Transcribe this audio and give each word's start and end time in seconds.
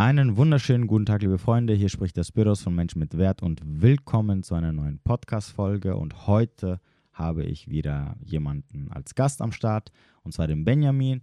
Einen 0.00 0.38
wunderschönen 0.38 0.86
guten 0.86 1.04
Tag, 1.04 1.20
liebe 1.20 1.36
Freunde. 1.36 1.74
Hier 1.74 1.90
spricht 1.90 2.16
der 2.16 2.24
Spiros 2.24 2.62
von 2.62 2.74
Menschen 2.74 3.00
mit 3.00 3.18
Wert 3.18 3.42
und 3.42 3.60
willkommen 3.62 4.42
zu 4.42 4.54
einer 4.54 4.72
neuen 4.72 4.98
Podcast-Folge. 4.98 5.94
Und 5.94 6.26
heute 6.26 6.80
habe 7.12 7.44
ich 7.44 7.68
wieder 7.68 8.16
jemanden 8.24 8.90
als 8.90 9.14
Gast 9.14 9.42
am 9.42 9.52
Start, 9.52 9.92
und 10.22 10.32
zwar 10.32 10.46
den 10.46 10.64
Benjamin. 10.64 11.20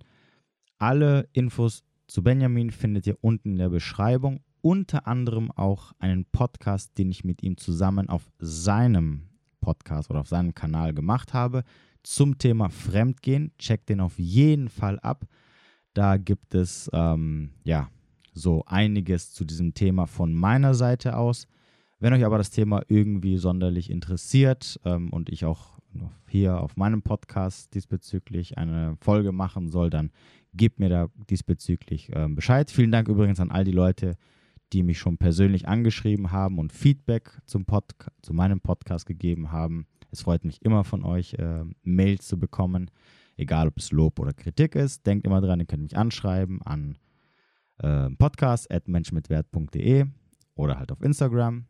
Alle 0.77 1.27
Infos 1.33 1.85
zu 2.05 2.21
Benjamin 2.21 2.69
findet 2.69 3.07
ihr 3.07 3.17
unten 3.19 3.53
in 3.53 3.57
der 3.57 3.69
Beschreibung. 3.69 4.41
Unter 4.61 5.07
anderem 5.07 5.51
auch 5.53 5.93
einen 5.97 6.25
Podcast, 6.25 6.99
den 6.99 7.09
ich 7.09 7.23
mit 7.23 7.41
ihm 7.41 7.57
zusammen 7.57 8.09
auf 8.09 8.29
seinem 8.37 9.23
Podcast 9.59 10.11
oder 10.11 10.19
auf 10.19 10.27
seinem 10.27 10.53
Kanal 10.53 10.93
gemacht 10.93 11.33
habe 11.33 11.63
zum 12.03 12.37
Thema 12.37 12.69
Fremdgehen. 12.69 13.53
Checkt 13.57 13.89
den 13.89 14.01
auf 14.01 14.19
jeden 14.19 14.69
Fall 14.69 14.99
ab. 14.99 15.25
Da 15.95 16.17
gibt 16.17 16.53
es 16.53 16.91
ähm, 16.93 17.53
ja 17.63 17.89
so 18.37 18.63
einiges 18.65 19.33
zu 19.33 19.45
diesem 19.45 19.73
Thema 19.73 20.05
von 20.05 20.33
meiner 20.33 20.73
Seite 20.73 21.17
aus. 21.17 21.47
Wenn 21.99 22.13
euch 22.13 22.23
aber 22.23 22.37
das 22.37 22.51
Thema 22.51 22.83
irgendwie 22.87 23.37
sonderlich 23.37 23.89
interessiert 23.89 24.79
ähm, 24.85 25.11
und 25.11 25.29
ich 25.29 25.45
auch 25.45 25.77
hier 26.27 26.61
auf 26.61 26.75
meinem 26.77 27.01
Podcast 27.01 27.73
diesbezüglich 27.73 28.57
eine 28.57 28.97
Folge 29.01 29.31
machen 29.31 29.69
soll, 29.69 29.89
dann 29.89 30.11
gebt 30.53 30.79
mir 30.79 30.89
da 30.89 31.07
diesbezüglich 31.29 32.11
ähm, 32.13 32.35
Bescheid. 32.35 32.69
Vielen 32.69 32.91
Dank 32.91 33.07
übrigens 33.07 33.39
an 33.39 33.51
all 33.51 33.63
die 33.63 33.71
Leute, 33.71 34.15
die 34.73 34.83
mich 34.83 34.99
schon 34.99 35.17
persönlich 35.17 35.67
angeschrieben 35.67 36.31
haben 36.31 36.59
und 36.59 36.73
Feedback 36.73 37.31
zum 37.45 37.65
Podca 37.65 38.11
zu 38.21 38.33
meinem 38.33 38.59
Podcast 38.59 39.05
gegeben 39.05 39.51
haben. 39.51 39.87
Es 40.11 40.21
freut 40.21 40.45
mich 40.45 40.61
immer 40.63 40.83
von 40.83 41.03
euch, 41.03 41.33
äh, 41.35 41.63
Mails 41.83 42.27
zu 42.27 42.37
bekommen, 42.37 42.91
egal 43.37 43.67
ob 43.67 43.77
es 43.77 43.91
Lob 43.91 44.19
oder 44.19 44.33
Kritik 44.33 44.75
ist. 44.75 45.05
Denkt 45.05 45.25
immer 45.25 45.41
dran, 45.41 45.59
ihr 45.59 45.65
könnt 45.65 45.83
mich 45.83 45.97
anschreiben 45.97 46.61
an 46.63 46.97
äh, 47.79 48.09
podcast 48.11 48.71
at 48.71 48.87
menschmitwert.de 48.87 50.05
oder 50.55 50.79
halt 50.79 50.91
auf 50.91 51.01
Instagram. 51.01 51.65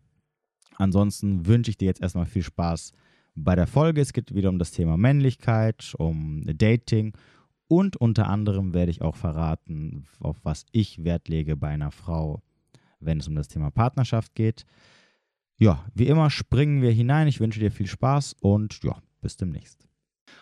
Ansonsten 0.75 1.45
wünsche 1.45 1.71
ich 1.71 1.77
dir 1.77 1.85
jetzt 1.85 2.01
erstmal 2.01 2.25
viel 2.25 2.43
Spaß 2.43 2.93
bei 3.35 3.55
der 3.55 3.67
Folge. 3.67 4.01
Es 4.01 4.13
geht 4.13 4.33
wieder 4.33 4.49
um 4.49 4.59
das 4.59 4.71
Thema 4.71 4.97
Männlichkeit, 4.97 5.93
um 5.97 6.43
Dating 6.45 7.13
und 7.67 7.97
unter 7.97 8.27
anderem 8.29 8.73
werde 8.73 8.91
ich 8.91 9.01
auch 9.01 9.15
verraten, 9.15 10.05
auf 10.19 10.37
was 10.43 10.65
ich 10.71 11.03
Wert 11.03 11.27
lege 11.27 11.57
bei 11.57 11.69
einer 11.69 11.91
Frau, 11.91 12.41
wenn 12.99 13.19
es 13.19 13.27
um 13.27 13.35
das 13.35 13.49
Thema 13.49 13.71
Partnerschaft 13.71 14.35
geht. 14.35 14.65
Ja, 15.57 15.83
wie 15.93 16.07
immer 16.07 16.29
springen 16.29 16.81
wir 16.81 16.91
hinein. 16.91 17.27
Ich 17.27 17.39
wünsche 17.39 17.59
dir 17.59 17.71
viel 17.71 17.87
Spaß 17.87 18.35
und 18.39 18.83
ja, 18.83 19.01
bis 19.21 19.37
demnächst. 19.37 19.86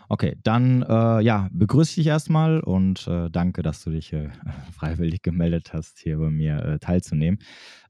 Okay, 0.09 0.37
dann 0.43 0.83
äh, 0.83 1.21
ja, 1.21 1.49
begrüße 1.51 1.91
ich 1.91 1.95
dich 1.95 2.07
erstmal 2.07 2.59
und 2.59 3.07
äh, 3.07 3.29
danke, 3.29 3.63
dass 3.63 3.83
du 3.83 3.91
dich 3.91 4.13
äh, 4.13 4.29
freiwillig 4.73 5.21
gemeldet 5.21 5.73
hast, 5.73 5.99
hier 5.99 6.17
bei 6.17 6.29
mir 6.29 6.63
äh, 6.63 6.79
teilzunehmen. 6.79 7.39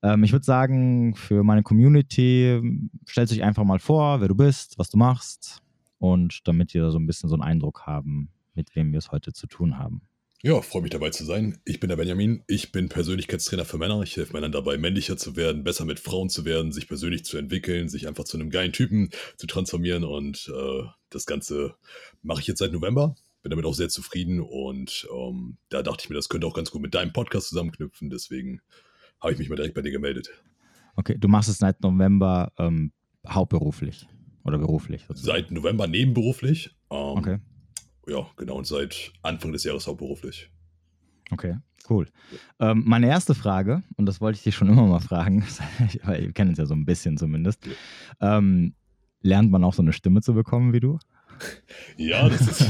Ähm, 0.02 0.24
ich 0.24 0.32
würde 0.32 0.46
sagen, 0.46 1.16
für 1.16 1.44
meine 1.44 1.64
Community, 1.64 2.62
stellst 3.08 3.34
dich 3.34 3.44
einfach 3.44 3.64
mal 3.64 3.80
vor, 3.80 4.22
wer 4.22 4.28
du 4.28 4.36
bist, 4.36 4.78
was 4.78 4.90
du 4.90 4.98
machst 4.98 5.62
und 5.98 6.48
damit 6.48 6.74
wir 6.74 6.92
so 6.92 7.00
ein 7.00 7.08
bisschen 7.08 7.30
so 7.30 7.36
einen 7.36 7.44
Eindruck 7.44 7.84
haben, 7.86 8.30
mit 8.54 8.76
wem 8.76 8.92
wir 8.92 9.00
es 9.00 9.12
heute 9.12 9.34
zu 9.34 9.48
tun 9.48 9.78
haben. 9.78 10.02
Ja, 10.46 10.62
freue 10.62 10.84
mich 10.84 10.92
dabei 10.92 11.10
zu 11.10 11.26
sein. 11.26 11.58
Ich 11.66 11.80
bin 11.80 11.90
der 11.90 11.96
Benjamin. 11.96 12.44
Ich 12.46 12.72
bin 12.72 12.88
Persönlichkeitstrainer 12.88 13.66
für 13.66 13.80
Männer. 13.80 14.04
Ich 14.04 14.16
helfe 14.16 14.34
Männern 14.34 14.52
dabei, 14.52 14.78
männlicher 14.78 15.18
zu 15.18 15.36
werden, 15.36 15.64
besser 15.64 15.86
mit 15.86 16.00
Frauen 16.00 16.30
zu 16.30 16.46
werden, 16.46 16.72
sich 16.72 16.88
persönlich 16.88 17.26
zu 17.26 17.40
entwickeln, 17.40 17.90
sich 17.90 18.08
einfach 18.08 18.26
zu 18.26 18.38
einem 18.38 18.52
geilen 18.52 18.72
Typen 18.72 19.10
zu 19.38 19.48
transformieren. 19.48 20.04
Und 20.04 20.54
äh, 20.56 20.84
das 21.10 21.26
Ganze 21.26 21.74
mache 22.22 22.42
ich 22.42 22.48
jetzt 22.48 22.60
seit 22.60 22.74
November. 22.74 23.16
Bin 23.42 23.50
damit 23.50 23.66
auch 23.66 23.74
sehr 23.74 23.90
zufrieden. 23.90 24.40
Und 24.40 25.08
ähm, 25.12 25.58
da 25.70 25.82
dachte 25.82 26.04
ich 26.04 26.10
mir, 26.12 26.16
das 26.16 26.30
könnte 26.30 26.46
auch 26.46 26.54
ganz 26.54 26.70
gut 26.70 26.84
mit 26.84 26.94
deinem 26.94 27.12
Podcast 27.12 27.50
zusammenknüpfen. 27.50 28.12
Deswegen 28.12 28.62
habe 29.20 29.34
ich 29.34 29.40
mich 29.40 29.50
mal 29.50 29.56
direkt 29.56 29.74
bei 29.74 29.82
dir 29.82 29.92
gemeldet. 29.92 30.30
Okay, 30.96 31.18
du 31.18 31.28
machst 31.28 31.50
es 31.50 31.58
seit 31.58 31.82
November 31.82 32.52
ähm, 32.60 32.92
hauptberuflich 33.28 34.08
oder 34.44 34.60
beruflich? 34.60 35.06
Sozusagen. 35.08 35.40
Seit 35.40 35.50
November 35.50 35.88
nebenberuflich. 35.88 36.70
Ähm, 36.92 36.98
okay 36.98 37.40
ja, 38.08 38.26
genau, 38.38 38.58
und 38.58 38.68
seit 38.68 39.12
Anfang 39.22 39.52
des 39.52 39.64
Jahres 39.64 39.88
hauptberuflich. 39.88 40.50
Okay, 41.32 41.58
cool. 41.90 42.08
Ähm, 42.60 42.84
meine 42.86 43.08
erste 43.08 43.34
Frage, 43.34 43.84
und 43.98 44.06
das 44.06 44.22
wollte 44.22 44.38
ich 44.38 44.44
dich 44.44 44.56
schon 44.56 44.70
immer 44.70 44.86
mal 44.86 45.00
fragen, 45.00 45.44
weil 46.04 46.24
wir 46.24 46.34
kennen 46.34 46.50
uns 46.50 46.60
ja 46.60 46.66
so 46.66 46.76
ein 46.76 46.86
bisschen 46.86 47.18
zumindest. 47.18 47.68
Ähm, 48.22 48.76
lernt 49.22 49.52
man 49.52 49.64
auch 49.64 49.74
so 49.74 49.82
eine 49.82 49.94
Stimme 49.94 50.22
zu 50.22 50.34
bekommen 50.34 50.74
wie 50.74 50.80
du? 50.80 51.00
Ja, 51.98 52.28
das 52.28 52.42
ist, 52.42 52.66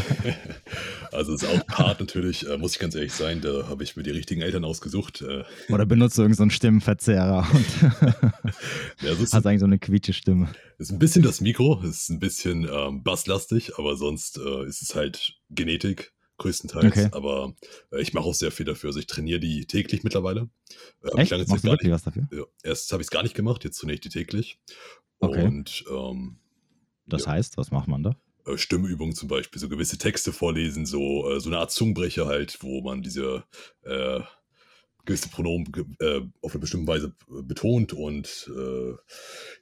also 1.12 1.34
ist 1.34 1.46
auch 1.46 1.68
hart 1.70 2.00
natürlich, 2.00 2.48
äh, 2.48 2.58
muss 2.58 2.74
ich 2.74 2.80
ganz 2.80 2.96
ehrlich 2.96 3.14
sein, 3.14 3.42
da 3.42 3.68
habe 3.68 3.84
ich 3.84 3.96
mir 3.96 4.04
die 4.04 4.12
richtigen 4.12 4.42
Eltern 4.42 4.66
ausgesucht. 4.66 5.22
Äh. 5.22 5.44
Oder 5.70 5.86
benutzt 5.86 6.18
du 6.18 6.22
irgendeinen 6.22 6.50
so 6.50 6.56
Stimmenverzerrer 6.56 7.48
und 7.52 7.66
ja, 9.02 9.16
hast 9.20 9.34
eigentlich 9.34 9.60
so 9.60 9.66
eine 9.66 9.80
quietsche 9.80 10.14
Stimme. 10.14 10.50
Ist 10.78 10.92
ein 10.92 11.00
bisschen 11.00 11.24
das 11.24 11.42
Mikro, 11.42 11.82
ist 11.82 12.10
ein 12.10 12.20
bisschen 12.20 12.68
ähm, 12.72 13.04
basslastig, 13.04 13.78
aber 13.78 13.96
sonst 13.96 14.38
äh, 14.38 14.66
ist 14.66 14.82
es 14.82 14.96
halt 14.96 15.38
Genetik 15.50 16.14
größtenteils. 16.38 16.86
Okay. 16.86 17.10
Aber 17.12 17.56
äh, 17.92 18.02
ich 18.02 18.14
mache 18.14 18.26
auch 18.26 18.34
sehr 18.34 18.52
viel 18.52 18.66
dafür. 18.66 18.90
Also 18.90 19.00
ich 19.00 19.08
trainiere 19.08 19.40
die 19.40 19.66
täglich 19.66 20.04
mittlerweile. 20.04 20.50
Äh, 21.04 21.22
Echt? 21.22 21.32
Machst 21.32 21.64
du 21.64 21.70
wirklich 21.70 21.84
nicht, 21.84 21.92
was 21.92 22.04
dafür? 22.04 22.28
Ja, 22.32 22.44
erst 22.64 22.92
habe 22.92 23.02
ich 23.02 23.08
es 23.08 23.12
gar 23.12 23.24
nicht 23.24 23.36
gemacht, 23.36 23.64
jetzt 23.64 23.78
trainiere 23.78 23.96
ich 23.96 24.02
die 24.02 24.10
täglich. 24.10 24.60
Okay. 25.20 25.46
Und 25.46 25.86
ähm, 25.90 26.38
das 27.08 27.26
ja. 27.26 27.32
heißt, 27.32 27.58
was 27.58 27.72
macht 27.72 27.88
man 27.88 28.04
da? 28.04 28.16
Äh, 28.46 28.58
Stimmübungen 28.58 29.16
zum 29.16 29.28
Beispiel, 29.28 29.60
so 29.60 29.70
gewisse 29.70 29.98
Texte 29.98 30.32
vorlesen, 30.32 30.86
so, 30.86 31.32
äh, 31.32 31.40
so 31.40 31.50
eine 31.50 31.60
Art 31.60 31.72
Zungenbrecher 31.72 32.28
halt, 32.28 32.58
wo 32.62 32.82
man 32.82 33.02
diese 33.02 33.44
äh, 33.84 34.20
gewisse 35.06 35.30
Pronomen 35.30 35.72
äh, 36.00 36.22
auf 36.42 36.52
eine 36.52 36.60
bestimmte 36.60 36.88
Weise 36.88 37.14
äh, 37.30 37.42
betont 37.42 37.94
und 37.94 38.50
äh, 38.56 38.94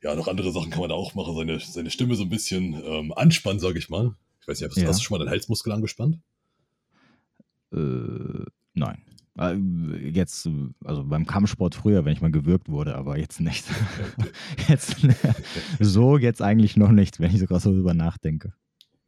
ja, 0.02 0.16
noch 0.16 0.28
andere 0.28 0.52
Sachen 0.52 0.70
kann 0.70 0.82
man 0.82 0.90
da 0.90 0.96
auch 0.96 1.16
machen, 1.16 1.36
seine, 1.36 1.60
seine 1.60 1.92
Stimme 1.92 2.16
so 2.16 2.24
ein 2.24 2.30
bisschen 2.30 2.82
ähm, 2.86 3.14
anspannen, 3.14 3.60
sage 3.60 3.80
ich 3.80 3.90
mal. 3.90 4.16
Ich 4.42 4.48
weiß 4.48 4.60
nicht, 4.60 4.70
hast, 4.70 4.78
ja. 4.78 4.88
hast, 4.88 5.00
du 5.00 5.04
schon 5.04 5.18
mal 5.18 5.24
deinen 5.24 5.34
Halsmuskel 5.34 5.72
angespannt? 5.72 6.20
nein. 8.76 9.02
Jetzt, 10.14 10.48
also 10.86 11.04
beim 11.04 11.26
Kampfsport 11.26 11.74
früher, 11.74 12.06
wenn 12.06 12.14
ich 12.14 12.22
mal 12.22 12.32
gewürgt 12.32 12.70
wurde, 12.70 12.94
aber 12.94 13.18
jetzt 13.18 13.40
nicht. 13.40 13.66
jetzt, 14.68 14.98
so 15.80 16.20
jetzt 16.20 16.44
eigentlich 16.44 16.78
noch 16.78 16.92
nicht, 16.92 17.20
wenn 17.20 17.34
ich 17.34 17.40
sogar 17.40 17.60
so 17.60 17.72
drüber 17.72 17.96
nachdenke 17.96 18.54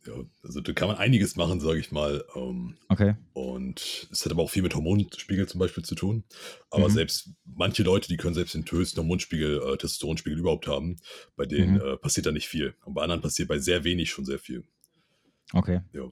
ja, 0.06 0.14
also 0.44 0.62
da 0.62 0.74
kann 0.74 0.88
man 0.88 0.98
einiges 0.98 1.36
machen, 1.36 1.60
sage 1.60 1.80
ich 1.80 1.92
mal. 1.92 2.24
Ähm, 2.36 2.78
okay. 2.90 3.16
Und 3.34 4.08
es 4.12 4.24
hat 4.26 4.32
aber 4.32 4.44
auch 4.44 4.50
viel 4.50 4.64
mit 4.64 4.76
Hormonspiegel 4.76 5.48
zum 5.48 5.60
Beispiel 5.60 5.84
zu 5.84 5.96
tun. 5.96 6.24
Aber 6.70 6.90
mhm. 6.90 6.94
selbst 6.94 7.30
manche 7.44 7.84
Leute, 7.84 8.08
die 8.08 8.18
können 8.18 8.34
selbst 8.34 8.54
den 8.54 8.66
höchsten 8.70 9.00
Hormonspiegel, 9.00 9.62
äh, 9.62 9.78
Testosteronspiegel 9.78 10.40
überhaupt 10.40 10.68
haben, 10.68 10.98
bei 11.36 11.46
denen 11.46 11.76
mhm. 11.76 11.82
äh, 11.82 11.98
passiert 11.98 12.26
da 12.26 12.32
nicht 12.32 12.48
viel. 12.48 12.76
Und 12.86 12.94
bei 12.94 13.02
anderen 13.04 13.22
passiert 13.22 13.48
bei 13.48 13.60
sehr 13.60 13.84
wenig 13.84 14.10
schon 14.10 14.26
sehr 14.26 14.40
viel. 14.40 14.64
Okay. 15.54 15.82
Ja. 15.94 16.10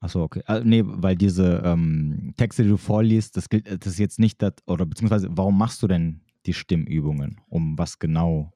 Achso, 0.00 0.22
okay. 0.22 0.42
Also, 0.46 0.66
nee, 0.66 0.82
weil 0.84 1.16
diese 1.16 1.62
ähm, 1.64 2.34
Texte, 2.36 2.62
die 2.62 2.68
du 2.68 2.76
vorliest, 2.76 3.36
das 3.36 3.48
gilt, 3.48 3.66
das 3.66 3.92
ist 3.92 3.98
jetzt 3.98 4.18
nicht 4.18 4.40
das, 4.42 4.52
oder 4.66 4.86
beziehungsweise 4.86 5.28
warum 5.30 5.58
machst 5.58 5.82
du 5.82 5.88
denn 5.88 6.20
die 6.46 6.54
Stimmübungen? 6.54 7.40
Um 7.48 7.76
was 7.76 7.98
genau 7.98 8.52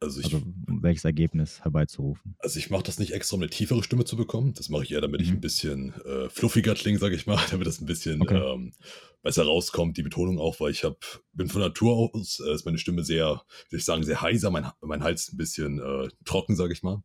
also, 0.00 0.20
ich, 0.20 0.26
also 0.26 0.42
welches 0.66 1.04
Ergebnis 1.04 1.60
herbeizurufen. 1.62 2.36
Also 2.38 2.58
ich 2.58 2.70
mache 2.70 2.84
das 2.84 2.98
nicht 2.98 3.12
extra, 3.12 3.36
um 3.36 3.42
eine 3.42 3.50
tiefere 3.50 3.82
Stimme 3.82 4.04
zu 4.04 4.16
bekommen. 4.16 4.54
Das 4.54 4.68
mache 4.68 4.84
ich 4.84 4.92
eher, 4.92 5.00
damit 5.00 5.20
mhm. 5.20 5.26
ich 5.26 5.32
ein 5.32 5.40
bisschen 5.40 5.94
äh, 6.04 6.28
fluffiger 6.28 6.74
klinge, 6.74 6.98
sage 6.98 7.16
ich 7.16 7.26
mal, 7.26 7.40
damit 7.50 7.66
das 7.66 7.80
ein 7.80 7.86
bisschen 7.86 8.22
okay. 8.22 8.36
ähm, 8.36 8.74
besser 9.22 9.44
rauskommt, 9.44 9.96
die 9.96 10.02
Betonung 10.02 10.38
auch, 10.38 10.60
weil 10.60 10.70
ich 10.70 10.84
habe, 10.84 10.98
bin 11.32 11.48
von 11.48 11.60
Natur 11.60 12.14
aus, 12.14 12.40
äh, 12.40 12.54
ist 12.54 12.64
meine 12.64 12.78
Stimme 12.78 13.02
sehr, 13.02 13.26
würde 13.26 13.76
ich 13.76 13.84
sagen, 13.84 14.04
sehr 14.04 14.20
heiser, 14.20 14.50
mein, 14.50 14.70
mein 14.80 15.02
Hals 15.02 15.32
ein 15.32 15.36
bisschen 15.36 15.80
äh, 15.80 16.08
trocken, 16.24 16.54
sage 16.54 16.72
ich 16.72 16.82
mal. 16.82 17.02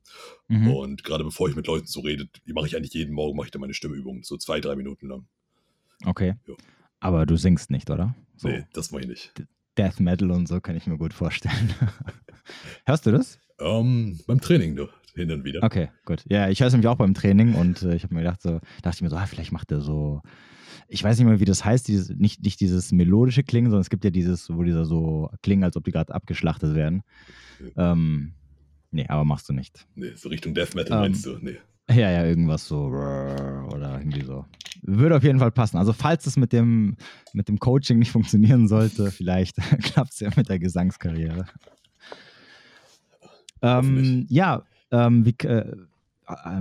Mhm. 0.47 0.71
Und 0.71 1.03
gerade 1.03 1.23
bevor 1.23 1.49
ich 1.49 1.55
mit 1.55 1.67
Leuten 1.67 1.87
so 1.87 2.01
rede, 2.01 2.29
die 2.47 2.53
mache 2.53 2.67
ich 2.67 2.75
eigentlich 2.75 2.93
jeden 2.93 3.13
Morgen, 3.13 3.35
mache 3.35 3.47
ich 3.47 3.51
dann 3.51 3.61
meine 3.61 3.73
Stimmübung, 3.73 4.23
so 4.23 4.37
zwei, 4.37 4.59
drei 4.59 4.75
Minuten 4.75 5.07
lang. 5.07 5.27
Okay. 6.05 6.35
Ja. 6.47 6.53
Aber 6.99 7.25
du 7.25 7.37
singst 7.37 7.71
nicht, 7.71 7.89
oder? 7.89 8.15
So. 8.37 8.47
Nee, 8.47 8.65
das 8.73 8.91
mache 8.91 9.01
ich 9.01 9.07
nicht. 9.07 9.33
Death 9.77 9.99
Metal 9.99 10.31
und 10.31 10.47
so 10.47 10.61
kann 10.61 10.75
ich 10.75 10.87
mir 10.87 10.97
gut 10.97 11.13
vorstellen. 11.13 11.73
Hörst 12.85 13.05
du 13.05 13.11
das? 13.11 13.39
Um, 13.57 13.67
ähm, 13.67 14.19
beim 14.27 14.41
Training 14.41 14.73
nur, 14.73 14.89
hin 15.15 15.31
und 15.31 15.43
wieder. 15.43 15.63
Okay, 15.63 15.89
gut. 16.05 16.23
Ja, 16.27 16.49
ich 16.49 16.59
höre 16.59 16.67
es 16.67 16.73
nämlich 16.73 16.87
auch 16.87 16.97
beim 16.97 17.13
Training 17.13 17.55
und 17.55 17.83
äh, 17.83 17.95
ich 17.95 18.03
habe 18.03 18.13
mir 18.13 18.21
gedacht, 18.21 18.41
so, 18.41 18.59
dachte 18.81 18.95
ich 18.95 19.01
mir 19.01 19.09
so, 19.09 19.15
ah, 19.15 19.25
vielleicht 19.25 19.51
macht 19.51 19.71
er 19.71 19.81
so, 19.81 20.21
ich 20.87 21.03
weiß 21.03 21.17
nicht 21.17 21.27
mehr, 21.27 21.39
wie 21.39 21.45
das 21.45 21.63
heißt, 21.63 21.87
dieses, 21.87 22.09
nicht, 22.09 22.43
nicht 22.43 22.59
dieses 22.59 22.91
melodische 22.91 23.43
Klingen, 23.43 23.69
sondern 23.69 23.81
es 23.81 23.89
gibt 23.89 24.03
ja 24.03 24.11
dieses, 24.11 24.49
wo 24.49 24.63
dieser 24.63 24.85
so 24.85 25.29
klingen, 25.41 25.63
als 25.63 25.77
ob 25.77 25.83
die 25.83 25.91
gerade 25.91 26.13
abgeschlachtet 26.13 26.75
werden. 26.75 27.03
Ja. 27.75 27.93
Ähm, 27.93 28.33
nee, 28.91 29.07
aber 29.07 29.23
machst 29.23 29.49
du 29.49 29.53
nicht. 29.53 29.87
Nee, 29.95 30.11
so 30.15 30.29
Richtung 30.29 30.53
Death 30.53 30.75
Metal 30.75 30.97
ähm, 30.97 30.99
meinst 30.99 31.25
du? 31.25 31.37
Nee. 31.41 31.57
Ja, 31.89 32.09
ja, 32.09 32.25
irgendwas 32.25 32.67
so 32.67 32.85
oder 32.85 33.97
irgendwie 33.99 34.23
so. 34.23 34.45
Würde 34.81 35.15
auf 35.15 35.23
jeden 35.23 35.39
Fall 35.39 35.51
passen. 35.51 35.77
Also 35.77 35.93
falls 35.93 36.25
es 36.25 36.37
mit 36.37 36.53
dem, 36.53 36.95
mit 37.33 37.47
dem 37.47 37.59
Coaching 37.59 37.99
nicht 37.99 38.11
funktionieren 38.11 38.67
sollte, 38.67 39.11
vielleicht 39.11 39.57
klappt 39.81 40.13
es 40.13 40.19
ja 40.19 40.29
mit 40.35 40.49
der 40.49 40.59
Gesangskarriere. 40.59 41.45
Ähm, 43.61 44.25
ja, 44.29 44.63
ähm, 44.91 45.25
wie, 45.25 45.35
äh, 45.47 45.75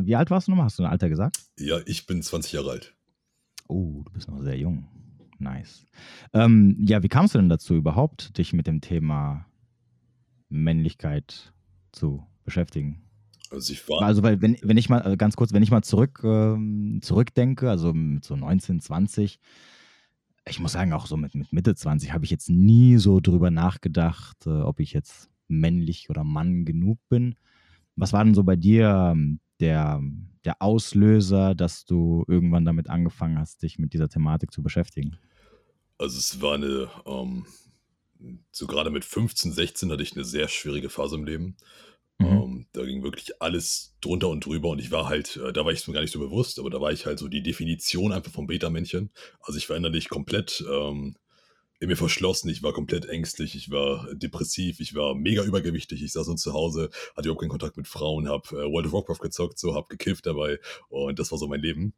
wie, 0.02 0.16
alt 0.16 0.30
warst 0.30 0.46
du 0.46 0.52
nochmal? 0.52 0.66
Hast 0.66 0.78
du 0.78 0.84
ein 0.84 0.90
Alter 0.90 1.08
gesagt? 1.08 1.36
Ja, 1.58 1.78
ich 1.86 2.06
bin 2.06 2.22
20 2.22 2.52
Jahre 2.52 2.70
alt. 2.70 2.94
Oh, 3.69 4.02
du 4.04 4.12
bist 4.12 4.28
noch 4.28 4.40
sehr 4.40 4.58
jung. 4.58 4.88
nice. 5.38 5.86
Ähm, 6.32 6.76
ja, 6.80 7.02
wie 7.02 7.08
kamst 7.08 7.34
du 7.34 7.38
denn 7.38 7.48
dazu 7.48 7.74
überhaupt, 7.74 8.38
dich 8.38 8.52
mit 8.52 8.69
dem 8.69 8.80
Thema 8.80 9.46
Männlichkeit 10.48 11.52
zu 11.90 12.24
beschäftigen? 12.44 13.02
Also 13.52 13.72
ich 13.72 13.87
war. 13.88 14.02
Also, 14.02 14.22
weil, 14.22 14.40
wenn, 14.40 14.56
wenn 14.62 14.76
ich 14.76 14.88
mal, 14.88 15.12
äh, 15.12 15.16
ganz 15.16 15.37
kurz, 15.37 15.52
wenn 15.52 15.62
ich 15.62 15.70
mal 15.70 15.82
zurück, 15.82 16.20
ähm, 16.25 17.00
zurückdenke, 17.02 17.69
also 17.69 17.93
mit 17.93 18.25
so 18.25 18.34
19, 18.34 18.81
20, 18.81 19.38
ich 20.49 20.58
muss 20.58 20.72
sagen, 20.72 20.93
auch 20.93 21.06
so 21.06 21.16
mit, 21.16 21.34
mit 21.34 21.52
Mitte 21.52 21.75
20 21.75 22.12
habe 22.12 22.25
ich 22.25 22.31
jetzt 22.31 22.49
nie 22.49 22.96
so 22.96 23.20
drüber 23.20 23.50
nachgedacht, 23.50 24.46
äh, 24.46 24.50
ob 24.62 24.81
ich 24.81 24.93
jetzt 24.93 25.28
männlich 25.49 26.08
oder 26.08 26.25
Mann 26.25 26.64
genug 26.64 26.99
bin. 27.08 27.37
Was 27.94 28.12
war 28.12 28.25
denn 28.25 28.34
so 28.34 28.43
bei 28.43 28.56
dir 28.56 29.12
ähm, 29.12 29.40
der, 29.60 30.00
der 30.44 30.62
Auslöser, 30.62 31.55
dass 31.55 31.84
du 31.84 32.25
irgendwann 32.26 32.64
damit 32.64 32.88
angefangen 32.88 33.38
hast, 33.38 33.62
dich 33.62 33.78
mit 33.78 33.93
dieser 33.93 34.08
Thematik 34.08 34.50
zu 34.50 34.62
beschäftigen? 34.62 35.19
Also 35.98 36.19
es 36.19 36.40
war 36.40 36.55
eine, 36.55 36.88
ähm, 37.06 37.44
so 38.50 38.66
gerade 38.66 38.90
mit 38.90 39.05
15, 39.05 39.52
16 39.52 39.93
hatte 39.93 40.02
ich 40.02 40.16
eine 40.16 40.25
sehr 40.25 40.48
schwierige 40.48 40.88
Phase 40.88 41.16
im 41.16 41.25
Leben. 41.25 41.56
Mhm. 42.22 42.42
Ähm, 42.42 42.66
da 42.72 42.84
ging 42.84 43.02
wirklich 43.02 43.40
alles 43.40 43.94
drunter 44.00 44.28
und 44.28 44.44
drüber 44.44 44.70
und 44.70 44.78
ich 44.78 44.90
war 44.90 45.08
halt, 45.08 45.36
äh, 45.36 45.52
da 45.52 45.64
war 45.64 45.72
ich 45.72 45.86
mir 45.86 45.94
gar 45.94 46.00
nicht 46.00 46.12
so 46.12 46.19
bewusst, 46.19 46.58
aber 46.58 46.70
da 46.70 46.80
war 46.80 46.92
ich 46.92 47.06
halt 47.06 47.19
so 47.19 47.28
die 47.28 47.42
Definition 47.42 48.12
einfach 48.12 48.32
vom 48.32 48.46
Beta-Männchen. 48.46 49.10
Also 49.40 49.58
ich 49.58 49.69
war 49.69 49.76
innerlich 49.76 50.08
komplett 50.08 50.64
ähm, 50.70 51.16
in 51.82 51.88
mir 51.88 51.96
verschlossen, 51.96 52.49
ich 52.49 52.62
war 52.62 52.73
komplett 52.73 53.06
ängstlich, 53.06 53.56
ich 53.56 53.73
war 53.73 54.06
depressiv, 54.14 54.79
ich 54.79 54.94
war 54.94 55.17
mega 55.17 55.43
übergewichtig, 55.43 56.00
ich 56.00 56.12
saß 56.12 56.29
uns 56.29 56.40
zu 56.40 56.52
Hause, 56.52 56.90
hatte 57.17 57.26
überhaupt 57.26 57.40
keinen 57.40 57.50
Kontakt 57.50 57.76
mit 57.76 57.88
Frauen, 57.88 58.29
hab 58.29 58.52
äh, 58.52 58.70
World 58.70 58.87
of 58.87 58.93
Warcraft 58.93 59.19
gezockt, 59.20 59.58
so, 59.58 59.75
hab 59.75 59.88
gekifft 59.88 60.26
dabei 60.26 60.61
und 60.90 61.19
das 61.19 61.32
war 61.32 61.38
so 61.38 61.49
mein 61.49 61.61
Leben. 61.61 61.93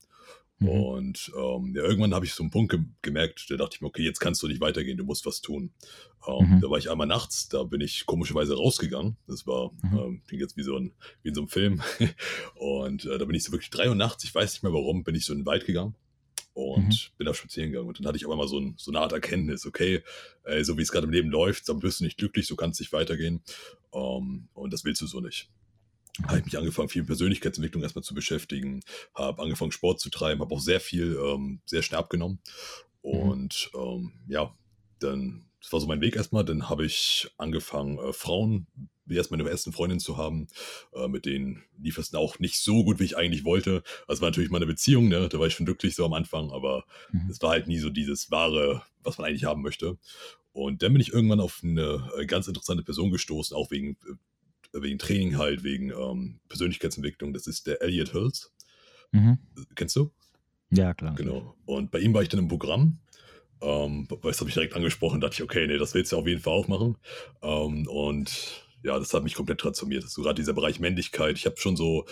Mhm. 0.58 0.68
Und 0.68 1.32
ähm, 1.36 1.74
ja, 1.76 1.82
irgendwann 1.82 2.14
habe 2.14 2.24
ich 2.24 2.32
so 2.32 2.42
einen 2.42 2.50
Punkt 2.50 2.70
ge 2.70 2.80
gemerkt, 3.02 3.44
da 3.50 3.56
dachte 3.56 3.76
ich 3.76 3.82
mir, 3.82 3.88
okay, 3.88 4.04
jetzt 4.04 4.20
kannst 4.20 4.42
du 4.42 4.48
nicht 4.48 4.62
weitergehen, 4.62 4.96
du 4.96 5.04
musst 5.04 5.26
was 5.26 5.42
tun. 5.42 5.74
Ähm, 6.26 6.54
mhm. 6.54 6.60
Da 6.62 6.70
war 6.70 6.78
ich 6.78 6.90
einmal 6.90 7.06
nachts, 7.06 7.50
da 7.50 7.64
bin 7.64 7.82
ich 7.82 8.06
komischerweise 8.06 8.56
rausgegangen. 8.56 9.18
Das 9.26 9.46
war, 9.46 9.72
mhm. 9.82 9.98
ähm, 9.98 10.22
klingt 10.26 10.40
jetzt 10.40 10.56
wie 10.56 10.62
so 10.62 10.78
ein, 10.78 10.92
wie 11.22 11.28
in 11.28 11.34
so 11.34 11.42
einem 11.42 11.48
Film. 11.48 11.82
und 12.54 13.04
äh, 13.04 13.18
da 13.18 13.24
bin 13.26 13.34
ich 13.34 13.44
so 13.44 13.52
wirklich 13.52 13.68
drei 13.68 13.90
Uhr 13.90 13.96
nachts, 13.96 14.24
ich 14.24 14.34
weiß 14.34 14.50
nicht 14.54 14.62
mehr 14.62 14.72
warum, 14.72 15.04
bin 15.04 15.14
ich 15.14 15.26
so 15.26 15.34
in 15.34 15.40
den 15.40 15.46
Wald 15.46 15.66
gegangen 15.66 15.94
und 16.54 16.88
mhm. 16.88 17.16
bin 17.18 17.26
da 17.26 17.34
spazieren 17.34 17.70
gegangen. 17.70 17.88
Und 17.88 17.98
dann 17.98 18.06
hatte 18.06 18.16
ich 18.16 18.24
aber 18.24 18.36
mal 18.36 18.48
so, 18.48 18.58
ein, 18.58 18.74
so 18.78 18.90
eine 18.90 19.00
Art 19.00 19.12
Erkenntnis, 19.12 19.66
okay, 19.66 20.02
ey, 20.44 20.64
so 20.64 20.78
wie 20.78 20.82
es 20.82 20.90
gerade 20.90 21.06
im 21.06 21.12
Leben 21.12 21.30
läuft, 21.30 21.68
dann 21.68 21.82
wirst 21.82 22.00
du 22.00 22.04
nicht 22.04 22.16
glücklich, 22.16 22.46
so 22.46 22.56
kannst 22.56 22.80
du 22.80 22.82
nicht 22.82 22.92
weitergehen. 22.92 23.42
Ähm, 23.92 24.48
und 24.54 24.72
das 24.72 24.84
willst 24.84 25.02
du 25.02 25.06
so 25.06 25.20
nicht 25.20 25.50
habe 26.22 26.38
ich 26.38 26.44
mich 26.44 26.58
angefangen, 26.58 26.88
viel 26.88 27.02
mit 27.02 27.08
Persönlichkeitsentwicklung 27.08 27.82
erstmal 27.82 28.04
zu 28.04 28.14
beschäftigen, 28.14 28.82
habe 29.14 29.42
angefangen, 29.42 29.72
Sport 29.72 30.00
zu 30.00 30.10
treiben, 30.10 30.40
habe 30.40 30.54
auch 30.54 30.60
sehr 30.60 30.80
viel, 30.80 31.18
ähm, 31.20 31.60
sehr 31.64 31.82
schnell 31.82 31.98
abgenommen. 31.98 32.40
Mhm. 33.02 33.10
Und 33.10 33.70
mhm. 33.74 33.80
ähm, 33.80 34.12
ja, 34.28 34.56
dann, 35.00 35.46
das 35.60 35.72
war 35.72 35.80
so 35.80 35.86
mein 35.86 36.00
Weg 36.00 36.16
erstmal. 36.16 36.44
Dann 36.44 36.68
habe 36.68 36.86
ich 36.86 37.28
angefangen, 37.36 37.98
äh, 37.98 38.12
Frauen 38.12 38.66
wie 39.06 39.16
erst 39.16 39.30
meine 39.30 39.48
ersten 39.48 39.72
Freundin 39.72 40.00
zu 40.00 40.16
haben. 40.16 40.46
Äh, 40.94 41.08
mit 41.08 41.26
denen 41.26 41.62
lief 41.78 41.98
es 41.98 42.14
auch 42.14 42.38
nicht 42.38 42.58
so 42.58 42.84
gut, 42.84 43.00
wie 43.00 43.04
ich 43.04 43.16
eigentlich 43.16 43.44
wollte. 43.44 43.82
Das 44.08 44.20
war 44.20 44.28
natürlich 44.28 44.50
meine 44.50 44.66
Beziehung, 44.66 45.08
ne? 45.08 45.28
da 45.28 45.38
war 45.38 45.46
ich 45.46 45.54
schon 45.54 45.66
glücklich 45.66 45.94
so 45.94 46.04
am 46.04 46.12
Anfang, 46.12 46.50
aber 46.50 46.84
mhm. 47.12 47.28
es 47.30 47.40
war 47.42 47.50
halt 47.50 47.66
nie 47.66 47.78
so 47.78 47.90
dieses 47.90 48.30
wahre, 48.30 48.82
was 49.02 49.18
man 49.18 49.26
eigentlich 49.26 49.44
haben 49.44 49.62
möchte. 49.62 49.98
Und 50.52 50.82
dann 50.82 50.92
bin 50.92 51.02
ich 51.02 51.12
irgendwann 51.12 51.40
auf 51.40 51.60
eine 51.64 52.08
äh, 52.18 52.26
ganz 52.26 52.46
interessante 52.46 52.84
Person 52.84 53.10
gestoßen, 53.10 53.56
auch 53.56 53.70
wegen 53.70 53.96
äh, 54.06 54.14
wegen 54.82 54.98
Training 54.98 55.38
halt, 55.38 55.62
wegen 55.62 55.90
ähm, 55.90 56.40
Persönlichkeitsentwicklung. 56.48 57.32
Das 57.32 57.46
ist 57.46 57.66
der 57.66 57.80
Elliot 57.82 58.10
Hills. 58.10 58.52
Mhm. 59.12 59.38
Kennst 59.74 59.96
du? 59.96 60.12
Ja, 60.70 60.94
klar. 60.94 61.14
Genau. 61.14 61.56
Und 61.64 61.90
bei 61.90 62.00
ihm 62.00 62.14
war 62.14 62.22
ich 62.22 62.28
dann 62.28 62.40
im 62.40 62.48
Programm. 62.48 62.98
Ähm, 63.60 64.08
das 64.22 64.40
habe 64.40 64.50
ich 64.50 64.54
direkt 64.54 64.74
angesprochen, 64.74 65.20
dachte 65.20 65.34
ich, 65.34 65.42
okay, 65.42 65.66
nee, 65.66 65.78
das 65.78 65.94
willst 65.94 66.12
du 66.12 66.18
auf 66.18 66.26
jeden 66.26 66.40
Fall 66.40 66.54
auch 66.54 66.68
machen. 66.68 66.96
Ähm, 67.42 67.86
und 67.86 68.63
ja, 68.84 68.98
das 68.98 69.14
hat 69.14 69.24
mich 69.24 69.34
komplett 69.34 69.58
transformiert. 69.58 70.08
So 70.08 70.22
gerade 70.22 70.34
dieser 70.34 70.52
Bereich 70.52 70.78
Männlichkeit. 70.78 71.38
Ich 71.38 71.46
habe 71.46 71.56
schon 71.56 71.74
so 71.74 72.04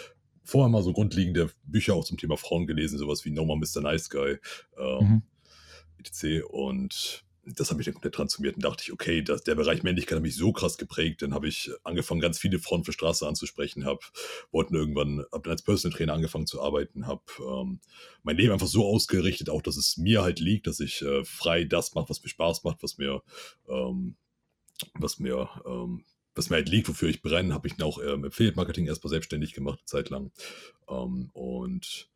vorher 0.43 0.71
mal 0.71 0.83
so 0.83 0.93
grundlegende 0.93 1.51
Bücher 1.65 1.95
auch 1.95 2.05
zum 2.05 2.17
Thema 2.17 2.37
Frauen 2.37 2.67
gelesen, 2.67 2.99
sowas 2.99 3.25
wie 3.25 3.31
No 3.31 3.45
More 3.45 3.59
Mr. 3.59 3.83
Nice 3.83 4.09
Guy, 4.09 4.39
ähm, 4.79 4.99
mhm. 4.99 5.23
etc. 5.99 6.45
Und 6.49 7.25
das 7.45 7.71
hat 7.71 7.77
mich 7.77 7.85
dann 7.85 7.95
komplett 7.95 8.15
transformiert 8.15 8.57
und 8.57 8.65
dachte 8.65 8.85
ich, 8.85 8.93
okay, 8.93 9.21
das, 9.21 9.45
der 9.45 9.55
Bereich 9.55 9.83
Männlichkeit 9.83 10.17
hat 10.17 10.23
mich 10.23 10.35
so 10.35 10.51
krass 10.53 10.79
geprägt. 10.79 11.21
Dann 11.21 11.35
habe 11.35 11.47
ich 11.47 11.71
angefangen, 11.85 12.23
ganz 12.23 12.39
viele 12.39 12.59
Frauen 12.59 12.85
für 12.85 12.93
Straße 12.93 13.29
anzusprechen, 13.29 13.85
habe 13.85 14.01
wollten 14.51 14.75
irgendwann, 14.75 15.27
habe 15.31 15.43
dann 15.43 15.53
als 15.53 15.63
Personal 15.63 15.95
Trainer 15.95 16.15
angefangen 16.15 16.47
zu 16.47 16.63
arbeiten, 16.63 17.07
habe 17.07 17.23
ähm, 17.39 17.81
mein 18.23 18.39
Leben 18.39 18.53
einfach 18.53 18.67
so 18.67 18.87
ausgerichtet, 18.87 19.51
auch 19.51 19.61
dass 19.61 19.77
es 19.77 19.99
mir 19.99 20.23
halt 20.23 20.41
liegt, 20.41 20.67
dass 20.67 20.81
ich 20.81 21.03
äh, 21.03 21.23
frei 21.25 21.65
das 21.65 21.95
mache, 21.95 22.09
was 22.09 22.23
mir 22.23 22.31
Spaß 22.31 22.65
macht, 22.65 22.83
was 22.83 22.97
mir, 22.97 23.23
ähm, 23.69 24.17
was 24.95 25.19
mir, 25.19 25.51
ähm, 25.67 26.05
was 26.35 26.51
mir 26.51 26.57
halt 26.57 26.69
liegt, 26.69 26.89
wofür 26.89 27.09
ich 27.09 27.23
brenne, 27.23 27.55
habe 27.55 27.69
ich 27.69 27.77
dann 27.77 27.87
auch 27.87 27.99
ähm, 28.03 28.25
Affiliate 28.25 28.57
Marketing 28.57 28.87
erstmal 28.87 29.11
selbstständig 29.11 29.53
gemacht, 29.53 29.81
eine 29.81 29.87
Zeit 29.87 30.11
lang. 30.11 30.31
Ähm, 30.89 31.31
und 31.33 32.09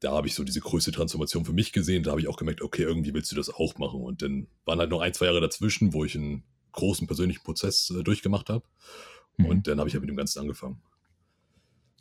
da 0.00 0.12
habe 0.12 0.26
ich 0.26 0.34
so 0.34 0.44
diese 0.44 0.60
größte 0.60 0.92
Transformation 0.92 1.44
für 1.44 1.52
mich 1.52 1.72
gesehen. 1.72 2.02
Da 2.02 2.10
habe 2.10 2.20
ich 2.20 2.28
auch 2.28 2.36
gemerkt, 2.36 2.62
okay, 2.62 2.82
irgendwie 2.82 3.14
willst 3.14 3.32
du 3.32 3.36
das 3.36 3.48
auch 3.50 3.78
machen. 3.78 4.00
Und 4.02 4.22
dann 4.22 4.48
waren 4.64 4.78
halt 4.78 4.90
noch 4.90 5.00
ein, 5.00 5.14
zwei 5.14 5.26
Jahre 5.26 5.40
dazwischen, 5.40 5.94
wo 5.94 6.04
ich 6.04 6.14
einen 6.14 6.44
großen 6.72 7.06
persönlichen 7.06 7.42
Prozess 7.42 7.90
äh, 7.90 8.02
durchgemacht 8.02 8.50
habe. 8.50 8.64
Mhm. 9.36 9.46
Und 9.46 9.66
dann 9.66 9.78
habe 9.78 9.88
ich 9.88 9.94
halt 9.94 10.02
mit 10.02 10.10
dem 10.10 10.16
Ganzen 10.16 10.40
angefangen. 10.40 10.82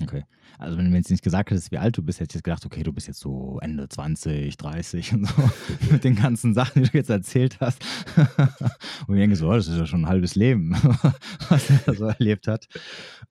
Okay. 0.04 0.24
Also 0.58 0.78
wenn 0.78 0.86
du 0.86 0.92
mir 0.92 0.98
jetzt 0.98 1.10
nicht 1.10 1.24
gesagt 1.24 1.52
hättest, 1.52 1.72
wie 1.72 1.78
alt 1.78 1.98
du 1.98 2.04
bist, 2.04 2.20
hätte 2.20 2.32
ich 2.32 2.36
jetzt 2.36 2.44
gedacht, 2.44 2.66
okay, 2.66 2.84
du 2.84 2.94
bist 2.94 3.08
jetzt 3.08 3.20
so 3.20 3.60
Ende 3.62 3.90
20, 3.90 4.56
30 4.56 5.14
und 5.14 5.28
so 5.28 5.50
mit 5.92 6.04
den 6.04 6.16
ganzen 6.16 6.54
Sachen, 6.54 6.84
die 6.84 6.90
du 6.90 6.98
jetzt 6.98 7.10
erzählt 7.10 7.60
hast. 7.60 7.84
und 9.08 9.16
ich 9.16 9.22
denke 9.22 9.36
so, 9.36 9.50
oh, 9.50 9.54
das 9.54 9.68
ist 9.68 9.78
ja 9.78 9.86
schon 9.86 10.02
ein 10.02 10.10
halbes 10.10 10.36
Leben, 10.36 10.74
was 11.50 11.70
er 11.70 11.94
so 11.94 12.06
erlebt 12.06 12.48
hat. 12.48 12.68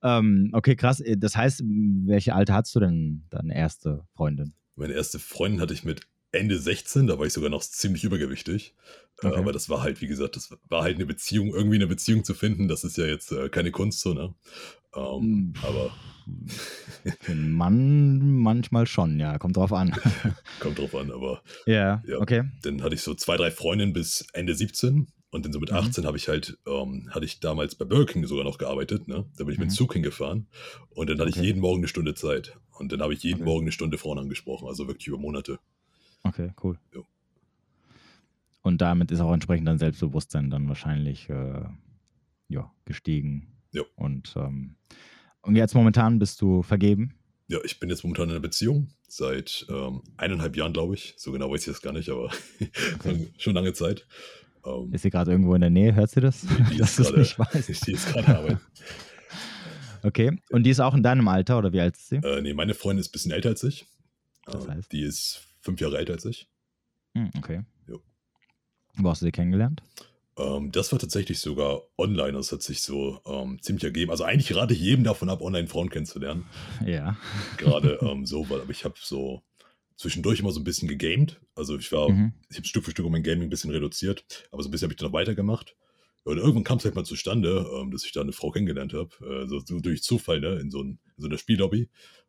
Ähm, 0.03 0.51
okay, 0.53 0.77
krass. 0.77 1.03
Das 1.17 1.37
heißt, 1.37 1.63
welche 1.65 2.35
Alter 2.35 2.55
hattest 2.55 2.75
du 2.75 2.81
denn 2.81 3.25
deine 3.31 3.55
erste 3.55 4.05
Freundin? 4.15 4.55
Meine 4.75 4.95
erste 4.95 5.19
Freundin 5.19 5.61
hatte 5.61 5.75
ich 5.75 5.85
mit 5.85 6.03
Ende 6.33 6.59
16, 6.59 7.07
da 7.07 7.19
war 7.19 7.27
ich 7.27 7.33
sogar 7.35 7.51
noch 7.51 7.63
ziemlich 7.63 8.05
übergewichtig. 8.05 8.75
Äh, 9.23 9.29
okay. 9.29 9.39
aber 9.39 9.53
das 9.53 9.69
war 9.69 9.83
halt, 9.83 10.01
wie 10.01 10.07
gesagt, 10.07 10.37
das 10.37 10.57
war 10.69 10.83
halt 10.83 10.97
eine 10.97 11.07
Beziehung, 11.07 11.55
irgendwie 11.55 11.77
eine 11.77 11.87
Beziehung 11.87 12.25
zu 12.25 12.35
finden, 12.35 12.69
das 12.69 12.85
ist 12.85 12.97
ja 12.97 13.05
jetzt 13.05 13.33
äh, 13.33 13.49
keine 13.49 13.71
Kunst 13.71 14.01
so, 14.01 14.15
ne? 14.15 14.35
Ähm, 14.95 15.55
aber. 15.63 15.93
Für 17.21 17.33
einen 17.33 17.53
Mann 17.53 18.39
manchmal 18.39 18.87
schon, 18.87 19.19
ja, 19.19 19.39
kommt 19.39 19.57
drauf 19.57 19.73
an. 19.73 19.93
kommt 20.61 20.79
drauf 20.79 20.95
an, 20.95 21.11
aber. 21.11 21.43
Yeah, 21.67 22.03
ja, 22.07 22.19
okay. 22.19 22.45
Dann 22.63 22.83
hatte 22.83 22.95
ich 22.95 23.03
so 23.03 23.15
zwei, 23.15 23.37
drei 23.37 23.51
Freundinnen 23.51 23.93
bis 23.93 24.25
Ende 24.33 24.55
17 24.55 25.09
und 25.33 25.45
dann 25.45 25.53
so 25.53 25.59
mit 25.59 25.71
mhm. 25.71 25.79
18 25.79 26.07
habe 26.07 26.17
ich 26.17 26.29
halt, 26.29 26.59
ähm, 26.67 27.09
hatte 27.11 27.25
ich 27.25 27.41
damals 27.41 27.75
bei 27.75 27.85
Burger 27.85 28.13
King 28.13 28.27
sogar 28.27 28.45
noch 28.45 28.59
gearbeitet, 28.59 29.09
ne? 29.09 29.25
Da 29.37 29.45
bin 29.45 29.53
ich 29.53 29.59
mhm. 29.59 29.65
mit 29.65 29.73
dem 29.73 29.75
Zug 29.75 29.95
hingefahren 29.95 30.47
und 30.91 31.11
dann 31.11 31.19
hatte 31.19 31.31
okay. 31.31 31.41
ich 31.41 31.47
jeden 31.47 31.61
Morgen 31.61 31.79
eine 31.79 31.89
Stunde 31.89 32.15
Zeit. 32.15 32.57
Und 32.79 32.93
dann 32.93 33.01
habe 33.01 33.15
ich 33.15 33.23
jeden 33.23 33.43
okay. 33.43 33.45
Morgen 33.45 33.65
eine 33.65 33.73
Stunde 33.73 33.99
Frauen 33.99 34.19
angesprochen, 34.19 34.69
also 34.69 34.87
wirklich 34.87 35.09
über 35.09 35.19
Monate. 35.19 35.59
Okay, 36.23 36.53
cool. 36.63 36.79
Jo. 36.95 37.05
Und 38.63 38.81
damit 38.81 39.11
ist 39.11 39.21
auch 39.21 39.33
entsprechend 39.33 39.67
dein 39.67 39.79
Selbstbewusstsein 39.79 40.51
dann 40.51 40.69
wahrscheinlich 40.69 41.29
äh, 41.29 41.65
ja, 42.49 42.71
gestiegen. 42.85 43.52
Ja. 43.73 43.83
Und, 43.97 44.35
ähm, 44.37 44.77
und 45.43 45.57
jetzt 45.57 45.75
momentan 45.75 46.19
bist 46.19 46.41
du 46.41 46.63
vergeben? 46.63 47.19
Ja, 47.49 47.59
ich 47.65 47.81
bin 47.81 47.91
jetzt 47.91 48.05
momentan 48.05 48.27
in 48.27 48.31
einer 48.33 48.41
Beziehung 48.41 48.89
seit 49.09 49.67
ähm, 49.69 50.03
eineinhalb 50.17 50.57
Jahren, 50.57 50.73
glaube 50.73 50.95
ich. 50.95 51.15
So 51.17 51.33
genau 51.33 51.51
weiß 51.51 51.61
ich 51.61 51.67
das 51.67 51.83
gar 51.83 51.93
nicht, 51.93 52.09
aber 52.09 52.31
okay. 52.95 53.33
schon 53.37 53.55
lange 53.55 53.73
Zeit. 53.73 54.07
Ähm, 54.65 54.93
ist 54.93 55.03
sie 55.03 55.11
gerade 55.11 55.33
irgendwo 55.33 55.55
in 55.55 55.61
der 55.61 55.71
Nähe? 55.71 55.95
Hört 55.95 56.11
sie 56.11 56.21
das? 56.21 56.47
Die 56.71 56.77
Dass 56.79 56.97
du 56.97 57.03
es 57.03 57.13
nicht 57.13 57.39
weißt. 57.39 57.69
Die 57.87 57.93
ist 57.93 58.13
gerade 58.13 58.39
Arbeit. 58.39 58.59
Okay. 60.05 60.39
Und 60.51 60.65
die 60.65 60.71
ist 60.71 60.81
auch 60.81 60.95
in 60.95 61.03
deinem 61.03 61.29
Alter 61.29 61.59
oder 61.59 61.73
wie 61.73 61.81
alt 61.81 61.97
ist 61.97 62.09
sie? 62.09 62.17
Äh, 62.17 62.43
nee, 62.43 62.55
meine 62.55 62.75
Freundin 62.75 63.01
ist 63.01 63.09
ein 63.09 63.13
bisschen 63.13 63.31
älter 63.33 63.51
als 63.51 63.63
ich. 63.63 63.87
Das 64.47 64.65
ähm, 64.65 64.73
heißt? 64.73 64.93
Die 64.93 65.03
ist 65.03 65.47
fünf 65.61 65.81
Jahre 65.81 65.99
älter 65.99 66.15
als 66.15 66.25
ich. 66.25 66.49
Hm, 67.17 67.31
okay. 67.37 67.63
Jo. 67.87 68.03
Wo 68.95 69.11
hast 69.11 69.23
du 69.23 69.27
sie 69.27 69.33
kennengelernt? 69.33 69.83
Ähm, 70.37 70.73
das 70.73 70.93
war 70.93 70.99
tatsächlich 70.99 71.41
sogar 71.41 71.83
online. 71.99 72.33
Das 72.33 72.53
hat 72.53 72.63
sich 72.63 72.83
so 72.83 73.21
ähm, 73.27 73.61
ziemlich 73.61 73.85
ergeben. 73.85 74.11
Also 74.11 74.25
eigentlich 74.25 74.55
rate 74.55 74.75
ich 74.75 74.81
jedem 74.81 75.05
davon 75.05 75.29
ab, 75.29 75.43
online 75.43 75.69
Frauen 75.69 75.91
kennenzulernen. 75.91 76.47
Ja. 76.85 77.17
Gerade 77.59 77.99
ähm, 78.03 78.27
so, 78.27 78.49
weil 78.49 78.61
aber 78.61 78.71
ich 78.71 78.85
habe 78.85 78.95
so 79.01 79.43
zwischendurch 79.97 80.41
immer 80.41 80.53
so 80.53 80.61
ein 80.61 80.65
bisschen 80.65 80.89
gegamed. 80.89 81.41
Also 81.55 81.77
ich 81.77 81.93
war, 81.93 82.09
mhm. 82.09 82.33
ich 82.51 82.57
habe 82.57 82.67
Stück 82.67 82.85
für 82.85 82.91
Stück 82.91 83.09
mein 83.09 83.23
Gaming 83.23 83.45
ein 83.45 83.51
bisschen 83.51 83.71
reduziert, 83.71 84.25
aber 84.51 84.63
so 84.63 84.69
ein 84.69 84.73
bisschen 84.73 84.87
habe 84.87 84.95
ich 84.95 84.99
dann 84.99 85.09
noch 85.09 85.19
weitergemacht. 85.19 85.77
Und 86.25 86.39
irgendwann 86.39 86.65
kam 86.65 86.79
es 86.79 86.85
halt 86.85 86.95
mal 86.95 87.05
zustande, 87.05 87.67
ähm, 87.75 87.91
dass 87.91 88.05
ich 88.05 88.13
da 88.13 88.21
eine 88.21 88.33
Frau 88.33 88.51
kennengelernt 88.51 88.95
habe, 88.95 89.11
äh, 89.25 89.47
so, 89.47 89.61
so, 89.61 89.81
durch 89.81 90.03
Zufall, 90.03 90.41
ne, 90.41 90.61
in 90.61 90.71
so, 90.71 90.83
ein, 90.83 90.99
in 91.17 91.23
so 91.23 91.29
einer 91.29 91.39
Spiellobby. 91.39 91.89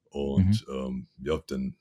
Und 0.09 0.67
mhm. 0.67 0.73
ähm, 0.73 1.07
ja, 1.23 1.41
dann 1.47 1.75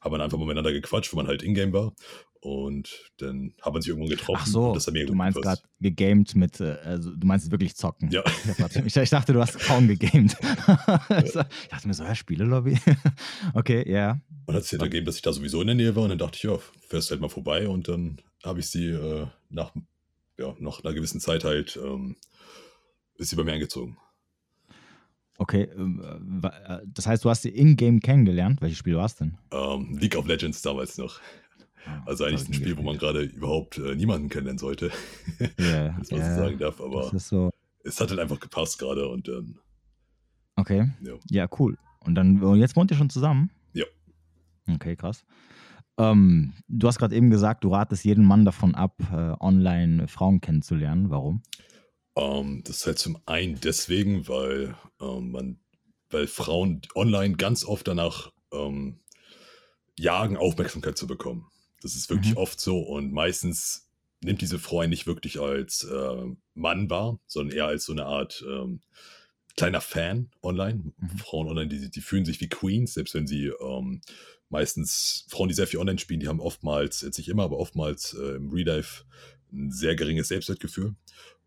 haben 0.00 0.12
wir 0.12 0.20
einfach 0.22 0.38
mal 0.38 0.44
miteinander 0.44 0.72
gequatscht, 0.72 1.12
wo 1.12 1.16
man 1.16 1.26
halt 1.26 1.42
in-game 1.42 1.72
war. 1.72 1.94
Und 2.40 3.10
dann 3.18 3.52
haben 3.62 3.74
wir 3.74 3.82
sich 3.82 3.88
irgendwann 3.88 4.10
getroffen. 4.10 4.40
Ach 4.40 4.46
so, 4.46 4.78
du 4.92 5.14
meinst 5.14 5.42
gerade 5.42 5.60
gegamed 5.80 6.36
mit, 6.36 6.60
äh, 6.60 6.76
also 6.84 7.10
du 7.14 7.26
meinst 7.26 7.50
wirklich 7.50 7.74
zocken. 7.74 8.10
Ja. 8.10 8.22
Ich, 8.84 8.96
ich 8.96 9.10
dachte, 9.10 9.32
du 9.32 9.40
hast 9.40 9.58
kaum 9.58 9.88
gegamed. 9.88 10.36
ich 11.24 11.32
dachte 11.68 11.88
mir 11.88 11.94
so, 11.94 12.04
ja, 12.04 12.14
Spielelobby. 12.14 12.78
okay, 13.54 13.90
ja. 13.90 14.20
Und 14.46 14.54
hat 14.54 14.62
sich 14.62 14.72
halt 14.72 14.82
ergeben, 14.82 15.06
dass 15.06 15.16
ich 15.16 15.22
da 15.22 15.32
sowieso 15.32 15.60
in 15.60 15.66
der 15.66 15.76
Nähe 15.76 15.96
war 15.96 16.04
und 16.04 16.10
dann 16.10 16.18
dachte 16.18 16.36
ich, 16.36 16.44
ja, 16.44 16.56
fährst 16.86 17.10
halt 17.10 17.20
mal 17.20 17.28
vorbei 17.28 17.68
und 17.68 17.88
dann 17.88 18.20
habe 18.44 18.60
ich 18.60 18.66
sie 18.68 18.86
äh, 18.86 19.26
nach, 19.50 19.72
ja, 20.38 20.54
nach 20.60 20.84
einer 20.84 20.94
gewissen 20.94 21.20
Zeit 21.20 21.42
halt, 21.42 21.78
ähm, 21.82 22.16
ist 23.16 23.30
sie 23.30 23.36
bei 23.36 23.42
mir 23.42 23.52
eingezogen. 23.52 23.98
Okay, 25.38 25.68
ähm, 25.76 26.42
äh, 26.42 26.78
das 26.86 27.06
heißt, 27.06 27.24
du 27.24 27.30
hast 27.30 27.42
sie 27.42 27.50
in-game 27.50 28.00
kennengelernt. 28.00 28.60
Welches 28.60 28.78
Spiel 28.78 28.96
war 28.96 29.06
es 29.06 29.14
denn? 29.14 29.38
Um, 29.50 29.90
ähm, 29.90 29.98
League 29.98 30.16
of 30.16 30.26
Legends 30.26 30.62
damals 30.62 30.98
noch. 30.98 31.20
Ah, 31.86 32.02
also 32.06 32.24
eigentlich 32.24 32.48
ein 32.48 32.54
Spiel, 32.54 32.76
wo 32.76 32.82
man 32.82 32.98
gerade 32.98 33.22
überhaupt 33.22 33.78
äh, 33.78 33.94
niemanden 33.94 34.28
kennenlernen 34.28 34.58
sollte. 34.58 34.90
Yeah, 35.58 35.96
das 35.98 36.10
man 36.10 36.20
yeah, 36.20 36.34
so 36.34 36.40
sagen 36.42 36.58
darf, 36.58 36.80
aber 36.80 37.10
so. 37.18 37.50
es 37.84 38.00
hat 38.00 38.10
halt 38.10 38.20
einfach 38.20 38.40
gepasst 38.40 38.78
gerade 38.78 39.08
und 39.08 39.28
ähm, 39.28 39.58
Okay. 40.58 40.90
Ja. 41.00 41.14
ja, 41.30 41.48
cool. 41.58 41.78
Und 42.04 42.16
dann, 42.16 42.42
und 42.42 42.58
jetzt 42.58 42.74
wohnt 42.74 42.90
ihr 42.90 42.96
schon 42.96 43.10
zusammen? 43.10 43.50
Ja. 43.74 43.84
Okay, 44.68 44.96
krass. 44.96 45.24
Ähm, 45.98 46.52
du 46.66 46.88
hast 46.88 46.98
gerade 46.98 47.14
eben 47.14 47.30
gesagt, 47.30 47.62
du 47.62 47.72
ratest 47.72 48.04
jeden 48.04 48.24
Mann 48.24 48.44
davon 48.44 48.74
ab, 48.74 48.96
äh, 49.12 49.34
online 49.40 50.08
Frauen 50.08 50.40
kennenzulernen. 50.40 51.10
Warum? 51.10 51.42
Ähm, 52.16 52.62
das 52.64 52.78
ist 52.78 52.86
halt 52.86 52.98
zum 52.98 53.18
einen 53.26 53.60
deswegen, 53.60 54.26
weil 54.26 54.74
ähm, 55.00 55.30
man, 55.30 55.60
weil 56.10 56.26
Frauen 56.26 56.82
online 56.96 57.36
ganz 57.36 57.64
oft 57.64 57.86
danach 57.86 58.32
ähm, 58.52 58.98
jagen, 59.96 60.36
Aufmerksamkeit 60.36 60.98
zu 60.98 61.06
bekommen. 61.06 61.46
Das 61.82 61.94
ist 61.94 62.10
wirklich 62.10 62.32
mhm. 62.32 62.38
oft 62.38 62.60
so 62.60 62.80
und 62.80 63.12
meistens 63.12 63.88
nimmt 64.20 64.40
diese 64.40 64.58
Frau 64.58 64.84
nicht 64.86 65.06
wirklich 65.06 65.38
als 65.38 65.84
äh, 65.84 66.24
Mann 66.54 66.90
wahr, 66.90 67.20
sondern 67.26 67.56
eher 67.56 67.66
als 67.66 67.84
so 67.84 67.92
eine 67.92 68.06
Art 68.06 68.44
ähm, 68.48 68.80
kleiner 69.56 69.80
Fan 69.80 70.30
online. 70.42 70.92
Mhm. 70.96 71.18
Frauen 71.18 71.48
online, 71.48 71.68
die, 71.68 71.90
die 71.90 72.00
fühlen 72.00 72.24
sich 72.24 72.40
wie 72.40 72.48
Queens, 72.48 72.94
selbst 72.94 73.14
wenn 73.14 73.26
sie 73.26 73.46
ähm, 73.46 74.00
meistens 74.48 75.26
Frauen, 75.28 75.48
die 75.48 75.54
sehr 75.54 75.66
viel 75.66 75.80
online 75.80 75.98
spielen, 75.98 76.20
die 76.20 76.28
haben 76.28 76.40
oftmals, 76.40 77.02
jetzt 77.02 77.18
nicht 77.18 77.28
immer, 77.28 77.44
aber 77.44 77.58
oftmals 77.58 78.14
äh, 78.14 78.36
im 78.36 78.50
Real 78.50 78.76
Life 78.76 79.04
ein 79.52 79.70
sehr 79.70 79.94
geringes 79.96 80.28
Selbstwertgefühl 80.28 80.94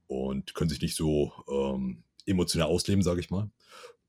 und 0.08 0.54
können 0.54 0.70
sich 0.70 0.82
nicht 0.82 0.96
so 0.96 1.32
ähm, 1.50 2.04
emotional 2.26 2.68
ausleben, 2.68 3.04
sage 3.04 3.20
ich 3.20 3.30
mal. 3.30 3.50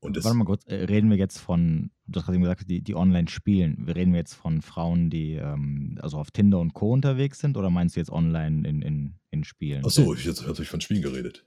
Und 0.03 0.21
Warte 0.23 0.37
mal 0.37 0.45
kurz, 0.45 0.65
äh, 0.65 0.75
reden 0.75 1.09
wir 1.09 1.17
jetzt 1.17 1.39
von, 1.39 1.89
du 2.07 2.19
hast 2.19 2.25
gerade 2.25 2.39
gesagt, 2.39 2.69
die, 2.69 2.81
die 2.81 2.95
online 2.95 3.29
spielen. 3.29 3.77
Wir 3.85 3.95
reden 3.95 4.13
jetzt 4.13 4.33
von 4.33 4.61
Frauen, 4.61 5.09
die 5.09 5.35
ähm, 5.35 5.97
also 6.01 6.17
auf 6.17 6.31
Tinder 6.31 6.59
und 6.59 6.73
Co. 6.73 6.91
unterwegs 6.91 7.39
sind 7.39 7.57
oder 7.57 7.69
meinst 7.69 7.95
du 7.95 8.01
jetzt 8.01 8.11
online 8.11 8.67
in, 8.67 8.81
in, 8.81 9.15
in 9.31 9.43
Spielen? 9.43 9.85
Achso, 9.85 10.13
ich 10.13 10.27
habe 10.27 10.65
von 10.65 10.81
Spielen 10.81 11.01
geredet. 11.01 11.45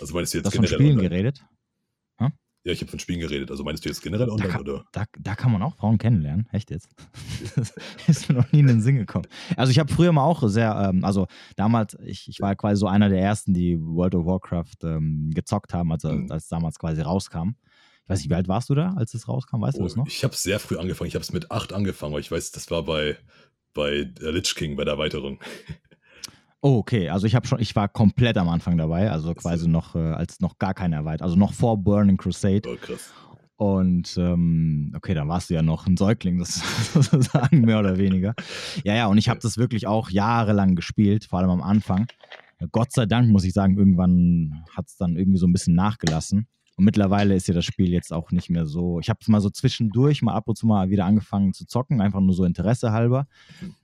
Also 0.00 0.14
meinst 0.14 0.32
du 0.32 0.38
jetzt 0.38 0.46
du 0.46 0.48
hast 0.48 0.56
von 0.56 0.66
Spielen 0.66 0.92
online? 0.92 1.08
geredet? 1.10 1.44
Ja, 2.64 2.72
ich 2.72 2.80
habe 2.80 2.90
von 2.90 3.00
Spielen 3.00 3.18
geredet. 3.18 3.50
Also 3.50 3.64
meinst 3.64 3.84
du 3.84 3.88
jetzt 3.88 4.02
generell 4.02 4.30
online 4.30 4.48
da 4.48 4.52
kann, 4.52 4.60
oder? 4.62 4.84
Da, 4.92 5.04
da 5.18 5.34
kann 5.34 5.50
man 5.50 5.62
auch 5.62 5.74
Frauen 5.74 5.98
kennenlernen. 5.98 6.46
Echt 6.52 6.70
jetzt? 6.70 6.94
das 7.56 7.74
ist 8.06 8.28
mir 8.28 8.36
noch 8.36 8.52
nie 8.52 8.60
in 8.60 8.68
den 8.68 8.80
Sinn 8.80 8.96
gekommen. 8.96 9.26
Also 9.56 9.72
ich 9.72 9.80
habe 9.80 9.92
früher 9.92 10.12
mal 10.12 10.22
auch 10.22 10.46
sehr, 10.46 10.90
ähm, 10.90 11.04
also 11.04 11.26
damals, 11.56 11.96
ich, 12.04 12.28
ich 12.28 12.40
war 12.40 12.54
quasi 12.54 12.78
so 12.78 12.86
einer 12.86 13.08
der 13.08 13.20
ersten, 13.20 13.52
die 13.52 13.80
World 13.80 14.14
of 14.14 14.26
Warcraft 14.26 14.76
ähm, 14.84 15.32
gezockt 15.34 15.74
haben, 15.74 15.90
also 15.90 16.12
mhm. 16.12 16.30
als 16.30 16.46
damals 16.46 16.78
quasi 16.78 17.00
rauskam. 17.00 17.56
Ich 18.04 18.10
weiß 18.10 18.18
nicht, 18.20 18.30
wie 18.30 18.34
alt 18.34 18.48
warst 18.48 18.68
du 18.68 18.74
da, 18.74 18.94
als 18.94 19.14
es 19.14 19.28
rauskam? 19.28 19.60
Weißt 19.60 19.76
oh, 19.76 19.80
du 19.80 19.84
das 19.84 19.96
noch? 19.96 20.06
Ich 20.06 20.24
habe 20.24 20.34
sehr 20.34 20.58
früh 20.58 20.76
angefangen. 20.76 21.08
Ich 21.08 21.14
habe 21.14 21.22
es 21.22 21.32
mit 21.32 21.50
acht 21.50 21.72
angefangen, 21.72 22.12
aber 22.12 22.20
ich 22.20 22.30
weiß, 22.30 22.50
das 22.50 22.70
war 22.70 22.84
bei, 22.84 23.16
bei 23.74 24.10
Lich 24.20 24.54
King, 24.54 24.76
bei 24.76 24.84
der 24.84 24.94
Erweiterung. 24.94 25.38
Oh, 26.60 26.78
okay. 26.78 27.08
Also 27.08 27.26
ich 27.26 27.34
habe 27.34 27.46
schon, 27.46 27.60
ich 27.60 27.74
war 27.74 27.88
komplett 27.88 28.38
am 28.38 28.48
Anfang 28.48 28.76
dabei, 28.76 29.10
also 29.10 29.34
quasi 29.34 29.68
noch, 29.68 29.96
äh, 29.96 29.98
als 29.98 30.40
noch 30.40 30.58
gar 30.58 30.74
keine 30.74 30.96
Erweiterung, 30.96 31.30
also 31.30 31.38
noch 31.38 31.52
vor 31.52 31.76
Burning 31.76 32.16
Crusade. 32.16 32.62
Oh, 32.68 32.76
krass. 32.80 33.12
Und 33.56 34.16
ähm, 34.16 34.92
okay, 34.96 35.14
dann 35.14 35.28
warst 35.28 35.50
du 35.50 35.54
ja 35.54 35.62
noch 35.62 35.86
ein 35.86 35.96
Säugling, 35.96 36.38
das 36.38 36.62
sozusagen 36.94 37.60
mehr 37.60 37.78
oder 37.78 37.98
weniger. 37.98 38.34
Ja, 38.84 38.94
ja, 38.94 39.06
und 39.06 39.18
ich 39.18 39.28
habe 39.28 39.40
das 39.40 39.56
wirklich 39.56 39.86
auch 39.86 40.10
jahrelang 40.10 40.74
gespielt, 40.74 41.26
vor 41.26 41.38
allem 41.38 41.50
am 41.50 41.62
Anfang. 41.62 42.06
Gott 42.70 42.92
sei 42.92 43.06
Dank 43.06 43.28
muss 43.28 43.44
ich 43.44 43.52
sagen, 43.52 43.76
irgendwann 43.76 44.64
hat 44.76 44.86
es 44.88 44.96
dann 44.96 45.16
irgendwie 45.16 45.38
so 45.38 45.46
ein 45.46 45.52
bisschen 45.52 45.74
nachgelassen. 45.74 46.46
Und 46.76 46.84
mittlerweile 46.84 47.34
ist 47.34 47.48
ja 47.48 47.54
das 47.54 47.64
Spiel 47.64 47.90
jetzt 47.90 48.12
auch 48.12 48.30
nicht 48.32 48.48
mehr 48.48 48.66
so. 48.66 48.98
Ich 49.00 49.10
habe 49.10 49.18
es 49.20 49.28
mal 49.28 49.40
so 49.40 49.50
zwischendurch 49.50 50.22
mal 50.22 50.34
ab 50.34 50.48
und 50.48 50.56
zu 50.56 50.66
mal 50.66 50.88
wieder 50.88 51.04
angefangen 51.04 51.52
zu 51.52 51.66
zocken, 51.66 52.00
einfach 52.00 52.20
nur 52.20 52.34
so 52.34 52.44
Interesse 52.44 52.92
halber. 52.92 53.26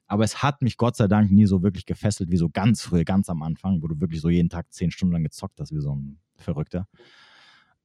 Aber 0.06 0.24
es 0.24 0.42
hat 0.42 0.62
mich 0.62 0.78
Gott 0.78 0.96
sei 0.96 1.06
Dank 1.06 1.30
nie 1.30 1.44
so 1.44 1.62
wirklich 1.62 1.84
gefesselt 1.84 2.30
wie 2.30 2.38
so 2.38 2.48
ganz 2.48 2.82
früh, 2.82 3.04
ganz 3.04 3.28
am 3.28 3.42
Anfang, 3.42 3.82
wo 3.82 3.88
du 3.88 4.00
wirklich 4.00 4.22
so 4.22 4.30
jeden 4.30 4.48
Tag 4.48 4.72
zehn 4.72 4.90
Stunden 4.90 5.12
lang 5.12 5.22
gezockt 5.22 5.60
hast, 5.60 5.72
wie 5.74 5.80
so 5.80 5.94
ein 5.94 6.18
Verrückter. 6.36 6.88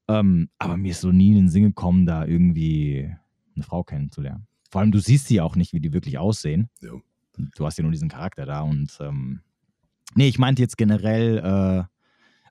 Ähm, 0.08 0.50
aber 0.58 0.78
mir 0.78 0.92
ist 0.92 1.02
so 1.02 1.12
nie 1.12 1.30
in 1.30 1.36
den 1.36 1.50
Sinn 1.50 1.64
gekommen, 1.64 2.06
da 2.06 2.26
irgendwie 2.26 3.14
eine 3.56 3.64
Frau 3.64 3.84
kennenzulernen. 3.84 4.48
Vor 4.70 4.82
allem, 4.82 4.92
du 4.92 5.00
siehst 5.00 5.28
sie 5.28 5.42
auch 5.42 5.56
nicht, 5.56 5.74
wie 5.74 5.80
die 5.80 5.94
wirklich 5.94 6.18
aussehen. 6.18 6.70
Ja. 6.82 6.92
Du 7.56 7.66
hast 7.66 7.78
ja 7.78 7.82
nur 7.82 7.92
diesen 7.92 8.10
Charakter 8.10 8.46
da 8.46 8.62
und 8.62 8.98
ähm, 9.02 9.42
nee, 10.14 10.28
ich 10.28 10.40
meinte 10.40 10.62
jetzt 10.62 10.78
generell, 10.78 11.40
äh, 11.40 11.93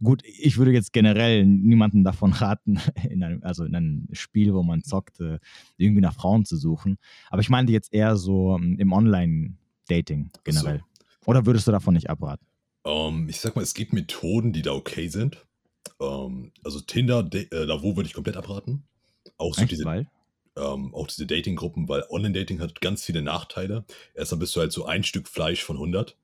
Gut, 0.03 0.23
ich 0.25 0.57
würde 0.59 0.73
jetzt 0.73 0.93
generell 0.93 1.45
niemanden 1.45 2.05
davon 2.05 2.33
raten, 2.33 2.81
in 3.09 3.23
einem, 3.23 3.43
also 3.43 3.65
in 3.65 3.75
einem 3.75 4.09
Spiel, 4.13 4.55
wo 4.55 4.63
man 4.63 4.83
zockt, 4.83 5.21
äh, 5.21 5.39
irgendwie 5.77 6.01
nach 6.01 6.15
Frauen 6.15 6.45
zu 6.45 6.57
suchen. 6.57 6.99
Aber 7.31 7.41
ich 7.41 7.51
meinte 7.51 7.73
jetzt 7.73 7.93
eher 7.93 8.17
so 8.17 8.57
ähm, 8.57 8.77
im 8.79 8.93
Online-Dating 8.93 10.31
generell. 10.45 10.79
So. 10.79 11.31
Oder 11.31 11.47
würdest 11.47 11.67
du 11.67 11.73
davon 11.73 11.95
nicht 11.95 12.11
abraten? 12.11 12.47
Um, 12.83 13.23
ähm, 13.23 13.29
ich 13.29 13.41
sag 13.41 13.55
mal, 13.55 13.63
es 13.63 13.75
gibt 13.75 13.93
Methoden, 13.93 14.53
die 14.53 14.63
da 14.63 14.73
okay 14.73 15.09
sind. 15.09 15.47
Um, 15.99 16.45
ähm, 16.45 16.53
also 16.65 16.81
Tinder, 16.81 17.29
äh, 17.33 17.67
da 17.67 17.83
wo 17.83 17.97
würde 17.97 18.09
ich 18.09 18.15
komplett 18.15 18.37
abraten. 18.37 18.83
Auch 19.39 19.55
so 19.55 19.63
Echt, 19.63 19.71
diese, 19.71 19.85
weil? 19.85 20.09
Ähm, 20.57 20.95
auch 20.95 21.07
diese 21.07 21.27
Dating-Gruppen, 21.27 21.89
weil 21.89 22.05
Online-Dating 22.11 22.61
hat 22.61 22.81
ganz 22.81 23.05
viele 23.05 23.23
Nachteile. 23.23 23.85
Erstmal 24.15 24.41
bist 24.41 24.55
du 24.55 24.61
halt 24.61 24.73
so 24.73 24.85
ein 24.85 25.03
Stück 25.03 25.29
Fleisch 25.29 25.63
von 25.63 25.77
100 25.77 26.17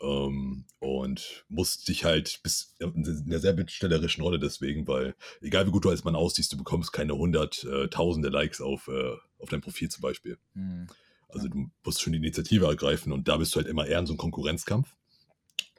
ähm, 0.00 0.64
und 0.78 1.44
musst 1.48 1.88
dich 1.88 2.04
halt 2.04 2.40
bis 2.42 2.74
in 2.78 3.24
einer 3.26 3.40
sehr 3.40 3.52
bittstellerischen 3.52 4.22
Rolle 4.22 4.38
deswegen, 4.38 4.86
weil 4.88 5.14
egal 5.42 5.66
wie 5.66 5.70
gut 5.70 5.84
du 5.84 5.90
als 5.90 6.04
Mann 6.04 6.16
aussiehst, 6.16 6.52
du 6.52 6.56
bekommst 6.56 6.92
keine 6.92 7.16
hunderttausende 7.16 8.28
äh, 8.28 8.32
Likes 8.32 8.60
auf, 8.60 8.88
äh, 8.88 9.12
auf 9.38 9.50
dein 9.50 9.60
Profil 9.60 9.90
zum 9.90 10.02
Beispiel. 10.02 10.38
Mhm. 10.54 10.86
Also 11.28 11.48
du 11.48 11.70
musst 11.84 12.00
schon 12.00 12.12
die 12.12 12.18
Initiative 12.18 12.66
ergreifen 12.66 13.12
und 13.12 13.28
da 13.28 13.36
bist 13.36 13.54
du 13.54 13.58
halt 13.58 13.66
immer 13.66 13.86
eher 13.86 13.98
in 13.98 14.06
so 14.06 14.12
einem 14.12 14.18
Konkurrenzkampf. 14.18 14.94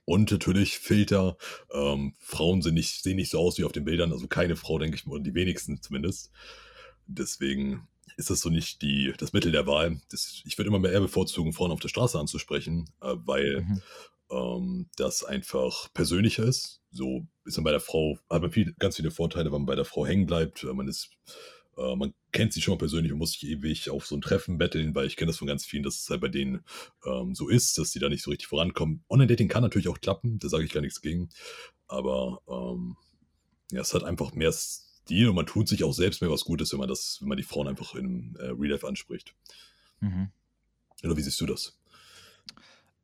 Und 0.08 0.32
natürlich 0.32 0.78
Filter. 0.78 1.36
Ähm, 1.74 2.14
Frauen 2.20 2.62
sind 2.62 2.76
nicht, 2.76 3.02
sehen 3.02 3.16
nicht 3.16 3.32
so 3.32 3.40
aus 3.40 3.58
wie 3.58 3.64
auf 3.64 3.72
den 3.72 3.86
Bildern, 3.86 4.12
also 4.12 4.28
keine 4.28 4.56
Frau, 4.56 4.78
denke 4.78 4.98
ich, 4.98 5.08
oder 5.08 5.24
die 5.24 5.34
wenigsten 5.34 5.82
zumindest. 5.82 6.32
Deswegen 7.08 7.88
ist 8.18 8.30
das 8.30 8.42
so 8.42 8.50
nicht 8.50 8.82
die, 8.82 9.14
das 9.18 9.34
Mittel 9.34 9.52
der 9.52 9.68
Wahl. 9.68 10.00
Das, 10.10 10.42
ich 10.46 10.58
würde 10.58 10.70
immer 10.70 10.80
mehr 10.80 10.92
eher 10.92 11.02
bevorzugen, 11.02 11.54
Frauen 11.54 11.72
auf 11.72 11.80
der 11.80 11.90
Straße 11.90 12.18
anzusprechen, 12.20 12.90
äh, 13.02 13.16
weil 13.26 13.62
mhm. 13.62 13.82
ähm, 14.32 14.90
das 14.96 15.24
einfach 15.24 15.94
persönlicher 15.94 16.44
ist. 16.44 16.82
So 16.92 17.28
ist 17.44 17.58
man 17.58 17.66
bei 17.66 17.72
der 17.72 17.80
Frau, 17.80 18.18
hat 18.30 18.42
man 18.42 18.52
viel, 18.52 18.74
ganz 18.80 18.96
viele 18.96 19.12
Vorteile, 19.12 19.46
wenn 19.46 19.60
man 19.60 19.66
bei 19.66 19.76
der 19.76 19.86
Frau 19.86 20.06
hängen 20.06 20.26
bleibt. 20.26 20.64
Man 20.64 20.88
ist, 20.88 21.10
äh, 21.78 21.96
man 21.96 22.14
kennt 22.32 22.54
sie 22.54 22.62
schon 22.62 22.76
mal 22.76 22.80
persönlich 22.80 23.12
und 23.12 23.20
muss 23.20 23.34
sich 23.34 23.48
ewig 23.48 23.90
auf 23.90 24.06
so 24.06 24.16
ein 24.16 24.22
Treffen 24.22 24.58
betteln, 24.58 24.96
weil 24.96 25.08
ich 25.08 25.18
kenne 25.18 25.32
das 25.32 25.38
von 25.38 25.48
ganz 25.48 25.66
vielen, 25.66 25.84
dass 25.84 26.02
es 26.02 26.10
halt 26.10 26.22
bei 26.22 26.30
denen 26.30 26.64
ähm, 27.06 27.36
so 27.36 27.50
ist, 27.50 27.78
dass 27.78 27.92
sie 27.92 28.00
da 28.00 28.10
nicht 28.10 28.24
so 28.24 28.32
richtig 28.32 28.48
vorankommen. 28.48 29.04
Online-Dating 29.10 29.50
kann 29.50 29.64
natürlich 29.64 29.90
auch 29.90 30.00
klappen, 30.00 30.40
da 30.40 30.48
sage 30.48 30.64
ich 30.64 30.72
gar 30.72 30.82
nichts 30.82 31.02
gegen. 31.02 31.30
Aber 31.88 32.42
ähm, 32.48 32.96
ja, 33.72 33.82
es 33.82 33.94
hat 33.94 34.04
einfach 34.04 34.34
mehr 34.34 34.54
Stil 35.06 35.30
und 35.30 35.36
man 35.36 35.46
tut 35.46 35.68
sich 35.68 35.84
auch 35.84 35.94
selbst 35.94 36.22
mehr 36.22 36.32
was 36.32 36.46
Gutes, 36.46 36.72
wenn 36.72 36.80
man 36.80 36.90
das, 36.90 37.20
wenn 37.22 37.30
man 37.30 37.38
die 37.38 37.44
Frauen 37.44 37.68
einfach 37.68 37.94
in 37.94 38.36
äh, 38.40 38.46
Real 38.46 38.72
Life 38.72 38.88
anspricht. 38.88 39.36
Mhm. 40.00 40.30
Oder 41.04 41.16
wie 41.16 41.22
siehst 41.22 41.40
du 41.40 41.46
das? 41.46 41.80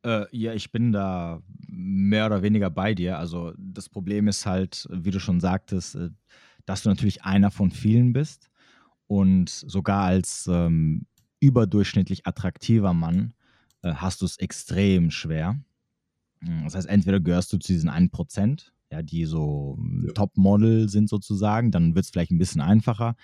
Äh, 0.04 0.26
ja, 0.36 0.52
ich 0.52 0.72
bin 0.72 0.90
da 0.90 1.40
mehr 1.68 2.26
oder 2.26 2.42
weniger 2.42 2.70
bei 2.70 2.92
dir. 2.92 3.18
Also 3.18 3.52
das 3.56 3.88
Problem 3.88 4.26
ist 4.26 4.46
halt, 4.46 4.88
wie 4.90 5.12
du 5.12 5.20
schon 5.20 5.38
sagtest, 5.38 5.94
äh, 5.94 6.10
dass 6.66 6.82
du 6.82 6.88
natürlich 6.88 7.22
einer 7.22 7.52
von 7.52 7.70
vielen 7.70 8.12
bist 8.12 8.50
und 9.06 9.48
sogar 9.48 10.02
als 10.02 10.48
ähm, 10.50 11.06
überdurchschnittlich 11.38 12.26
attraktiver 12.26 12.94
Mann 12.94 13.32
äh, 13.82 13.94
hast 13.94 14.22
du 14.22 14.26
es 14.26 14.38
extrem 14.38 15.12
schwer. 15.12 15.56
Das 16.64 16.74
heißt, 16.74 16.88
entweder 16.88 17.20
gehörst 17.20 17.52
du 17.52 17.56
zu 17.58 17.72
diesen 17.72 17.88
1%, 17.88 18.72
ja, 18.92 19.02
die 19.02 19.24
so 19.24 19.78
ja. 20.04 20.12
Top-Model 20.12 20.88
sind 20.88 21.08
sozusagen, 21.08 21.70
dann 21.70 21.94
wird 21.94 22.04
es 22.04 22.10
vielleicht 22.10 22.30
ein 22.30 22.38
bisschen 22.38 22.60
einfacher. 22.60 23.16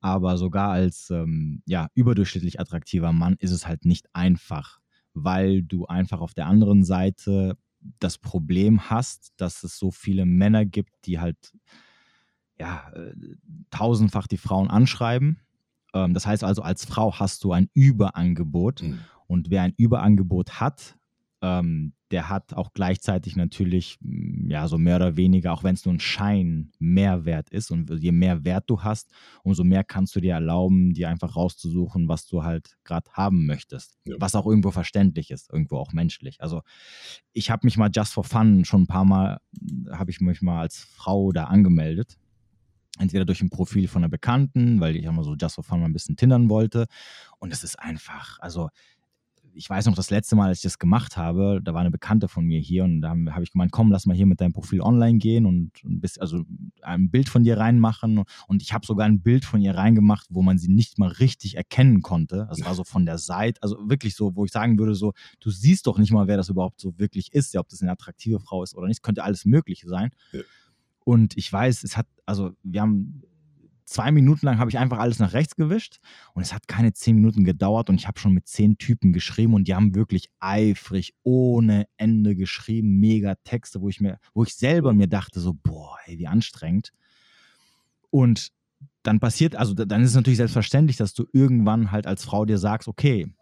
Aber 0.00 0.38
sogar 0.38 0.70
als 0.70 1.10
ähm, 1.10 1.62
ja, 1.66 1.88
überdurchschnittlich 1.94 2.58
attraktiver 2.58 3.12
Mann 3.12 3.36
ist 3.38 3.52
es 3.52 3.68
halt 3.68 3.84
nicht 3.84 4.06
einfach, 4.14 4.80
weil 5.12 5.62
du 5.62 5.86
einfach 5.86 6.20
auf 6.20 6.32
der 6.32 6.46
anderen 6.46 6.82
Seite 6.82 7.58
das 7.98 8.16
Problem 8.16 8.88
hast, 8.88 9.32
dass 9.36 9.62
es 9.62 9.78
so 9.78 9.90
viele 9.90 10.24
Männer 10.24 10.64
gibt, 10.64 10.92
die 11.04 11.20
halt 11.20 11.52
ja, 12.58 12.90
äh, 12.94 13.12
tausendfach 13.70 14.26
die 14.26 14.38
Frauen 14.38 14.70
anschreiben. 14.70 15.40
Ähm, 15.92 16.14
das 16.14 16.26
heißt 16.26 16.42
also, 16.42 16.62
als 16.62 16.86
Frau 16.86 17.18
hast 17.18 17.44
du 17.44 17.52
ein 17.52 17.68
Überangebot. 17.74 18.82
Mhm. 18.82 19.00
Und 19.26 19.50
wer 19.50 19.62
ein 19.62 19.74
Überangebot 19.76 20.58
hat, 20.58 20.96
ähm, 21.42 21.92
der 22.12 22.28
hat 22.28 22.52
auch 22.54 22.74
gleichzeitig 22.74 23.36
natürlich, 23.36 23.98
mm, 24.00 24.50
ja, 24.50 24.68
so 24.68 24.78
mehr 24.78 24.96
oder 24.96 25.16
weniger, 25.16 25.52
auch 25.52 25.64
wenn 25.64 25.74
es 25.74 25.84
nur 25.84 25.94
ein 25.94 26.00
Schein 26.00 26.70
Mehrwert 26.78 27.50
ist 27.50 27.70
und 27.70 27.90
je 27.90 28.12
mehr 28.12 28.44
Wert 28.44 28.64
du 28.68 28.82
hast, 28.82 29.10
umso 29.42 29.64
mehr 29.64 29.82
kannst 29.82 30.14
du 30.14 30.20
dir 30.20 30.34
erlauben, 30.34 30.92
dir 30.92 31.08
einfach 31.08 31.34
rauszusuchen, 31.34 32.08
was 32.08 32.26
du 32.26 32.44
halt 32.44 32.76
gerade 32.84 33.10
haben 33.12 33.46
möchtest. 33.46 33.98
Ja. 34.04 34.16
Was 34.20 34.34
auch 34.34 34.46
irgendwo 34.46 34.70
verständlich 34.70 35.30
ist, 35.30 35.50
irgendwo 35.50 35.78
auch 35.78 35.92
menschlich. 35.92 36.40
Also 36.42 36.62
ich 37.32 37.50
habe 37.50 37.66
mich 37.66 37.76
mal 37.78 37.90
just 37.92 38.12
for 38.12 38.24
fun 38.24 38.64
schon 38.64 38.82
ein 38.82 38.86
paar 38.86 39.06
Mal, 39.06 39.38
habe 39.90 40.10
ich 40.10 40.20
mich 40.20 40.42
mal 40.42 40.60
als 40.60 40.78
Frau 40.78 41.32
da 41.32 41.44
angemeldet 41.44 42.18
entweder 42.98 43.24
durch 43.24 43.40
ein 43.40 43.48
Profil 43.48 43.88
von 43.88 44.02
einer 44.02 44.10
Bekannten, 44.10 44.78
weil 44.80 44.96
ich 44.96 45.04
immer 45.04 45.24
so 45.24 45.34
just 45.34 45.54
for 45.54 45.64
fun 45.64 45.80
mal 45.80 45.86
ein 45.86 45.94
bisschen 45.94 46.16
tindern 46.16 46.50
wollte. 46.50 46.86
Und 47.38 47.50
es 47.50 47.64
ist 47.64 47.78
einfach, 47.78 48.38
also 48.40 48.68
ich 49.54 49.68
weiß 49.68 49.86
noch, 49.86 49.94
das 49.94 50.10
letzte 50.10 50.36
Mal, 50.36 50.48
als 50.48 50.58
ich 50.58 50.62
das 50.62 50.78
gemacht 50.78 51.16
habe, 51.16 51.60
da 51.62 51.74
war 51.74 51.80
eine 51.80 51.90
Bekannte 51.90 52.28
von 52.28 52.44
mir 52.44 52.60
hier 52.60 52.84
und 52.84 53.00
da 53.00 53.10
habe 53.10 53.42
ich 53.42 53.52
gemeint, 53.52 53.72
komm, 53.72 53.90
lass 53.90 54.06
mal 54.06 54.16
hier 54.16 54.26
mit 54.26 54.40
deinem 54.40 54.52
Profil 54.52 54.80
online 54.80 55.18
gehen 55.18 55.46
und 55.46 55.72
ein 55.84 56.00
bisschen, 56.00 56.22
also 56.22 56.44
ein 56.82 57.10
Bild 57.10 57.28
von 57.28 57.44
dir 57.44 57.58
reinmachen. 57.58 58.22
Und 58.48 58.62
ich 58.62 58.72
habe 58.72 58.86
sogar 58.86 59.06
ein 59.06 59.20
Bild 59.20 59.44
von 59.44 59.60
ihr 59.60 59.74
reingemacht, 59.74 60.26
wo 60.30 60.42
man 60.42 60.58
sie 60.58 60.72
nicht 60.72 60.98
mal 60.98 61.08
richtig 61.08 61.56
erkennen 61.56 62.02
konnte. 62.02 62.46
Das 62.48 62.64
war 62.64 62.74
so 62.74 62.84
von 62.84 63.06
der 63.06 63.18
Seite, 63.18 63.62
also 63.62 63.76
wirklich 63.88 64.14
so, 64.14 64.34
wo 64.36 64.44
ich 64.44 64.52
sagen 64.52 64.78
würde, 64.78 64.94
so, 64.94 65.12
du 65.40 65.50
siehst 65.50 65.86
doch 65.86 65.98
nicht 65.98 66.12
mal, 66.12 66.26
wer 66.26 66.36
das 66.36 66.48
überhaupt 66.48 66.80
so 66.80 66.98
wirklich 66.98 67.32
ist, 67.32 67.54
ja, 67.54 67.60
ob 67.60 67.68
das 67.68 67.82
eine 67.82 67.92
attraktive 67.92 68.40
Frau 68.40 68.62
ist 68.62 68.74
oder 68.74 68.88
nicht. 68.88 69.02
Könnte 69.02 69.24
alles 69.24 69.44
Mögliche 69.44 69.88
sein. 69.88 70.10
Ja. 70.32 70.40
Und 71.04 71.36
ich 71.36 71.52
weiß, 71.52 71.82
es 71.82 71.96
hat, 71.96 72.06
also 72.26 72.52
wir 72.62 72.80
haben 72.80 73.22
zwei 73.92 74.10
Minuten 74.10 74.46
lang 74.46 74.58
habe 74.58 74.70
ich 74.70 74.78
einfach 74.78 74.98
alles 74.98 75.18
nach 75.18 75.34
rechts 75.34 75.54
gewischt 75.54 75.98
und 76.34 76.42
es 76.42 76.52
hat 76.52 76.66
keine 76.66 76.92
zehn 76.92 77.16
Minuten 77.16 77.44
gedauert 77.44 77.90
und 77.90 77.96
ich 77.96 78.08
habe 78.08 78.18
schon 78.18 78.32
mit 78.32 78.48
zehn 78.48 78.78
Typen 78.78 79.12
geschrieben 79.12 79.54
und 79.54 79.68
die 79.68 79.74
haben 79.74 79.94
wirklich 79.94 80.30
eifrig 80.40 81.14
ohne 81.22 81.86
Ende 81.96 82.34
geschrieben, 82.34 82.98
mega 82.98 83.34
Texte, 83.44 83.80
wo 83.80 83.88
ich 83.88 84.00
mir, 84.00 84.18
wo 84.34 84.44
ich 84.44 84.54
selber 84.54 84.92
mir 84.94 85.08
dachte 85.08 85.40
so, 85.40 85.54
boah, 85.54 85.96
ey, 86.06 86.18
wie 86.18 86.26
anstrengend. 86.26 86.92
Und 88.10 88.50
dann 89.02 89.20
passiert, 89.20 89.56
also 89.56 89.74
dann 89.74 90.02
ist 90.02 90.10
es 90.10 90.16
natürlich 90.16 90.38
selbstverständlich, 90.38 90.96
dass 90.96 91.12
du 91.12 91.26
irgendwann 91.32 91.92
halt 91.92 92.06
als 92.06 92.24
Frau 92.24 92.44
dir 92.44 92.58
sagst, 92.58 92.88
okay, 92.88 93.32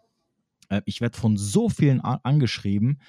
äh, 0.69 0.81
ich 0.85 1.01
werde 1.01 1.17
von 1.17 1.37
so 1.37 1.69
vielen 1.69 2.01
angeschrieben, 2.01 2.99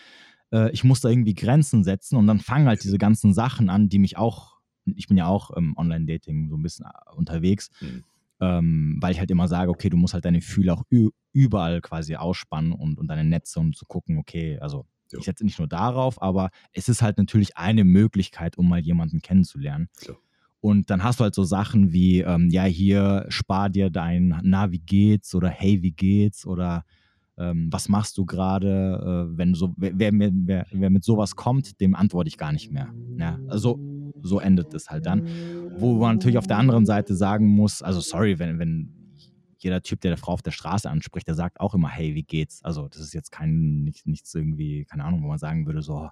äh, 0.52 0.70
ich 0.70 0.84
muss 0.84 1.00
da 1.00 1.08
irgendwie 1.08 1.34
Grenzen 1.34 1.82
setzen 1.82 2.16
und 2.16 2.26
dann 2.26 2.40
fangen 2.40 2.68
halt 2.68 2.84
diese 2.84 2.98
ganzen 2.98 3.32
Sachen 3.34 3.70
an, 3.70 3.88
die 3.88 3.98
mich 3.98 4.16
auch 4.16 4.61
ich 4.84 5.08
bin 5.08 5.16
ja 5.16 5.26
auch 5.26 5.50
im 5.50 5.76
Online-Dating 5.76 6.48
so 6.48 6.56
ein 6.56 6.62
bisschen 6.62 6.86
äh, 6.86 7.14
unterwegs, 7.14 7.70
mhm. 7.80 8.04
ähm, 8.40 8.98
weil 9.00 9.12
ich 9.12 9.18
halt 9.18 9.30
immer 9.30 9.48
sage, 9.48 9.70
okay, 9.70 9.88
du 9.88 9.96
musst 9.96 10.14
halt 10.14 10.24
deine 10.24 10.40
Fühle 10.40 10.72
auch 10.72 10.84
überall 11.32 11.80
quasi 11.80 12.16
ausspannen 12.16 12.72
und, 12.72 12.98
und 12.98 13.08
deine 13.08 13.24
Netze, 13.24 13.60
um 13.60 13.72
zu 13.72 13.86
gucken, 13.86 14.18
okay, 14.18 14.58
also 14.58 14.86
ja. 15.10 15.18
ich 15.18 15.24
setze 15.24 15.44
nicht 15.44 15.58
nur 15.58 15.68
darauf, 15.68 16.20
aber 16.20 16.50
es 16.72 16.88
ist 16.88 17.02
halt 17.02 17.18
natürlich 17.18 17.56
eine 17.56 17.84
Möglichkeit, 17.84 18.58
um 18.58 18.68
mal 18.68 18.80
jemanden 18.80 19.20
kennenzulernen. 19.20 19.88
Klar. 19.96 20.18
Und 20.60 20.90
dann 20.90 21.02
hast 21.02 21.18
du 21.18 21.24
halt 21.24 21.34
so 21.34 21.42
Sachen 21.42 21.92
wie, 21.92 22.20
ähm, 22.20 22.48
ja, 22.48 22.62
hier 22.64 23.26
spar 23.28 23.68
dir 23.68 23.90
dein, 23.90 24.40
na, 24.44 24.70
wie 24.70 24.78
geht's 24.78 25.34
oder 25.34 25.48
hey, 25.48 25.82
wie 25.82 25.90
geht's 25.90 26.46
oder 26.46 26.84
ähm, 27.38 27.68
was 27.70 27.88
machst 27.88 28.18
du 28.18 28.26
gerade, 28.26 29.28
äh, 29.32 29.38
wenn 29.38 29.54
so, 29.54 29.74
wer, 29.76 29.92
wer, 29.98 30.12
wer, 30.12 30.66
wer, 30.70 30.90
mit 30.90 31.04
sowas 31.04 31.36
kommt, 31.36 31.80
dem 31.80 31.94
antworte 31.94 32.28
ich 32.28 32.36
gar 32.36 32.52
nicht 32.52 32.70
mehr. 32.70 32.90
Ja, 33.16 33.40
also 33.46 33.80
so 34.22 34.40
endet 34.40 34.74
es 34.74 34.90
halt 34.90 35.06
dann. 35.06 35.22
Wo 35.74 35.94
man 35.98 36.16
natürlich 36.16 36.38
auf 36.38 36.46
der 36.46 36.58
anderen 36.58 36.86
Seite 36.86 37.14
sagen 37.14 37.48
muss, 37.48 37.82
also 37.82 38.00
sorry, 38.00 38.38
wenn, 38.38 38.58
wenn 38.58 38.90
jeder 39.58 39.82
Typ, 39.82 40.00
der 40.00 40.12
der 40.12 40.18
Frau 40.18 40.32
auf 40.32 40.42
der 40.42 40.50
Straße 40.50 40.90
anspricht, 40.90 41.26
der 41.28 41.34
sagt 41.34 41.60
auch 41.60 41.74
immer, 41.74 41.88
hey, 41.88 42.14
wie 42.14 42.22
geht's? 42.24 42.62
Also 42.64 42.88
das 42.88 43.00
ist 43.00 43.14
jetzt 43.14 43.30
kein, 43.30 43.84
nicht, 43.84 44.06
nichts 44.06 44.34
irgendwie, 44.34 44.84
keine 44.84 45.04
Ahnung, 45.04 45.22
wo 45.22 45.28
man 45.28 45.38
sagen 45.38 45.66
würde, 45.66 45.82
so, 45.82 46.10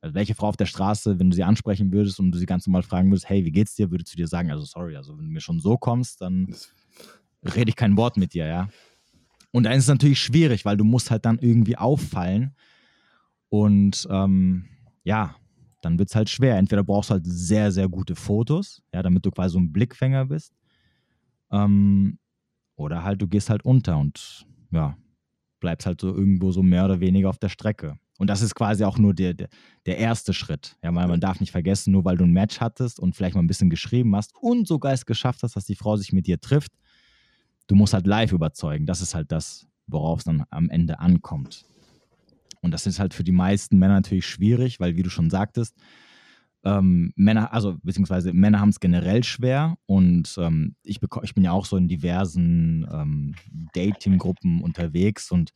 also 0.00 0.14
welche 0.14 0.34
Frau 0.34 0.48
auf 0.48 0.56
der 0.56 0.66
Straße, 0.66 1.18
wenn 1.18 1.30
du 1.30 1.36
sie 1.36 1.44
ansprechen 1.44 1.92
würdest 1.92 2.18
und 2.18 2.32
du 2.32 2.38
sie 2.38 2.46
ganz 2.46 2.66
normal 2.66 2.82
fragen 2.82 3.10
würdest, 3.10 3.28
hey, 3.28 3.44
wie 3.44 3.52
geht's 3.52 3.74
dir, 3.76 3.90
würde 3.90 4.04
zu 4.04 4.16
dir 4.16 4.26
sagen, 4.26 4.50
also 4.50 4.64
sorry, 4.64 4.96
also 4.96 5.16
wenn 5.16 5.26
du 5.26 5.30
mir 5.30 5.40
schon 5.40 5.60
so 5.60 5.78
kommst, 5.78 6.20
dann 6.20 6.54
rede 7.44 7.70
ich 7.70 7.76
kein 7.76 7.96
Wort 7.96 8.16
mit 8.16 8.34
dir, 8.34 8.46
ja. 8.46 8.68
Und 9.52 9.64
dann 9.64 9.74
ist 9.74 9.84
es 9.84 9.88
natürlich 9.88 10.20
schwierig, 10.20 10.64
weil 10.64 10.76
du 10.76 10.84
musst 10.84 11.10
halt 11.10 11.24
dann 11.24 11.38
irgendwie 11.38 11.76
auffallen 11.76 12.54
und 13.48 14.08
ähm, 14.10 14.64
ja, 15.04 15.36
dann 15.82 15.98
wird 15.98 16.08
es 16.08 16.16
halt 16.16 16.30
schwer. 16.30 16.56
Entweder 16.56 16.82
brauchst 16.82 17.10
du 17.10 17.14
halt 17.14 17.26
sehr, 17.26 17.70
sehr 17.70 17.88
gute 17.88 18.14
Fotos, 18.14 18.82
ja, 18.94 19.02
damit 19.02 19.26
du 19.26 19.30
quasi 19.30 19.52
so 19.52 19.58
ein 19.58 19.72
Blickfänger 19.72 20.26
bist. 20.26 20.54
Ähm, 21.50 22.18
oder 22.76 23.04
halt 23.04 23.20
du 23.20 23.28
gehst 23.28 23.50
halt 23.50 23.64
unter 23.64 23.98
und 23.98 24.46
ja, 24.70 24.96
bleibst 25.60 25.86
halt 25.86 26.00
so 26.00 26.08
irgendwo 26.14 26.50
so 26.50 26.62
mehr 26.62 26.86
oder 26.86 27.00
weniger 27.00 27.28
auf 27.28 27.38
der 27.38 27.50
Strecke. 27.50 27.98
Und 28.18 28.28
das 28.28 28.40
ist 28.40 28.54
quasi 28.54 28.84
auch 28.84 28.98
nur 28.98 29.12
der, 29.12 29.34
der, 29.34 29.48
der 29.84 29.98
erste 29.98 30.32
Schritt. 30.32 30.76
Ja, 30.82 30.94
weil 30.94 31.08
man 31.08 31.20
darf 31.20 31.40
nicht 31.40 31.52
vergessen, 31.52 31.92
nur 31.92 32.04
weil 32.04 32.16
du 32.16 32.24
ein 32.24 32.32
Match 32.32 32.60
hattest 32.60 33.00
und 33.00 33.16
vielleicht 33.16 33.34
mal 33.34 33.42
ein 33.42 33.48
bisschen 33.48 33.68
geschrieben 33.68 34.14
hast 34.16 34.32
und 34.40 34.66
sogar 34.66 34.92
es 34.92 35.04
geschafft 35.04 35.42
hast, 35.42 35.56
dass 35.56 35.66
die 35.66 35.74
Frau 35.74 35.96
sich 35.96 36.12
mit 36.12 36.26
dir 36.26 36.40
trifft, 36.40 36.72
du 37.66 37.74
musst 37.74 37.94
halt 37.94 38.06
live 38.06 38.32
überzeugen. 38.32 38.86
Das 38.86 39.00
ist 39.00 39.14
halt 39.14 39.32
das, 39.32 39.66
worauf 39.86 40.20
es 40.20 40.24
dann 40.24 40.44
am 40.50 40.68
Ende 40.70 41.00
ankommt. 41.00 41.64
Und 42.60 42.72
das 42.72 42.86
ist 42.86 43.00
halt 43.00 43.14
für 43.14 43.24
die 43.24 43.32
meisten 43.32 43.78
Männer 43.78 43.94
natürlich 43.94 44.26
schwierig, 44.26 44.80
weil, 44.80 44.96
wie 44.96 45.02
du 45.02 45.10
schon 45.10 45.30
sagtest, 45.30 45.76
ähm, 46.64 47.12
Männer, 47.16 47.52
also 47.52 47.76
beziehungsweise 47.82 48.32
Männer 48.32 48.60
haben 48.60 48.68
es 48.68 48.78
generell 48.78 49.24
schwer 49.24 49.76
und 49.86 50.36
ähm, 50.38 50.76
ich, 50.84 51.00
ich 51.22 51.34
bin 51.34 51.42
ja 51.42 51.50
auch 51.50 51.66
so 51.66 51.76
in 51.76 51.88
diversen 51.88 52.86
ähm, 52.92 53.34
Dating-Gruppen 53.74 54.62
unterwegs 54.62 55.32
und 55.32 55.52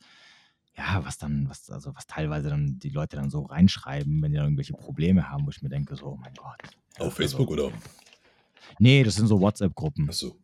ja, 0.77 1.03
was 1.03 1.17
dann, 1.17 1.49
was, 1.49 1.69
also 1.69 1.95
was 1.95 2.05
teilweise 2.07 2.49
dann 2.49 2.77
die 2.77 2.89
Leute 2.89 3.15
dann 3.15 3.29
so 3.29 3.43
reinschreiben, 3.43 4.21
wenn 4.21 4.31
die 4.31 4.37
dann 4.37 4.47
irgendwelche 4.47 4.73
Probleme 4.73 5.29
haben, 5.29 5.45
wo 5.45 5.49
ich 5.49 5.61
mir 5.61 5.69
denke, 5.69 5.95
so, 5.95 6.07
oh 6.07 6.17
mein 6.17 6.33
Gott. 6.35 6.61
Auf 6.95 6.99
also, 6.99 7.11
Facebook 7.11 7.49
oder? 7.49 7.71
Nee, 8.77 9.03
das 9.03 9.15
sind 9.15 9.27
so 9.27 9.39
WhatsApp-Gruppen. 9.39 10.07
Ach 10.09 10.13
so. 10.13 10.37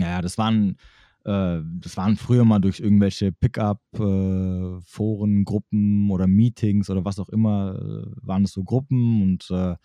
Ja, 0.00 0.22
das 0.22 0.38
waren, 0.38 0.76
äh, 1.24 1.60
das 1.80 1.96
waren 1.96 2.16
früher 2.16 2.44
mal 2.44 2.60
durch 2.60 2.80
irgendwelche 2.80 3.32
Pickup-Foren, 3.32 5.40
äh, 5.40 5.44
Gruppen 5.44 6.10
oder 6.10 6.26
Meetings 6.26 6.90
oder 6.90 7.04
was 7.04 7.18
auch 7.18 7.28
immer, 7.28 7.76
äh, 7.76 8.26
waren 8.26 8.44
es 8.44 8.52
so 8.52 8.64
Gruppen 8.64 9.22
und 9.22 9.50
äh, 9.50 9.76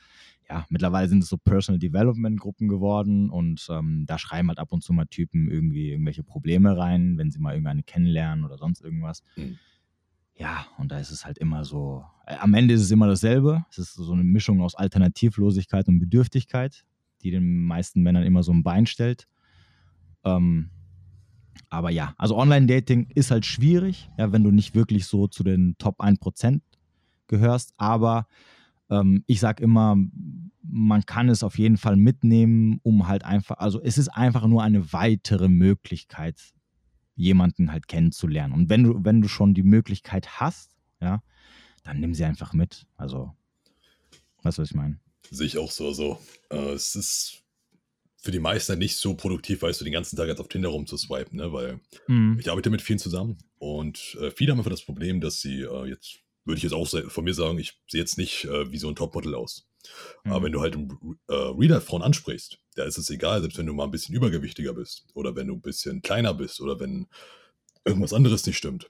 ja, 0.49 0.65
mittlerweile 0.69 1.10
sind 1.10 1.23
es 1.23 1.30
so 1.30 1.38
Personal 1.38 1.80
Development 1.80 2.39
Gruppen 2.39 2.67
geworden 2.67 3.30
und 3.30 3.65
ähm, 3.69 4.06
da 4.06 4.19
schreiben 4.19 4.49
halt 4.49 4.60
ab 4.60 4.71
und 4.71 4.84
zu 4.84 4.93
mal 4.93 5.06
Typen 5.06 5.49
irgendwie 5.49 5.91
irgendwelche 5.91 6.23
Probleme 6.23 6.78
rein, 6.78 7.17
wenn 7.17 7.32
sie 7.32 7.39
mal 7.39 7.54
irgendeine 7.54 7.84
kennenlernen 7.84 8.45
oder 8.45 8.58
sonst 8.58 8.82
irgendwas. 8.82 9.23
Mhm. 9.36 9.58
Ja, 10.38 10.67
und 10.78 10.91
da 10.91 10.99
ist 10.99 11.12
es 11.12 11.25
halt 11.25 11.38
immer 11.38 11.63
so, 11.63 12.04
äh, 12.28 12.36
am 12.36 12.54
Ende 12.54 12.73
ist 12.73 12.82
es 12.82 12.91
immer 12.91 13.08
dasselbe. 13.08 13.65
Es 13.69 13.78
ist 13.78 13.93
so 13.93 14.12
eine 14.12 14.23
Mischung 14.23 14.62
aus 14.62 14.75
Alternativlosigkeit 14.75 15.88
und 15.88 15.99
Bedürftigkeit, 15.99 16.86
die 17.21 17.32
den 17.32 17.65
meisten 17.65 18.04
Männern 18.04 18.23
immer 18.23 18.43
so 18.43 18.51
ein 18.51 18.63
Bein 18.63 18.86
stellt. 18.86 19.28
Ähm, 20.26 20.70
aber 21.70 21.90
ja, 21.90 22.14
also 22.18 22.38
Online-Dating 22.38 23.10
ist 23.16 23.32
halt 23.32 23.46
schwierig, 23.46 24.10
ja, 24.18 24.32
wenn 24.32 24.44
du 24.44 24.52
nicht 24.52 24.76
wirklich 24.76 25.06
so 25.08 25.28
zu 25.28 25.44
den 25.44 25.76
Top 25.78 26.00
1% 26.00 26.62
gehörst. 27.28 27.74
Aber 27.78 28.28
ähm, 28.90 29.24
ich 29.28 29.40
sage 29.40 29.64
immer, 29.64 29.96
man 30.62 31.06
kann 31.06 31.30
es 31.30 31.44
auf 31.44 31.58
jeden 31.58 31.78
Fall 31.78 31.96
mitnehmen, 31.96 32.80
um 32.84 33.08
halt 33.08 33.24
einfach, 33.24 33.58
also 33.58 33.82
es 33.82 33.98
ist 33.98 34.10
einfach 34.10 34.48
nur 34.48 34.64
eine 34.64 34.94
weitere 34.94 35.48
Möglichkeit, 35.48 36.40
jemanden 37.16 37.72
halt 37.72 37.88
kennenzulernen. 37.88 38.54
Und 38.54 38.70
wenn 38.70 38.84
du, 38.84 39.04
wenn 39.04 39.22
du 39.22 39.28
schon 39.28 39.54
die 39.54 39.64
Möglichkeit 39.64 40.40
hast, 40.40 40.76
ja, 41.02 41.22
dann 41.84 42.00
nimm 42.00 42.14
sie 42.14 42.26
einfach 42.26 42.54
mit. 42.54 42.86
Also, 42.98 43.34
weißt 44.44 44.58
du, 44.58 44.62
was 44.64 44.70
ich 44.70 44.76
meine? 44.76 45.00
Sehe 45.30 45.48
ich 45.48 45.58
auch 45.58 45.72
so. 45.72 45.88
Also, 45.88 46.20
äh, 46.50 46.74
es 46.74 46.96
ist 46.96 47.44
für 48.26 48.32
die 48.32 48.40
meisten 48.40 48.80
nicht 48.80 48.98
so 48.98 49.14
produktiv, 49.14 49.62
weißt 49.62 49.80
du, 49.80 49.86
den 49.86 49.94
ganzen 49.94 50.18
Tag 50.18 50.28
jetzt 50.28 50.40
auf 50.40 50.48
Tinder 50.48 50.70
rumzuswipen, 50.70 51.38
ne? 51.38 51.54
Weil 51.54 51.80
mhm. 52.08 52.38
ich 52.40 52.50
arbeite 52.50 52.72
mit 52.72 52.82
vielen 52.82 52.98
zusammen 52.98 53.38
und 53.60 54.18
äh, 54.20 54.32
viele 54.32 54.52
haben 54.52 54.58
einfach 54.58 54.72
das 54.72 54.82
Problem, 54.82 55.22
dass 55.22 55.42
sie 55.42 55.62
äh, 55.62 55.86
jetzt, 55.86 56.22
würde 56.44 56.58
ich 56.58 56.64
jetzt 56.64 56.74
auch 56.74 56.88
von 56.88 57.24
mir 57.24 57.36
sagen, 57.36 57.60
ich 57.60 57.80
sehe 57.88 58.02
jetzt 58.02 58.18
nicht 58.18 58.46
äh, 58.46 58.72
wie 58.72 58.80
so 58.80 58.90
ein 58.90 58.96
Topmodel 58.96 59.36
aus. 59.36 59.68
Mhm. 60.24 60.32
Aber 60.32 60.46
wenn 60.46 60.52
du 60.52 60.62
halt 60.62 60.76
äh, 60.76 61.34
Reader-Frauen 61.34 62.02
ansprichst, 62.02 62.58
da 62.74 62.86
ist 62.86 62.98
es 62.98 63.12
egal, 63.12 63.42
selbst 63.42 63.60
wenn 63.60 63.68
du 63.68 63.74
mal 63.74 63.84
ein 63.84 63.92
bisschen 63.92 64.16
übergewichtiger 64.16 64.74
bist 64.74 65.06
oder 65.14 65.36
wenn 65.36 65.48
du 65.48 65.54
ein 65.54 65.62
bisschen 65.62 66.02
kleiner 66.02 66.34
bist 66.34 66.60
oder 66.62 66.80
wenn 66.80 67.06
irgendwas 67.86 68.12
anderes 68.14 68.44
nicht 68.48 68.58
stimmt, 68.58 68.90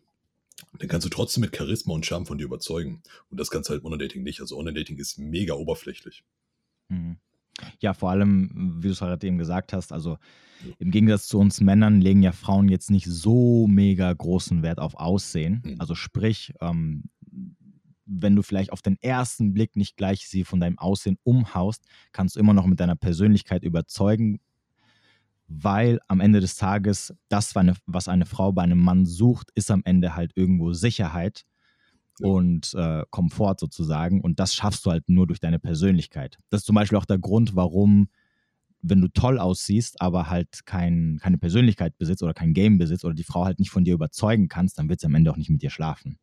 dann 0.79 0.87
kannst 0.87 1.05
du 1.05 1.09
trotzdem 1.09 1.41
mit 1.41 1.53
Charisma 1.53 1.93
und 1.93 2.05
Charme 2.05 2.25
von 2.25 2.37
dir 2.37 2.45
überzeugen. 2.45 3.03
Und 3.29 3.37
das 3.37 3.51
kannst 3.51 3.69
du 3.69 3.73
halt 3.73 3.83
Online-Dating 3.83 4.23
nicht. 4.23 4.39
Also 4.39 4.57
Online-Dating 4.57 4.97
ist 4.97 5.19
mega 5.19 5.55
oberflächlich. 5.55 6.23
Mhm. 6.87 7.17
Ja, 7.79 7.93
vor 7.93 8.11
allem, 8.11 8.75
wie 8.79 8.87
du 8.87 8.93
es 8.93 9.01
halt 9.01 9.23
eben 9.23 9.37
gesagt 9.37 9.73
hast, 9.73 9.93
also 9.93 10.17
im 10.79 10.91
Gegensatz 10.91 11.27
zu 11.27 11.39
uns 11.39 11.61
Männern 11.61 12.01
legen 12.01 12.23
ja 12.23 12.31
Frauen 12.31 12.69
jetzt 12.69 12.89
nicht 12.89 13.05
so 13.05 13.67
mega 13.67 14.11
großen 14.11 14.63
Wert 14.63 14.79
auf 14.79 14.95
Aussehen. 14.95 15.61
Mhm. 15.63 15.75
Also 15.79 15.95
sprich, 15.95 16.53
ähm, 16.61 17.03
wenn 18.05 18.35
du 18.35 18.41
vielleicht 18.41 18.71
auf 18.71 18.81
den 18.81 18.97
ersten 19.01 19.53
Blick 19.53 19.75
nicht 19.75 19.97
gleich 19.97 20.27
sie 20.27 20.43
von 20.43 20.59
deinem 20.59 20.77
Aussehen 20.77 21.17
umhaust, 21.23 21.85
kannst 22.11 22.35
du 22.35 22.39
immer 22.39 22.53
noch 22.53 22.65
mit 22.65 22.79
deiner 22.79 22.95
Persönlichkeit 22.95 23.63
überzeugen, 23.63 24.39
weil 25.47 25.99
am 26.07 26.19
Ende 26.19 26.39
des 26.39 26.55
Tages 26.55 27.13
das, 27.29 27.53
was 27.85 28.07
eine 28.07 28.25
Frau 28.25 28.51
bei 28.51 28.63
einem 28.63 28.79
Mann 28.79 29.05
sucht, 29.05 29.51
ist 29.55 29.71
am 29.71 29.81
Ende 29.85 30.15
halt 30.15 30.31
irgendwo 30.35 30.73
Sicherheit 30.73 31.45
ja. 32.19 32.27
und 32.27 32.73
äh, 32.75 33.03
Komfort 33.09 33.55
sozusagen. 33.59 34.21
Und 34.21 34.39
das 34.39 34.53
schaffst 34.55 34.85
du 34.85 34.91
halt 34.91 35.09
nur 35.09 35.27
durch 35.27 35.39
deine 35.39 35.59
Persönlichkeit. 35.59 36.37
Das 36.49 36.61
ist 36.61 36.65
zum 36.65 36.75
Beispiel 36.75 36.97
auch 36.97 37.05
der 37.05 37.19
Grund, 37.19 37.55
warum, 37.55 38.09
wenn 38.81 39.01
du 39.01 39.07
toll 39.07 39.39
aussiehst, 39.39 40.01
aber 40.01 40.29
halt 40.29 40.65
kein, 40.65 41.19
keine 41.21 41.37
Persönlichkeit 41.37 41.97
besitzt 41.97 42.23
oder 42.23 42.33
kein 42.33 42.53
Game 42.53 42.77
besitzt 42.77 43.05
oder 43.05 43.15
die 43.15 43.23
Frau 43.23 43.45
halt 43.45 43.59
nicht 43.59 43.71
von 43.71 43.83
dir 43.83 43.93
überzeugen 43.93 44.47
kannst, 44.47 44.77
dann 44.77 44.89
wird 44.89 44.99
sie 44.99 45.07
am 45.07 45.15
Ende 45.15 45.31
auch 45.31 45.37
nicht 45.37 45.49
mit 45.49 45.61
dir 45.61 45.69
schlafen. 45.69 46.17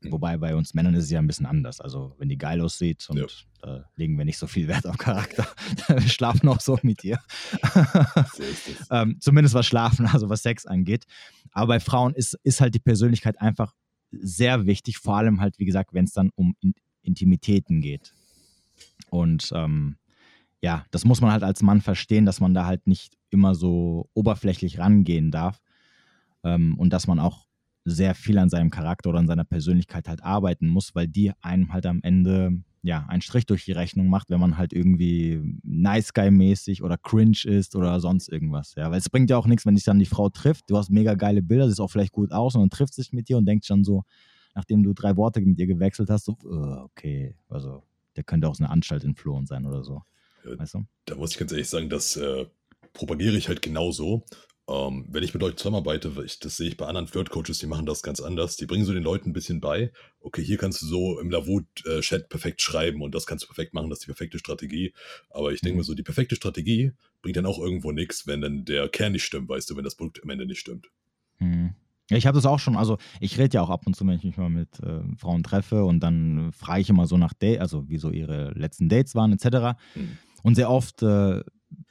Mhm. 0.00 0.12
Wobei 0.12 0.36
bei 0.36 0.54
uns 0.54 0.74
Männern 0.74 0.94
ist 0.94 1.04
es 1.04 1.10
ja 1.10 1.18
ein 1.18 1.26
bisschen 1.26 1.46
anders. 1.46 1.80
Also 1.80 2.14
wenn 2.18 2.28
die 2.28 2.38
geil 2.38 2.60
aussieht 2.60 3.08
und 3.10 3.18
ja. 3.18 3.26
da 3.60 3.84
legen 3.96 4.16
wir 4.16 4.24
nicht 4.24 4.38
so 4.38 4.46
viel 4.46 4.68
Wert 4.68 4.86
auf 4.86 4.98
Charakter, 4.98 5.46
wir 5.88 6.00
schlafen 6.02 6.48
auch 6.48 6.60
so 6.60 6.78
mit 6.82 7.04
ihr. 7.04 7.18
Ähm, 8.90 9.18
zumindest 9.20 9.54
was 9.54 9.66
Schlafen, 9.66 10.06
also 10.06 10.28
was 10.28 10.42
Sex 10.42 10.64
angeht. 10.64 11.04
Aber 11.52 11.66
bei 11.66 11.80
Frauen 11.80 12.14
ist, 12.14 12.38
ist 12.42 12.60
halt 12.60 12.74
die 12.74 12.78
Persönlichkeit 12.78 13.40
einfach 13.40 13.74
sehr 14.10 14.66
wichtig, 14.66 14.98
vor 14.98 15.16
allem 15.16 15.40
halt, 15.40 15.58
wie 15.58 15.64
gesagt, 15.64 15.92
wenn 15.94 16.04
es 16.04 16.12
dann 16.12 16.30
um 16.34 16.54
In 16.60 16.74
Intimitäten 17.02 17.80
geht. 17.80 18.12
Und 19.10 19.50
ähm, 19.54 19.96
ja, 20.60 20.84
das 20.90 21.04
muss 21.04 21.20
man 21.20 21.32
halt 21.32 21.42
als 21.42 21.62
Mann 21.62 21.80
verstehen, 21.80 22.26
dass 22.26 22.40
man 22.40 22.52
da 22.52 22.66
halt 22.66 22.86
nicht 22.86 23.16
immer 23.30 23.54
so 23.54 24.10
oberflächlich 24.14 24.78
rangehen 24.78 25.30
darf 25.30 25.62
ähm, 26.44 26.78
und 26.78 26.92
dass 26.92 27.06
man 27.06 27.18
auch 27.18 27.46
sehr 27.84 28.14
viel 28.14 28.38
an 28.38 28.50
seinem 28.50 28.70
Charakter 28.70 29.10
oder 29.10 29.20
an 29.20 29.26
seiner 29.26 29.44
Persönlichkeit 29.44 30.08
halt 30.08 30.22
arbeiten 30.22 30.68
muss, 30.68 30.94
weil 30.94 31.08
die 31.08 31.32
einem 31.40 31.72
halt 31.72 31.86
am 31.86 32.00
Ende 32.02 32.62
ja 32.82 33.06
einen 33.08 33.22
Strich 33.22 33.46
durch 33.46 33.64
die 33.64 33.72
Rechnung 33.72 34.08
macht, 34.08 34.30
wenn 34.30 34.40
man 34.40 34.56
halt 34.56 34.72
irgendwie 34.72 35.40
nice 35.62 36.12
guy 36.12 36.30
mäßig 36.30 36.82
oder 36.82 36.96
cringe 36.96 37.44
ist 37.44 37.76
oder 37.76 38.00
sonst 38.00 38.28
irgendwas. 38.28 38.74
Ja, 38.76 38.90
weil 38.90 38.98
es 38.98 39.10
bringt 39.10 39.30
ja 39.30 39.36
auch 39.36 39.46
nichts, 39.46 39.66
wenn 39.66 39.74
dich 39.74 39.84
dann 39.84 39.98
die 39.98 40.06
Frau 40.06 40.28
trifft. 40.28 40.70
Du 40.70 40.76
hast 40.76 40.90
mega 40.90 41.14
geile 41.14 41.42
Bilder, 41.42 41.68
sieht 41.68 41.80
auch 41.80 41.90
vielleicht 41.90 42.12
gut 42.12 42.32
aus 42.32 42.54
und 42.54 42.62
dann 42.62 42.70
trifft 42.70 42.94
sich 42.94 43.12
mit 43.12 43.28
dir 43.28 43.38
und 43.38 43.46
denkt 43.46 43.66
schon 43.66 43.84
so, 43.84 44.04
nachdem 44.54 44.82
du 44.82 44.92
drei 44.92 45.16
Worte 45.16 45.40
mit 45.40 45.58
ihr 45.58 45.66
gewechselt 45.66 46.10
hast, 46.10 46.24
so 46.24 46.36
uh, 46.44 46.84
okay, 46.84 47.34
also 47.48 47.82
der 48.16 48.24
könnte 48.24 48.48
auch 48.48 48.54
so 48.54 48.64
eine 48.64 48.72
Anstalt 48.72 49.04
entflohen 49.04 49.46
sein 49.46 49.66
oder 49.66 49.84
so. 49.84 50.02
Ja, 50.44 50.58
weißt 50.58 50.74
du? 50.74 50.86
Da 51.04 51.16
muss 51.16 51.32
ich 51.32 51.38
ganz 51.38 51.52
ehrlich 51.52 51.68
sagen, 51.68 51.88
das 51.88 52.16
äh, 52.16 52.46
propagiere 52.92 53.36
ich 53.36 53.48
halt 53.48 53.62
genauso. 53.62 54.24
Ähm, 54.68 55.06
wenn 55.08 55.22
ich 55.22 55.32
mit 55.32 55.42
euch 55.42 55.56
zusammenarbeite, 55.56 56.12
ich, 56.24 56.40
das 56.40 56.58
sehe 56.58 56.68
ich 56.68 56.76
bei 56.76 56.86
anderen 56.86 57.06
Flirt-Coaches, 57.06 57.58
die 57.58 57.66
machen 57.66 57.86
das 57.86 58.02
ganz 58.02 58.20
anders. 58.20 58.56
Die 58.56 58.66
bringen 58.66 58.84
so 58.84 58.92
den 58.92 59.02
Leuten 59.02 59.30
ein 59.30 59.32
bisschen 59.32 59.60
bei, 59.60 59.90
okay, 60.20 60.44
hier 60.44 60.58
kannst 60.58 60.82
du 60.82 60.86
so 60.86 61.18
im 61.20 61.30
Lavut-Chat 61.30 62.28
perfekt 62.28 62.60
schreiben 62.60 63.00
und 63.00 63.14
das 63.14 63.24
kannst 63.24 63.44
du 63.44 63.48
perfekt 63.48 63.72
machen, 63.72 63.88
das 63.88 64.00
ist 64.00 64.04
die 64.06 64.12
perfekte 64.12 64.38
Strategie. 64.38 64.92
Aber 65.30 65.52
ich 65.52 65.62
denke 65.62 65.74
mhm. 65.74 65.78
mir 65.78 65.84
so, 65.84 65.94
die 65.94 66.02
perfekte 66.02 66.36
Strategie 66.36 66.92
bringt 67.22 67.38
dann 67.38 67.46
auch 67.46 67.58
irgendwo 67.58 67.92
nichts, 67.92 68.26
wenn 68.26 68.42
dann 68.42 68.66
der 68.66 68.88
Kern 68.90 69.12
nicht 69.12 69.24
stimmt, 69.24 69.48
weißt 69.48 69.70
du, 69.70 69.76
wenn 69.76 69.84
das 69.84 69.94
Produkt 69.94 70.22
am 70.22 70.28
Ende 70.28 70.44
nicht 70.44 70.60
stimmt. 70.60 70.90
Mhm. 71.38 71.74
Ja, 72.10 72.16
ich 72.16 72.26
habe 72.26 72.36
das 72.36 72.46
auch 72.46 72.58
schon, 72.58 72.76
also 72.76 72.98
ich 73.20 73.38
rede 73.38 73.54
ja 73.54 73.62
auch 73.62 73.70
ab 73.70 73.86
und 73.86 73.94
zu, 73.94 74.06
wenn 74.06 74.16
ich 74.16 74.24
mich 74.24 74.36
mal 74.36 74.50
mit 74.50 74.80
äh, 74.80 75.00
Frauen 75.16 75.42
treffe 75.42 75.84
und 75.84 76.00
dann 76.00 76.52
frage 76.52 76.82
ich 76.82 76.90
immer 76.90 77.06
so 77.06 77.16
nach 77.16 77.32
Date, 77.32 77.60
also 77.60 77.88
wie 77.88 77.98
so 77.98 78.10
ihre 78.10 78.52
letzten 78.52 78.88
Dates 78.88 79.14
waren 79.14 79.32
etc. 79.32 79.78
Mhm. 79.94 80.18
Und 80.42 80.54
sehr 80.54 80.70
oft 80.70 81.02
äh, 81.02 81.42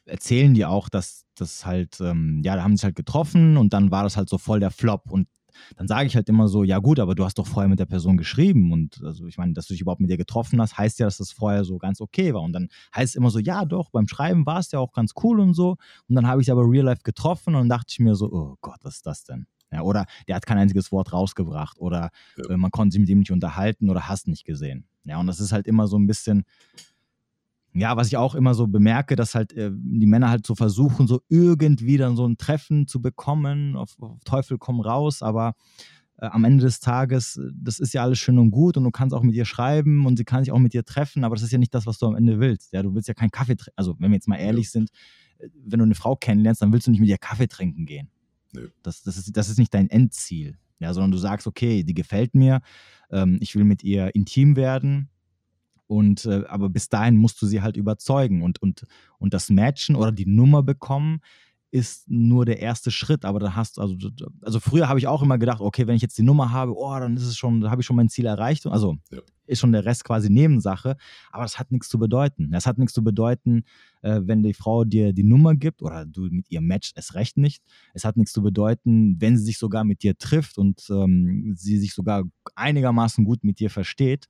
erzählen 0.07 0.53
die 0.53 0.65
auch, 0.65 0.89
dass 0.89 1.25
das 1.35 1.65
halt, 1.65 1.99
ähm, 2.01 2.41
ja, 2.43 2.55
da 2.55 2.63
haben 2.63 2.71
sie 2.71 2.81
sich 2.81 2.85
halt 2.85 2.95
getroffen 2.95 3.57
und 3.57 3.73
dann 3.73 3.91
war 3.91 4.03
das 4.03 4.17
halt 4.17 4.29
so 4.29 4.37
voll 4.37 4.59
der 4.59 4.71
Flop. 4.71 5.11
Und 5.11 5.27
dann 5.75 5.87
sage 5.87 6.07
ich 6.07 6.15
halt 6.15 6.29
immer 6.29 6.47
so, 6.47 6.63
ja 6.63 6.79
gut, 6.79 6.99
aber 6.99 7.15
du 7.15 7.25
hast 7.25 7.37
doch 7.37 7.47
vorher 7.47 7.69
mit 7.69 7.79
der 7.79 7.85
Person 7.85 8.17
geschrieben 8.17 8.71
und 8.71 9.01
also 9.03 9.27
ich 9.27 9.37
meine, 9.37 9.53
dass 9.53 9.67
du 9.67 9.73
dich 9.73 9.81
überhaupt 9.81 10.01
mit 10.01 10.09
ihr 10.09 10.17
getroffen 10.17 10.61
hast, 10.61 10.77
heißt 10.77 10.99
ja, 10.99 11.07
dass 11.07 11.17
das 11.17 11.31
vorher 11.31 11.63
so 11.63 11.77
ganz 11.77 12.01
okay 12.01 12.33
war. 12.33 12.41
Und 12.41 12.53
dann 12.53 12.69
heißt 12.95 13.11
es 13.11 13.15
immer 13.15 13.29
so, 13.29 13.39
ja 13.39 13.65
doch, 13.65 13.89
beim 13.89 14.07
Schreiben 14.07 14.45
war 14.45 14.59
es 14.59 14.71
ja 14.71 14.79
auch 14.79 14.93
ganz 14.93 15.13
cool 15.23 15.39
und 15.39 15.53
so. 15.53 15.77
Und 16.07 16.15
dann 16.15 16.27
habe 16.27 16.41
ich 16.41 16.51
aber 16.51 16.63
real 16.63 16.85
life 16.85 17.01
getroffen 17.03 17.55
und 17.55 17.61
dann 17.61 17.69
dachte 17.69 17.87
ich 17.89 17.99
mir 17.99 18.15
so, 18.15 18.31
oh 18.31 18.55
Gott, 18.61 18.79
was 18.83 18.97
ist 18.97 19.05
das 19.05 19.23
denn? 19.23 19.47
Ja, 19.71 19.81
oder 19.81 20.05
der 20.27 20.35
hat 20.35 20.45
kein 20.45 20.57
einziges 20.57 20.91
Wort 20.91 21.11
rausgebracht 21.11 21.77
oder 21.79 22.11
ja. 22.37 22.51
äh, 22.51 22.57
man 22.57 22.71
konnte 22.71 22.93
sich 22.93 23.01
mit 23.01 23.09
ihm 23.09 23.19
nicht 23.19 23.31
unterhalten 23.31 23.89
oder 23.89 24.07
hast 24.07 24.27
nicht 24.27 24.45
gesehen. 24.45 24.87
Ja, 25.03 25.19
und 25.19 25.27
das 25.27 25.39
ist 25.39 25.51
halt 25.51 25.67
immer 25.67 25.87
so 25.87 25.97
ein 25.97 26.07
bisschen, 26.07 26.43
ja, 27.73 27.95
was 27.95 28.07
ich 28.07 28.17
auch 28.17 28.35
immer 28.35 28.53
so 28.53 28.67
bemerke, 28.67 29.15
dass 29.15 29.35
halt 29.35 29.53
äh, 29.53 29.71
die 29.73 30.07
Männer 30.07 30.29
halt 30.29 30.45
so 30.45 30.55
versuchen, 30.55 31.07
so 31.07 31.21
irgendwie 31.29 31.97
dann 31.97 32.15
so 32.15 32.25
ein 32.25 32.37
Treffen 32.37 32.87
zu 32.87 33.01
bekommen, 33.01 33.75
auf, 33.75 33.95
auf 33.99 34.23
Teufel 34.23 34.57
komm 34.57 34.79
raus, 34.79 35.21
aber 35.21 35.53
äh, 36.19 36.27
am 36.27 36.43
Ende 36.43 36.63
des 36.63 36.79
Tages, 36.79 37.39
das 37.53 37.79
ist 37.79 37.93
ja 37.93 38.03
alles 38.03 38.19
schön 38.19 38.39
und 38.39 38.51
gut 38.51 38.77
und 38.77 38.83
du 38.83 38.91
kannst 38.91 39.13
auch 39.13 39.21
mit 39.21 39.35
ihr 39.35 39.45
schreiben 39.45 40.05
und 40.05 40.17
sie 40.17 40.25
kann 40.25 40.43
sich 40.43 40.51
auch 40.51 40.59
mit 40.59 40.73
dir 40.73 40.83
treffen, 40.83 41.23
aber 41.23 41.35
das 41.35 41.43
ist 41.43 41.51
ja 41.51 41.57
nicht 41.57 41.73
das, 41.73 41.85
was 41.85 41.99
du 41.99 42.07
am 42.07 42.15
Ende 42.15 42.39
willst. 42.39 42.73
Ja, 42.73 42.81
du 42.81 42.95
willst 42.95 43.07
ja 43.07 43.13
keinen 43.13 43.31
Kaffee 43.31 43.55
trinken. 43.55 43.77
Also, 43.77 43.95
wenn 43.99 44.11
wir 44.11 44.15
jetzt 44.15 44.27
mal 44.27 44.37
ehrlich 44.37 44.71
sind, 44.71 44.89
äh, 45.37 45.49
wenn 45.65 45.79
du 45.79 45.85
eine 45.85 45.95
Frau 45.95 46.15
kennenlernst, 46.15 46.61
dann 46.61 46.73
willst 46.73 46.87
du 46.87 46.91
nicht 46.91 46.99
mit 46.99 47.09
ihr 47.09 47.17
Kaffee 47.17 47.47
trinken 47.47 47.85
gehen. 47.85 48.09
Nö. 48.53 48.69
Das, 48.81 49.03
das, 49.03 49.17
ist, 49.17 49.35
das 49.35 49.49
ist 49.49 49.59
nicht 49.59 49.73
dein 49.73 49.89
Endziel. 49.89 50.57
Ja, 50.79 50.93
sondern 50.93 51.11
du 51.11 51.17
sagst, 51.17 51.47
okay, 51.47 51.83
die 51.83 51.95
gefällt 51.95 52.35
mir, 52.35 52.61
ähm, 53.09 53.37
ich 53.41 53.55
will 53.55 53.63
mit 53.63 53.83
ihr 53.83 54.13
intim 54.13 54.55
werden, 54.55 55.09
und 55.87 56.25
äh, 56.25 56.43
aber 56.47 56.69
bis 56.69 56.89
dahin 56.89 57.17
musst 57.17 57.41
du 57.41 57.45
sie 57.45 57.61
halt 57.61 57.77
überzeugen 57.77 58.43
und, 58.43 58.61
und, 58.61 58.85
und 59.17 59.33
das 59.33 59.49
Matchen 59.49 59.95
oder 59.95 60.11
die 60.11 60.25
Nummer 60.25 60.63
bekommen 60.63 61.21
ist 61.69 62.09
nur 62.09 62.45
der 62.45 62.59
erste 62.59 62.91
Schritt, 62.91 63.25
aber 63.25 63.39
da 63.39 63.55
hast 63.55 63.77
also 63.77 63.95
also 64.41 64.59
früher 64.59 64.87
habe 64.87 64.99
ich 64.99 65.07
auch 65.07 65.21
immer 65.21 65.37
gedacht, 65.37 65.59
okay, 65.59 65.85
wenn 65.85 65.95
ich 65.95 66.01
jetzt 66.01 66.17
die 66.17 66.23
Nummer 66.23 66.51
habe, 66.51 66.73
oh, 66.77 66.97
dann 66.97 67.17
ist 67.17 67.25
es 67.25 67.37
schon, 67.37 67.61
da 67.61 67.69
habe 67.69 67.81
ich 67.81 67.85
schon 67.85 67.97
mein 67.97 68.07
Ziel 68.07 68.25
erreicht, 68.25 68.65
also 68.67 68.95
ja. 69.11 69.19
ist 69.47 69.59
schon 69.59 69.73
der 69.73 69.83
Rest 69.83 70.05
quasi 70.05 70.29
Nebensache, 70.29 70.95
aber 71.29 71.43
das 71.43 71.59
hat 71.59 71.71
nichts 71.71 71.89
zu 71.89 71.99
bedeuten. 71.99 72.51
Das 72.51 72.65
hat 72.65 72.77
nichts 72.77 72.93
zu 72.93 73.03
bedeuten, 73.03 73.63
äh, 74.01 74.21
wenn 74.23 74.43
die 74.43 74.53
Frau 74.53 74.85
dir 74.85 75.11
die 75.11 75.25
Nummer 75.25 75.55
gibt 75.55 75.81
oder 75.81 76.05
du 76.05 76.29
mit 76.31 76.49
ihr 76.49 76.61
matcht, 76.61 76.93
es 76.95 77.15
recht 77.15 77.35
nicht. 77.37 77.61
Es 77.93 78.05
hat 78.05 78.15
nichts 78.15 78.31
zu 78.31 78.41
bedeuten, 78.41 79.17
wenn 79.19 79.37
sie 79.37 79.43
sich 79.43 79.57
sogar 79.57 79.83
mit 79.83 80.03
dir 80.03 80.17
trifft 80.17 80.57
und 80.57 80.87
ähm, 80.89 81.53
sie 81.57 81.77
sich 81.77 81.93
sogar 81.93 82.23
einigermaßen 82.55 83.25
gut 83.25 83.43
mit 83.43 83.59
dir 83.59 83.69
versteht 83.69 84.27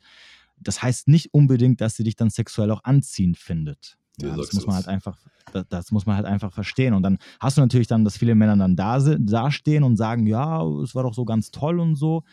das 0.59 0.81
heißt 0.81 1.07
nicht 1.07 1.33
unbedingt, 1.33 1.81
dass 1.81 1.95
sie 1.95 2.03
dich 2.03 2.15
dann 2.15 2.29
sexuell 2.29 2.71
auch 2.71 2.83
anziehend 2.83 3.37
findet. 3.37 3.97
Ja, 4.19 4.35
das 4.35 4.53
muss 4.53 4.65
man 4.65 4.75
halt 4.75 4.87
einfach, 4.87 5.19
das, 5.53 5.65
das, 5.69 5.91
muss 5.91 6.05
man 6.05 6.15
halt 6.15 6.25
einfach 6.25 6.51
verstehen. 6.51 6.93
Und 6.93 7.03
dann 7.03 7.19
hast 7.39 7.57
du 7.57 7.61
natürlich 7.61 7.87
dann, 7.87 8.03
dass 8.03 8.17
viele 8.17 8.33
Männer 8.33 8.57
dann 8.57 8.75
da, 8.75 8.99
da 8.99 9.51
stehen 9.51 9.83
und 9.83 9.95
sagen, 9.95 10.25
ja, 10.25 10.63
es 10.81 10.95
war 10.95 11.03
doch 11.03 11.13
so 11.13 11.23
ganz 11.23 11.51
toll 11.51 11.79
und 11.79 11.95
so. 11.95 12.23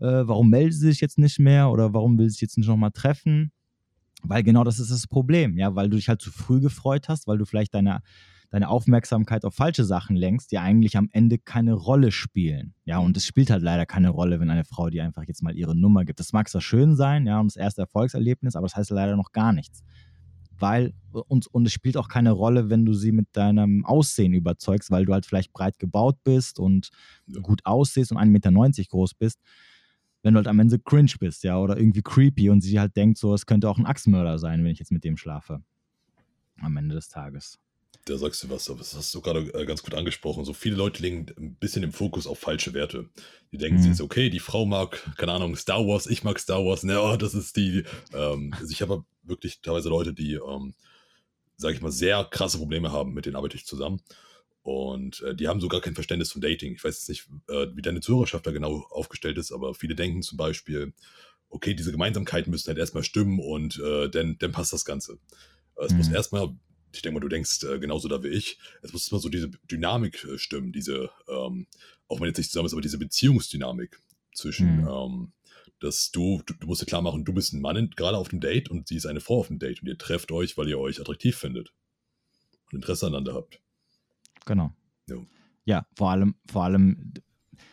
Äh, 0.00 0.26
warum 0.26 0.50
meldet 0.50 0.74
sie 0.74 0.88
sich 0.88 1.00
jetzt 1.00 1.18
nicht 1.18 1.38
mehr 1.38 1.70
oder 1.70 1.94
warum 1.94 2.18
will 2.18 2.28
sie 2.28 2.34
sich 2.34 2.42
jetzt 2.42 2.58
nicht 2.58 2.68
nochmal 2.68 2.90
treffen? 2.90 3.52
Weil 4.22 4.42
genau 4.42 4.64
das 4.64 4.78
ist 4.78 4.90
das 4.90 5.06
Problem, 5.06 5.56
ja, 5.56 5.74
weil 5.74 5.88
du 5.88 5.96
dich 5.96 6.08
halt 6.08 6.20
zu 6.20 6.30
früh 6.30 6.60
gefreut 6.60 7.08
hast, 7.08 7.26
weil 7.26 7.38
du 7.38 7.46
vielleicht 7.46 7.74
deine 7.74 8.02
deine 8.50 8.68
Aufmerksamkeit 8.68 9.44
auf 9.44 9.54
falsche 9.54 9.84
Sachen 9.84 10.16
lenkst, 10.16 10.50
die 10.50 10.58
eigentlich 10.58 10.96
am 10.96 11.08
Ende 11.12 11.38
keine 11.38 11.72
Rolle 11.72 12.10
spielen. 12.10 12.74
Ja, 12.84 12.98
und 12.98 13.16
es 13.16 13.24
spielt 13.24 13.48
halt 13.48 13.62
leider 13.62 13.86
keine 13.86 14.10
Rolle, 14.10 14.40
wenn 14.40 14.50
eine 14.50 14.64
Frau 14.64 14.90
dir 14.90 15.04
einfach 15.04 15.22
jetzt 15.24 15.42
mal 15.42 15.56
ihre 15.56 15.76
Nummer 15.76 16.04
gibt. 16.04 16.18
Das 16.18 16.32
mag 16.32 16.48
zwar 16.48 16.60
schön 16.60 16.96
sein, 16.96 17.26
ja, 17.26 17.40
und 17.40 17.46
das 17.46 17.56
erste 17.56 17.82
Erfolgserlebnis, 17.82 18.56
aber 18.56 18.66
das 18.66 18.76
heißt 18.76 18.90
leider 18.90 19.16
noch 19.16 19.32
gar 19.32 19.52
nichts. 19.52 19.84
Weil, 20.58 20.92
und, 21.12 21.46
und 21.46 21.66
es 21.66 21.72
spielt 21.72 21.96
auch 21.96 22.08
keine 22.08 22.32
Rolle, 22.32 22.68
wenn 22.68 22.84
du 22.84 22.92
sie 22.92 23.12
mit 23.12 23.28
deinem 23.32 23.86
Aussehen 23.86 24.34
überzeugst, 24.34 24.90
weil 24.90 25.06
du 25.06 25.12
halt 25.12 25.24
vielleicht 25.24 25.52
breit 25.52 25.78
gebaut 25.78 26.18
bist 26.24 26.58
und 26.58 26.90
gut 27.42 27.64
aussiehst 27.64 28.12
und 28.12 28.18
1,90 28.18 28.30
Meter 28.30 28.84
groß 28.90 29.14
bist 29.14 29.40
wenn 30.22 30.34
du 30.34 30.36
halt 30.36 30.48
am 30.48 30.58
Ende 30.58 30.78
cringe 30.78 31.14
bist, 31.18 31.44
ja, 31.44 31.58
oder 31.58 31.78
irgendwie 31.78 32.02
creepy 32.02 32.50
und 32.50 32.60
sie 32.60 32.78
halt 32.78 32.94
denkt, 32.94 33.16
so, 33.16 33.32
es 33.32 33.46
könnte 33.46 33.70
auch 33.70 33.78
ein 33.78 33.86
Achsmörder 33.86 34.38
sein, 34.38 34.62
wenn 34.62 34.70
ich 34.70 34.78
jetzt 34.78 34.92
mit 34.92 35.02
dem 35.02 35.16
schlafe. 35.16 35.62
Am 36.60 36.76
Ende 36.76 36.94
des 36.94 37.08
Tages 37.08 37.58
da 38.04 38.16
sagst 38.16 38.42
du 38.42 38.50
was, 38.50 38.64
das 38.64 38.94
hast 38.94 39.14
du 39.14 39.20
gerade 39.20 39.40
äh, 39.54 39.66
ganz 39.66 39.82
gut 39.82 39.94
angesprochen. 39.94 40.44
So 40.44 40.52
viele 40.52 40.76
Leute 40.76 41.02
legen 41.02 41.26
ein 41.38 41.54
bisschen 41.54 41.82
den 41.82 41.92
Fokus 41.92 42.26
auf 42.26 42.38
falsche 42.38 42.72
Werte. 42.74 43.08
Die 43.52 43.58
denken 43.58 43.78
mhm. 43.78 43.94
sich, 43.94 44.02
okay, 44.02 44.30
die 44.30 44.40
Frau 44.40 44.64
mag, 44.64 45.14
keine 45.16 45.32
Ahnung, 45.32 45.56
Star 45.56 45.86
Wars, 45.86 46.06
ich 46.06 46.24
mag 46.24 46.38
Star 46.38 46.64
Wars, 46.64 46.82
ne, 46.82 47.00
oh, 47.00 47.16
das 47.16 47.34
ist 47.34 47.56
die. 47.56 47.84
Ähm, 48.12 48.54
also 48.58 48.72
ich 48.72 48.82
habe 48.82 49.04
wirklich 49.22 49.60
teilweise 49.60 49.88
Leute, 49.88 50.12
die, 50.12 50.34
ähm, 50.34 50.74
sage 51.56 51.74
ich 51.74 51.82
mal, 51.82 51.92
sehr 51.92 52.24
krasse 52.24 52.58
Probleme 52.58 52.90
haben, 52.90 53.12
mit 53.12 53.26
denen 53.26 53.36
arbeite 53.36 53.56
ich 53.56 53.66
zusammen. 53.66 54.00
Und 54.62 55.22
äh, 55.22 55.34
die 55.34 55.48
haben 55.48 55.60
sogar 55.60 55.80
kein 55.80 55.94
Verständnis 55.94 56.32
von 56.32 56.40
Dating. 56.40 56.74
Ich 56.74 56.84
weiß 56.84 56.96
jetzt 56.96 57.08
nicht, 57.08 57.28
äh, 57.48 57.66
wie 57.74 57.82
deine 57.82 58.00
Zuhörerschaft 58.00 58.46
da 58.46 58.50
genau 58.50 58.86
aufgestellt 58.90 59.38
ist, 59.38 59.52
aber 59.52 59.74
viele 59.74 59.94
denken 59.94 60.22
zum 60.22 60.36
Beispiel, 60.36 60.92
okay, 61.48 61.74
diese 61.74 61.92
Gemeinsamkeiten 61.92 62.50
müssen 62.50 62.68
halt 62.68 62.78
erstmal 62.78 63.02
stimmen 63.02 63.40
und 63.40 63.78
äh, 63.78 64.08
dann, 64.08 64.36
dann 64.38 64.52
passt 64.52 64.72
das 64.72 64.84
Ganze. 64.84 65.18
Es 65.76 65.92
mhm. 65.92 65.98
muss 65.98 66.08
erstmal 66.08 66.54
ich 66.92 67.02
denke 67.02 67.14
mal, 67.14 67.20
du 67.20 67.28
denkst 67.28 67.62
äh, 67.64 67.78
genauso 67.78 68.08
da 68.08 68.22
wie 68.22 68.28
ich. 68.28 68.58
Es 68.82 68.92
muss 68.92 69.10
immer 69.10 69.20
so 69.20 69.28
diese 69.28 69.50
Dynamik 69.70 70.24
äh, 70.24 70.38
stimmen, 70.38 70.72
diese, 70.72 71.10
ähm, 71.28 71.66
auch 72.08 72.20
wenn 72.20 72.28
jetzt 72.28 72.38
nicht 72.38 72.50
zusammen 72.50 72.66
ist, 72.66 72.72
aber 72.72 72.82
diese 72.82 72.98
Beziehungsdynamik 72.98 74.00
zwischen, 74.34 74.82
mhm. 74.82 74.88
ähm, 74.88 75.32
dass 75.80 76.10
du, 76.10 76.42
du, 76.44 76.54
du, 76.54 76.66
musst 76.66 76.82
dir 76.82 76.86
klar 76.86 77.02
machen, 77.02 77.24
du 77.24 77.32
bist 77.32 77.52
ein 77.52 77.60
Mann 77.60 77.90
gerade 77.90 78.18
auf 78.18 78.28
dem 78.28 78.40
Date 78.40 78.70
und 78.70 78.88
sie 78.88 78.96
ist 78.96 79.06
eine 79.06 79.20
Frau 79.20 79.40
auf 79.40 79.48
dem 79.48 79.58
Date 79.58 79.80
und 79.82 79.88
ihr 79.88 79.98
trefft 79.98 80.30
euch, 80.32 80.56
weil 80.58 80.68
ihr 80.68 80.78
euch 80.78 81.00
attraktiv 81.00 81.36
findet 81.36 81.72
und 82.70 82.76
Interesse 82.76 83.06
aneinander 83.06 83.34
habt. 83.34 83.60
Genau. 84.46 84.72
Ja, 85.08 85.16
ja 85.64 85.86
vor 85.96 86.10
allem, 86.10 86.34
vor 86.50 86.64
allem, 86.64 87.14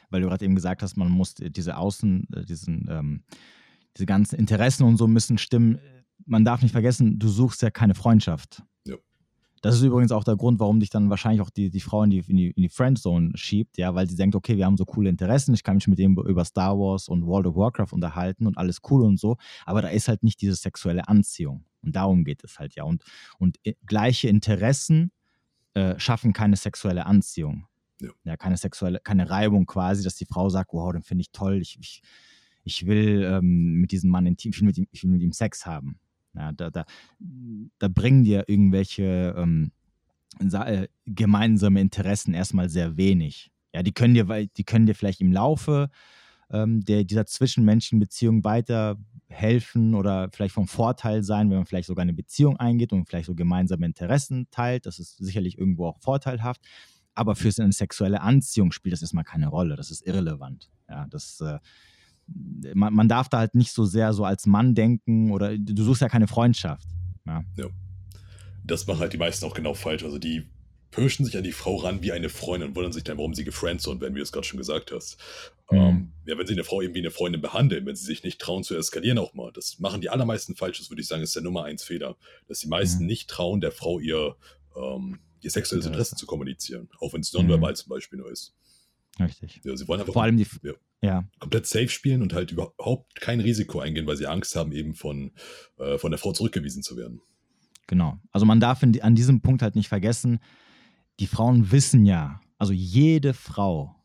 weil 0.10 0.22
du 0.22 0.28
gerade 0.28 0.46
eben 0.46 0.56
gesagt 0.56 0.84
hast, 0.84 0.96
man 0.96 1.10
muss 1.10 1.36
diese 1.36 1.78
Außen, 1.78 2.28
äh, 2.34 2.46
diesen, 2.46 2.88
ähm, 2.90 3.24
diese 3.96 4.06
ganzen 4.06 4.38
Interessen 4.38 4.84
und 4.84 4.98
so 4.98 5.08
müssen 5.08 5.38
stimmen. 5.38 5.80
Man 6.26 6.46
darf 6.46 6.62
nicht 6.62 6.72
vergessen, 6.72 7.20
du 7.20 7.28
suchst 7.28 7.62
ja 7.62 7.72
keine 7.72 7.96
Freundschaft. 7.96 8.64
Das 9.62 9.76
ist 9.76 9.82
übrigens 9.82 10.12
auch 10.12 10.24
der 10.24 10.36
Grund, 10.36 10.60
warum 10.60 10.80
dich 10.80 10.90
dann 10.90 11.10
wahrscheinlich 11.10 11.42
auch 11.42 11.50
die, 11.50 11.70
die 11.70 11.80
Frau 11.80 12.04
in 12.04 12.10
die, 12.10 12.24
in, 12.28 12.38
die, 12.38 12.52
in 12.52 12.62
die 12.62 12.70
Friendzone 12.70 13.32
schiebt, 13.36 13.78
ja, 13.78 13.96
weil 13.96 14.08
sie 14.08 14.16
denkt, 14.16 14.36
okay, 14.36 14.58
wir 14.58 14.66
haben 14.66 14.78
so 14.78 14.86
coole 14.86 15.10
Interessen, 15.10 15.54
ich 15.54 15.64
kann 15.64 15.76
mich 15.76 15.88
mit 15.88 16.00
dem 16.00 16.18
über 16.18 16.46
Star 16.46 16.78
Wars 16.78 17.08
und 17.08 17.26
World 17.26 17.48
of 17.48 17.56
Warcraft 17.56 17.94
unterhalten 17.94 18.46
und 18.46 18.58
alles 18.58 18.80
cool 18.90 19.04
und 19.04 19.20
so, 19.20 19.38
aber 19.66 19.82
da 19.82 19.88
ist 19.90 20.08
halt 20.08 20.24
nicht 20.24 20.42
diese 20.42 20.56
sexuelle 20.56 21.08
Anziehung. 21.08 21.66
Und 21.82 21.96
darum 21.96 22.24
geht 22.24 22.44
es 22.44 22.60
halt 22.60 22.76
ja. 22.76 22.84
Und, 22.84 23.04
und 23.40 23.58
äh, 23.64 23.74
gleiche 23.86 24.28
Interessen 24.28 25.12
äh, 25.74 25.98
schaffen 26.00 26.34
keine 26.34 26.56
sexuelle 26.56 27.06
Anziehung. 27.06 27.68
Ja. 28.02 28.10
ja. 28.26 28.38
keine 28.38 28.58
sexuelle, 28.58 29.00
keine 29.00 29.30
Reibung 29.30 29.66
quasi, 29.66 30.04
dass 30.04 30.16
die 30.16 30.26
Frau 30.26 30.50
sagt, 30.50 30.74
wow, 30.74 30.92
den 30.92 31.04
finde 31.04 31.22
ich 31.22 31.32
toll, 31.32 31.62
ich, 31.62 31.78
ich, 31.80 32.02
ich 32.64 32.86
will 32.86 33.24
ähm, 33.24 33.76
mit 33.76 33.92
diesem 33.92 34.10
Mann 34.12 34.26
intim, 34.26 34.52
ich 34.52 34.60
will 34.60 34.68
mit 34.68 34.78
ihm, 34.78 34.88
ich 34.92 35.04
will 35.04 35.12
mit 35.12 35.22
ihm 35.22 35.32
Sex 35.32 35.66
haben. 35.66 36.00
Ja, 36.38 36.52
da, 36.52 36.70
da, 36.70 36.86
da 37.80 37.88
bringen 37.88 38.24
dir 38.24 38.46
irgendwelche 38.48 39.34
ähm, 39.38 39.72
äh, 40.40 40.88
gemeinsame 41.06 41.82
Interessen 41.82 42.34
erstmal 42.34 42.70
sehr 42.70 42.96
wenig. 42.96 43.52
Ja, 43.74 43.82
die 43.82 43.92
können 43.92 44.14
dir, 44.14 44.26
die 44.46 44.64
können 44.64 44.86
dir 44.86 44.96
vielleicht 44.96 45.22
im 45.22 45.32
Laufe 45.32 45.90
ähm, 46.52 46.84
der, 46.84 47.04
dieser 47.04 47.26
zwischenmenschlichen 47.26 48.00
Beziehung 48.00 48.44
weiterhelfen 48.44 49.96
oder 49.96 50.30
vielleicht 50.32 50.54
vom 50.54 50.68
Vorteil 50.68 51.24
sein, 51.24 51.50
wenn 51.50 51.58
man 51.58 51.66
vielleicht 51.66 51.88
sogar 51.88 52.04
eine 52.04 52.14
Beziehung 52.14 52.58
eingeht 52.58 52.94
und 52.94 53.08
vielleicht 53.08 53.28
so 53.28 53.36
gemeinsame 53.36 53.86
Interessen 53.86 54.48
teilt. 54.52 54.86
Das 54.86 55.00
ist 55.00 55.18
sicherlich 55.18 55.58
irgendwo 55.58 55.88
auch 55.88 56.00
vorteilhaft. 56.00 56.62
Aber 57.16 57.36
für 57.36 57.52
eine 57.62 57.74
sexuelle 57.74 58.22
Anziehung 58.22 58.72
spielt 58.72 58.94
das 58.94 59.02
erstmal 59.02 59.24
keine 59.24 59.48
Rolle. 59.48 59.76
Das 59.76 59.90
ist 59.90 60.06
irrelevant. 60.06 60.70
Ja, 60.88 61.08
das, 61.10 61.42
äh, 61.42 61.58
man, 62.74 62.94
man, 62.94 63.08
darf 63.08 63.30
da 63.30 63.40
halt 63.40 63.56
nicht 63.56 63.72
so 63.72 63.86
sehr 63.86 64.14
so 64.14 64.26
als 64.26 64.46
Mann 64.46 64.76
denken 64.76 65.32
oder 65.32 65.58
du 65.58 65.84
suchst 65.84 66.02
ja 66.02 66.10
keine 66.10 66.28
Freundschaft. 66.28 66.88
Ja. 67.26 67.44
ja. 67.56 67.66
Das 68.64 68.88
machen 68.88 69.00
halt 69.00 69.14
die 69.14 69.18
meisten 69.18 69.46
auch 69.46 69.54
genau 69.54 69.74
falsch. 69.74 70.04
Also 70.04 70.18
die 70.18 70.46
pirschen 70.92 71.26
sich 71.26 71.38
an 71.38 71.44
die 71.44 71.52
Frau 71.52 71.76
ran 71.78 72.02
wie 72.02 72.12
eine 72.12 72.30
Freundin 72.30 72.70
und 72.70 72.76
wundern 72.76 72.94
sich 72.94 73.04
dann, 73.04 73.18
warum 73.18 73.34
sie 73.34 73.44
gefriendzoned 73.44 74.02
werden, 74.02 74.16
wie 74.16 74.20
du 74.20 74.24
es 74.24 74.32
gerade 74.32 74.48
schon 74.48 74.58
gesagt 74.58 74.92
hast. 74.92 75.18
Mhm. 75.70 75.78
Ähm, 75.78 76.12
ja, 76.26 76.38
wenn 76.38 76.48
sie 76.48 76.54
eine 76.54 76.64
Frau 76.64 76.82
eben 76.82 76.94
wie 76.94 77.00
eine 77.00 77.12
Freundin 77.12 77.42
behandeln, 77.42 77.86
wenn 77.86 77.96
sie 77.96 78.06
sich 78.06 78.24
nicht 78.24 78.40
trauen 78.40 78.64
zu 78.64 78.76
eskalieren 78.76 79.18
auch 79.18 79.34
mal, 79.34 79.52
das 79.52 79.80
machen 79.80 80.02
die 80.02 80.10
allermeisten 80.10 80.56
falsch, 80.56 80.80
das 80.80 80.90
würde 80.90 81.02
ich 81.02 81.08
sagen, 81.08 81.24
ist 81.24 81.36
der 81.36 81.44
Nummer 81.44 81.64
eins 81.64 81.84
Fehler. 81.84 82.18
Dass 82.48 82.60
die 82.60 82.68
meisten 82.68 83.04
mhm. 83.04 83.08
nicht 83.08 83.30
trauen, 83.30 83.62
der 83.62 83.72
Frau 83.72 84.00
ihr, 84.00 84.36
ähm, 84.76 85.20
ihr 85.42 85.52
sexuelles 85.52 85.86
Interesse 85.86 86.16
zu 86.16 86.26
kommunizieren, 86.26 86.90
auch 87.00 87.14
wenn 87.14 87.22
es 87.22 87.34
nonverbal 87.34 87.72
mhm. 87.72 87.76
zum 87.76 87.90
Beispiel 87.90 88.20
nur 88.20 88.32
ist. 88.32 88.56
Richtig. 89.20 89.62
Ja, 89.64 89.76
sie 89.76 89.88
wollen 89.88 90.02
einfach 90.02 90.14
Vor 90.14 90.24
allem 90.24 90.38
die, 90.38 90.48
ja, 90.64 90.74
ja. 91.02 91.24
komplett 91.40 91.66
safe 91.66 91.90
spielen 91.90 92.22
und 92.22 92.34
halt 92.34 92.52
überhaupt 92.52 93.16
kein 93.16 93.40
Risiko 93.40 93.80
eingehen, 93.80 94.08
weil 94.08 94.18
sie 94.18 94.28
Angst 94.28 94.56
haben, 94.56 94.72
eben 94.72 94.94
von, 94.94 95.32
äh, 95.78 95.98
von 95.98 96.12
der 96.12 96.18
Frau 96.18 96.32
zurückgewiesen 96.32 96.84
zu 96.84 96.98
werden. 96.98 97.22
Genau. 97.88 98.20
Also 98.32 98.46
man 98.46 98.60
darf 98.60 98.84
in, 98.84 99.02
an 99.02 99.16
diesem 99.16 99.42
Punkt 99.42 99.62
halt 99.62 99.76
nicht 99.76 99.88
vergessen, 99.88 100.40
die 101.20 101.28
Frauen 101.28 101.72
wissen 101.72 102.06
ja, 102.06 102.42
also 102.58 102.74
jede 102.74 103.34
Frau, 103.34 103.96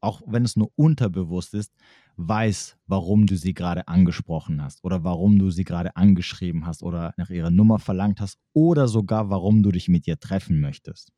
auch 0.00 0.22
wenn 0.26 0.44
es 0.44 0.56
nur 0.56 0.70
unterbewusst 0.76 1.54
ist, 1.54 1.72
weiß, 2.16 2.76
warum 2.86 3.26
du 3.26 3.36
sie 3.36 3.54
gerade 3.54 3.88
angesprochen 3.88 4.62
hast 4.62 4.84
oder 4.84 5.04
warum 5.04 5.38
du 5.38 5.50
sie 5.50 5.64
gerade 5.64 5.96
angeschrieben 5.96 6.66
hast 6.66 6.82
oder 6.82 7.14
nach 7.16 7.30
ihrer 7.30 7.50
Nummer 7.50 7.78
verlangt 7.78 8.20
hast 8.20 8.38
oder 8.52 8.88
sogar 8.88 9.30
warum 9.30 9.62
du 9.62 9.72
dich 9.72 9.88
mit 9.88 10.06
ihr 10.06 10.18
treffen 10.20 10.60
möchtest. 10.60 11.12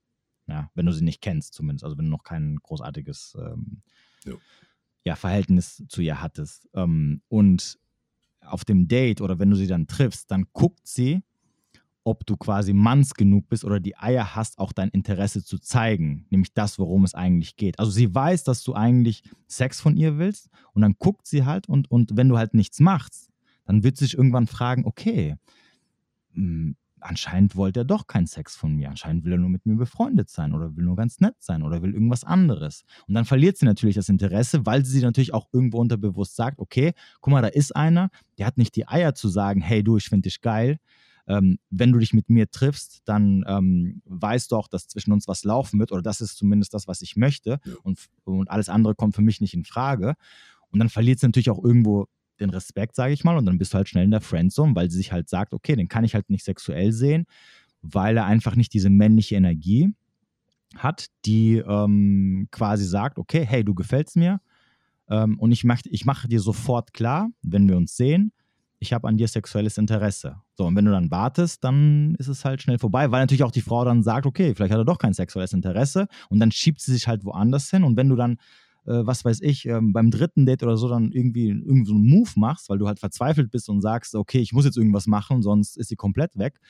Ja, 0.47 0.71
wenn 0.75 0.87
du 0.87 0.93
sie 0.93 1.05
nicht 1.05 1.23
kennst, 1.23 1.55
zumindest, 1.55 1.85
also 1.85 1.97
wenn 1.97 2.05
du 2.05 2.11
noch 2.11 2.23
kein 2.23 2.57
großartiges 2.63 3.37
ähm, 3.41 3.83
ja, 5.05 5.17
Verhältnis 5.17 5.85
zu 5.89 6.03
ihr 6.03 6.21
hattest. 6.21 6.69
Ähm, 6.75 7.23
und 7.29 7.79
auf 8.41 8.65
dem 8.65 8.89
Date 8.89 9.21
oder 9.21 9.39
wenn 9.39 9.51
du 9.51 9.57
sie 9.57 9.67
dann 9.67 9.87
triffst, 9.87 10.31
dann 10.31 10.47
guckt 10.53 10.87
sie, 10.87 11.23
ob 12.05 12.27
du 12.27 12.37
quasi 12.37 12.75
manns 12.75 13.15
genug 13.15 13.49
bist 13.49 13.65
oder 13.65 13.81
die 13.81 13.97
Eier 13.97 14.35
hast, 14.35 14.59
auch 14.59 14.73
dein 14.73 14.91
Interesse 14.91 15.43
zu 15.43 15.59
zeigen, 15.59 16.27
nämlich 16.29 16.53
das, 16.53 16.79
worum 16.79 17.05
es 17.05 17.15
eigentlich 17.15 17.57
geht. 17.57 17.79
Also 17.79 17.91
sie 17.91 18.15
weiß, 18.15 18.45
dass 18.45 18.63
du 18.63 18.75
eigentlich 18.75 19.23
Sex 19.47 19.81
von 19.81 19.97
ihr 19.97 20.19
willst 20.19 20.51
und 20.75 20.83
dann 20.83 20.97
guckt 20.99 21.27
sie 21.27 21.45
halt 21.47 21.67
und, 21.67 21.91
und 21.91 22.17
wenn 22.17 22.29
du 22.29 22.37
halt 22.37 22.53
nichts 22.53 22.79
machst, 22.79 23.31
dann 23.65 23.83
wird 23.83 23.97
sie 23.97 24.05
sich 24.05 24.19
irgendwann 24.19 24.47
fragen, 24.47 24.85
okay, 24.85 25.37
hm, 26.35 26.77
anscheinend 27.05 27.55
wollte 27.57 27.81
er 27.81 27.85
doch 27.85 28.07
keinen 28.07 28.27
Sex 28.27 28.57
von 28.57 28.75
mir, 28.75 28.89
anscheinend 28.89 29.25
will 29.25 29.33
er 29.33 29.39
nur 29.39 29.51
mit 29.51 29.67
mir 29.67 29.77
befreundet 29.77 30.31
sein 30.31 30.55
oder 30.55 30.75
will 30.77 30.85
nur 30.85 30.97
ganz 30.97 31.21
nett 31.21 31.37
sein 31.39 31.63
oder 31.63 31.83
will 31.83 31.93
irgendwas 31.93 32.25
anderes. 32.25 32.85
Und 33.07 33.15
dann 33.15 33.25
verliert 33.25 33.59
sie 33.59 33.67
natürlich 33.67 33.97
das 33.97 34.09
Interesse, 34.09 34.65
weil 34.65 34.85
sie 34.85 35.03
natürlich 35.03 35.35
auch 35.35 35.49
irgendwo 35.53 35.79
unterbewusst 35.79 36.35
sagt, 36.35 36.59
okay, 36.59 36.93
guck 37.21 37.33
mal, 37.33 37.43
da 37.43 37.49
ist 37.49 37.77
einer, 37.77 38.11
der 38.39 38.47
hat 38.47 38.57
nicht 38.57 38.75
die 38.77 38.89
Eier 38.89 39.15
zu 39.15 39.29
sagen, 39.29 39.61
hey 39.61 39.85
du, 39.85 39.97
ich 39.97 40.09
finde 40.09 40.29
dich 40.29 40.41
geil, 40.41 40.79
ähm, 41.27 41.59
wenn 41.71 41.93
du 41.93 41.99
dich 41.99 42.13
mit 42.13 42.31
mir 42.31 42.51
triffst, 42.51 43.03
dann 43.05 43.45
ähm, 43.47 44.03
weißt 44.07 44.53
du 44.53 44.57
auch, 44.57 44.69
dass 44.69 44.89
zwischen 44.89 45.13
uns 45.13 45.29
was 45.29 45.45
laufen 45.45 45.79
wird 45.81 45.93
oder 45.93 46.03
das 46.03 46.21
ist 46.21 46.37
zumindest 46.37 46.75
das, 46.75 46.89
was 46.89 47.03
ich 47.03 47.17
möchte 47.17 47.61
und, 47.83 47.99
und 48.25 48.51
alles 48.51 48.69
andere 48.69 48.95
kommt 48.95 49.15
für 49.15 49.23
mich 49.23 49.41
nicht 49.41 49.55
in 49.55 49.65
Frage. 49.65 50.15
Und 50.71 50.81
dann 50.81 50.89
verliert 50.89 51.21
sie 51.21 51.27
natürlich 51.27 51.51
auch 51.51 51.63
irgendwo 51.63 52.09
den 52.41 52.51
Respekt, 52.51 52.97
sage 52.97 53.13
ich 53.13 53.25
mal, 53.25 53.37
und 53.37 53.47
dann 53.47 53.59
bist 53.59 53.73
du 53.73 53.77
halt 53.77 53.89
schnell 53.89 54.05
in 54.05 54.11
der 54.11 54.21
Friendzone, 54.21 54.75
weil 54.75 54.91
sie 54.91 54.97
sich 54.97 55.13
halt 55.13 55.29
sagt, 55.29 55.55
okay, 55.55 55.77
den 55.77 55.89
kann 55.89 56.05
ich 56.05 56.15
halt 56.15 56.31
nicht 56.31 56.45
sexuell 56.45 56.93
sehen, 56.93 57.27
weil 57.83 58.17
er 58.17 58.27
einfach 58.27 58.57
nicht 58.57 58.73
diese 58.73 58.91
männliche 58.91 59.37
Energie 59.37 59.95
hat, 60.77 61.07
die 61.25 61.59
ähm, 61.59 62.49
quasi 62.51 62.85
sagt, 62.85 63.19
okay, 63.19 63.45
hey, 63.47 63.65
du 63.65 63.75
gefällst 63.75 64.17
mir 64.17 64.41
ähm, 65.09 65.39
und 65.39 65.53
ich, 65.53 65.65
mach, 65.65 65.81
ich 65.85 66.05
mache 66.05 66.29
dir 66.29 66.41
sofort 66.41 66.93
klar, 66.93 67.31
wenn 67.43 67.69
wir 67.69 67.77
uns 67.77 67.97
sehen, 67.97 68.33
ich 68.81 68.93
habe 68.93 69.09
an 69.09 69.17
dir 69.17 69.29
sexuelles 69.29 69.79
Interesse. 69.79 70.37
So, 70.57 70.67
und 70.67 70.77
wenn 70.77 70.85
du 70.85 70.91
dann 70.91 71.11
wartest, 71.11 71.65
dann 71.65 72.15
ist 72.17 72.29
es 72.29 72.45
halt 72.45 72.61
schnell 72.61 72.79
vorbei, 72.79 73.11
weil 73.11 73.23
natürlich 73.23 73.45
auch 73.45 73.51
die 73.51 73.63
Frau 73.63 73.85
dann 73.85 74.03
sagt, 74.03 74.27
okay, 74.27 74.55
vielleicht 74.55 74.73
hat 74.73 74.81
er 74.81 74.85
doch 74.85 74.99
kein 74.99 75.15
sexuelles 75.15 75.53
Interesse 75.53 76.07
und 76.29 76.39
dann 76.41 76.51
schiebt 76.51 76.81
sie 76.81 76.93
sich 76.93 77.09
halt 77.09 77.25
woanders 77.25 77.71
hin 77.71 77.85
und 77.85 77.97
wenn 77.97 78.09
du 78.09 78.17
dann, 78.17 78.39
was 78.93 79.25
weiß 79.25 79.41
ich, 79.43 79.67
ähm, 79.67 79.93
beim 79.93 80.11
dritten 80.11 80.47
Date 80.47 80.63
oder 80.63 80.77
so 80.77 80.89
dann 80.89 81.13
irgendwie 81.13 81.49
irgend 81.49 81.87
so 81.87 81.95
einen 81.95 82.07
Move 82.07 82.31
machst, 82.37 82.69
weil 82.69 82.79
du 82.79 82.87
halt 82.87 82.99
verzweifelt 82.99 83.51
bist 83.51 83.69
und 83.69 83.81
sagst, 83.81 84.15
okay, 84.15 84.39
ich 84.39 84.53
muss 84.53 84.65
jetzt 84.65 84.77
irgendwas 84.77 85.07
machen, 85.07 85.43
sonst 85.43 85.77
ist 85.77 85.89
sie 85.89 85.97
komplett 85.97 86.37
weg, 86.37 86.61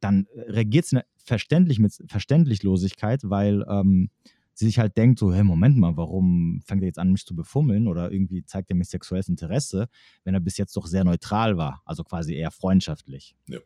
dann 0.00 0.26
äh, 0.34 0.52
reagiert 0.52 0.86
sie 0.86 1.00
verständlich 1.16 1.78
mit 1.78 2.02
Verständlichlosigkeit, 2.06 3.22
weil 3.24 3.64
ähm, 3.68 4.10
sie 4.54 4.66
sich 4.66 4.78
halt 4.78 4.96
denkt, 4.96 5.18
so, 5.18 5.32
hey, 5.32 5.42
Moment 5.42 5.76
mal, 5.76 5.96
warum 5.96 6.60
fängt 6.64 6.82
er 6.82 6.86
jetzt 6.86 6.98
an, 6.98 7.10
mich 7.10 7.26
zu 7.26 7.34
befummeln 7.34 7.88
oder 7.88 8.12
irgendwie 8.12 8.44
zeigt 8.44 8.70
er 8.70 8.76
mir 8.76 8.84
sexuelles 8.84 9.28
Interesse, 9.28 9.88
wenn 10.22 10.34
er 10.34 10.40
bis 10.40 10.56
jetzt 10.56 10.76
doch 10.76 10.86
sehr 10.86 11.04
neutral 11.04 11.56
war, 11.56 11.82
also 11.84 12.04
quasi 12.04 12.34
eher 12.34 12.50
freundschaftlich. 12.50 13.34
Ja. 13.48 13.58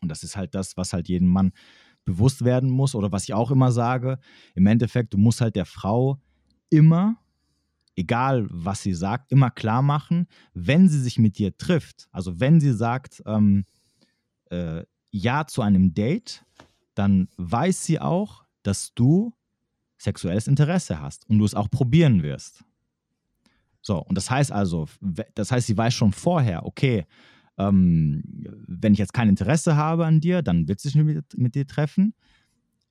Und 0.00 0.08
das 0.08 0.22
ist 0.22 0.36
halt 0.36 0.54
das, 0.54 0.76
was 0.76 0.92
halt 0.92 1.08
jedem 1.08 1.28
Mann 1.28 1.52
bewusst 2.04 2.44
werden 2.44 2.70
muss 2.70 2.94
oder 2.94 3.10
was 3.10 3.24
ich 3.24 3.34
auch 3.34 3.50
immer 3.50 3.72
sage, 3.72 4.18
im 4.54 4.66
Endeffekt, 4.66 5.12
du 5.12 5.18
musst 5.18 5.40
halt 5.40 5.56
der 5.56 5.66
Frau 5.66 6.20
immer, 6.70 7.16
egal 7.94 8.46
was 8.50 8.82
sie 8.82 8.94
sagt, 8.94 9.32
immer 9.32 9.50
klar 9.50 9.82
machen, 9.82 10.26
wenn 10.54 10.88
sie 10.88 11.00
sich 11.00 11.18
mit 11.18 11.38
dir 11.38 11.56
trifft, 11.56 12.08
also 12.12 12.40
wenn 12.40 12.60
sie 12.60 12.72
sagt, 12.72 13.22
ähm, 13.26 13.64
äh, 14.50 14.84
ja 15.10 15.46
zu 15.46 15.62
einem 15.62 15.94
Date, 15.94 16.44
dann 16.94 17.28
weiß 17.36 17.84
sie 17.84 18.00
auch, 18.00 18.44
dass 18.62 18.94
du 18.94 19.32
sexuelles 19.98 20.46
Interesse 20.46 21.00
hast 21.00 21.28
und 21.28 21.38
du 21.38 21.44
es 21.44 21.54
auch 21.54 21.70
probieren 21.70 22.22
wirst. 22.22 22.64
So, 23.80 23.98
und 23.98 24.16
das 24.16 24.30
heißt 24.30 24.50
also, 24.52 24.88
das 25.34 25.52
heißt, 25.52 25.68
sie 25.68 25.76
weiß 25.76 25.94
schon 25.94 26.12
vorher, 26.12 26.66
okay, 26.66 27.06
ähm, 27.56 28.22
wenn 28.66 28.92
ich 28.92 28.98
jetzt 28.98 29.14
kein 29.14 29.28
Interesse 29.28 29.76
habe 29.76 30.04
an 30.04 30.20
dir, 30.20 30.42
dann 30.42 30.68
wird 30.68 30.80
sie 30.80 30.88
sich 30.88 31.02
mit, 31.02 31.38
mit, 31.38 31.54
dir 31.54 31.66
treffen. 31.66 32.14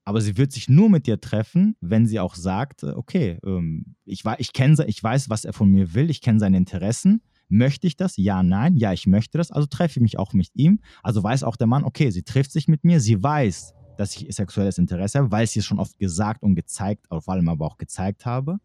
Aber 0.05 0.21
sie 0.21 0.37
wird 0.37 0.51
sich 0.51 0.69
nur 0.69 0.89
mit 0.89 1.07
dir 1.07 1.19
treffen, 1.19 1.75
wenn 1.81 2.05
sie 2.05 2.19
auch 2.19 2.35
sagt, 2.35 2.83
äh, 2.83 2.91
okay, 2.91 3.39
ähm, 3.43 3.95
ich, 4.05 4.23
ich, 4.37 4.53
kenn, 4.53 4.77
ich 4.85 5.03
weiß, 5.03 5.29
was 5.29 5.45
er 5.45 5.53
von 5.53 5.69
mir 5.69 5.95
will, 5.95 6.11
ich 6.11 6.21
kenne 6.21 6.39
seine 6.39 6.57
Interessen. 6.57 7.21
Möchte 7.47 7.87
ich 7.87 7.97
das? 7.97 8.15
Ja, 8.17 8.43
nein. 8.43 8.75
Ja, 8.75 8.93
ich 8.93 9.07
möchte 9.07 9.37
das. 9.37 9.51
Also 9.51 9.67
treffe 9.67 9.99
ich 9.99 10.01
mich 10.01 10.19
auch 10.19 10.33
mit 10.33 10.49
ihm. 10.53 10.79
Also 11.03 11.23
weiß 11.23 11.43
auch 11.43 11.55
der 11.55 11.67
Mann, 11.67 11.83
okay, 11.83 12.11
sie 12.11 12.23
trifft 12.23 12.51
sich 12.51 12.67
mit 12.67 12.83
mir. 12.83 12.99
Sie 12.99 13.21
weiß, 13.21 13.73
dass 13.97 14.15
ich 14.15 14.33
sexuelles 14.35 14.77
Interesse 14.77 15.19
habe, 15.19 15.31
weil 15.31 15.43
ich 15.43 15.57
es 15.57 15.65
schon 15.65 15.79
oft 15.79 15.97
gesagt 15.97 16.43
und 16.43 16.55
gezeigt, 16.55 17.07
vor 17.09 17.33
allem 17.33 17.49
aber 17.49 17.65
auch 17.65 17.77
gezeigt 17.77 18.25
habe. 18.25 18.59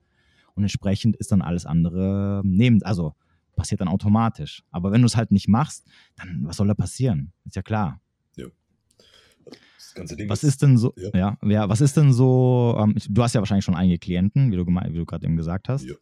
Und 0.54 0.64
entsprechend 0.64 1.16
ist 1.16 1.32
dann 1.32 1.42
alles 1.42 1.66
andere 1.66 2.42
neben, 2.44 2.82
also 2.82 3.14
passiert 3.56 3.80
dann 3.80 3.88
automatisch. 3.88 4.62
Aber 4.70 4.92
wenn 4.92 5.02
du 5.02 5.06
es 5.06 5.16
halt 5.16 5.30
nicht 5.30 5.48
machst, 5.48 5.86
dann 6.16 6.40
was 6.44 6.56
soll 6.56 6.68
da 6.68 6.74
passieren? 6.74 7.32
Ist 7.44 7.56
ja 7.56 7.62
klar. 7.62 8.00
Ja. 9.96 10.28
was 10.28 10.44
ist 10.44 10.62
denn 10.62 10.78
so, 10.78 10.94
ja, 10.96 11.10
ja, 11.14 11.38
ja 11.42 11.68
was 11.68 11.80
ist 11.80 11.96
denn 11.96 12.12
so, 12.12 12.76
ähm, 12.78 12.94
du 13.08 13.22
hast 13.22 13.34
ja 13.34 13.40
wahrscheinlich 13.40 13.64
schon 13.64 13.74
einige 13.74 13.98
Klienten, 13.98 14.52
wie 14.52 14.56
du, 14.56 14.64
wie 14.64 14.96
du 14.96 15.04
gerade 15.04 15.26
eben 15.26 15.36
gesagt 15.36 15.68
hast. 15.68 15.84
Ja. 15.84 15.94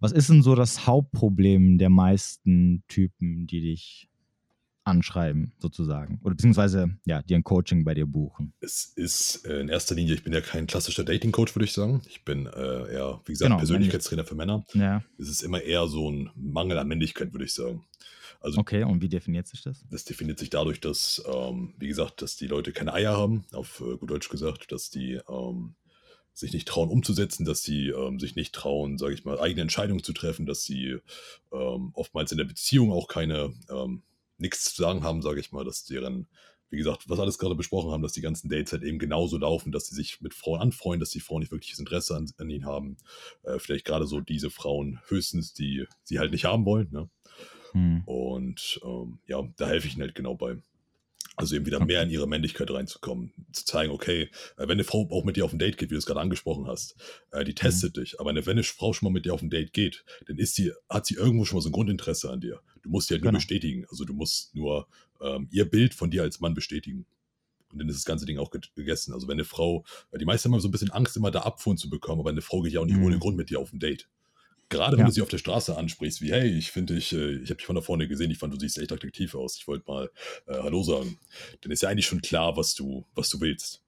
Was 0.00 0.12
ist 0.12 0.28
denn 0.28 0.42
so 0.42 0.54
das 0.54 0.86
Hauptproblem 0.86 1.78
der 1.78 1.90
meisten 1.90 2.82
Typen, 2.88 3.46
die 3.46 3.60
dich 3.60 4.08
anschreiben, 4.84 5.52
sozusagen. 5.58 6.20
Oder 6.22 6.34
beziehungsweise, 6.34 6.96
ja, 7.04 7.22
dir 7.22 7.36
ein 7.36 7.44
Coaching 7.44 7.84
bei 7.84 7.94
dir 7.94 8.06
buchen. 8.06 8.52
Es 8.60 8.92
ist 8.96 9.46
äh, 9.46 9.60
in 9.60 9.68
erster 9.68 9.94
Linie, 9.94 10.14
ich 10.14 10.24
bin 10.24 10.32
ja 10.32 10.40
kein 10.40 10.66
klassischer 10.66 11.04
Dating-Coach, 11.04 11.54
würde 11.54 11.64
ich 11.64 11.72
sagen. 11.72 12.02
Ich 12.08 12.24
bin 12.24 12.46
äh, 12.46 12.92
eher, 12.92 13.20
wie 13.24 13.32
gesagt, 13.32 13.48
Genau, 13.48 13.58
Persönlichkeitstrainer 13.58 14.24
für 14.24 14.34
Männer. 14.34 14.64
Ja. 14.74 15.02
Es 15.18 15.28
ist 15.28 15.42
immer 15.42 15.62
eher 15.62 15.86
so 15.86 16.10
ein 16.10 16.30
Mangel 16.34 16.78
an 16.78 16.88
Männlichkeit, 16.88 17.32
würde 17.32 17.44
ich 17.44 17.54
sagen. 17.54 17.84
Also 18.42 18.60
Okay, 18.60 18.84
und 18.84 19.00
wie 19.02 19.08
definiert 19.08 19.46
sich 19.46 19.62
das? 19.62 19.84
das 19.90 20.04
definiert 20.04 20.38
sich 20.38 20.50
dadurch, 20.50 20.80
dass, 20.80 21.22
ähm, 21.26 21.74
wie 21.78 21.88
gesagt, 21.88 22.22
dass 22.22 22.36
die 22.36 22.46
Leute 22.48 22.72
keine 22.72 22.92
Eier 22.92 23.16
haben, 23.16 23.44
auf 23.52 23.80
äh, 23.80 23.96
gut 23.96 24.10
Deutsch 24.10 24.28
gesagt, 24.28 24.72
dass 24.72 24.90
die 24.90 25.20
ähm, 25.28 25.74
sich 26.34 26.52
nicht 26.52 26.66
trauen 26.66 26.88
umzusetzen, 26.88 27.44
dass 27.44 27.62
sie 27.62 27.88
ähm, 27.88 28.18
sich 28.18 28.36
nicht 28.36 28.54
trauen, 28.54 28.98
sage 28.98 29.14
ich 29.14 29.24
mal, 29.24 29.38
eigene 29.38 29.62
Entscheidungen 29.62 30.02
zu 30.02 30.12
treffen, 30.12 30.46
dass 30.46 30.64
sie 30.64 30.98
ähm, 31.52 31.90
oftmals 31.94 32.32
in 32.32 32.38
der 32.38 32.44
Beziehung 32.44 32.92
auch 32.92 33.06
keine 33.06 33.52
ähm, 33.70 34.02
nichts 34.38 34.74
zu 34.74 34.82
sagen 34.82 35.04
haben, 35.04 35.22
sage 35.22 35.40
ich 35.40 35.52
mal, 35.52 35.64
dass 35.64 35.84
deren, 35.84 36.26
wie 36.70 36.78
gesagt, 36.78 37.08
was 37.08 37.20
alles 37.20 37.38
gerade 37.38 37.54
besprochen 37.54 37.90
haben, 37.90 38.02
dass 38.02 38.12
die 38.12 38.22
ganzen 38.22 38.48
Dates 38.48 38.72
halt 38.72 38.82
eben 38.82 38.98
genauso 38.98 39.36
laufen, 39.36 39.72
dass 39.72 39.86
sie 39.86 39.94
sich 39.94 40.20
mit 40.22 40.32
Frauen 40.32 40.60
anfreuen, 40.60 41.00
dass 41.00 41.10
die 41.10 41.20
Frauen 41.20 41.40
nicht 41.40 41.52
wirkliches 41.52 41.78
Interesse 41.78 42.16
an, 42.16 42.30
an 42.38 42.48
ihnen 42.48 42.64
haben. 42.64 42.96
Äh, 43.42 43.58
vielleicht 43.58 43.84
gerade 43.84 44.06
so 44.06 44.20
diese 44.20 44.50
Frauen 44.50 45.00
höchstens, 45.08 45.52
die 45.52 45.86
sie 46.02 46.18
halt 46.18 46.32
nicht 46.32 46.46
haben 46.46 46.64
wollen. 46.64 46.88
Ne? 46.90 47.10
Hm. 47.72 48.02
Und 48.04 48.80
ähm, 48.84 49.18
ja, 49.26 49.42
da 49.56 49.68
helfe 49.68 49.86
ich 49.88 49.94
ihnen 49.94 50.02
halt 50.02 50.14
genau 50.14 50.34
bei. 50.34 50.56
Also 51.34 51.56
eben 51.56 51.64
wieder 51.64 51.78
Okay. 51.78 51.86
mehr 51.86 52.02
in 52.02 52.10
ihre 52.10 52.28
Männlichkeit 52.28 52.70
reinzukommen. 52.70 53.32
Zu 53.52 53.64
zeigen, 53.64 53.90
okay, 53.92 54.24
äh, 54.56 54.62
wenn 54.62 54.72
eine 54.72 54.84
Frau 54.84 55.08
auch 55.10 55.24
mit 55.24 55.36
dir 55.36 55.44
auf 55.46 55.52
ein 55.54 55.58
Date 55.58 55.78
geht, 55.78 55.88
wie 55.90 55.94
du 55.94 55.98
es 55.98 56.04
gerade 56.04 56.20
angesprochen 56.20 56.66
hast, 56.66 56.94
äh, 57.30 57.42
die 57.44 57.54
testet 57.54 57.96
dich. 57.96 58.20
Aber 58.20 58.30
eine, 58.30 58.44
wenn 58.44 58.52
eine 58.52 58.62
Frau 58.64 58.92
schon 58.92 59.06
mal 59.06 59.12
mit 59.12 59.24
dir 59.24 59.32
auf 59.32 59.40
ein 59.40 59.48
Date 59.48 59.72
geht, 59.72 60.04
dann 60.26 60.36
ist 60.36 60.54
sie, 60.56 60.72
hat 60.90 61.06
sie 61.06 61.14
irgendwo 61.14 61.44
schon 61.46 61.56
mal 61.56 61.62
so 61.62 61.70
ein 61.70 61.72
Grundinteresse 61.72 62.30
an 62.30 62.40
dir. 62.42 62.60
Du 62.82 62.90
musst 62.90 63.08
sie 63.08 63.14
halt 63.14 63.22
nur 63.22 63.30
Genau. 63.30 63.38
bestätigen. 63.38 63.86
Also 63.88 64.04
du 64.04 64.12
musst 64.12 64.54
nur 64.54 64.86
ähm, 65.22 65.48
ihr 65.50 65.64
Bild 65.64 65.94
von 65.94 66.10
dir 66.10 66.22
als 66.22 66.40
Mann 66.40 66.52
bestätigen. 66.52 67.06
Und 67.72 67.78
dann 67.78 67.88
ist 67.88 67.96
das 67.96 68.04
ganze 68.04 68.26
Ding 68.26 68.36
auch 68.38 68.50
gegessen. 68.74 69.14
Also 69.14 69.26
wenn 69.26 69.36
eine 69.36 69.44
Frau, 69.46 69.84
äh, 70.10 70.18
die 70.18 70.26
meisten 70.26 70.52
haben 70.52 70.60
so 70.60 70.68
ein 70.68 70.72
bisschen 70.72 70.90
Angst, 70.90 71.16
immer 71.16 71.30
da 71.30 71.40
Abfuhren 71.40 71.78
zu 71.78 71.88
bekommen, 71.88 72.20
aber 72.20 72.28
eine 72.30 72.42
Frau 72.42 72.60
geht 72.60 72.74
ja 72.74 72.80
auch 72.80 72.84
nicht 72.86 72.98
Mhm. 72.98 73.04
ohne 73.04 73.18
Grund 73.18 73.38
mit 73.38 73.48
dir 73.48 73.58
auf 73.58 73.72
ein 73.72 73.78
Date. 73.78 74.06
Gerade 74.72 74.92
wenn 74.96 75.00
Ja. 75.00 75.06
du 75.06 75.12
sie 75.12 75.22
auf 75.22 75.28
der 75.28 75.38
Straße 75.38 75.76
ansprichst, 75.76 76.20
wie, 76.22 76.32
hey, 76.32 76.48
ich 76.48 76.70
finde 76.70 76.94
dich, 76.94 77.12
äh, 77.12 77.36
ich 77.36 77.50
habe 77.50 77.56
dich 77.56 77.66
von 77.66 77.76
da 77.76 77.82
vorne 77.82 78.08
gesehen, 78.08 78.30
ich 78.30 78.38
fand, 78.38 78.52
du 78.52 78.58
siehst 78.58 78.78
echt 78.78 78.92
attraktiv 78.92 79.34
aus, 79.34 79.56
ich 79.56 79.68
wollte 79.68 79.84
mal 79.86 80.10
äh, 80.46 80.54
Hallo 80.54 80.82
sagen. 80.82 81.18
Dann 81.60 81.70
ist 81.72 81.82
ja 81.82 81.88
eigentlich 81.88 82.06
schon 82.06 82.22
klar, 82.22 82.56
was 82.56 82.74
du, 82.74 83.06
was 83.14 83.28
du 83.28 83.40
willst. 83.40 83.82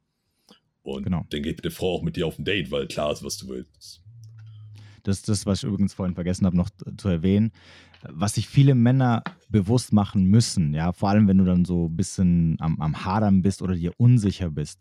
Und 0.82 1.04
Genau. 1.04 1.24
dann 1.30 1.42
geht 1.42 1.62
eine 1.64 1.70
Frau 1.70 1.94
auch 1.96 2.02
mit 2.02 2.16
dir 2.16 2.26
auf 2.26 2.38
ein 2.38 2.44
Date, 2.44 2.70
weil 2.70 2.86
klar 2.86 3.10
ist, 3.12 3.24
was 3.24 3.38
du 3.38 3.48
willst. 3.48 4.02
Das 5.02 5.16
ist 5.18 5.28
das, 5.28 5.46
was 5.46 5.58
ich 5.62 5.68
übrigens 5.68 5.94
vorhin 5.94 6.14
vergessen 6.14 6.46
habe, 6.46 6.56
noch 6.56 6.70
zu 6.96 7.08
erwähnen. 7.08 7.52
Was 8.02 8.34
sich 8.34 8.48
viele 8.48 8.74
Männer 8.74 9.22
bewusst 9.48 9.92
machen 9.92 10.24
müssen, 10.24 10.74
ja, 10.74 10.92
vor 10.92 11.08
allem 11.08 11.26
wenn 11.28 11.38
du 11.38 11.44
dann 11.44 11.64
so 11.64 11.86
ein 11.88 11.96
bisschen 11.96 12.56
am, 12.60 12.80
am 12.80 13.04
Hadern 13.04 13.42
bist 13.42 13.62
oder 13.62 13.74
dir 13.74 13.92
unsicher 13.98 14.50
bist. 14.50 14.80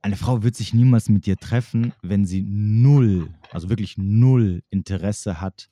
Eine 0.00 0.16
Frau 0.16 0.42
wird 0.42 0.54
sich 0.54 0.72
niemals 0.72 1.08
mit 1.08 1.26
dir 1.26 1.36
treffen, 1.36 1.92
wenn 2.02 2.24
sie 2.24 2.42
null, 2.42 3.34
also 3.50 3.68
wirklich 3.68 3.98
null 3.98 4.62
Interesse 4.70 5.40
hat, 5.40 5.70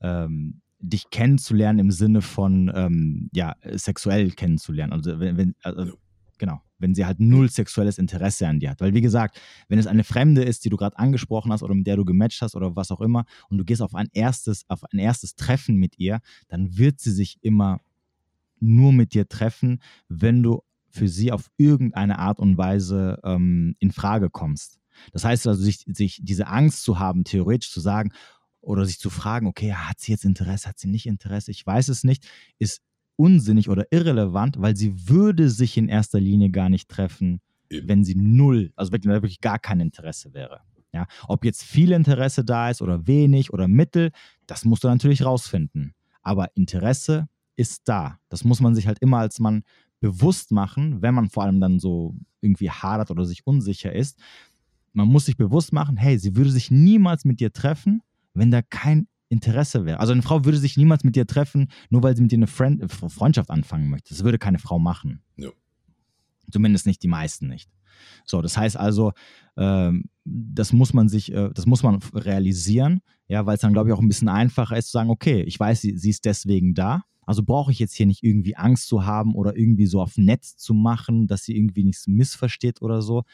ähm, 0.00 0.60
dich 0.78 1.08
kennenzulernen 1.10 1.78
im 1.78 1.90
Sinne 1.90 2.20
von, 2.20 2.70
ähm, 2.74 3.30
ja, 3.32 3.56
sexuell 3.72 4.30
kennenzulernen. 4.32 4.92
Also, 4.92 5.18
wenn, 5.18 5.36
wenn, 5.38 5.54
also 5.62 5.94
genau, 6.38 6.60
wenn 6.78 6.94
sie 6.94 7.06
halt 7.06 7.20
null 7.20 7.48
sexuelles 7.48 7.96
Interesse 7.98 8.46
an 8.46 8.60
dir 8.60 8.70
hat. 8.70 8.80
Weil, 8.80 8.92
wie 8.92 9.00
gesagt, 9.00 9.40
wenn 9.68 9.78
es 9.78 9.86
eine 9.86 10.04
Fremde 10.04 10.42
ist, 10.42 10.64
die 10.64 10.68
du 10.68 10.76
gerade 10.76 10.98
angesprochen 10.98 11.52
hast 11.52 11.62
oder 11.62 11.74
mit 11.74 11.86
der 11.86 11.96
du 11.96 12.04
gematcht 12.04 12.42
hast 12.42 12.54
oder 12.54 12.76
was 12.76 12.90
auch 12.90 13.00
immer 13.00 13.24
und 13.48 13.58
du 13.58 13.64
gehst 13.64 13.80
auf 13.80 13.94
ein 13.94 14.08
erstes, 14.12 14.68
auf 14.68 14.84
ein 14.92 14.98
erstes 14.98 15.36
Treffen 15.36 15.76
mit 15.76 15.98
ihr, 15.98 16.20
dann 16.48 16.76
wird 16.76 17.00
sie 17.00 17.12
sich 17.12 17.38
immer 17.40 17.80
nur 18.60 18.92
mit 18.92 19.14
dir 19.14 19.28
treffen, 19.28 19.80
wenn 20.08 20.42
du 20.42 20.62
für 20.94 21.08
sie 21.08 21.32
auf 21.32 21.50
irgendeine 21.56 22.18
Art 22.18 22.38
und 22.38 22.56
Weise 22.56 23.18
ähm, 23.24 23.74
in 23.80 23.90
Frage 23.90 24.30
kommst. 24.30 24.78
Das 25.12 25.24
heißt 25.24 25.46
also, 25.46 25.60
sich, 25.60 25.84
sich 25.86 26.20
diese 26.22 26.46
Angst 26.46 26.84
zu 26.84 26.98
haben, 26.98 27.24
theoretisch 27.24 27.70
zu 27.70 27.80
sagen 27.80 28.12
oder 28.60 28.86
sich 28.86 28.98
zu 28.98 29.10
fragen, 29.10 29.46
okay, 29.46 29.72
hat 29.72 30.00
sie 30.00 30.12
jetzt 30.12 30.24
Interesse, 30.24 30.68
hat 30.68 30.78
sie 30.78 30.88
nicht 30.88 31.06
Interesse, 31.06 31.50
ich 31.50 31.66
weiß 31.66 31.88
es 31.88 32.04
nicht, 32.04 32.26
ist 32.58 32.80
unsinnig 33.16 33.68
oder 33.68 33.86
irrelevant, 33.90 34.56
weil 34.60 34.76
sie 34.76 35.08
würde 35.08 35.50
sich 35.50 35.76
in 35.76 35.88
erster 35.88 36.20
Linie 36.20 36.50
gar 36.50 36.68
nicht 36.68 36.88
treffen, 36.88 37.40
Eben. 37.70 37.88
wenn 37.88 38.04
sie 38.04 38.14
null, 38.14 38.72
also 38.76 38.92
wirklich, 38.92 39.12
wirklich 39.12 39.40
gar 39.40 39.58
kein 39.58 39.80
Interesse 39.80 40.32
wäre. 40.32 40.60
Ja, 40.92 41.08
ob 41.26 41.44
jetzt 41.44 41.64
viel 41.64 41.90
Interesse 41.90 42.44
da 42.44 42.70
ist 42.70 42.80
oder 42.80 43.08
wenig 43.08 43.52
oder 43.52 43.66
mittel, 43.66 44.12
das 44.46 44.64
musst 44.64 44.84
du 44.84 44.88
natürlich 44.88 45.24
rausfinden. 45.24 45.92
Aber 46.22 46.50
Interesse 46.54 47.26
ist 47.56 47.88
da. 47.88 48.18
Das 48.28 48.44
muss 48.44 48.60
man 48.60 48.76
sich 48.76 48.86
halt 48.86 49.00
immer 49.00 49.18
als 49.18 49.40
Mann 49.40 49.64
bewusst 50.04 50.50
machen, 50.50 51.00
wenn 51.00 51.14
man 51.14 51.30
vor 51.30 51.44
allem 51.44 51.60
dann 51.60 51.78
so 51.78 52.14
irgendwie 52.42 52.68
hadert 52.68 53.10
oder 53.10 53.24
sich 53.24 53.46
unsicher 53.46 53.90
ist. 53.94 54.18
Man 54.92 55.08
muss 55.08 55.24
sich 55.24 55.38
bewusst 55.38 55.72
machen, 55.72 55.96
hey, 55.96 56.18
sie 56.18 56.36
würde 56.36 56.50
sich 56.50 56.70
niemals 56.70 57.24
mit 57.24 57.40
dir 57.40 57.54
treffen, 57.54 58.02
wenn 58.34 58.50
da 58.50 58.60
kein 58.60 59.08
Interesse 59.30 59.86
wäre. 59.86 60.00
Also 60.00 60.12
eine 60.12 60.20
Frau 60.20 60.44
würde 60.44 60.58
sich 60.58 60.76
niemals 60.76 61.04
mit 61.04 61.16
dir 61.16 61.26
treffen, 61.26 61.68
nur 61.88 62.02
weil 62.02 62.14
sie 62.14 62.20
mit 62.20 62.32
dir 62.32 62.36
eine 62.36 62.46
Friend 62.46 62.82
äh, 62.82 62.88
Freundschaft 62.88 63.48
anfangen 63.48 63.88
möchte. 63.88 64.10
Das 64.10 64.24
würde 64.24 64.38
keine 64.38 64.58
Frau 64.58 64.78
machen. 64.78 65.22
Ja. 65.36 65.48
Zumindest 66.52 66.86
nicht 66.86 67.02
die 67.02 67.08
meisten 67.08 67.48
nicht. 67.48 67.70
So, 68.26 68.42
das 68.42 68.58
heißt 68.58 68.76
also, 68.76 69.12
ähm, 69.56 70.04
das 70.24 70.74
muss 70.74 70.92
man 70.92 71.08
sich, 71.08 71.32
äh, 71.32 71.48
das 71.54 71.64
muss 71.64 71.82
man 71.82 71.96
realisieren, 72.12 73.00
ja, 73.26 73.46
weil 73.46 73.54
es 73.54 73.62
dann, 73.62 73.72
glaube 73.72 73.88
ich, 73.88 73.94
auch 73.94 74.02
ein 74.02 74.08
bisschen 74.08 74.28
einfacher 74.28 74.76
ist 74.76 74.86
zu 74.88 74.92
sagen, 74.92 75.08
okay, 75.08 75.42
ich 75.44 75.58
weiß, 75.58 75.80
sie, 75.80 75.96
sie 75.96 76.10
ist 76.10 76.26
deswegen 76.26 76.74
da. 76.74 77.04
Also 77.26 77.42
brauche 77.42 77.72
ich 77.72 77.78
jetzt 77.78 77.94
hier 77.94 78.06
nicht 78.06 78.22
irgendwie 78.22 78.56
Angst 78.56 78.88
zu 78.88 79.04
haben 79.04 79.34
oder 79.34 79.56
irgendwie 79.56 79.86
so 79.86 80.00
auf 80.00 80.16
Netz 80.16 80.56
zu 80.56 80.74
machen, 80.74 81.26
dass 81.26 81.44
sie 81.44 81.56
irgendwie 81.56 81.84
nichts 81.84 82.06
missversteht 82.06 82.82
oder 82.82 83.02
so, 83.02 83.24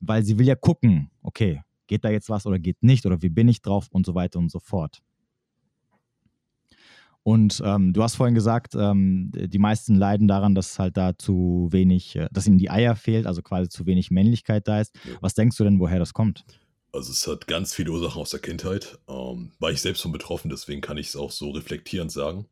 weil 0.00 0.24
sie 0.24 0.38
will 0.38 0.46
ja 0.46 0.54
gucken, 0.54 1.10
okay, 1.22 1.62
geht 1.86 2.04
da 2.04 2.10
jetzt 2.10 2.30
was 2.30 2.46
oder 2.46 2.58
geht 2.58 2.82
nicht 2.82 3.06
oder 3.06 3.22
wie 3.22 3.28
bin 3.28 3.48
ich 3.48 3.62
drauf 3.62 3.88
und 3.90 4.06
so 4.06 4.14
weiter 4.14 4.38
und 4.38 4.50
so 4.50 4.60
fort. 4.60 5.02
Und 7.22 7.62
ähm, 7.64 7.92
du 7.92 8.02
hast 8.02 8.14
vorhin 8.14 8.34
gesagt, 8.34 8.74
ähm, 8.74 9.30
die 9.34 9.58
meisten 9.58 9.94
leiden 9.94 10.26
daran, 10.26 10.54
dass 10.54 10.78
halt 10.78 10.96
da 10.96 11.16
zu 11.18 11.68
wenig, 11.70 12.16
äh, 12.16 12.28
dass 12.32 12.46
ihnen 12.46 12.58
die 12.58 12.70
Eier 12.70 12.96
fehlt, 12.96 13.26
also 13.26 13.42
quasi 13.42 13.68
zu 13.68 13.84
wenig 13.84 14.10
Männlichkeit 14.10 14.66
da 14.66 14.80
ist. 14.80 14.94
Ja. 15.04 15.16
Was 15.20 15.34
denkst 15.34 15.56
du 15.58 15.64
denn, 15.64 15.80
woher 15.80 15.98
das 15.98 16.14
kommt? 16.14 16.44
Also 16.92 17.12
es 17.12 17.26
hat 17.26 17.46
ganz 17.46 17.74
viele 17.74 17.92
Ursachen 17.92 18.20
aus 18.20 18.30
der 18.30 18.40
Kindheit. 18.40 18.98
Ähm, 19.08 19.52
war 19.58 19.70
ich 19.70 19.80
selbst 19.80 20.00
von 20.00 20.12
betroffen, 20.12 20.48
deswegen 20.48 20.80
kann 20.80 20.96
ich 20.96 21.08
es 21.08 21.16
auch 21.16 21.30
so 21.30 21.50
reflektierend 21.50 22.10
sagen. 22.10 22.46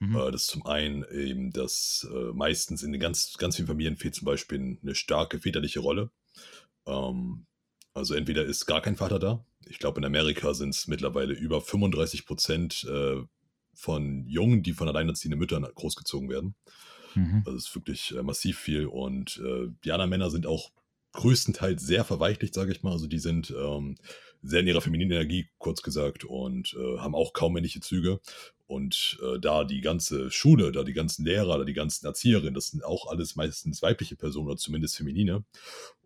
Mhm. 0.00 0.16
Äh, 0.16 0.30
das 0.32 0.42
ist 0.42 0.48
zum 0.48 0.66
einen 0.66 1.04
eben, 1.12 1.52
dass 1.52 2.08
äh, 2.12 2.32
meistens 2.32 2.82
in 2.82 2.92
den 2.92 3.00
ganz, 3.00 3.36
ganz 3.38 3.56
vielen 3.56 3.68
Familien 3.68 3.96
fehlt 3.96 4.14
zum 4.14 4.26
Beispiel 4.26 4.78
eine 4.82 4.94
starke 4.94 5.38
väterliche 5.38 5.80
Rolle. 5.80 6.10
Ähm, 6.86 7.46
also 7.94 8.14
entweder 8.14 8.44
ist 8.44 8.66
gar 8.66 8.80
kein 8.80 8.96
Vater 8.96 9.18
da. 9.18 9.44
Ich 9.66 9.78
glaube, 9.78 10.00
in 10.00 10.04
Amerika 10.04 10.54
sind 10.54 10.70
es 10.70 10.88
mittlerweile 10.88 11.34
über 11.34 11.60
35 11.60 12.26
Prozent 12.26 12.84
äh, 12.84 13.22
von 13.74 14.26
Jungen, 14.26 14.62
die 14.62 14.72
von 14.72 14.88
alleinerziehenden 14.88 15.38
Müttern 15.38 15.66
großgezogen 15.74 16.28
werden. 16.28 16.54
Mhm. 17.14 17.42
Also 17.44 17.56
es 17.56 17.68
ist 17.68 17.74
wirklich 17.74 18.14
äh, 18.16 18.22
massiv 18.22 18.58
viel. 18.58 18.86
Und 18.86 19.40
äh, 19.44 19.68
die 19.84 19.92
anderen 19.92 20.10
Männer 20.10 20.30
sind 20.30 20.46
auch 20.46 20.72
größtenteils 21.12 21.82
sehr 21.82 22.04
verweichlicht, 22.04 22.54
sage 22.54 22.72
ich 22.72 22.82
mal. 22.82 22.92
Also 22.92 23.06
die 23.06 23.18
sind 23.18 23.50
ähm, 23.50 23.96
sehr 24.42 24.60
in 24.60 24.68
ihrer 24.68 24.80
femininen 24.80 25.12
Energie, 25.12 25.50
kurz 25.58 25.82
gesagt, 25.82 26.24
und 26.24 26.74
äh, 26.78 26.98
haben 26.98 27.14
auch 27.14 27.32
kaum 27.32 27.54
männliche 27.54 27.80
Züge. 27.80 28.20
Und 28.70 29.18
äh, 29.20 29.40
da 29.40 29.64
die 29.64 29.80
ganze 29.80 30.30
Schule, 30.30 30.70
da 30.70 30.84
die 30.84 30.92
ganzen 30.92 31.24
Lehrer, 31.24 31.58
da 31.58 31.64
die 31.64 31.72
ganzen 31.72 32.06
Erzieherinnen, 32.06 32.54
das 32.54 32.68
sind 32.68 32.84
auch 32.84 33.08
alles 33.08 33.34
meistens 33.34 33.82
weibliche 33.82 34.14
Personen 34.14 34.46
oder 34.46 34.58
zumindest 34.58 34.96
feminine. 34.96 35.42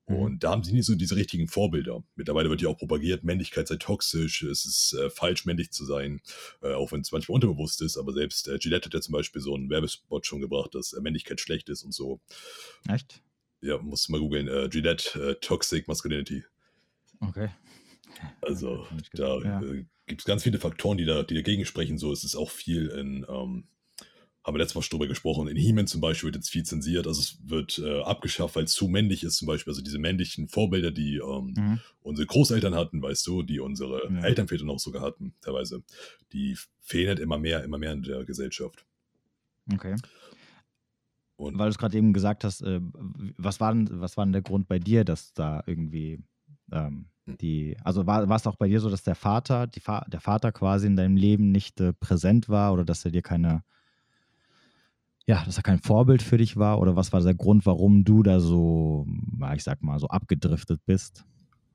Mhm. 0.06 0.16
Und 0.16 0.44
da 0.44 0.52
haben 0.52 0.64
sie 0.64 0.72
nicht 0.72 0.86
so 0.86 0.94
diese 0.94 1.14
richtigen 1.14 1.46
Vorbilder. 1.46 2.02
Mittlerweile 2.16 2.48
wird 2.48 2.62
ja 2.62 2.70
auch 2.70 2.78
propagiert, 2.78 3.22
Männlichkeit 3.22 3.68
sei 3.68 3.76
toxisch, 3.76 4.42
es 4.44 4.64
ist 4.64 4.94
äh, 4.94 5.10
falsch, 5.10 5.44
männlich 5.44 5.72
zu 5.72 5.84
sein, 5.84 6.22
äh, 6.62 6.72
auch 6.72 6.90
wenn 6.92 7.02
es 7.02 7.12
manchmal 7.12 7.34
unterbewusst 7.34 7.82
ist. 7.82 7.98
Aber 7.98 8.14
selbst 8.14 8.48
äh, 8.48 8.56
Gillette 8.58 8.86
hat 8.86 8.94
ja 8.94 9.02
zum 9.02 9.12
Beispiel 9.12 9.42
so 9.42 9.54
einen 9.54 9.68
Werbespot 9.68 10.24
schon 10.24 10.40
gebracht, 10.40 10.74
dass 10.74 10.94
äh, 10.94 11.02
Männlichkeit 11.02 11.42
schlecht 11.42 11.68
ist 11.68 11.82
und 11.82 11.92
so. 11.92 12.18
Echt? 12.88 13.20
Ja, 13.60 13.76
musst 13.76 14.08
du 14.08 14.12
mal 14.12 14.20
googeln. 14.20 14.48
Äh, 14.48 14.70
Gillette, 14.70 15.38
Toxic 15.42 15.86
Masculinity. 15.86 16.44
Okay. 17.20 17.50
Also 18.42 18.86
da. 19.12 19.38
Ja. 19.40 19.62
äh, 19.62 19.84
gibt 20.06 20.20
es 20.20 20.26
ganz 20.26 20.42
viele 20.42 20.58
Faktoren, 20.58 20.98
die, 20.98 21.06
da, 21.06 21.22
die 21.22 21.34
dagegen 21.34 21.64
sprechen. 21.64 21.96
So, 21.96 22.12
es 22.12 22.24
ist 22.24 22.36
auch 22.36 22.50
viel 22.50 22.88
in, 22.88 23.24
ähm, 23.28 23.64
haben 24.44 24.54
wir 24.54 24.58
letztes 24.58 24.74
Mal 24.74 24.82
schon 24.82 24.98
drüber 24.98 25.08
gesprochen, 25.08 25.48
in 25.48 25.56
He-Man 25.56 25.86
zum 25.86 26.02
Beispiel 26.02 26.26
wird 26.26 26.36
jetzt 26.36 26.50
viel 26.50 26.64
zensiert. 26.64 27.06
Also 27.06 27.22
es 27.22 27.38
wird 27.48 27.78
äh, 27.78 28.02
abgeschafft, 28.02 28.56
weil 28.56 28.64
es 28.64 28.74
zu 28.74 28.86
männlich 28.88 29.24
ist 29.24 29.36
zum 29.36 29.46
Beispiel. 29.46 29.70
Also 29.70 29.80
diese 29.82 29.98
männlichen 29.98 30.48
Vorbilder, 30.48 30.90
die 30.90 31.16
ähm, 31.16 31.54
Mhm. 31.56 31.80
unsere 32.02 32.26
Großeltern 32.26 32.74
hatten, 32.74 33.00
weißt 33.00 33.26
du, 33.26 33.42
die 33.42 33.60
unsere 33.60 34.12
Ja. 34.12 34.20
Elternväter 34.24 34.64
noch 34.66 34.78
sogar 34.78 35.00
hatten, 35.00 35.32
teilweise, 35.40 35.82
die 36.34 36.58
fehlen 36.82 37.08
halt 37.08 37.20
immer 37.20 37.38
mehr, 37.38 37.64
immer 37.64 37.78
mehr 37.78 37.92
in 37.92 38.02
der 38.02 38.24
Gesellschaft. 38.26 38.84
Okay. 39.72 39.96
Und 41.36 41.58
Weil 41.58 41.66
du 41.68 41.70
es 41.70 41.78
gerade 41.78 41.96
eben 41.96 42.12
gesagt 42.12 42.44
hast, 42.44 42.60
äh, 42.60 42.80
was, 43.38 43.58
war 43.58 43.72
denn, 43.72 43.88
was 43.90 44.18
war 44.18 44.26
denn 44.26 44.32
der 44.32 44.42
Grund 44.42 44.68
bei 44.68 44.78
dir, 44.78 45.04
dass 45.04 45.32
da 45.32 45.64
irgendwie 45.66 46.20
ähm, 46.72 47.06
Hm. 47.26 47.38
die, 47.38 47.76
also 47.82 48.06
war, 48.06 48.28
war 48.28 48.36
es 48.36 48.46
auch 48.46 48.56
bei 48.56 48.68
dir 48.68 48.80
so, 48.80 48.90
dass 48.90 49.02
der 49.02 49.14
Vater, 49.14 49.66
die 49.66 49.80
Fa 49.80 50.04
der 50.08 50.20
Vater 50.20 50.52
quasi 50.52 50.86
in 50.86 50.96
deinem 50.96 51.16
Leben 51.16 51.50
nicht 51.50 51.80
äh, 51.80 51.92
präsent 51.92 52.48
war 52.48 52.72
oder 52.72 52.84
dass 52.84 53.04
er 53.04 53.10
dir 53.10 53.22
keine, 53.22 53.64
ja, 55.26 55.42
dass 55.44 55.56
er 55.56 55.62
kein 55.62 55.78
Vorbild 55.78 56.22
für 56.22 56.36
dich 56.36 56.56
war? 56.56 56.80
Oder 56.80 56.96
was 56.96 57.12
war 57.12 57.20
der 57.22 57.34
Grund, 57.34 57.64
warum 57.64 58.04
du 58.04 58.22
da 58.22 58.40
so, 58.40 59.06
ich 59.54 59.64
sag 59.64 59.82
mal, 59.82 59.98
so 59.98 60.08
abgedriftet 60.08 60.80
bist? 60.84 61.24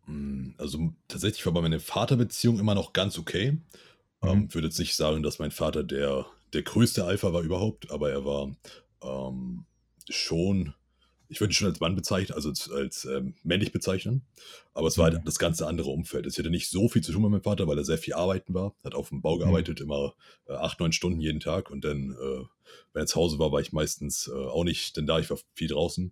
Hm, 0.05 0.53
also 0.57 0.93
tatsächlich 1.07 1.45
war 1.45 1.53
bei 1.53 1.61
meiner 1.61 1.79
Vaterbeziehung 1.79 2.59
immer 2.59 2.75
noch 2.75 2.93
ganz 2.93 3.17
okay. 3.17 3.53
Mhm. 4.21 4.29
Ähm, 4.29 4.53
würde 4.53 4.67
jetzt 4.67 4.79
nicht 4.79 4.95
sagen, 4.95 5.23
dass 5.23 5.39
mein 5.39 5.51
Vater 5.51 5.83
der, 5.83 6.27
der 6.53 6.61
größte 6.61 7.05
Alpha 7.05 7.33
war 7.33 7.41
überhaupt, 7.41 7.89
aber 7.89 8.11
er 8.11 8.23
war 8.23 8.51
ähm, 9.01 9.65
schon 10.09 10.75
ich 11.29 11.39
würde 11.39 11.51
ihn 11.51 11.53
schon 11.53 11.67
als 11.67 11.79
Mann 11.79 11.95
bezeichnen, 11.95 12.35
also 12.35 12.49
als, 12.49 12.69
als 12.71 13.05
ähm, 13.05 13.35
männlich 13.43 13.71
bezeichnen. 13.71 14.23
Aber 14.73 14.87
es 14.87 14.97
war 14.97 15.05
halt 15.05 15.21
mhm. 15.21 15.25
das 15.25 15.37
ganze 15.37 15.67
andere 15.67 15.91
Umfeld. 15.91 16.25
Es 16.25 16.37
hatte 16.39 16.49
nicht 16.49 16.69
so 16.69 16.89
viel 16.89 17.03
zu 17.03 17.11
tun 17.11 17.21
mit 17.21 17.31
meinem 17.31 17.43
Vater, 17.43 17.67
weil 17.67 17.77
er 17.77 17.85
sehr 17.85 17.99
viel 17.99 18.15
arbeiten 18.15 18.55
war. 18.55 18.75
Hat 18.83 18.95
auf 18.95 19.09
dem 19.09 19.21
Bau 19.21 19.35
mhm. 19.35 19.41
gearbeitet, 19.41 19.79
immer 19.79 20.15
äh, 20.47 20.53
acht, 20.53 20.79
neun 20.79 20.91
Stunden 20.91 21.21
jeden 21.21 21.39
Tag. 21.39 21.69
Und 21.69 21.85
dann, 21.85 22.11
äh, 22.11 22.43
wenn 22.93 23.03
er 23.03 23.05
zu 23.05 23.17
Hause 23.17 23.37
war, 23.37 23.51
war 23.51 23.61
ich 23.61 23.71
meistens 23.71 24.27
äh, 24.27 24.31
auch 24.33 24.63
nicht 24.63 24.97
denn 24.97 25.05
da. 25.05 25.19
Ich 25.19 25.29
war 25.29 25.37
viel 25.53 25.67
draußen. 25.67 26.11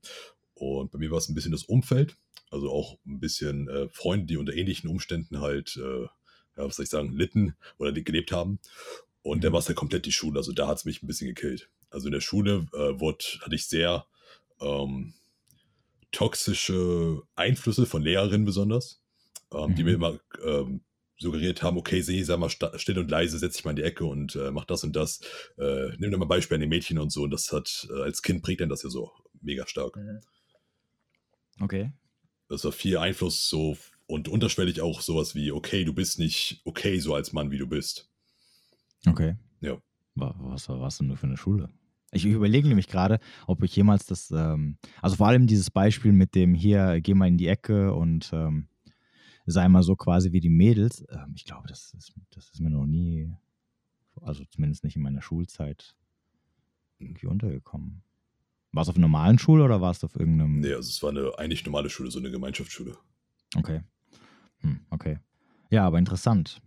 Und 0.53 0.91
bei 0.91 0.99
mir 0.99 1.09
war 1.09 1.17
es 1.17 1.29
ein 1.29 1.35
bisschen 1.35 1.51
das 1.51 1.63
Umfeld. 1.63 2.15
Also 2.51 2.71
auch 2.71 2.99
ein 3.05 3.19
bisschen 3.19 3.67
äh, 3.69 3.89
Freunde, 3.89 4.27
die 4.27 4.37
unter 4.37 4.53
ähnlichen 4.53 4.87
Umständen 4.87 5.41
halt, 5.41 5.77
äh, 5.77 6.03
ja, 6.03 6.09
was 6.55 6.75
soll 6.75 6.83
ich 6.83 6.89
sagen, 6.89 7.11
litten 7.11 7.55
oder 7.79 7.91
gelebt 7.91 8.31
haben. 8.31 8.59
Und 9.23 9.39
mhm. 9.39 9.41
der 9.41 9.51
war 9.51 9.59
es 9.59 9.67
ja 9.67 9.73
komplett 9.73 10.05
die 10.05 10.11
Schule. 10.11 10.37
Also 10.37 10.51
da 10.51 10.67
hat 10.67 10.77
es 10.77 10.85
mich 10.85 11.01
ein 11.01 11.07
bisschen 11.07 11.27
gekillt. 11.27 11.69
Also 11.89 12.07
in 12.07 12.13
der 12.13 12.21
Schule 12.21 12.67
äh, 12.73 12.99
wurde, 12.99 13.25
hatte 13.41 13.55
ich 13.55 13.65
sehr 13.65 14.05
ähm, 14.61 15.13
toxische 16.11 17.21
Einflüsse 17.35 17.85
von 17.85 18.01
Lehrerinnen 18.01 18.45
besonders, 18.45 19.01
ähm, 19.53 19.71
mhm. 19.71 19.75
die 19.75 19.83
mir 19.83 19.97
mhm. 19.97 20.03
immer 20.03 20.19
ähm, 20.45 20.81
suggeriert 21.19 21.63
haben, 21.63 21.77
okay, 21.77 22.01
seh, 22.01 22.21
sei 22.23 22.37
mal 22.37 22.49
still 22.49 22.99
und 22.99 23.09
leise, 23.09 23.39
setz 23.39 23.55
dich 23.55 23.65
mal 23.65 23.71
in 23.71 23.77
die 23.77 23.83
Ecke 23.83 24.05
und 24.05 24.35
äh, 24.35 24.51
mach 24.51 24.65
das 24.65 24.83
und 24.83 24.95
das. 24.95 25.19
Äh, 25.57 25.89
nimm 25.97 26.11
dir 26.11 26.17
mal 26.17 26.25
Beispiel 26.25 26.55
an 26.55 26.61
den 26.61 26.69
Mädchen 26.69 26.99
und 26.99 27.11
so. 27.11 27.23
Und 27.23 27.31
das 27.31 27.51
hat, 27.51 27.87
äh, 27.89 28.01
als 28.03 28.21
Kind 28.21 28.43
prägt 28.43 28.61
dann 28.61 28.69
das 28.69 28.83
ja 28.83 28.89
so 28.89 29.11
mega 29.41 29.65
stark. 29.67 29.95
Mhm. 29.95 30.21
Okay. 31.59 31.91
Das 32.49 32.63
war 32.63 32.71
viel 32.71 32.97
Einfluss 32.97 33.49
so 33.49 33.77
und 34.05 34.27
unterschwellig 34.27 34.81
auch 34.81 35.01
sowas 35.01 35.35
wie, 35.35 35.51
okay, 35.51 35.83
du 35.83 35.93
bist 35.93 36.19
nicht 36.19 36.61
okay 36.63 36.99
so 36.99 37.13
als 37.13 37.33
Mann, 37.33 37.51
wie 37.51 37.57
du 37.57 37.67
bist. 37.67 38.09
Okay. 39.05 39.35
Ja. 39.59 39.81
Was 40.15 40.69
war 40.69 40.79
was 40.79 40.97
denn 40.97 41.07
nur 41.07 41.17
für 41.17 41.27
eine 41.27 41.37
Schule? 41.37 41.69
Ich 42.11 42.25
überlege 42.25 42.67
nämlich 42.67 42.87
gerade, 42.87 43.19
ob 43.47 43.63
ich 43.63 43.75
jemals 43.75 44.05
das, 44.05 44.31
ähm, 44.31 44.77
also 45.01 45.17
vor 45.17 45.27
allem 45.27 45.45
dieses 45.45 45.69
Beispiel 45.69 46.13
mit 46.13 46.35
dem 46.35 46.53
hier, 46.53 47.01
geh 47.01 47.13
mal 47.13 47.27
in 47.27 47.37
die 47.37 47.47
Ecke 47.47 47.93
und 47.93 48.29
ähm, 48.33 48.67
sei 49.45 49.67
mal 49.67 49.83
so 49.83 49.95
quasi 49.95 50.31
wie 50.31 50.39
die 50.39 50.49
Mädels. 50.49 51.03
Ähm, 51.09 51.33
ich 51.35 51.45
glaube, 51.45 51.67
das 51.67 51.93
ist, 51.93 52.13
das 52.29 52.49
ist 52.49 52.61
mir 52.61 52.69
noch 52.69 52.85
nie, 52.85 53.33
also 54.21 54.45
zumindest 54.45 54.83
nicht 54.83 54.95
in 54.95 55.01
meiner 55.01 55.21
Schulzeit, 55.21 55.95
irgendwie 56.99 57.27
untergekommen. 57.27 58.03
War 58.71 58.83
es 58.83 58.89
auf 58.89 58.95
einer 58.95 59.07
normalen 59.07 59.39
Schule 59.39 59.63
oder 59.63 59.81
war 59.81 59.91
es 59.91 60.03
auf 60.03 60.15
irgendeinem. 60.15 60.59
Nee, 60.59 60.73
also 60.73 60.89
es 60.89 61.01
war 61.03 61.09
eine 61.09 61.37
eigentlich 61.37 61.65
normale 61.65 61.89
Schule, 61.89 62.11
so 62.11 62.19
eine 62.19 62.31
Gemeinschaftsschule. 62.31 62.97
Okay. 63.55 63.81
Hm, 64.59 64.81
okay. 64.89 65.19
Ja, 65.69 65.85
aber 65.85 65.99
interessant. 65.99 66.61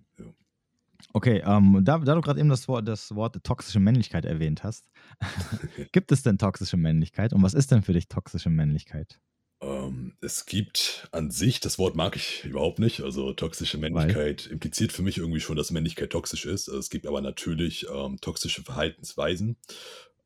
Okay, 1.13 1.43
ähm, 1.45 1.81
da, 1.83 1.99
da, 1.99 2.15
du 2.15 2.21
gerade 2.21 2.41
eben 2.41 2.49
das 2.49 2.69
Wort, 2.69 2.87
das 2.87 3.15
Wort 3.15 3.43
toxische 3.43 3.81
Männlichkeit 3.81 4.25
erwähnt 4.25 4.63
hast, 4.65 4.87
gibt 5.93 6.13
es 6.13 6.23
denn 6.23 6.39
toxische 6.39 6.77
Männlichkeit 6.77 7.33
und 7.33 7.43
was 7.43 7.55
ist 7.55 7.71
denn 7.71 7.83
für 7.83 7.93
dich 7.93 8.09
toxische 8.09 8.51
Männlichkeit? 8.51 9.21
Ähm, 9.63 10.17
es 10.21 10.47
gibt 10.47 11.09
an 11.13 11.31
sich, 11.31 11.61
das 11.61 11.79
Wort 11.79 11.95
mag 11.95 12.17
ich 12.17 12.45
überhaupt 12.45 12.79
nicht, 12.79 13.03
also 13.03 13.33
toxische 13.33 13.77
Männlichkeit 13.79 14.47
Weil? 14.47 14.53
impliziert 14.53 14.93
für 14.93 15.03
mich 15.03 15.19
irgendwie 15.19 15.41
schon, 15.41 15.57
dass 15.57 15.71
Männlichkeit 15.71 16.11
toxisch 16.11 16.47
ist. 16.47 16.69
Also 16.69 16.79
es 16.79 16.91
gibt 16.91 17.07
aber 17.07 17.21
natürlich 17.21 17.87
ähm, 17.95 18.19
toxische 18.21 18.63
Verhaltensweisen, 18.63 19.57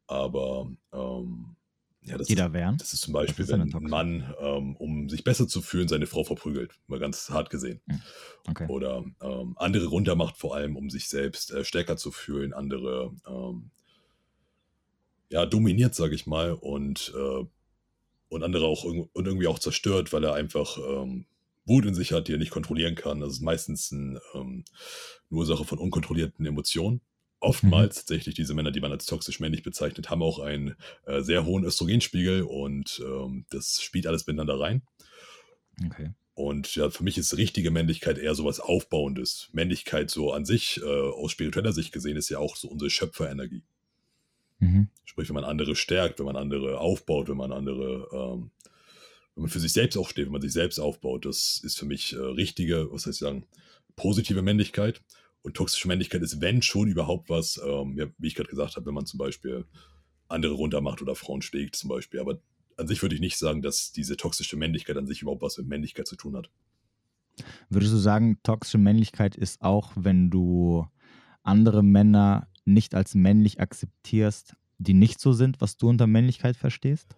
aber 0.06 0.70
ähm, 0.92 1.56
ja, 2.05 2.18
das, 2.18 2.26
die 2.26 2.34
da 2.34 2.52
wären? 2.52 2.76
Das 2.76 2.92
ist 2.92 3.00
zum 3.00 3.14
Beispiel, 3.14 3.44
ist 3.44 3.50
wenn 3.50 3.62
ein 3.62 3.82
Mann, 3.84 4.34
ähm, 4.38 4.76
um 4.76 5.09
sich 5.09 5.24
besser 5.24 5.48
zu 5.48 5.62
fühlen, 5.62 5.88
seine 5.88 6.07
Frau 6.07 6.22
verprügelt. 6.22 6.72
Mal 6.86 6.98
ganz 6.98 7.30
hart 7.30 7.48
gesehen. 7.48 7.80
Hm, 7.88 8.02
okay. 8.48 8.66
Oder 8.68 9.05
ähm, 9.22 9.55
andere 9.57 9.86
runtermacht, 9.86 10.36
vor 10.36 10.55
allem, 10.55 10.76
um 10.76 10.90
sich 10.90 11.09
selbst 11.09 11.50
äh, 11.50 11.64
stärker 11.64 11.96
zu 11.96 12.11
fühlen. 12.11 12.52
Andere 12.52 13.12
ähm, 13.26 13.70
ja, 15.30 15.46
dominiert, 15.46 15.94
sage 15.94 16.14
ich 16.14 16.26
mal. 16.26 16.52
Und, 16.52 17.12
äh, 17.16 17.44
und 18.28 18.42
andere 18.42 18.66
auch 18.66 18.84
und 18.84 19.26
irgendwie 19.26 19.46
auch 19.46 19.59
zerstört, 19.59 20.12
weil 20.12 20.24
er 20.24 20.34
einfach 20.34 20.76
ähm, 20.76 21.24
Wut 21.64 21.86
in 21.86 21.94
sich 21.94 22.12
hat, 22.12 22.28
die 22.28 22.32
er 22.32 22.38
nicht 22.38 22.50
kontrollieren 22.50 22.96
kann. 22.96 23.20
Das 23.20 23.32
ist 23.32 23.40
meistens 23.40 23.90
ein, 23.92 24.18
ähm, 24.34 24.64
eine 25.30 25.38
Ursache 25.38 25.64
von 25.64 25.78
unkontrollierten 25.78 26.44
Emotionen 26.44 27.00
oftmals 27.45 27.97
mhm. 27.97 27.99
tatsächlich 28.01 28.34
diese 28.34 28.55
Männer, 28.55 28.70
die 28.70 28.80
man 28.80 28.92
als 28.92 29.07
toxisch 29.07 29.40
männlich 29.40 29.62
bezeichnet, 29.62 30.11
haben 30.11 30.22
auch 30.22 30.38
einen 30.38 30.74
äh, 31.07 31.20
sehr 31.20 31.45
hohen 31.45 31.64
Östrogenspiegel 31.64 32.42
und 32.42 33.03
ähm, 33.05 33.47
das 33.51 33.80
spielt 33.82 34.07
alles 34.07 34.26
miteinander 34.26 34.59
rein. 34.59 34.82
Okay. 35.86 36.11
Und 36.34 36.74
ja, 36.74 36.90
für 36.90 37.05
mich 37.05 37.16
ist 37.16 37.36
richtige 37.36 37.70
Männlichkeit 37.70 38.18
eher 38.18 38.34
so 38.34 38.45
was 38.45 38.59
Aufbauendes. 38.59 39.49
Männlichkeit 39.53 40.11
so 40.11 40.32
an 40.32 40.45
sich, 40.45 40.80
äh, 40.82 40.84
aus 40.84 41.30
spiritueller 41.30 41.72
Sicht 41.72 41.92
gesehen, 41.92 42.16
ist 42.16 42.28
ja 42.28 42.38
auch 42.38 42.57
so 42.57 42.68
unsere 42.68 42.90
Schöpferenergie. 42.90 43.62
Mhm. 44.59 44.88
Sprich, 45.05 45.28
wenn 45.28 45.34
man 45.34 45.45
andere 45.45 45.76
stärkt, 45.76 46.18
wenn 46.18 46.26
man 46.26 46.36
andere 46.36 46.78
aufbaut, 46.78 47.28
wenn 47.28 47.36
man 47.36 47.53
andere, 47.53 48.09
ähm, 48.12 48.51
wenn 49.34 49.42
man 49.42 49.51
für 49.51 49.61
sich 49.61 49.72
selbst 49.72 49.97
auch 49.97 50.09
steht, 50.09 50.26
wenn 50.26 50.32
man 50.32 50.42
sich 50.42 50.53
selbst 50.53 50.80
aufbaut, 50.80 51.24
das 51.24 51.61
ist 51.62 51.78
für 51.78 51.86
mich 51.86 52.14
äh, 52.14 52.18
richtige, 52.18 52.90
was 52.90 53.07
heißt 53.07 53.16
ich 53.16 53.20
sagen, 53.20 53.47
positive 53.95 54.42
Männlichkeit. 54.42 55.03
Und 55.45 55.55
toxische 55.55 55.88
Männlichkeit 55.88 56.22
ist, 56.22 56.40
wenn 56.40 56.62
schon 56.62 56.88
überhaupt 56.88 57.28
was, 57.28 57.61
ähm, 57.62 57.99
ja, 57.99 58.07
wie 58.16 58.28
ich 58.28 58.34
gerade 58.34 58.49
gesagt 58.49 58.76
habe, 58.76 58.86
wenn 58.86 58.95
man 58.95 59.05
zum 59.05 59.18
Beispiel 59.18 59.66
andere 60.26 60.55
runtermacht 60.55 61.03
oder 61.03 61.14
Frauen 61.14 61.42
schlägt 61.42 61.76
zum 61.76 61.90
Beispiel. 61.90 62.18
Aber 62.18 62.40
an 62.78 62.88
sich 62.88 63.03
würde 63.03 63.14
ich 63.14 63.20
nicht 63.20 63.36
sagen, 63.36 63.61
dass 63.61 63.92
diese 63.92 64.16
toxische 64.16 64.57
Männlichkeit 64.57 64.97
an 64.97 65.07
sich 65.07 65.20
überhaupt 65.20 65.42
was 65.42 65.59
mit 65.59 65.68
Männlichkeit 65.68 66.09
zu 66.09 66.16
tun 66.16 66.34
hat. 66.34 66.51
Würdest 67.68 67.92
du 67.92 67.99
sagen, 67.99 68.38
toxische 68.42 68.78
Männlichkeit 68.78 69.36
ist 69.36 69.61
auch, 69.61 69.92
wenn 69.97 70.30
du 70.30 70.86
andere 71.42 71.82
Männer 71.82 72.49
nicht 72.64 72.95
als 72.95 73.14
männlich 73.14 73.61
akzeptierst, 73.61 74.55
die 74.78 74.95
nicht 74.95 75.20
so 75.20 75.34
sind, 75.34 75.61
was 75.61 75.76
du 75.76 75.90
unter 75.90 76.07
Männlichkeit 76.07 76.57
verstehst? 76.57 77.14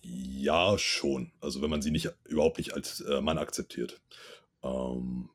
Ja, 0.00 0.78
schon. 0.78 1.32
Also 1.42 1.60
wenn 1.60 1.70
man 1.70 1.82
sie 1.82 1.90
nicht 1.90 2.10
überhaupt 2.24 2.56
nicht 2.56 2.72
als 2.72 3.00
äh, 3.00 3.20
Mann 3.20 3.36
akzeptiert. 3.36 4.00
Ähm, 4.62 5.28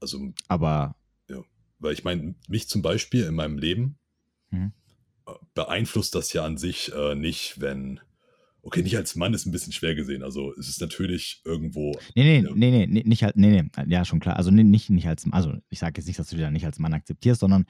also, 0.00 0.32
aber. 0.48 0.96
Ja, 1.28 1.42
weil 1.78 1.92
ich 1.92 2.04
meine, 2.04 2.34
mich 2.48 2.68
zum 2.68 2.82
Beispiel 2.82 3.24
in 3.24 3.34
meinem 3.34 3.58
Leben 3.58 3.98
hm. 4.50 4.72
beeinflusst 5.54 6.14
das 6.14 6.32
ja 6.32 6.44
an 6.44 6.56
sich 6.56 6.92
äh, 6.94 7.14
nicht, 7.14 7.60
wenn. 7.60 8.00
Okay, 8.60 8.82
nicht 8.82 8.96
als 8.96 9.14
Mann 9.14 9.32
ist 9.32 9.46
ein 9.46 9.52
bisschen 9.52 9.72
schwer 9.72 9.94
gesehen. 9.94 10.22
Also 10.22 10.52
es 10.58 10.68
ist 10.68 10.80
natürlich 10.80 11.40
irgendwo. 11.44 11.98
Nee, 12.14 12.42
nee, 12.42 12.70
nee, 12.70 12.86
nee, 12.86 13.02
nicht 13.06 13.22
halt, 13.22 13.36
nee, 13.36 13.62
nee, 13.62 13.84
ja, 13.86 14.04
schon 14.04 14.20
klar. 14.20 14.36
Also 14.36 14.50
nicht, 14.50 14.90
nicht 14.90 15.06
als, 15.06 15.24
also 15.30 15.54
ich 15.70 15.78
sage 15.78 15.94
jetzt 15.96 16.06
nicht, 16.06 16.18
dass 16.18 16.28
du 16.28 16.36
dich 16.36 16.44
da 16.44 16.50
nicht 16.50 16.66
als 16.66 16.78
Mann 16.78 16.92
akzeptierst, 16.92 17.40
sondern 17.40 17.64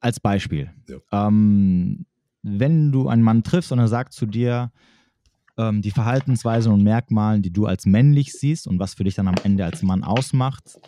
als 0.00 0.18
Beispiel. 0.18 0.72
Ja. 0.88 1.28
Ähm, 1.28 2.06
wenn 2.42 2.90
du 2.90 3.08
einen 3.08 3.22
Mann 3.22 3.44
triffst 3.44 3.70
und 3.70 3.78
er 3.78 3.88
sagt 3.88 4.12
zu 4.12 4.26
dir, 4.26 4.72
ähm, 5.58 5.82
die 5.82 5.90
Verhaltensweisen 5.90 6.72
und 6.72 6.82
Merkmalen, 6.82 7.42
die 7.42 7.52
du 7.52 7.66
als 7.66 7.86
männlich 7.86 8.32
siehst 8.32 8.66
und 8.66 8.78
was 8.78 8.94
für 8.94 9.04
dich 9.04 9.14
dann 9.14 9.28
am 9.28 9.36
Ende 9.42 9.64
als 9.64 9.82
Mann 9.82 10.04
ausmacht, 10.04 10.78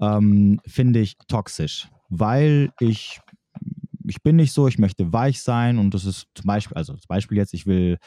ähm, 0.00 0.60
finde 0.66 1.00
ich 1.00 1.16
toxisch, 1.28 1.88
weil 2.08 2.72
ich 2.80 3.20
ich 4.04 4.22
bin 4.22 4.36
nicht 4.36 4.52
so, 4.52 4.68
ich 4.68 4.78
möchte 4.78 5.12
weich 5.12 5.42
sein 5.42 5.78
und 5.78 5.94
das 5.94 6.04
ist 6.04 6.26
zum 6.34 6.46
Beispiel, 6.46 6.76
also 6.76 6.94
zum 6.94 7.08
Beispiel 7.08 7.38
jetzt, 7.38 7.54
ich 7.54 7.66
will 7.66 7.98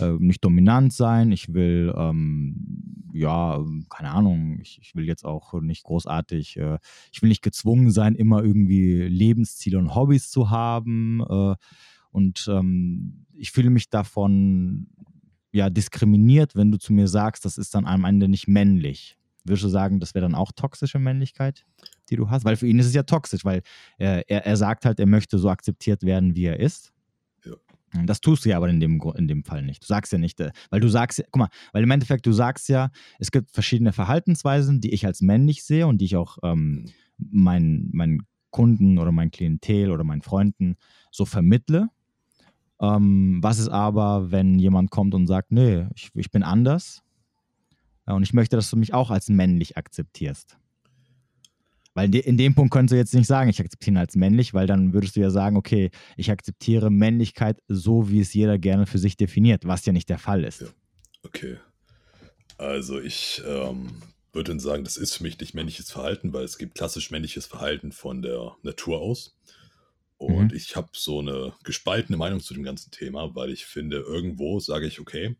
äh, 0.00 0.12
nicht 0.18 0.44
dominant 0.44 0.92
sein, 0.92 1.32
ich 1.32 1.52
will, 1.52 1.92
ähm, 1.96 3.10
ja, 3.12 3.62
keine 3.90 4.10
Ahnung, 4.10 4.58
ich, 4.60 4.78
ich, 4.80 4.94
will 4.94 5.06
jetzt 5.06 5.24
auch 5.24 5.60
nicht 5.60 5.84
großartig, 5.84 6.56
äh, 6.56 6.78
ich 7.12 7.22
will 7.22 7.28
nicht 7.28 7.42
gezwungen 7.42 7.90
sein, 7.90 8.14
immer 8.14 8.42
irgendwie 8.42 9.02
Lebensziele 9.02 9.78
und 9.78 9.94
Hobbys 9.94 10.30
zu 10.30 10.50
haben 10.50 11.20
äh, 11.28 11.54
und 12.10 12.48
ähm, 12.50 13.26
ich 13.34 13.50
fühle 13.50 13.70
mich 13.70 13.90
davon 13.90 14.88
ja 15.54 15.70
diskriminiert, 15.70 16.56
wenn 16.56 16.70
du 16.70 16.78
zu 16.78 16.92
mir 16.92 17.08
sagst, 17.08 17.44
das 17.44 17.58
ist 17.58 17.74
dann 17.74 17.86
am 17.86 18.04
Ende 18.04 18.28
nicht 18.28 18.48
männlich. 18.48 19.16
Würdest 19.44 19.64
du 19.64 19.68
sagen, 19.68 20.00
das 20.00 20.14
wäre 20.14 20.24
dann 20.24 20.34
auch 20.34 20.52
toxische 20.52 20.98
Männlichkeit, 20.98 21.64
die 22.10 22.16
du 22.16 22.30
hast? 22.30 22.44
Weil 22.44 22.56
für 22.56 22.66
ihn 22.66 22.78
ist 22.78 22.86
es 22.86 22.94
ja 22.94 23.02
toxisch, 23.02 23.44
weil 23.44 23.62
er, 23.98 24.28
er, 24.28 24.46
er 24.46 24.56
sagt 24.56 24.84
halt, 24.84 24.98
er 24.98 25.06
möchte 25.06 25.38
so 25.38 25.50
akzeptiert 25.50 26.02
werden, 26.02 26.34
wie 26.34 26.46
er 26.46 26.58
ist. 26.58 26.92
Das 28.04 28.20
tust 28.20 28.44
du 28.44 28.48
ja 28.48 28.56
aber 28.56 28.68
in 28.68 28.80
dem, 28.80 29.00
in 29.16 29.28
dem 29.28 29.44
Fall 29.44 29.62
nicht. 29.62 29.84
Du 29.84 29.86
sagst 29.86 30.12
ja 30.12 30.18
nicht, 30.18 30.40
äh, 30.40 30.50
weil 30.70 30.80
du 30.80 30.88
sagst, 30.88 31.22
guck 31.30 31.36
mal, 31.36 31.48
weil 31.72 31.84
im 31.84 31.90
Endeffekt 31.90 32.26
du 32.26 32.32
sagst 32.32 32.68
ja, 32.68 32.90
es 33.20 33.30
gibt 33.30 33.52
verschiedene 33.52 33.92
Verhaltensweisen, 33.92 34.80
die 34.80 34.92
ich 34.92 35.06
als 35.06 35.20
männlich 35.20 35.62
sehe 35.62 35.86
und 35.86 35.98
die 35.98 36.06
ich 36.06 36.16
auch 36.16 36.38
ähm, 36.42 36.86
mhm. 37.18 37.42
meinen, 37.42 37.90
meinen 37.92 38.22
Kunden 38.50 38.98
oder 38.98 39.12
meinen 39.12 39.30
Klientel 39.30 39.92
oder 39.92 40.02
meinen 40.02 40.22
Freunden 40.22 40.74
so 41.12 41.24
vermittle. 41.24 41.88
Ähm, 42.80 43.38
was 43.42 43.58
ist 43.58 43.68
aber, 43.68 44.30
wenn 44.30 44.58
jemand 44.58 44.90
kommt 44.90 45.14
und 45.14 45.26
sagt, 45.26 45.52
nee, 45.52 45.86
ich, 45.94 46.10
ich 46.14 46.30
bin 46.30 46.42
anders, 46.42 47.04
und 48.06 48.22
ich 48.22 48.34
möchte, 48.34 48.56
dass 48.56 48.70
du 48.70 48.76
mich 48.76 48.92
auch 48.92 49.10
als 49.10 49.28
männlich 49.28 49.76
akzeptierst. 49.76 50.58
Weil 51.94 52.12
in 52.14 52.36
dem 52.36 52.54
Punkt 52.54 52.72
könntest 52.72 52.92
du 52.92 52.96
jetzt 52.96 53.14
nicht 53.14 53.28
sagen, 53.28 53.48
ich 53.48 53.60
akzeptiere 53.60 53.94
ihn 53.94 53.98
als 53.98 54.16
männlich, 54.16 54.52
weil 54.52 54.66
dann 54.66 54.92
würdest 54.92 55.14
du 55.14 55.20
ja 55.20 55.30
sagen, 55.30 55.56
okay, 55.56 55.90
ich 56.16 56.30
akzeptiere 56.30 56.90
Männlichkeit 56.90 57.62
so, 57.68 58.10
wie 58.10 58.20
es 58.20 58.34
jeder 58.34 58.58
gerne 58.58 58.86
für 58.86 58.98
sich 58.98 59.16
definiert, 59.16 59.64
was 59.64 59.86
ja 59.86 59.92
nicht 59.92 60.08
der 60.08 60.18
Fall 60.18 60.42
ist. 60.42 60.62
Ja. 60.62 60.66
Okay. 61.22 61.56
Also 62.58 63.00
ich 63.00 63.42
ähm, 63.46 64.02
würde 64.32 64.50
dann 64.50 64.60
sagen, 64.60 64.82
das 64.82 64.96
ist 64.96 65.14
für 65.14 65.22
mich 65.22 65.38
nicht 65.38 65.54
männliches 65.54 65.90
Verhalten, 65.90 66.32
weil 66.32 66.44
es 66.44 66.58
gibt 66.58 66.74
klassisch 66.74 67.12
männliches 67.12 67.46
Verhalten 67.46 67.92
von 67.92 68.22
der 68.22 68.56
Natur 68.62 69.00
aus. 69.00 69.38
Und 70.24 70.52
mhm. 70.52 70.56
ich 70.56 70.74
habe 70.74 70.88
so 70.92 71.20
eine 71.20 71.52
gespaltene 71.64 72.16
Meinung 72.16 72.40
zu 72.40 72.54
dem 72.54 72.62
ganzen 72.62 72.90
Thema, 72.90 73.34
weil 73.34 73.50
ich 73.50 73.66
finde, 73.66 73.98
irgendwo 73.98 74.58
sage 74.58 74.86
ich, 74.86 74.98
okay, 74.98 75.36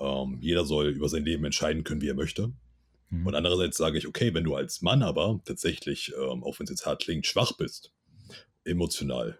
ähm, 0.00 0.36
jeder 0.40 0.66
soll 0.66 0.88
über 0.88 1.08
sein 1.08 1.24
Leben 1.24 1.46
entscheiden 1.46 1.82
können, 1.82 2.02
wie 2.02 2.10
er 2.10 2.14
möchte. 2.14 2.52
Mhm. 3.08 3.26
Und 3.26 3.34
andererseits 3.34 3.78
sage 3.78 3.96
ich, 3.96 4.06
okay, 4.06 4.34
wenn 4.34 4.44
du 4.44 4.54
als 4.54 4.82
Mann 4.82 5.02
aber 5.02 5.40
tatsächlich, 5.46 6.12
ähm, 6.14 6.44
auch 6.44 6.58
wenn 6.58 6.64
es 6.64 6.70
jetzt 6.70 6.84
hart 6.84 7.02
klingt, 7.02 7.26
schwach 7.26 7.52
bist, 7.52 7.94
emotional, 8.64 9.38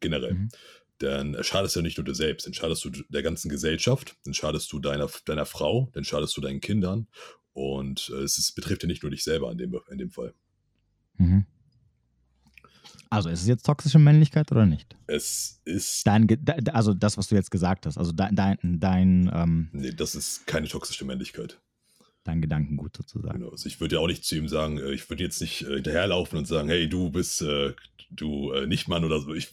generell, 0.00 0.34
mhm. 0.34 0.48
dann 0.98 1.42
schadest 1.42 1.76
du 1.76 1.80
nicht 1.80 1.96
nur 1.96 2.04
dir 2.04 2.14
selbst, 2.14 2.46
dann 2.46 2.52
schadest 2.52 2.84
du 2.84 2.90
der 2.90 3.22
ganzen 3.22 3.48
Gesellschaft, 3.48 4.14
dann 4.26 4.34
schadest 4.34 4.70
du 4.72 4.78
deiner, 4.78 5.08
deiner 5.24 5.46
Frau, 5.46 5.88
dann 5.94 6.04
schadest 6.04 6.36
du 6.36 6.42
deinen 6.42 6.60
Kindern 6.60 7.06
und 7.54 8.12
äh, 8.14 8.22
es 8.22 8.36
ist, 8.36 8.52
betrifft 8.56 8.82
ja 8.82 8.88
nicht 8.88 9.02
nur 9.02 9.10
dich 9.10 9.24
selber 9.24 9.50
in 9.50 9.56
dem, 9.56 9.80
in 9.90 9.96
dem 9.96 10.10
Fall. 10.10 10.34
Mhm. 11.16 11.46
Also 13.12 13.28
ist 13.28 13.42
es 13.42 13.46
jetzt 13.46 13.66
toxische 13.66 13.98
Männlichkeit 13.98 14.50
oder 14.52 14.64
nicht? 14.64 14.96
Es 15.06 15.60
ist. 15.66 16.06
Dein, 16.06 16.26
also 16.72 16.94
das, 16.94 17.18
was 17.18 17.28
du 17.28 17.34
jetzt 17.34 17.50
gesagt 17.50 17.84
hast. 17.84 17.98
Also 17.98 18.10
dein. 18.10 18.34
dein, 18.34 18.58
dein 18.62 19.30
ähm, 19.34 19.68
nee, 19.72 19.90
das 19.90 20.14
ist 20.14 20.46
keine 20.46 20.66
toxische 20.66 21.04
Männlichkeit. 21.04 21.60
Dein 22.24 22.40
Gedankengut 22.40 22.96
sozusagen. 22.96 23.40
Genau. 23.40 23.50
Also 23.50 23.66
ich 23.66 23.82
würde 23.82 23.96
ja 23.96 24.00
auch 24.00 24.06
nicht 24.06 24.24
zu 24.24 24.34
ihm 24.34 24.48
sagen, 24.48 24.78
äh, 24.78 24.92
ich 24.92 25.10
würde 25.10 25.22
jetzt 25.22 25.42
nicht 25.42 25.60
äh, 25.60 25.74
hinterherlaufen 25.74 26.38
und 26.38 26.46
sagen, 26.46 26.70
hey, 26.70 26.88
du 26.88 27.10
bist 27.10 27.42
äh, 27.42 27.74
du 28.08 28.50
äh, 28.52 28.66
nicht 28.66 28.88
Mann 28.88 29.04
oder 29.04 29.20
so. 29.20 29.34
Ich 29.34 29.50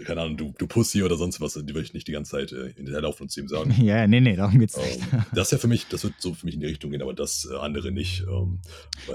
keine 0.00 0.22
Ahnung, 0.22 0.36
du, 0.36 0.54
du 0.58 0.66
Pussy 0.66 1.02
oder 1.02 1.16
sonst 1.16 1.40
was, 1.40 1.54
die 1.54 1.68
würde 1.68 1.82
ich 1.82 1.94
nicht 1.94 2.08
die 2.08 2.12
ganze 2.12 2.32
Zeit 2.32 2.52
äh, 2.52 2.72
hinterherlaufen 2.74 3.24
und 3.24 3.30
zu 3.30 3.40
ihm 3.40 3.48
sagen. 3.48 3.74
Ja, 3.82 4.06
nee, 4.06 4.20
nee, 4.20 4.36
darum 4.36 4.58
geht's 4.58 4.76
nicht. 4.76 5.00
Ähm, 5.12 5.24
das 5.34 5.48
ist 5.48 5.52
ja 5.52 5.58
für 5.58 5.66
mich, 5.66 5.86
das 5.88 6.04
wird 6.04 6.14
so 6.18 6.34
für 6.34 6.46
mich 6.46 6.54
in 6.54 6.60
die 6.60 6.66
Richtung 6.66 6.90
gehen, 6.90 7.02
aber 7.02 7.14
das 7.14 7.48
äh, 7.50 7.56
andere 7.56 7.90
nicht. 7.90 8.24
Ähm, 8.28 8.60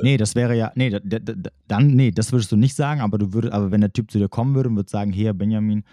nee, 0.02 0.18
das 0.18 0.36
wäre 0.36 0.56
ja, 0.56 0.72
nee, 0.76 0.98
dann, 1.68 1.88
nee, 1.88 2.12
das 2.12 2.32
würdest 2.32 2.52
du 2.52 2.56
nicht 2.56 2.76
sagen, 2.76 3.02
aber 3.02 3.18
du 3.18 3.34
würdest, 3.34 3.54
aber 3.54 3.72
wenn 3.72 3.82
der 3.82 3.94
Typ 3.94 4.12
zu 4.12 4.18
dir 4.18 4.28
kommen 4.28 4.56
würde 4.56 4.70
und 4.70 4.76
würde 4.76 4.90
sagen, 4.90 5.12
hier, 5.12 5.34
Benjamin, 5.34 5.84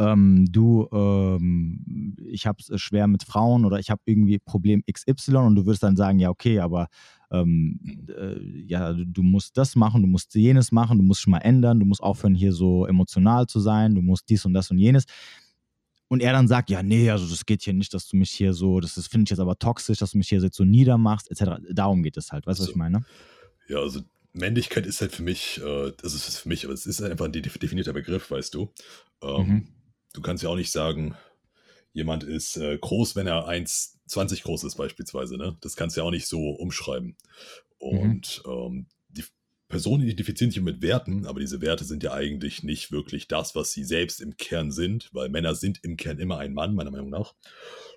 ähm, 0.00 0.46
du, 0.50 0.88
ähm, 0.92 2.16
ich 2.24 2.46
habe 2.46 2.58
es 2.58 2.80
schwer 2.80 3.06
mit 3.06 3.22
Frauen 3.22 3.66
oder 3.66 3.78
ich 3.78 3.90
habe 3.90 4.00
irgendwie 4.06 4.38
Problem 4.38 4.82
XY 4.90 5.36
und 5.36 5.56
du 5.56 5.66
würdest 5.66 5.82
dann 5.82 5.96
sagen, 5.96 6.18
ja, 6.18 6.30
okay, 6.30 6.58
aber 6.58 6.88
ähm, 7.30 7.78
äh, 8.08 8.40
ja, 8.66 8.94
du 8.94 9.22
musst 9.22 9.58
das 9.58 9.76
machen, 9.76 10.00
du 10.00 10.08
musst 10.08 10.34
jenes 10.34 10.72
machen, 10.72 10.96
du 10.96 11.04
musst 11.04 11.20
schon 11.20 11.32
mal 11.32 11.38
ändern, 11.38 11.78
du 11.78 11.84
musst 11.84 12.02
aufhören, 12.02 12.34
hier 12.34 12.54
so 12.54 12.86
emotional 12.86 13.46
zu 13.46 13.60
sein, 13.60 13.94
du 13.94 14.00
musst 14.00 14.28
dies 14.30 14.46
und 14.46 14.54
das 14.54 14.70
und 14.70 14.78
jenes. 14.78 15.04
Und 16.08 16.22
er 16.22 16.32
dann 16.32 16.48
sagt, 16.48 16.70
ja, 16.70 16.82
nee, 16.82 17.10
also 17.10 17.28
das 17.28 17.44
geht 17.44 17.62
hier 17.62 17.74
nicht, 17.74 17.92
dass 17.92 18.08
du 18.08 18.16
mich 18.16 18.30
hier 18.30 18.54
so, 18.54 18.80
das, 18.80 18.94
das 18.94 19.06
finde 19.06 19.24
ich 19.24 19.30
jetzt 19.30 19.38
aber 19.38 19.58
toxisch, 19.58 19.98
dass 19.98 20.12
du 20.12 20.18
mich 20.18 20.30
hier 20.30 20.40
jetzt 20.40 20.56
so 20.56 20.64
niedermachst, 20.64 21.30
etc. 21.30 21.60
Darum 21.70 22.02
geht 22.02 22.16
es 22.16 22.32
halt, 22.32 22.46
weißt 22.46 22.58
du, 22.58 22.62
also, 22.62 22.70
was 22.70 22.74
ich 22.74 22.76
meine? 22.76 23.04
Ja, 23.68 23.78
also 23.78 24.00
Männlichkeit 24.32 24.86
ist 24.86 25.02
halt 25.02 25.12
für 25.12 25.22
mich, 25.22 25.60
äh, 25.62 25.92
das 26.00 26.14
ist 26.14 26.38
für 26.38 26.48
mich, 26.48 26.64
aber 26.64 26.72
es 26.72 26.86
ist 26.86 27.02
einfach 27.02 27.26
ein 27.26 27.32
definierter 27.32 27.92
Begriff, 27.92 28.30
weißt 28.30 28.54
du. 28.54 28.72
Ähm, 29.22 29.46
mhm. 29.46 29.68
Du 30.12 30.20
kannst 30.20 30.42
ja 30.42 30.48
auch 30.48 30.56
nicht 30.56 30.72
sagen, 30.72 31.14
jemand 31.92 32.24
ist 32.24 32.56
äh, 32.56 32.76
groß, 32.78 33.16
wenn 33.16 33.26
er 33.26 33.48
1,20 33.48 34.42
groß 34.42 34.64
ist 34.64 34.76
beispielsweise. 34.76 35.36
Ne? 35.36 35.56
Das 35.60 35.76
kannst 35.76 35.96
du 35.96 36.00
ja 36.00 36.06
auch 36.06 36.10
nicht 36.10 36.26
so 36.26 36.50
umschreiben. 36.50 37.16
Und 37.78 38.42
mhm. 38.44 38.52
ähm, 38.52 38.86
die 39.08 39.24
Personen 39.68 40.02
identifizieren 40.02 40.50
sich 40.50 40.62
mit 40.62 40.82
Werten, 40.82 41.26
aber 41.26 41.40
diese 41.40 41.60
Werte 41.60 41.84
sind 41.84 42.02
ja 42.02 42.12
eigentlich 42.12 42.62
nicht 42.62 42.92
wirklich 42.92 43.28
das, 43.28 43.54
was 43.54 43.72
sie 43.72 43.84
selbst 43.84 44.20
im 44.20 44.36
Kern 44.36 44.70
sind, 44.70 45.08
weil 45.12 45.28
Männer 45.28 45.54
sind 45.54 45.82
im 45.82 45.96
Kern 45.96 46.18
immer 46.18 46.38
ein 46.38 46.52
Mann, 46.52 46.74
meiner 46.74 46.90
Meinung 46.90 47.10
nach. 47.10 47.34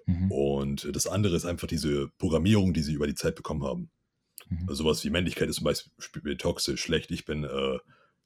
Mhm. 0.05 0.31
Und 0.31 0.95
das 0.95 1.07
andere 1.07 1.35
ist 1.35 1.45
einfach 1.45 1.67
diese 1.67 2.09
Programmierung, 2.17 2.73
die 2.73 2.81
sie 2.81 2.93
über 2.93 3.07
die 3.07 3.15
Zeit 3.15 3.35
bekommen 3.35 3.63
haben. 3.63 3.89
Mhm. 4.49 4.69
Also 4.69 4.83
sowas 4.83 5.03
wie 5.03 5.09
Männlichkeit 5.09 5.49
ist 5.49 5.57
zum 5.57 5.65
Beispiel 5.65 6.37
toxisch, 6.37 6.81
schlecht. 6.81 7.11
Ich 7.11 7.25
bin 7.25 7.43
äh, 7.43 7.79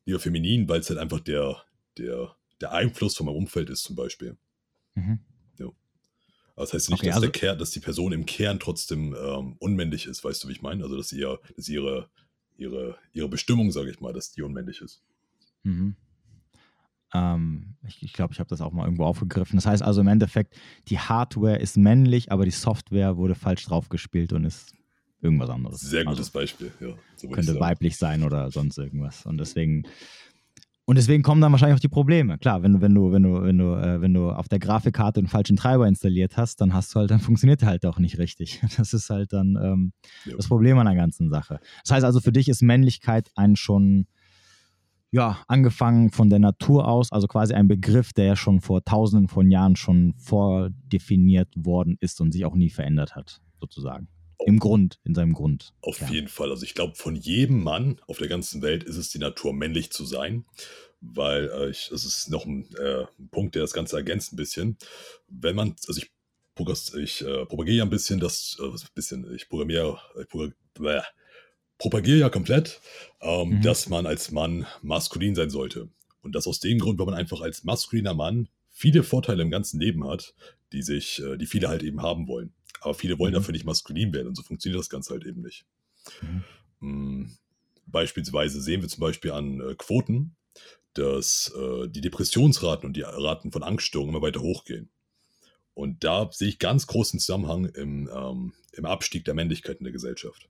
lieber 0.06 0.20
feminin, 0.20 0.68
weil 0.70 0.80
es 0.80 0.90
halt 0.90 1.00
einfach 1.00 1.20
der, 1.20 1.64
der, 1.98 2.36
der 2.62 2.74
Einfluss 2.74 3.16
von 3.16 3.26
meinem 3.26 3.36
Umfeld 3.36 3.70
ist, 3.70 3.84
zum 3.84 3.96
Beispiel. 3.96 4.38
Mhm. 4.96 5.20
Das 6.58 6.74
heißt 6.74 6.90
nicht, 6.90 7.00
okay, 7.00 7.08
dass, 7.08 7.16
also, 7.18 7.28
der 7.28 7.32
Kern, 7.32 7.60
dass 7.60 7.70
die 7.70 7.80
Person 7.80 8.12
im 8.14 8.26
Kern 8.26 8.60
trotzdem 8.60 9.16
ähm, 9.16 9.56
unmännlich 9.60 10.08
ist, 10.08 10.24
weißt 10.24 10.44
du, 10.44 10.48
wie 10.48 10.54
ich 10.54 10.64
meine? 10.64 10.84
Also, 10.84 10.98
dass, 10.98 11.12
ihr, 11.14 11.40
dass 11.56 11.70
ihre, 11.70 12.10
ihre, 12.58 12.98
ihre 13.14 13.30
Bestimmung, 13.30 13.72
sage 13.72 13.92
ich 13.92 14.00
mal, 14.00 14.12
dass 14.12 14.32
die 14.32 14.42
unmännlich 14.42 14.82
ist. 14.82 15.04
Mhm. 15.62 15.96
Ähm, 17.14 17.76
ich 17.86 18.00
glaube, 18.00 18.06
ich, 18.06 18.14
glaub, 18.14 18.32
ich 18.32 18.40
habe 18.40 18.50
das 18.50 18.62
auch 18.62 18.72
mal 18.72 18.86
irgendwo 18.86 19.06
aufgegriffen. 19.06 19.56
Das 19.56 19.68
heißt 19.68 19.84
also 19.84 20.02
im 20.02 20.08
Endeffekt, 20.08 20.56
die 20.88 20.98
Hardware 20.98 21.60
ist 21.60 21.78
männlich, 21.78 22.32
aber 22.32 22.44
die 22.44 22.52
Software 22.52 23.18
wurde 23.18 23.36
falsch 23.36 23.64
draufgespielt 23.66 24.34
und 24.34 24.44
ist 24.44 24.74
irgendwas 25.22 25.52
anderes. 25.52 25.80
Sehr 25.82 26.06
gutes 26.06 26.20
also, 26.20 26.32
Beispiel, 26.40 26.72
ja. 26.80 26.96
So 27.18 27.30
könnte 27.30 27.60
weiblich 27.60 27.98
sein 27.98 28.24
oder 28.24 28.50
sonst 28.50 28.80
irgendwas. 28.80 29.28
Und 29.28 29.38
deswegen 29.38 29.84
und 30.90 30.96
deswegen 30.96 31.22
kommen 31.22 31.42
dann 31.42 31.52
wahrscheinlich 31.52 31.76
auch 31.76 31.82
die 31.82 31.90
Probleme. 31.90 32.38
Klar, 32.38 32.64
wenn 32.64 32.72
du, 32.72 32.82
wenn 32.82 32.96
du, 32.96 33.12
wenn 33.12 33.24
du, 33.24 33.44
wenn 33.44 33.58
du, 33.58 33.74
äh, 33.74 34.00
wenn 34.00 34.14
du 34.14 34.32
auf 34.32 34.48
der 34.48 34.60
Grafikkarte 34.60 35.20
einen 35.20 35.28
falschen 35.28 35.58
Treiber 35.58 35.86
installiert 35.86 36.38
hast, 36.38 36.62
dann 36.62 36.74
hast 36.74 36.96
du 36.96 37.00
halt, 37.00 37.12
dann 37.12 37.20
funktioniert 37.20 37.60
der 37.60 37.68
halt 37.68 37.86
auch 37.86 38.00
nicht 38.00 38.18
richtig. 38.20 38.62
Das 38.78 38.94
ist 38.94 39.10
halt 39.10 39.34
dann 39.34 39.58
ähm, 39.62 39.92
das 40.38 40.48
Problem 40.48 40.78
an 40.78 40.86
der 40.86 40.96
ganzen 40.96 41.30
Sache. 41.30 41.60
Das 41.84 41.92
heißt 41.92 42.06
also, 42.06 42.22
für 42.22 42.32
dich 42.32 42.48
ist 42.48 42.62
Männlichkeit 42.62 43.30
ein 43.36 43.58
schon, 43.58 44.08
ja, 45.12 45.40
angefangen 45.50 46.10
von 46.10 46.30
der 46.30 46.40
Natur 46.40 46.88
aus, 46.88 47.12
also 47.12 47.28
quasi 47.28 47.54
ein 47.54 47.68
Begriff, 47.68 48.14
der 48.14 48.24
ja 48.24 48.36
schon 48.38 48.62
vor 48.62 48.86
tausenden 48.86 49.28
von 49.28 49.52
Jahren 49.52 49.76
schon 49.76 50.14
vordefiniert 50.14 51.50
worden 51.58 51.98
ist 52.00 52.22
und 52.22 52.32
sich 52.32 52.46
auch 52.46 52.56
nie 52.56 52.70
verändert 52.70 53.14
hat, 53.14 53.42
sozusagen. 53.60 54.08
Im 54.46 54.60
Grund, 54.60 55.00
in 55.04 55.16
seinem 55.16 55.34
Grund. 55.34 55.74
Auf 55.82 56.00
ja. 56.00 56.10
jeden 56.10 56.28
Fall. 56.28 56.52
Also 56.52 56.64
ich 56.64 56.76
glaube, 56.76 56.96
von 56.96 57.16
jedem 57.16 57.64
Mann 57.64 58.00
auf 58.08 58.18
der 58.18 58.28
ganzen 58.28 58.62
Welt 58.62 58.84
ist 58.84 58.98
es 58.98 59.10
die 59.10 59.20
Natur, 59.20 59.54
männlich 59.54 59.92
zu 59.92 60.06
sein. 60.06 60.46
Weil 61.02 61.50
äh, 61.50 61.70
ich, 61.70 61.90
das 61.92 62.06
ist 62.06 62.30
noch 62.30 62.46
ein, 62.46 62.74
äh, 62.76 63.06
Punkt, 63.32 63.56
der 63.56 63.62
das 63.62 63.74
Ganze 63.74 63.98
ergänzt 63.98 64.34
ein 64.34 64.38
bisschen. 64.38 64.78
Wenn 65.28 65.56
man, 65.56 65.76
also 65.88 66.02
ich, 66.02 66.12
ich 66.96 67.22
äh, 67.22 67.46
propagiere 67.46 67.78
ja 67.78 67.84
ein 67.84 67.90
bisschen, 67.90 68.20
das, 68.20 68.58
äh, 68.60 68.66
ein 68.66 68.76
bisschen, 68.96 69.34
ich 69.34 69.48
programmiere, 69.48 70.00
ich 70.20 70.28
propagiere, 70.28 71.06
propagiere 71.78 72.18
ja 72.18 72.30
komplett, 72.30 72.82
ähm, 73.22 73.50
mhm. 73.50 73.62
dass 73.62 73.90
man 73.90 74.06
als 74.06 74.32
Mann 74.32 74.66
maskulin 74.82 75.36
sein 75.36 75.50
sollte. 75.50 75.90
Und 76.22 76.34
das 76.34 76.48
aus 76.48 76.60
dem 76.60 76.80
Grund, 76.80 77.00
weil 77.00 77.06
man 77.06 77.16
einfach 77.16 77.42
als 77.42 77.64
maskuliner 77.64 78.14
Mann 78.14 78.50
viele 78.70 79.04
Vorteile 79.04 79.44
im 79.44 79.52
ganzen 79.52 79.80
Leben 79.80 80.08
hat, 80.08 80.34
die 80.72 80.82
sich, 80.82 81.22
äh, 81.22 81.38
die 81.38 81.46
viele 81.46 81.70
halt 81.70 81.84
eben 81.84 82.02
haben 82.02 82.28
wollen. 82.28 82.54
Aber 82.82 82.94
viele 82.94 83.18
wollen 83.20 83.32
mhm. 83.32 83.38
dafür 83.38 83.52
nicht 83.52 83.66
maskulin 83.66 84.14
werden 84.14 84.28
und 84.28 84.36
so 84.36 84.44
funktioniert 84.44 84.80
das 84.80 84.90
Ganze 84.90 85.14
halt 85.14 85.26
eben 85.26 85.42
nicht. 85.42 85.66
Mhm. 86.22 86.44
Mm, 86.80 87.32
beispielsweise 87.86 88.62
sehen 88.62 88.82
wir 88.82 88.90
zum 88.90 89.02
Beispiel 89.02 89.32
an 89.32 89.62
äh, 89.62 89.76
Quoten, 89.76 90.36
dass 90.94 91.54
äh, 91.56 91.88
die 91.88 92.02
Depressionsraten 92.02 92.88
und 92.88 92.98
die 92.98 93.02
Raten 93.02 93.52
von 93.52 93.64
Angststörungen 93.64 94.16
immer 94.16 94.26
weiter 94.26 94.42
hochgehen. 94.42 94.90
Und 95.74 96.04
da 96.04 96.30
sehe 96.32 96.48
ich 96.48 96.60
ganz 96.60 96.88
großen 96.88 97.20
Zusammenhang 97.20 97.66
im, 97.66 98.10
ähm, 98.12 98.54
im 98.74 98.86
Abstieg 98.86 99.26
der 99.26 99.36
Männlichkeit 99.36 99.78
in 99.78 99.84
der 99.84 99.94
Gesellschaft. 99.94 100.50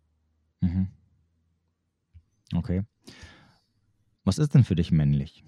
Mhm. 0.61 0.87
Okay. 2.55 2.83
Was 4.23 4.37
ist 4.37 4.53
denn 4.53 4.63
für 4.63 4.75
dich 4.75 4.91
männlich? 4.91 5.43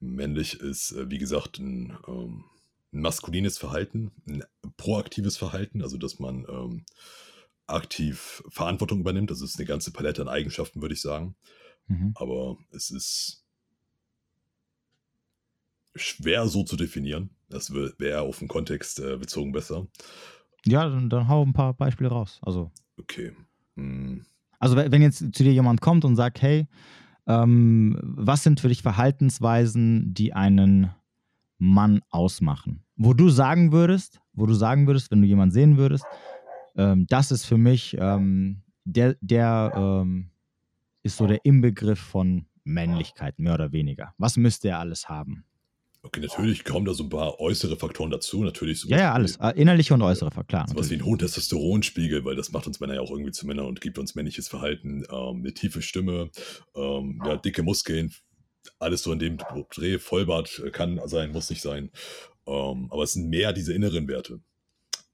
Männlich 0.00 0.60
ist, 0.60 0.92
äh, 0.92 1.10
wie 1.10 1.18
gesagt, 1.18 1.58
ein 1.58 1.96
ähm, 2.08 2.44
ein 2.53 2.53
maskulines 3.00 3.58
Verhalten, 3.58 4.12
ein 4.26 4.44
proaktives 4.76 5.36
Verhalten, 5.36 5.82
also 5.82 5.96
dass 5.96 6.18
man 6.18 6.46
ähm, 6.48 6.84
aktiv 7.66 8.42
Verantwortung 8.48 9.00
übernimmt. 9.00 9.30
Das 9.30 9.40
ist 9.40 9.58
eine 9.58 9.66
ganze 9.66 9.92
Palette 9.92 10.22
an 10.22 10.28
Eigenschaften, 10.28 10.80
würde 10.80 10.94
ich 10.94 11.00
sagen. 11.00 11.34
Mhm. 11.86 12.12
Aber 12.14 12.56
es 12.70 12.90
ist 12.90 13.44
schwer 15.94 16.46
so 16.48 16.64
zu 16.64 16.76
definieren. 16.76 17.30
Das 17.48 17.72
wäre 17.72 18.22
auf 18.22 18.38
den 18.38 18.48
Kontext 18.48 19.00
äh, 19.00 19.16
bezogen 19.16 19.52
besser. 19.52 19.86
Ja, 20.64 20.88
dann, 20.88 21.10
dann, 21.10 21.28
hau 21.28 21.44
ein 21.44 21.52
paar 21.52 21.74
Beispiele 21.74 22.10
raus. 22.10 22.40
Also. 22.42 22.70
Okay. 22.98 23.32
Hm. 23.76 24.24
Also 24.58 24.76
wenn 24.76 25.02
jetzt 25.02 25.18
zu 25.18 25.42
dir 25.42 25.52
jemand 25.52 25.80
kommt 25.80 26.04
und 26.04 26.16
sagt, 26.16 26.40
hey, 26.40 26.68
ähm, 27.26 27.98
was 28.02 28.42
sind 28.42 28.60
für 28.60 28.68
dich 28.68 28.82
Verhaltensweisen, 28.82 30.14
die 30.14 30.32
einen 30.32 30.90
Mann 31.58 32.00
ausmachen? 32.08 32.83
Wo 32.96 33.14
du 33.14 33.28
sagen 33.28 33.72
würdest, 33.72 34.20
wo 34.32 34.46
du 34.46 34.54
sagen 34.54 34.86
würdest, 34.86 35.10
wenn 35.10 35.22
du 35.22 35.26
jemanden 35.26 35.52
sehen 35.52 35.76
würdest, 35.76 36.04
ähm, 36.76 37.06
das 37.08 37.30
ist 37.30 37.44
für 37.44 37.58
mich, 37.58 37.96
ähm, 37.98 38.62
der, 38.84 39.16
der 39.20 39.72
ähm, 39.76 40.30
ist 41.02 41.16
so 41.16 41.26
der 41.26 41.44
Inbegriff 41.44 42.00
von 42.00 42.46
Männlichkeit, 42.64 43.38
mehr 43.38 43.54
oder 43.54 43.72
weniger. 43.72 44.14
Was 44.18 44.36
müsste 44.36 44.68
er 44.68 44.78
alles 44.78 45.08
haben? 45.08 45.44
Okay, 46.02 46.20
natürlich 46.20 46.64
kommen 46.64 46.84
da 46.84 46.92
so 46.92 47.04
ein 47.04 47.08
paar 47.08 47.40
äußere 47.40 47.76
Faktoren 47.76 48.10
dazu. 48.10 48.44
Natürlich 48.44 48.80
so 48.80 48.88
Ja, 48.90 48.98
ja, 48.98 49.12
alles. 49.14 49.36
Äh, 49.36 49.52
Innerliche 49.58 49.94
und 49.94 50.02
äußere, 50.02 50.30
Faktoren, 50.30 50.66
klar. 50.66 50.68
Sowas 50.68 50.90
wie 50.90 50.94
einen 50.94 51.04
hohen 51.04 51.18
Testosteronspiegel, 51.18 52.26
weil 52.26 52.36
das 52.36 52.52
macht 52.52 52.66
uns 52.66 52.78
Männer 52.78 52.94
ja 52.94 53.00
auch 53.00 53.10
irgendwie 53.10 53.32
zu 53.32 53.46
Männern 53.46 53.64
und 53.66 53.80
gibt 53.80 53.98
uns 53.98 54.14
männliches 54.14 54.48
Verhalten, 54.48 55.04
ähm, 55.10 55.38
eine 55.38 55.54
tiefe 55.54 55.80
Stimme, 55.80 56.30
ähm, 56.74 57.22
ja, 57.24 57.36
dicke 57.36 57.62
Muskeln, 57.62 58.12
alles 58.78 59.02
so 59.02 59.12
in 59.12 59.18
dem 59.18 59.38
Dreh, 59.74 59.98
Vollbart 59.98 60.62
äh, 60.64 60.70
kann 60.70 61.00
sein, 61.06 61.32
muss 61.32 61.48
nicht 61.48 61.62
sein. 61.62 61.90
Ähm, 62.46 62.88
aber 62.90 63.02
es 63.04 63.12
sind 63.12 63.28
mehr 63.28 63.52
diese 63.52 63.72
inneren 63.72 64.08
Werte. 64.08 64.40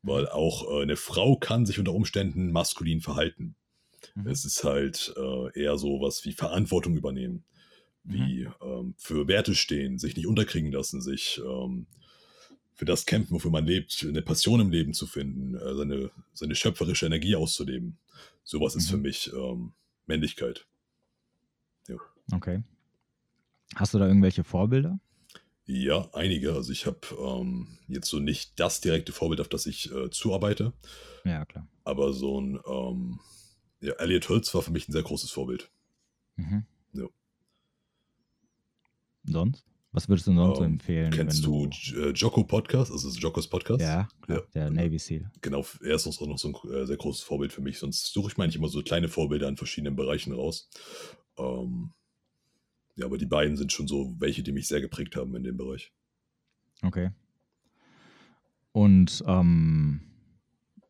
Weil 0.03 0.29
auch 0.29 0.71
äh, 0.71 0.83
eine 0.83 0.97
Frau 0.97 1.37
kann 1.37 1.67
sich 1.67 1.79
unter 1.79 1.93
Umständen 1.93 2.53
maskulin 2.53 3.01
verhalten. 3.01 3.55
Mhm. 4.15 4.27
Es 4.29 4.45
ist 4.45 4.65
halt 4.65 5.15
äh, 5.17 5.61
eher 5.61 5.77
so 5.79 6.01
was 6.01 6.25
wie 6.25 6.33
Verantwortung 6.33 6.97
übernehmen, 6.97 7.45
wie 8.03 8.49
ähm, 8.63 8.95
für 8.97 9.29
Werte 9.29 9.55
stehen, 9.55 9.99
sich 9.99 10.17
nicht 10.17 10.27
unterkriegen 10.27 10.73
lassen, 10.73 11.03
sich 11.03 11.41
ähm, 11.45 11.87
für 12.73 12.87
das 12.87 13.05
kämpfen, 13.05 13.35
wofür 13.35 13.51
man 13.51 13.67
lebt, 13.67 14.07
eine 14.09 14.23
Passion 14.23 14.59
im 14.61 14.71
Leben 14.71 14.95
zu 14.95 15.07
finden, 15.07 15.55
äh, 15.55 15.75
seine, 15.75 16.11
seine 16.33 16.55
schöpferische 16.55 17.07
Energie 17.07 17.37
auszuleben. 17.37 17.99
Sowas 18.43 18.75
ist 18.75 18.87
Mhm. 18.87 18.91
für 18.91 18.97
mich 18.97 19.31
ähm, 19.35 19.73
Männlichkeit. 20.07 20.67
Okay. 22.33 22.63
Hast 23.75 23.95
du 23.95 23.99
da 23.99 24.07
irgendwelche 24.07 24.45
Vorbilder? 24.45 24.99
Ja, 25.73 26.09
einige. 26.15 26.53
Also 26.55 26.73
ich 26.73 26.85
habe 26.87 26.99
ähm, 27.17 27.79
jetzt 27.87 28.09
so 28.09 28.19
nicht 28.19 28.59
das 28.59 28.81
direkte 28.81 29.13
Vorbild, 29.13 29.41
auf 29.41 29.49
das 29.49 29.67
ich 29.67 29.93
äh, 29.93 30.11
zuarbeite, 30.11 30.73
Ja, 31.25 31.45
klar. 31.45 31.69
aber 31.85 32.13
so 32.13 32.41
ein 32.41 32.59
ähm, 32.67 33.21
ja, 33.81 33.93
Elliot 33.95 34.29
Hölz 34.29 34.53
war 34.55 34.63
für 34.63 34.73
mich 34.73 34.89
ein 34.89 34.93
sehr 34.93 35.05
großes 35.05 35.31
Vorbild. 35.31 35.71
Mhm. 36.37 36.65
Ja. 36.93 37.07
Sonst? 39.25 39.65
Was 39.93 40.09
würdest 40.09 40.27
du 40.29 40.35
sonst 40.35 40.59
so 40.59 40.65
Ähm, 40.65 40.73
empfehlen? 40.75 41.11
Kennst 41.13 41.45
du 41.45 41.67
J- 41.67 41.97
äh, 41.97 42.11
Jocko 42.13 42.45
Podcast, 42.45 42.91
also 42.93 43.09
Jokos 43.11 43.49
Podcast? 43.49 43.81
Ja, 43.81 44.09
Ja. 44.29 44.41
der 44.55 44.71
Navy 44.71 44.99
SEAL. 44.99 45.31
Genau, 45.41 45.65
er 45.83 45.97
ist 45.97 46.07
auch 46.07 46.27
noch 46.27 46.39
so 46.39 46.49
ein 46.49 46.71
äh, 46.73 46.87
sehr 46.87 46.97
großes 46.97 47.23
Vorbild 47.23 47.53
für 47.53 47.61
mich. 47.61 47.79
Sonst 47.79 48.13
suche 48.13 48.29
ich 48.31 48.37
mir 48.37 48.45
eigentlich 48.45 48.57
immer 48.57 48.69
so 48.69 48.83
kleine 48.83 49.09
Vorbilder 49.09 49.49
in 49.49 49.57
verschiedenen 49.57 49.97
Bereichen 49.97 50.33
raus. 50.33 50.69
Ähm, 51.39 51.93
ja, 53.01 53.07
aber 53.07 53.19
die 53.19 53.27
beiden 53.27 53.57
sind 53.57 53.73
schon 53.73 53.89
so 53.89 54.15
welche, 54.19 54.43
die 54.43 54.53
mich 54.53 54.69
sehr 54.69 54.81
geprägt 54.81 55.17
haben 55.17 55.35
in 55.35 55.43
dem 55.43 55.57
Bereich. 55.57 55.93
Okay. 56.83 57.11
Und 58.73 59.23
ähm, 59.27 60.01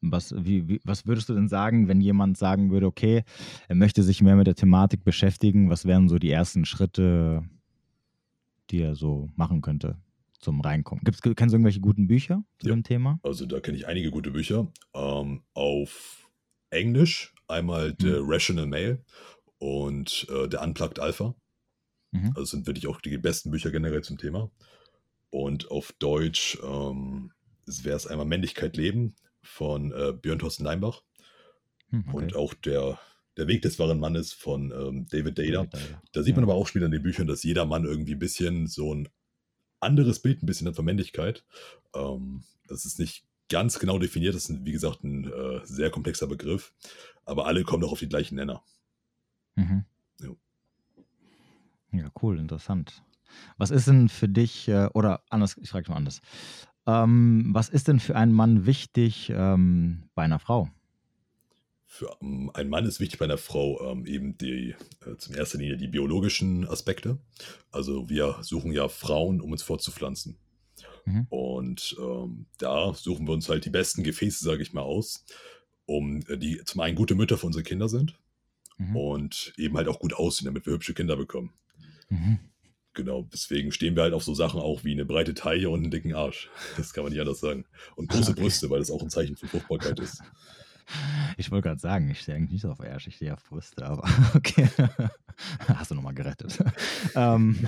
was, 0.01 0.35
wie, 0.37 0.69
wie, 0.69 0.81
was 0.85 1.07
würdest 1.07 1.29
du 1.29 1.35
denn 1.35 1.49
sagen, 1.49 1.89
wenn 1.89 2.01
jemand 2.01 2.37
sagen 2.37 2.71
würde, 2.71 2.87
okay, 2.87 3.23
er 3.69 3.75
möchte 3.77 4.03
sich 4.03 4.23
mehr 4.23 4.37
mit 4.37 4.47
der 4.47 4.55
Thematik 4.55 5.05
beschäftigen, 5.05 5.71
was 5.71 5.85
wären 5.85 6.09
so 6.09 6.19
die 6.19 6.31
ersten 6.31 6.65
Schritte, 6.65 7.43
die 8.71 8.81
er 8.81 8.95
so 8.95 9.29
machen 9.37 9.61
könnte 9.63 9.97
zum 10.39 10.61
Reinkommen? 10.61 11.05
Gibt's, 11.05 11.21
kennst 11.23 11.53
du 11.53 11.57
irgendwelche 11.57 11.81
guten 11.81 12.07
Bücher 12.07 12.45
zu 12.59 12.69
Ja. 12.69 12.75
dem 12.75 12.83
Thema? 12.83 13.21
Also 13.23 13.47
da 13.47 13.61
kenne 13.61 13.77
ich 13.77 13.87
einige 13.87 14.11
gute 14.11 14.31
Bücher. 14.31 14.71
Ähm, 14.95 15.43
auf 15.55 16.31
Englisch 16.71 17.35
einmal 17.49 17.95
The 17.99 18.17
Rational 18.21 18.67
Male 18.67 19.05
und 19.59 20.27
äh, 20.31 20.49
The 20.51 20.59
Unplugged 20.59 20.99
Alpha. 20.99 21.35
Mhm. 22.13 22.29
Also 22.35 22.45
sind 22.45 22.67
wirklich 22.67 22.87
auch 22.87 23.01
die 23.01 23.17
besten 23.19 23.51
Bücher 23.51 23.71
generell 23.71 24.03
zum 24.03 24.19
Thema. 24.19 24.51
Und 25.31 25.71
auf 25.71 25.93
Deutsch 25.93 26.59
ähm, 26.63 27.33
wäre 27.67 27.97
es 27.97 28.07
einmal 28.07 28.27
Männlichkeit 28.27 28.77
leben 28.77 29.15
von 29.43 29.93
äh, 29.93 30.13
Björn 30.13 30.39
Thorsten 30.39 30.65
Leinbach. 30.65 31.03
Hm, 31.91 32.05
okay. 32.09 32.17
Und 32.17 32.37
auch 32.37 32.55
der, 32.55 32.99
der 33.37 33.47
Weg 33.47 33.63
des 33.63 33.79
wahren 33.79 34.01
Mannes 34.01 34.33
von 34.33 34.73
ähm, 34.73 35.07
David 35.09 35.39
Data. 35.39 35.67
Da 36.13 36.23
sieht 36.23 36.35
man 36.37 36.45
Ja. 36.45 36.51
aber 36.51 36.61
auch 36.61 36.67
später 36.67 36.87
in 36.87 36.93
den 36.93 37.03
Büchern, 37.03 37.27
dass 37.27 37.43
jeder 37.43 37.65
Mann 37.65 37.85
irgendwie 37.85 38.15
ein 38.15 38.19
bisschen 38.19 38.67
so 38.67 38.95
ein 38.95 39.09
anderes 39.79 40.21
Bild, 40.21 40.43
ein 40.43 40.47
bisschen 40.47 40.67
hat 40.67 40.77
von 40.77 40.85
Männlichkeit. 40.85 41.45
Ähm, 41.95 42.43
das 42.67 42.85
ist 42.85 42.99
nicht 42.99 43.25
ganz 43.49 43.79
genau 43.79 43.99
definiert, 43.99 44.35
das 44.35 44.49
ist, 44.49 44.65
wie 44.65 44.73
gesagt, 44.73 45.03
ein 45.03 45.25
äh, 45.31 45.61
sehr 45.65 45.91
komplexer 45.91 46.27
Begriff, 46.29 46.73
aber 47.25 47.47
alle 47.47 47.65
kommen 47.65 47.83
doch 47.83 47.93
auf 47.93 47.99
die 47.99 48.09
gleichen 48.09 48.37
Nenner. 48.37 48.63
Mhm. 49.57 49.85
Ja. 50.21 50.31
Ja, 51.93 52.11
cool, 52.23 52.39
interessant. 52.39 53.03
Was 53.59 53.71
ist 53.71 53.87
denn 53.87 54.09
für 54.09 54.29
dich, 54.29 54.69
äh, 54.69 54.89
oder 54.95 55.23
anders, 55.31 55.57
ich 55.57 55.71
frage 55.71 55.91
mal 55.91 55.97
anders. 55.97 56.21
Ähm, 56.87 57.51
was 57.53 57.69
ist 57.69 57.89
denn 57.89 58.01
für 58.01 58.17
einen 58.17 58.33
Mann 58.33 58.67
wichtig 58.67 59.31
ähm, 59.35 60.05
bei 60.15 60.23
einer 60.23 60.39
Frau? 60.39 60.69
Für 61.87 62.17
ähm, 62.23 62.51
einen 62.55 62.71
Mann 62.71 62.87
ist 62.87 63.01
wichtig 63.01 63.19
bei 63.19 63.27
einer 63.27 63.39
Frau 63.39 63.91
ähm, 63.91 64.07
eben 64.07 64.39
die, 64.39 64.75
äh, 65.07 65.17
zum 65.17 65.35
ersten 65.35 65.59
Linie 65.59 65.77
die 65.77 65.89
biologischen 65.89 66.67
Aspekte. 66.67 67.19
Also 67.71 68.09
wir 68.09 68.39
suchen 68.43 68.73
ja 68.73 68.89
Frauen, 68.89 69.41
um 69.41 69.53
uns 69.53 69.63
fortzupflanzen. 69.63 70.39
Mhm. 71.05 71.27
Und 71.29 71.97
ähm, 72.01 72.47
da 72.59 72.95
suchen 72.95 73.27
wir 73.27 73.35
uns 73.35 73.49
halt 73.49 73.65
die 73.65 73.71
besten 73.71 74.03
Gefäße, 74.03 74.45
sage 74.45 74.63
ich 74.63 74.73
mal, 74.73 74.83
aus, 74.83 75.25
um 75.87 76.21
äh, 76.29 76.39
die 76.39 76.63
zum 76.65 76.81
einen 76.81 76.97
gute 76.97 77.15
Mütter 77.15 77.39
für 77.39 77.47
unsere 77.47 77.65
Kinder 77.65 77.89
sind 77.89 78.19
Mhm. 78.81 78.97
und 78.97 79.53
eben 79.59 79.77
halt 79.77 79.89
auch 79.89 79.99
gut 79.99 80.15
aussehen, 80.15 80.47
damit 80.47 80.65
wir 80.65 80.73
hübsche 80.73 80.95
Kinder 80.95 81.15
bekommen. 81.15 81.53
Mhm. 82.11 82.39
Genau, 82.93 83.29
deswegen 83.33 83.71
stehen 83.71 83.95
wir 83.95 84.03
halt 84.03 84.15
auf 84.15 84.25
so 84.25 84.35
Sachen 84.35 84.61
auch 84.61 84.85
wie 84.85 84.93
eine 84.93 85.05
breite 85.05 85.33
Taille 85.35 85.71
und 85.71 85.83
einen 85.83 85.91
dicken 85.91 86.15
Arsch. 86.15 86.51
Das 86.77 86.93
kann 86.93 87.05
man 87.05 87.13
nicht 87.13 87.21
anders 87.21 87.41
sagen. 87.41 87.65
Und 87.97 88.09
große 88.11 88.33
Okay. 88.33 88.43
Brüste, 88.43 88.69
weil 88.69 88.81
das 88.81 88.91
auch 88.91 89.03
ein 89.03 89.11
Zeichen 89.11 89.37
von 89.37 89.49
Fruchtbarkeit 89.49 89.99
ist. 90.01 90.23
Ich 91.37 91.53
wollte 91.53 91.69
gerade 91.69 91.81
sagen, 91.81 92.11
ich 92.11 92.21
stehe 92.21 92.37
eigentlich 92.37 92.51
nicht 92.51 92.63
so 92.63 92.71
auf 92.71 92.81
Arsch, 92.81 93.07
ich 93.07 93.15
stehe 93.17 93.33
auf 93.33 93.45
Brüste, 93.45 93.87
aber 93.87 94.09
okay. 94.35 94.69
Hast 95.69 95.93
du 95.93 95.95
nochmal 95.95 96.15
gerettet. 96.15 96.59
ähm, 97.15 97.59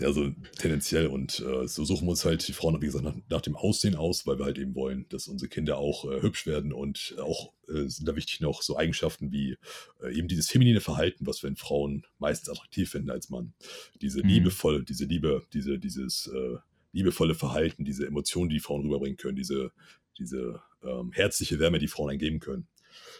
Also 0.00 0.32
tendenziell 0.58 1.06
und 1.06 1.38
äh, 1.38 1.68
so 1.68 1.84
suchen 1.84 2.06
wir 2.06 2.10
uns 2.10 2.24
halt 2.24 2.46
die 2.48 2.52
Frauen, 2.52 2.80
wie 2.82 2.86
gesagt, 2.86 3.04
nach, 3.04 3.14
nach 3.30 3.40
dem 3.40 3.54
Aussehen 3.54 3.94
aus, 3.94 4.26
weil 4.26 4.38
wir 4.38 4.44
halt 4.44 4.58
eben 4.58 4.74
wollen, 4.74 5.06
dass 5.08 5.28
unsere 5.28 5.48
Kinder 5.48 5.78
auch 5.78 6.10
äh, 6.10 6.20
hübsch 6.20 6.46
werden 6.46 6.72
und 6.72 7.14
auch 7.20 7.52
äh, 7.68 7.86
sind 7.86 8.08
da 8.08 8.16
wichtig 8.16 8.40
noch 8.40 8.62
so 8.62 8.76
Eigenschaften 8.76 9.30
wie 9.30 9.56
äh, 10.02 10.12
eben 10.12 10.26
dieses 10.26 10.50
feminine 10.50 10.80
Verhalten, 10.80 11.26
was 11.28 11.42
wir 11.44 11.48
in 11.48 11.54
Frauen 11.56 12.04
meistens 12.18 12.48
attraktiv 12.48 12.90
finden 12.90 13.10
als 13.10 13.30
Mann. 13.30 13.54
Diese 14.02 14.20
Mhm. 14.22 14.28
liebevolle, 14.28 14.82
diese 14.82 15.04
Liebe, 15.04 15.46
diese, 15.52 15.78
dieses 15.78 16.26
äh, 16.26 16.56
liebevolle 16.90 17.36
Verhalten, 17.36 17.84
diese 17.84 18.04
Emotionen, 18.04 18.48
die, 18.48 18.56
die 18.56 18.60
Frauen 18.60 18.82
rüberbringen 18.82 19.16
können, 19.16 19.36
diese, 19.36 19.70
diese 20.18 20.60
ähm, 20.82 21.12
herzliche 21.12 21.60
Wärme, 21.60 21.78
die 21.78 21.88
Frauen 21.88 22.10
eingeben 22.10 22.40
können. 22.40 22.66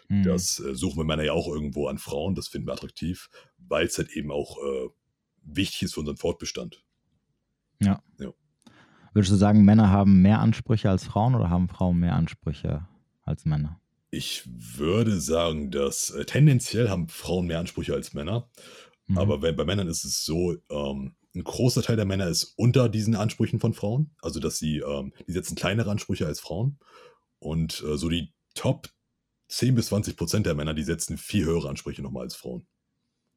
hm, 0.09 0.23
Das 0.25 0.59
äh, 0.59 0.75
suchen 0.75 0.99
wir 0.99 1.05
Männer 1.05 1.25
ja 1.25 1.33
auch 1.33 1.47
irgendwo 1.49 1.87
an 1.87 1.99
Frauen, 1.99 2.35
das 2.35 2.49
finden 2.49 2.67
wir 2.67 2.73
attraktiv, 2.73 3.31
weil 3.59 3.87
es 3.87 3.97
halt 3.97 4.11
eben 4.11 4.33
auch 4.33 4.59
wichtig 5.45 5.83
ist 5.83 5.95
für 5.95 6.01
unseren 6.01 6.17
Fortbestand. 6.17 6.83
Würdest 9.13 9.31
du 9.31 9.37
sagen, 9.37 9.65
Männer 9.65 9.91
haben 9.91 10.23
mehr 10.23 10.41
Ansprüche 10.41 10.91
als 10.91 11.05
Frauen 11.05 11.37
oder 11.37 11.49
haben 11.49 11.69
Frauen 11.69 12.01
mehr 12.01 12.15
Ansprüche 12.17 12.89
als 13.23 13.45
Männer? 13.45 13.81
Ich 14.11 14.43
würde 14.47 15.21
sagen, 15.21 15.71
dass 15.71 16.11
äh, 16.11 16.25
tendenziell 16.25 16.89
haben 16.89 17.09
Frauen 17.09 17.47
mehr 17.47 17.61
Ansprüche 17.61 17.95
als 17.95 18.13
Männer, 18.13 18.49
Mhm. 19.07 19.19
aber 19.19 19.43
wenn, 19.43 19.55
bei 19.55 19.65
Männern 19.65 19.87
ist 19.87 20.05
es 20.05 20.25
so, 20.25 20.57
ähm, 20.71 21.15
ein 21.35 21.45
großer 21.45 21.83
Teil 21.83 21.97
der 21.97 22.07
Männer 22.07 22.27
ist 22.27 22.55
unter 22.57 22.89
diesen 22.89 23.15
Ansprüchen 23.15 23.61
von 23.61 23.75
Frauen, 23.75 24.11
also 24.23 24.41
dass 24.41 24.59
sie, 24.59 24.79
ähm, 24.79 25.13
die 25.29 25.33
setzen 25.33 25.57
kleinere 25.57 25.91
Ansprüche 25.91 26.27
als 26.27 26.41
Frauen 26.41 26.79
und 27.39 27.85
äh, 27.87 27.97
so 27.99 28.09
die 28.09 28.33
Top 28.55 28.89
10 29.49 29.75
bis 29.75 29.89
20 29.89 30.17
Prozent 30.17 30.47
der 30.47 30.55
Männer, 30.55 30.75
die 30.75 30.83
setzen 30.85 31.19
viel 31.19 31.45
höhere 31.45 31.69
Ansprüche 31.69 32.03
nochmal 32.03 32.23
als 32.23 32.35
Frauen, 32.35 32.67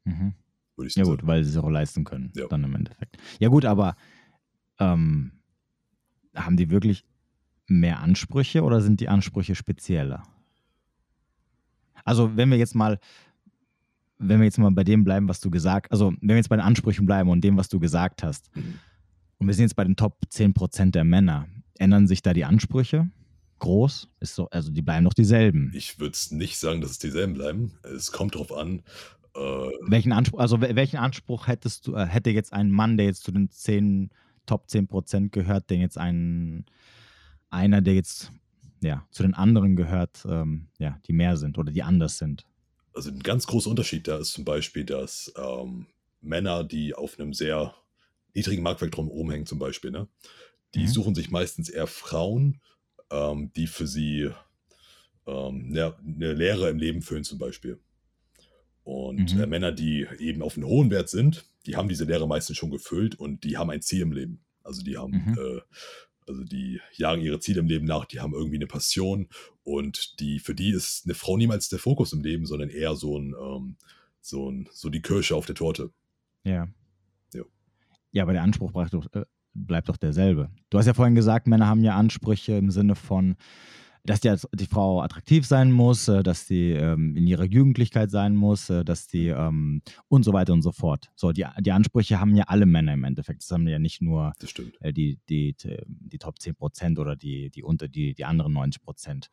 Mhm. 0.04 0.34
Würde 0.78 0.88
ich 0.88 0.94
Ja 0.96 1.04
sagen. 1.04 1.18
gut, 1.18 1.26
weil 1.26 1.44
sie 1.44 1.50
es 1.50 1.56
auch 1.56 1.68
leisten 1.68 2.04
können, 2.04 2.32
Ja. 2.34 2.46
dann 2.48 2.64
im 2.64 2.74
Endeffekt. 2.74 3.18
Ja 3.40 3.48
gut, 3.48 3.64
aber 3.64 3.96
ähm, 4.78 5.32
haben 6.34 6.56
die 6.56 6.70
wirklich 6.70 7.04
mehr 7.66 8.00
Ansprüche 8.00 8.62
oder 8.62 8.80
sind 8.80 9.00
die 9.00 9.08
Ansprüche 9.08 9.54
spezieller? 9.54 10.22
Also 12.04 12.36
wenn 12.36 12.50
wir 12.50 12.56
jetzt 12.56 12.74
mal, 12.74 12.98
wenn 14.18 14.38
wir 14.40 14.44
jetzt 14.44 14.58
mal 14.58 14.70
bei 14.70 14.84
dem 14.84 15.04
bleiben, 15.04 15.28
was 15.28 15.40
du 15.40 15.50
gesagt, 15.50 15.92
also 15.92 16.12
wenn 16.20 16.28
wir 16.30 16.36
jetzt 16.36 16.48
bei 16.48 16.56
den 16.56 16.64
Ansprüchen 16.64 17.06
bleiben 17.06 17.28
und 17.30 17.42
dem, 17.42 17.56
was 17.56 17.68
du 17.68 17.78
gesagt 17.78 18.22
hast, 18.22 18.50
Mhm. 18.56 18.74
und 19.38 19.46
wir 19.46 19.54
sind 19.54 19.64
jetzt 19.64 19.76
bei 19.76 19.84
den 19.84 19.96
Top 19.96 20.18
10% 20.30 20.94
der 20.94 21.04
Männer, 21.04 21.46
ändern 21.78 22.06
sich 22.06 22.22
da 22.22 22.32
die 22.32 22.44
Ansprüche 22.44 23.10
groß? 23.60 24.08
Ist 24.20 24.34
so, 24.36 24.48
also 24.50 24.70
die 24.70 24.82
bleiben 24.82 25.04
doch 25.04 25.14
dieselben. 25.14 25.72
Ich 25.74 25.98
würde 25.98 26.16
nicht 26.30 26.58
sagen, 26.58 26.80
dass 26.80 26.92
es 26.92 26.98
dieselben 26.98 27.34
bleiben. 27.34 27.72
Es 27.82 28.12
kommt 28.12 28.34
darauf 28.36 28.52
an, 28.52 28.82
Welchen 29.34 30.12
Anspruch, 30.12 30.40
also 30.40 30.56
wel- 30.60 30.76
welchen 30.76 30.96
Anspruch 30.98 31.46
hättest 31.46 31.86
du, 31.86 31.94
äh, 31.94 32.06
hätte 32.06 32.30
jetzt 32.30 32.52
ein 32.52 32.70
Mann, 32.70 32.96
der 32.96 33.06
jetzt 33.06 33.22
zu 33.24 33.32
den 33.32 33.50
10, 33.50 34.10
Top 34.46 34.68
10% 34.68 35.32
gehört, 35.32 35.68
denn 35.70 35.80
jetzt 35.80 35.98
ein 35.98 36.64
einer, 37.50 37.80
der 37.80 37.94
jetzt 37.94 38.32
ja, 38.82 39.06
zu 39.10 39.22
den 39.22 39.34
anderen 39.34 39.76
gehört, 39.76 40.24
ähm, 40.28 40.68
ja, 40.78 41.00
die 41.06 41.12
mehr 41.12 41.36
sind 41.36 41.58
oder 41.58 41.72
die 41.72 41.82
anders 41.82 42.18
sind. 42.18 42.46
also 42.94 43.10
ein 43.10 43.20
ganz 43.20 43.46
großer 43.46 43.70
Unterschied 43.70 44.06
da 44.08 44.18
ist 44.18 44.32
zum 44.32 44.44
Beispiel, 44.44 44.84
dass 44.84 45.32
ähm, 45.36 45.86
Männer, 46.20 46.64
die 46.64 46.94
auf 46.94 47.18
einem 47.18 47.32
sehr 47.32 47.74
niedrigen 48.34 48.62
Marktwert 48.62 48.96
drum 48.96 49.08
rumhängen 49.08 49.46
zum 49.46 49.58
Beispiel, 49.58 49.90
ne, 49.90 50.08
die 50.74 50.86
Mhm. 50.86 50.86
suchen 50.86 51.14
sich 51.14 51.30
meistens 51.30 51.68
eher 51.68 51.86
Frauen, 51.86 52.60
ähm, 53.10 53.52
die 53.54 53.66
für 53.66 53.86
sie 53.86 54.30
ähm, 55.26 55.66
eine, 55.70 55.96
eine 55.98 56.32
Lehre 56.34 56.70
im 56.70 56.78
Leben 56.78 57.02
füllen 57.02 57.24
zum 57.24 57.38
Beispiel. 57.38 57.78
Und 58.88 59.34
Mhm. 59.34 59.42
äh, 59.42 59.46
Männer, 59.46 59.70
die 59.70 60.06
eben 60.18 60.40
auf 60.40 60.56
einen 60.56 60.64
hohen 60.64 60.90
Wert 60.90 61.10
sind, 61.10 61.44
die 61.66 61.76
haben 61.76 61.90
diese 61.90 62.06
Lehre 62.06 62.26
meistens 62.26 62.56
schon 62.56 62.70
gefüllt 62.70 63.16
und 63.16 63.44
die 63.44 63.58
haben 63.58 63.68
ein 63.68 63.82
Ziel 63.82 64.00
im 64.00 64.12
Leben. 64.12 64.40
Also 64.64 64.82
die 64.82 64.96
haben, 64.96 65.12
mhm. 65.12 65.38
äh, 65.38 65.60
also 66.26 66.42
die 66.42 66.80
jagen 66.94 67.20
ihre 67.20 67.38
Ziele 67.38 67.60
im 67.60 67.66
Leben 67.66 67.84
nach, 67.84 68.06
die 68.06 68.20
haben 68.20 68.32
irgendwie 68.32 68.56
eine 68.56 68.66
Passion 68.66 69.28
und 69.62 70.18
die, 70.20 70.38
für 70.38 70.54
die 70.54 70.70
ist 70.70 71.02
eine 71.04 71.12
Frau 71.12 71.36
niemals 71.36 71.68
der 71.68 71.78
Fokus 71.78 72.14
im 72.14 72.22
Leben, 72.22 72.46
sondern 72.46 72.70
eher 72.70 72.96
so 72.96 73.18
ein, 73.18 73.34
ähm, 73.38 73.76
so 74.22 74.50
ein, 74.50 74.70
so 74.72 74.88
die 74.88 75.02
Kirsche 75.02 75.36
auf 75.36 75.44
der 75.44 75.54
Torte. 75.54 75.90
Ja. 76.44 76.66
Ja, 77.34 77.42
ja 78.12 78.22
aber 78.22 78.32
der 78.32 78.42
Anspruch 78.42 78.72
bleibt 78.72 78.94
doch, 78.94 79.04
äh, 79.12 79.26
bleibt 79.52 79.90
doch 79.90 79.98
derselbe. 79.98 80.48
Du 80.70 80.78
hast 80.78 80.86
ja 80.86 80.94
vorhin 80.94 81.14
gesagt, 81.14 81.46
Männer 81.46 81.66
haben 81.66 81.84
ja 81.84 81.94
Ansprüche 81.94 82.52
im 82.52 82.70
Sinne 82.70 82.94
von, 82.94 83.36
dass 84.08 84.20
die, 84.20 84.34
die 84.54 84.66
Frau 84.66 85.02
attraktiv 85.02 85.46
sein 85.46 85.70
muss, 85.70 86.08
äh, 86.08 86.22
dass 86.22 86.46
sie 86.46 86.70
ähm, 86.70 87.14
in 87.16 87.26
ihrer 87.26 87.44
Jugendlichkeit 87.44 88.10
sein 88.10 88.34
muss, 88.34 88.70
äh, 88.70 88.84
dass 88.84 89.06
die 89.06 89.28
ähm, 89.28 89.82
und 90.08 90.22
so 90.22 90.32
weiter 90.32 90.54
und 90.54 90.62
so 90.62 90.72
fort. 90.72 91.10
So, 91.14 91.32
die, 91.32 91.44
die 91.60 91.72
Ansprüche 91.72 92.18
haben 92.18 92.34
ja 92.34 92.44
alle 92.44 92.66
Männer 92.66 92.94
im 92.94 93.04
Endeffekt. 93.04 93.42
Das 93.42 93.50
haben 93.50 93.68
ja 93.68 93.78
nicht 93.78 94.00
nur 94.00 94.32
äh, 94.80 94.92
die, 94.92 95.18
die, 95.28 95.54
die 95.86 96.18
Top 96.18 96.40
10 96.40 96.54
Prozent 96.54 96.98
oder 96.98 97.16
die, 97.16 97.50
die, 97.50 97.62
unter, 97.62 97.88
die, 97.88 98.14
die 98.14 98.24
anderen 98.24 98.54
90 98.54 98.82
Prozent. 98.82 99.28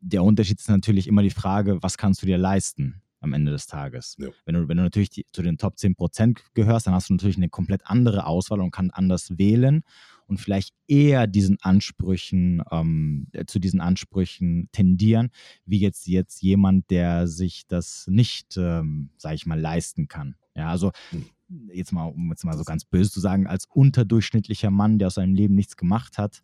Der 0.00 0.24
Unterschied 0.24 0.58
ist 0.58 0.68
natürlich 0.68 1.06
immer 1.06 1.22
die 1.22 1.30
Frage, 1.30 1.82
was 1.82 1.96
kannst 1.96 2.22
du 2.22 2.26
dir 2.26 2.38
leisten? 2.38 3.02
am 3.20 3.32
Ende 3.32 3.50
des 3.50 3.66
Tages. 3.66 4.14
Ja. 4.20 4.28
Wenn, 4.44 4.54
du, 4.54 4.68
wenn 4.68 4.76
du 4.76 4.82
natürlich 4.84 5.08
die, 5.08 5.24
zu 5.32 5.42
den 5.42 5.58
Top 5.58 5.74
10% 5.76 6.38
gehörst, 6.54 6.86
dann 6.86 6.94
hast 6.94 7.08
du 7.08 7.14
natürlich 7.14 7.38
eine 7.38 7.48
komplett 7.48 7.80
andere 7.84 8.26
Auswahl 8.26 8.60
und 8.60 8.70
kannst 8.70 8.94
anders 8.94 9.38
wählen 9.38 9.82
und 10.26 10.38
vielleicht 10.38 10.74
eher 10.86 11.26
diesen 11.26 11.58
Ansprüchen, 11.60 12.62
ähm, 12.70 13.28
äh, 13.32 13.44
zu 13.46 13.58
diesen 13.58 13.80
Ansprüchen 13.80 14.68
tendieren, 14.72 15.30
wie 15.64 15.78
jetzt, 15.78 16.06
jetzt 16.06 16.42
jemand, 16.42 16.90
der 16.90 17.26
sich 17.26 17.66
das 17.66 18.06
nicht, 18.08 18.56
ähm, 18.56 19.10
sage 19.16 19.36
ich 19.36 19.46
mal, 19.46 19.60
leisten 19.60 20.08
kann. 20.08 20.36
Ja, 20.54 20.68
also 20.68 20.92
hm. 21.10 21.26
jetzt 21.72 21.92
mal, 21.92 22.04
um 22.04 22.30
jetzt 22.30 22.44
mal 22.44 22.56
so 22.56 22.64
ganz 22.64 22.84
böse 22.84 23.10
zu 23.10 23.20
sagen, 23.20 23.46
als 23.46 23.66
unterdurchschnittlicher 23.66 24.70
Mann, 24.70 24.98
der 24.98 25.08
aus 25.08 25.14
seinem 25.14 25.34
Leben 25.34 25.54
nichts 25.54 25.76
gemacht 25.76 26.18
hat, 26.18 26.42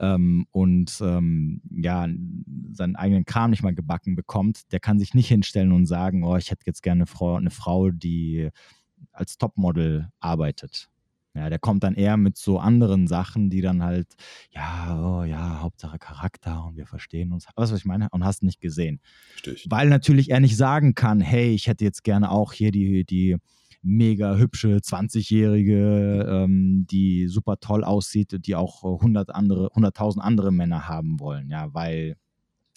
ähm, 0.00 0.46
und 0.52 0.98
ähm, 1.00 1.60
ja, 1.70 2.06
seinen 2.72 2.96
eigenen 2.96 3.24
Kram 3.24 3.50
nicht 3.50 3.62
mal 3.62 3.74
gebacken 3.74 4.14
bekommt, 4.14 4.72
der 4.72 4.80
kann 4.80 4.98
sich 4.98 5.14
nicht 5.14 5.28
hinstellen 5.28 5.72
und 5.72 5.86
sagen, 5.86 6.22
oh, 6.22 6.36
ich 6.36 6.50
hätte 6.50 6.62
jetzt 6.66 6.82
gerne 6.82 7.00
eine 7.00 7.06
Frau, 7.06 7.36
eine 7.36 7.50
Frau 7.50 7.90
die 7.90 8.50
als 9.12 9.38
Topmodel 9.38 10.08
arbeitet. 10.20 10.88
Ja, 11.38 11.48
der 11.50 11.58
kommt 11.58 11.84
dann 11.84 11.94
eher 11.94 12.16
mit 12.16 12.36
so 12.36 12.58
anderen 12.58 13.06
Sachen, 13.06 13.48
die 13.48 13.60
dann 13.60 13.82
halt, 13.82 14.08
ja, 14.50 15.00
oh, 15.00 15.22
ja, 15.22 15.60
Hauptsache 15.60 15.98
Charakter 15.98 16.64
und 16.64 16.76
wir 16.76 16.86
verstehen 16.86 17.32
uns. 17.32 17.46
Was, 17.54 17.70
was 17.70 17.78
ich 17.78 17.84
meine? 17.84 18.08
Und 18.10 18.24
hast 18.24 18.42
nicht 18.42 18.60
gesehen. 18.60 19.00
Stich. 19.36 19.66
Weil 19.70 19.88
natürlich 19.88 20.30
er 20.30 20.40
nicht 20.40 20.56
sagen 20.56 20.94
kann, 20.94 21.20
hey, 21.20 21.54
ich 21.54 21.68
hätte 21.68 21.84
jetzt 21.84 22.02
gerne 22.02 22.30
auch 22.30 22.52
hier 22.52 22.72
die, 22.72 23.04
die 23.04 23.36
mega 23.82 24.36
hübsche 24.36 24.78
20-Jährige, 24.78 26.26
ähm, 26.28 26.86
die 26.90 27.28
super 27.28 27.58
toll 27.60 27.84
aussieht, 27.84 28.36
die 28.46 28.56
auch 28.56 28.82
100 28.82 29.30
andere, 29.30 29.68
100.000 29.68 30.18
andere 30.18 30.52
Männer 30.52 30.88
haben 30.88 31.20
wollen. 31.20 31.50
Ja, 31.50 31.72
weil 31.72 32.16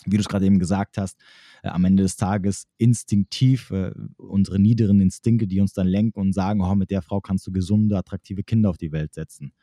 wie 0.06 0.18
du 0.18 0.22
es 0.22 0.28
gerade 0.28 0.46
eben 0.46 0.60
gesagt 0.60 0.98
hast, 0.98 1.18
äh, 1.64 1.70
am 1.70 1.86
Ende 1.86 2.04
des 2.04 2.16
Tages 2.16 2.68
instinktiv 2.78 3.72
äh, 3.72 3.92
unsere 4.18 4.60
niederen 4.60 5.02
Instinkte, 5.02 5.48
die 5.48 5.60
uns 5.60 5.74
dann 5.74 5.88
lenken 5.88 6.20
und 6.20 6.34
sagen, 6.34 6.62
oh, 6.62 6.76
mit 6.76 6.92
der 6.92 7.02
Frau 7.02 7.22
kannst 7.22 7.46
du 7.48 7.52
gesunde, 7.52 7.98
attraktive 7.98 8.44
Kinder 8.44 8.70
auf 8.70 8.78
die 8.78 8.92
Welt 8.92 9.14
setzen. 9.14 9.54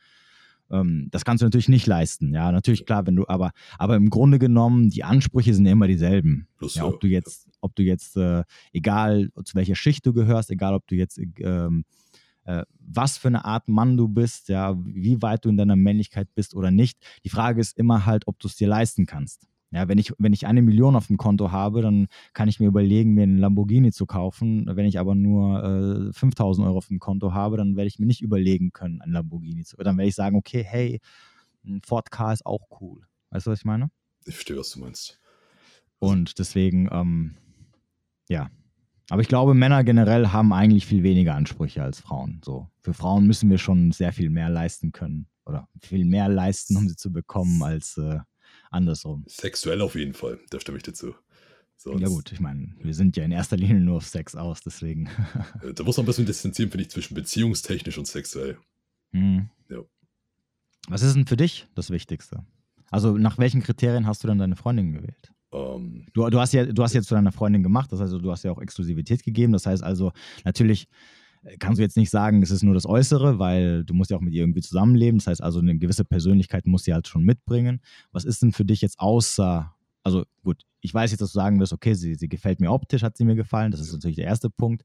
Ähm, 0.71 1.07
das 1.11 1.25
kannst 1.25 1.41
du 1.41 1.45
natürlich 1.45 1.69
nicht 1.69 1.87
leisten. 1.87 2.33
Ja, 2.33 2.51
natürlich 2.51 2.85
klar, 2.85 3.05
wenn 3.07 3.15
du, 3.15 3.27
aber, 3.27 3.51
aber 3.77 3.95
im 3.95 4.09
Grunde 4.09 4.39
genommen, 4.39 4.89
die 4.89 5.03
Ansprüche 5.03 5.53
sind 5.53 5.65
immer 5.65 5.87
dieselben. 5.87 6.47
Plus, 6.57 6.75
ja, 6.75 6.85
ob 6.85 6.99
du 6.99 7.07
jetzt, 7.07 7.49
ob 7.61 7.75
du 7.75 7.83
jetzt, 7.83 8.15
äh, 8.17 8.43
egal 8.73 9.29
zu 9.43 9.55
welcher 9.55 9.75
Schicht 9.75 10.05
du 10.05 10.13
gehörst, 10.13 10.51
egal 10.51 10.73
ob 10.73 10.87
du 10.87 10.95
jetzt 10.95 11.19
ähm, 11.39 11.85
äh, 12.45 12.63
was 12.79 13.17
für 13.17 13.27
eine 13.27 13.45
Art 13.45 13.67
Mann 13.67 13.97
du 13.97 14.07
bist, 14.07 14.49
ja, 14.49 14.75
wie 14.83 15.21
weit 15.21 15.45
du 15.45 15.49
in 15.49 15.57
deiner 15.57 15.75
Männlichkeit 15.75 16.33
bist 16.33 16.55
oder 16.55 16.71
nicht. 16.71 16.97
Die 17.23 17.29
Frage 17.29 17.61
ist 17.61 17.77
immer 17.77 18.05
halt, 18.05 18.27
ob 18.27 18.39
du 18.39 18.47
es 18.47 18.55
dir 18.55 18.67
leisten 18.67 19.05
kannst. 19.05 19.48
Ja, 19.71 19.87
wenn 19.87 19.99
ich, 19.99 20.13
wenn 20.17 20.33
ich 20.33 20.47
eine 20.47 20.63
Million 20.63 20.95
auf 20.95 21.07
dem 21.07 21.17
Konto 21.17 21.51
habe, 21.51 21.81
dann 21.83 22.07
kann 22.33 22.49
ich 22.49 22.59
mir 22.59 22.67
überlegen, 22.67 23.13
mir 23.13 23.23
einen 23.23 23.37
Lamborghini 23.37 23.91
zu 23.91 24.07
kaufen. 24.07 24.65
Wenn 24.67 24.85
ich 24.85 24.97
aber 24.97 25.13
nur 25.13 26.09
äh, 26.09 26.13
5000 26.13 26.65
Euro 26.65 26.77
auf 26.77 26.87
dem 26.87 26.99
Konto 26.99 27.33
habe, 27.33 27.57
dann 27.57 27.75
werde 27.75 27.87
ich 27.87 27.99
mir 27.99 28.07
nicht 28.07 28.21
überlegen 28.21 28.71
können, 28.71 29.01
einen 29.01 29.13
Lamborghini 29.13 29.63
zu. 29.63 29.77
Dann 29.77 29.97
werde 29.97 30.09
ich 30.09 30.15
sagen, 30.15 30.35
okay, 30.35 30.63
hey, 30.63 30.99
ein 31.63 31.81
Ford 31.85 32.09
Car 32.09 32.33
ist 32.33 32.45
auch 32.45 32.67
cool. 32.81 33.05
Weißt 33.29 33.45
du, 33.45 33.51
was 33.51 33.59
ich 33.59 33.65
meine? 33.65 33.91
Ich 34.25 34.33
verstehe, 34.33 34.57
was 34.57 34.71
du 34.71 34.79
meinst. 34.79 35.19
Und 35.99 36.39
deswegen, 36.39 36.89
ähm, 36.91 37.35
ja. 38.27 38.49
Aber 39.09 39.21
ich 39.21 39.27
glaube, 39.27 39.53
Männer 39.53 39.83
generell 39.83 40.27
haben 40.27 40.53
eigentlich 40.53 40.85
viel 40.85 41.03
weniger 41.03 41.35
Ansprüche 41.35 41.83
als 41.83 41.99
Frauen. 41.99 42.41
So. 42.43 42.69
Für 42.81 42.93
Frauen 42.93 43.27
müssen 43.27 43.49
wir 43.49 43.57
schon 43.57 43.91
sehr 43.91 44.13
viel 44.13 44.29
mehr 44.29 44.49
leisten 44.49 44.91
können. 44.91 45.27
Oder 45.45 45.67
viel 45.81 46.05
mehr 46.05 46.29
leisten, 46.29 46.77
um 46.77 46.87
sie 46.87 46.95
zu 46.95 47.11
bekommen, 47.11 47.63
als 47.63 47.97
äh, 47.97 48.19
andersrum. 48.69 49.23
Sexuell 49.27 49.81
auf 49.81 49.95
jeden 49.95 50.13
Fall, 50.13 50.39
da 50.49 50.59
stimme 50.59 50.77
ich 50.77 50.83
dazu. 50.83 51.13
Sonst, 51.81 52.01
ja 52.01 52.07
gut, 52.09 52.31
ich 52.33 52.41
meine, 52.41 52.75
wir 52.81 52.93
sind 52.93 53.15
ja 53.15 53.23
in 53.23 53.31
erster 53.31 53.55
Linie 53.55 53.79
nur 53.79 53.97
auf 53.97 54.05
Sex 54.05 54.35
aus, 54.35 54.61
deswegen. 54.61 55.09
Äh, 55.63 55.73
da 55.73 55.83
muss 55.83 55.95
man 55.95 56.03
ein 56.03 56.07
bisschen 56.07 56.25
distanzieren, 56.25 56.69
finde 56.71 56.83
ich, 56.83 56.89
zwischen 56.89 57.15
beziehungstechnisch 57.15 57.97
und 57.97 58.05
sexuell. 58.05 58.57
Hm. 59.11 59.49
Ja. 59.69 59.79
Was 60.89 61.03
ist 61.03 61.15
denn 61.15 61.25
für 61.25 61.37
dich 61.37 61.67
das 61.75 61.89
Wichtigste? 61.89 62.45
Also 62.91 63.17
nach 63.17 63.37
welchen 63.37 63.61
Kriterien 63.61 64.07
hast 64.07 64.23
du 64.23 64.27
dann 64.27 64.39
deine 64.39 64.55
Freundin 64.55 64.91
gewählt? 64.91 65.31
Um, 65.51 65.61
ähm, 65.61 66.05
du, 66.13 66.29
du, 66.29 66.39
hast 66.39 66.53
ja, 66.53 66.65
du 66.65 66.83
hast 66.83 66.93
jetzt 66.93 67.07
zu 67.07 67.15
deiner 67.15 67.31
Freundin 67.31 67.63
gemacht, 67.63 67.91
das 67.91 67.99
heißt, 67.99 68.13
du 68.13 68.31
hast 68.31 68.43
ja 68.43 68.51
auch 68.51 68.61
Exklusivität 68.61 69.23
gegeben. 69.23 69.53
Das 69.53 69.65
heißt 69.65 69.83
also, 69.83 70.11
natürlich 70.43 70.87
kannst 71.59 71.79
du 71.79 71.83
jetzt 71.83 71.97
nicht 71.97 72.09
sagen, 72.09 72.41
es 72.41 72.51
ist 72.51 72.63
nur 72.63 72.73
das 72.73 72.85
Äußere, 72.85 73.39
weil 73.39 73.83
du 73.83 73.93
musst 73.93 74.11
ja 74.11 74.17
auch 74.17 74.21
mit 74.21 74.33
ihr 74.33 74.43
irgendwie 74.43 74.61
zusammenleben. 74.61 75.19
Das 75.19 75.27
heißt 75.27 75.43
also, 75.43 75.59
eine 75.59 75.77
gewisse 75.77 76.05
Persönlichkeit 76.05 76.67
muss 76.67 76.83
sie 76.83 76.93
halt 76.93 77.07
schon 77.07 77.23
mitbringen. 77.23 77.81
Was 78.11 78.25
ist 78.25 78.41
denn 78.41 78.51
für 78.51 78.65
dich 78.65 78.81
jetzt 78.81 78.99
außer, 78.99 79.73
also 80.03 80.23
gut, 80.43 80.63
ich 80.81 80.93
weiß 80.93 81.11
jetzt, 81.11 81.21
dass 81.21 81.31
du 81.31 81.39
sagen 81.39 81.59
wirst, 81.59 81.73
okay, 81.73 81.93
sie, 81.93 82.15
sie 82.15 82.29
gefällt 82.29 82.59
mir 82.59 82.71
optisch, 82.71 83.03
hat 83.03 83.17
sie 83.17 83.25
mir 83.25 83.35
gefallen. 83.35 83.71
Das 83.71 83.79
ist 83.79 83.93
natürlich 83.93 84.17
der 84.17 84.25
erste 84.25 84.49
Punkt. 84.49 84.83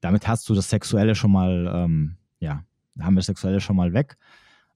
Damit 0.00 0.26
hast 0.26 0.48
du 0.48 0.54
das 0.54 0.68
Sexuelle 0.68 1.14
schon 1.14 1.32
mal, 1.32 1.70
ähm, 1.72 2.16
ja, 2.40 2.64
haben 2.98 3.14
wir 3.14 3.20
das 3.20 3.26
Sexuelle 3.26 3.60
schon 3.60 3.76
mal 3.76 3.92
weg. 3.92 4.16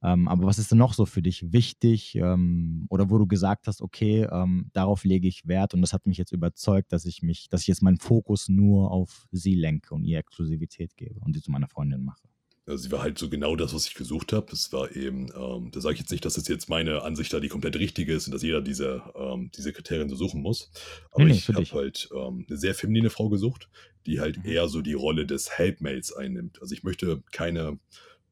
Ähm, 0.02 0.28
aber 0.28 0.46
was 0.46 0.58
ist 0.58 0.70
denn 0.70 0.78
noch 0.78 0.94
so 0.94 1.06
für 1.06 1.22
dich 1.22 1.52
wichtig 1.52 2.14
ähm, 2.16 2.86
oder 2.90 3.10
wo 3.10 3.18
du 3.18 3.26
gesagt 3.26 3.66
hast, 3.66 3.80
okay, 3.80 4.28
ähm, 4.30 4.70
darauf 4.72 5.04
lege 5.04 5.26
ich 5.26 5.46
Wert 5.46 5.74
und 5.74 5.80
das 5.80 5.92
hat 5.92 6.06
mich 6.06 6.18
jetzt 6.18 6.32
überzeugt, 6.32 6.92
dass 6.92 7.06
ich 7.06 7.22
mich, 7.22 7.48
dass 7.48 7.62
ich 7.62 7.66
jetzt 7.68 7.82
meinen 7.82 7.98
Fokus 7.98 8.48
nur 8.48 8.90
auf 8.90 9.26
sie 9.32 9.54
lenke 9.54 9.94
und 9.94 10.04
ihr 10.04 10.18
Exklusivität 10.18 10.96
gebe 10.96 11.18
und 11.20 11.34
sie 11.34 11.42
zu 11.42 11.50
meiner 11.50 11.68
Freundin 11.68 12.04
mache. 12.04 12.28
Also 12.68 12.82
sie 12.82 12.90
war 12.92 13.02
halt 13.02 13.16
so 13.16 13.28
genau 13.28 13.54
das, 13.54 13.72
was 13.72 13.86
ich 13.86 13.94
gesucht 13.94 14.32
habe. 14.32 14.52
Es 14.52 14.72
war 14.72 14.94
eben, 14.94 15.28
ähm, 15.36 15.70
da 15.70 15.80
sage 15.80 15.94
ich 15.94 16.00
jetzt 16.00 16.10
nicht, 16.10 16.24
dass 16.24 16.34
das 16.34 16.48
jetzt 16.48 16.68
meine 16.68 17.02
Ansicht 17.02 17.32
da 17.32 17.38
die 17.38 17.48
komplett 17.48 17.76
richtige 17.76 18.12
ist 18.12 18.26
und 18.26 18.32
dass 18.32 18.42
jeder 18.42 18.60
diese, 18.60 19.02
ähm, 19.14 19.52
diese 19.56 19.72
Kriterien 19.72 20.08
so 20.08 20.16
suchen 20.16 20.42
muss. 20.42 20.72
Aber 21.12 21.24
nee, 21.24 21.30
nee, 21.30 21.36
ich 21.36 21.48
habe 21.48 21.64
halt 21.70 22.08
ähm, 22.12 22.44
eine 22.48 22.58
sehr 22.58 22.74
feminine 22.74 23.10
Frau 23.10 23.28
gesucht, 23.28 23.68
die 24.04 24.18
halt 24.18 24.38
mhm. 24.38 24.50
eher 24.50 24.66
so 24.66 24.82
die 24.82 24.94
Rolle 24.94 25.26
des 25.26 25.50
Helpmates 25.50 26.12
einnimmt. 26.12 26.60
Also 26.60 26.74
ich 26.74 26.82
möchte 26.82 27.22
keine 27.30 27.78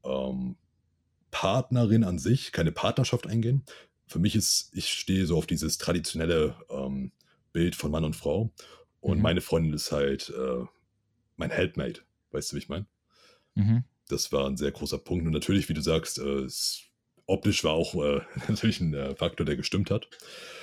ähm, 0.05 0.57
Partnerin 1.35 2.05
an 2.05 2.21
sich, 2.21 2.53
keine 2.53 2.71
Partnerschaft 2.71 3.27
eingehen. 3.27 3.65
Für 4.07 4.21
mich 4.21 4.37
ist, 4.37 4.71
ich 4.73 4.89
stehe 4.93 5.27
so 5.27 5.37
auf 5.37 5.49
dieses 5.49 5.79
traditionelle 5.79 6.55
ähm, 6.71 7.11
Bild 7.53 7.75
von 7.75 7.91
Mann 7.91 8.05
und 8.05 8.15
Frau. 8.15 8.53
Und 9.01 9.17
mhm. 9.17 9.23
meine 9.25 9.41
Freundin 9.41 9.73
ist 9.73 9.91
halt 9.91 10.31
äh, 10.31 10.65
mein 11.37 11.51
Helpmate. 11.51 12.03
Weißt 12.31 12.53
du, 12.53 12.55
wie 12.55 12.61
ich 12.61 12.69
meine? 12.69 12.87
Mhm. 13.57 13.83
Das 14.07 14.31
war 14.31 14.47
ein 14.47 14.57
sehr 14.57 14.71
großer 14.71 14.99
Punkt. 14.99 15.27
Und 15.27 15.33
natürlich, 15.33 15.69
wie 15.69 15.75
du 15.75 15.81
sagst, 15.81 16.21
äh, 16.21 16.45
es, 16.45 16.85
optisch 17.27 17.65
war 17.65 17.73
auch 17.73 17.97
äh, 17.97 18.21
natürlich 18.49 18.79
ein 18.79 18.95
äh, 18.95 19.17
Faktor, 19.17 19.45
der 19.45 19.57
gestimmt 19.57 19.91
hat. 19.91 20.07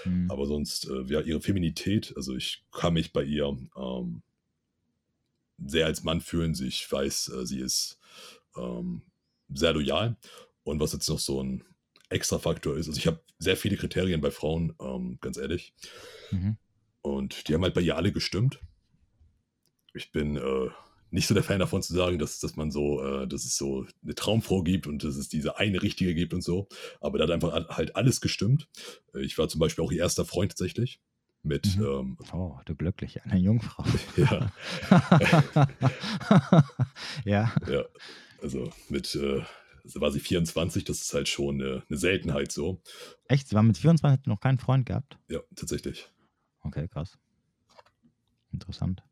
Mhm. 0.05 0.32
Aber 0.32 0.45
sonst, 0.45 0.88
äh, 0.88 1.03
ja, 1.07 1.19
ihre 1.19 1.41
Feminität, 1.41 2.13
also 2.15 2.34
ich 2.34 2.63
kann 2.72 2.93
mich 2.93 3.11
bei 3.11 3.24
ihr 3.24 3.57
ähm, 3.76 4.22
sehr 5.57 5.86
als 5.86 6.03
Mann 6.03 6.22
fühlen. 6.22 6.55
Ich 6.63 6.89
weiß, 6.89 7.28
äh, 7.28 7.45
sie 7.45 7.59
ist 7.59 7.99
ähm, 8.55 9.01
sehr 9.53 9.74
loyal 9.74 10.15
und 10.64 10.80
was 10.80 10.93
jetzt 10.93 11.09
noch 11.09 11.20
so 11.20 11.41
ein 11.41 11.64
extra 12.09 12.39
Faktor 12.39 12.78
ist, 12.78 12.88
also 12.88 12.97
ich 12.97 13.07
habe 13.07 13.22
sehr 13.39 13.57
viele 13.57 13.78
Kriterien 13.78 14.22
bei 14.22 14.32
Frauen, 14.32 14.76
ähm, 14.82 15.18
ganz 15.22 15.38
ehrlich. 15.38 15.74
Mhm. 16.32 16.57
Und 17.01 17.47
die 17.47 17.53
haben 17.53 17.64
halt 17.64 17.74
bei 17.74 17.82
ihr 17.82 17.95
alle 17.95 18.12
gestimmt. 18.12 18.59
Ich 19.93 20.12
bin 20.12 20.38
äh, 20.38 20.70
nicht 21.09 21.28
so 21.28 21.34
der 21.34 21.43
Fan 21.43 21.59
davon 21.59 21.82
zu 21.82 21.93
sagen, 21.93 22.20
dass, 22.20 22.39
dass 22.39 22.55
man 22.55 22.72
so, 22.72 23.03
äh, 23.03 23.28
dass 23.28 23.45
es 23.45 23.57
so 23.57 23.86
eine 24.03 24.16
Traumfrau 24.16 24.64
gibt 24.64 24.88
und 24.88 25.03
dass 25.03 25.16
es 25.16 25.28
diese 25.28 25.57
eine 25.57 25.82
richtige 25.82 26.16
gibt 26.16 26.34
und 26.34 26.41
so. 26.41 26.68
Aber 27.01 27.18
da 27.18 27.26
hat 27.26 27.32
einfach 27.32 27.70
halt 27.70 27.95
alles 27.95 28.22
gestimmt. 28.22 28.70
Ich 29.14 29.38
war 29.38 29.49
zum 29.49 29.59
Beispiel 29.59 29.84
auch 29.84 29.91
ihr 29.91 29.99
erster 29.99 30.26
Freund 30.26 30.51
tatsächlich. 30.51 31.01
Mit, 31.43 31.76
mhm. 31.76 31.86
ähm, 31.86 32.18
oh, 32.34 32.59
du 32.66 32.76
glücklich, 32.76 33.24
eine 33.24 33.39
Jungfrau. 33.39 33.84
ja. 34.16 34.51
ja. 37.26 37.53
Ja. 37.68 37.86
Also 38.41 38.72
mit 38.89 39.16
äh, 39.16 39.41
war 39.95 40.11
sie 40.11 40.19
24, 40.19 40.84
das 40.84 41.01
ist 41.01 41.13
halt 41.13 41.27
schon 41.27 41.61
eine, 41.61 41.84
eine 41.89 41.97
Seltenheit 41.97 42.51
so. 42.51 42.82
Echt? 43.27 43.47
Sie 43.49 43.55
war 43.55 43.63
mit 43.63 43.77
24 43.77 44.27
noch 44.27 44.39
keinen 44.39 44.59
Freund 44.59 44.86
gehabt? 44.86 45.17
Ja, 45.29 45.39
tatsächlich. 45.55 46.09
Okay, 46.61 46.88
krass. 46.88 47.17
Interessant. 48.51 49.03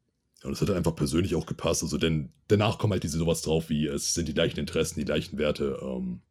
Und 0.43 0.53
es 0.53 0.61
hat 0.61 0.69
einfach 0.69 0.95
persönlich 0.95 1.35
auch 1.35 1.45
gepasst. 1.45 1.83
Also 1.83 1.97
denn 1.97 2.31
danach 2.47 2.77
kommen 2.77 2.93
halt 2.93 3.03
diese 3.03 3.17
sowas 3.17 3.41
drauf 3.41 3.69
wie, 3.69 3.87
es 3.87 4.13
sind 4.13 4.27
die 4.27 4.33
gleichen 4.33 4.59
Interessen, 4.59 4.99
die 4.99 5.05
gleichen 5.05 5.37
Werte. 5.37 5.79
Ähm, 5.81 6.21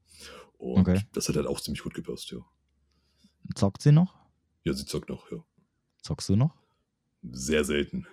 Und 0.59 0.81
okay. 0.81 1.03
das 1.13 1.29
hat 1.29 1.37
halt 1.37 1.47
auch 1.47 1.61
ziemlich 1.61 1.83
gut 1.83 1.95
gepasst, 1.95 2.31
ja. 2.31 2.39
Zockt 3.55 3.83
sie 3.83 3.93
noch? 3.93 4.15
Ja, 4.65 4.73
sie 4.73 4.87
zockt 4.87 5.09
noch, 5.09 5.31
ja. 5.31 5.39
Zockst 6.03 6.29
du 6.29 6.37
noch? 6.37 6.55
Sehr 7.23 7.65
selten. 7.65 8.07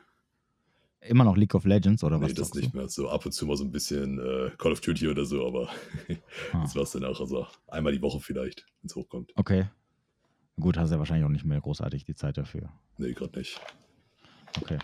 Immer 1.07 1.23
noch 1.23 1.37
League 1.37 1.55
of 1.55 1.65
Legends 1.65 2.03
oder 2.03 2.19
was? 2.19 2.29
Nee, 2.29 2.33
das 2.33 2.53
nicht 2.53 2.73
du? 2.73 2.77
mehr. 2.77 2.89
So 2.89 3.09
ab 3.09 3.25
und 3.25 3.31
zu 3.31 3.45
mal 3.45 3.57
so 3.57 3.63
ein 3.63 3.71
bisschen 3.71 4.19
äh, 4.19 4.51
Call 4.57 4.71
of 4.71 4.81
Duty 4.81 5.07
oder 5.07 5.25
so, 5.25 5.45
aber 5.45 5.69
ah. 6.53 6.61
das 6.61 6.75
war 6.75 6.83
es 6.83 6.91
dann 6.91 7.03
auch. 7.03 7.19
Also 7.19 7.47
einmal 7.67 7.93
die 7.93 8.01
Woche 8.01 8.19
vielleicht, 8.19 8.65
wenn 8.81 8.87
es 8.87 8.95
hochkommt. 8.95 9.31
Okay. 9.35 9.67
Gut, 10.59 10.77
hast 10.77 10.89
du 10.89 10.95
ja 10.95 10.99
wahrscheinlich 10.99 11.25
auch 11.25 11.29
nicht 11.29 11.45
mehr 11.45 11.59
großartig 11.59 12.05
die 12.05 12.15
Zeit 12.15 12.37
dafür. 12.37 12.69
Nee, 12.97 13.13
gerade 13.13 13.37
nicht. 13.37 13.59
Okay. 14.61 14.77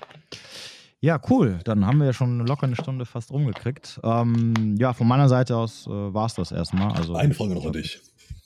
Ja, 0.99 1.19
cool. 1.29 1.59
Dann 1.63 1.85
haben 1.85 1.97
wir 1.97 2.05
ja 2.05 2.13
schon 2.13 2.45
locker 2.45 2.67
eine 2.67 2.75
Stunde 2.75 3.05
fast 3.05 3.31
rumgekriegt. 3.31 3.99
Ähm, 4.03 4.75
ja, 4.77 4.93
von 4.93 5.07
meiner 5.07 5.29
Seite 5.29 5.55
aus 5.55 5.87
äh, 5.87 5.89
war 5.89 6.27
es 6.27 6.35
das 6.35 6.51
erstmal. 6.51 6.91
Also, 6.91 7.15
eine 7.15 7.33
Frage 7.33 7.55
noch 7.55 7.65
an 7.65 7.73
dich. 7.73 7.99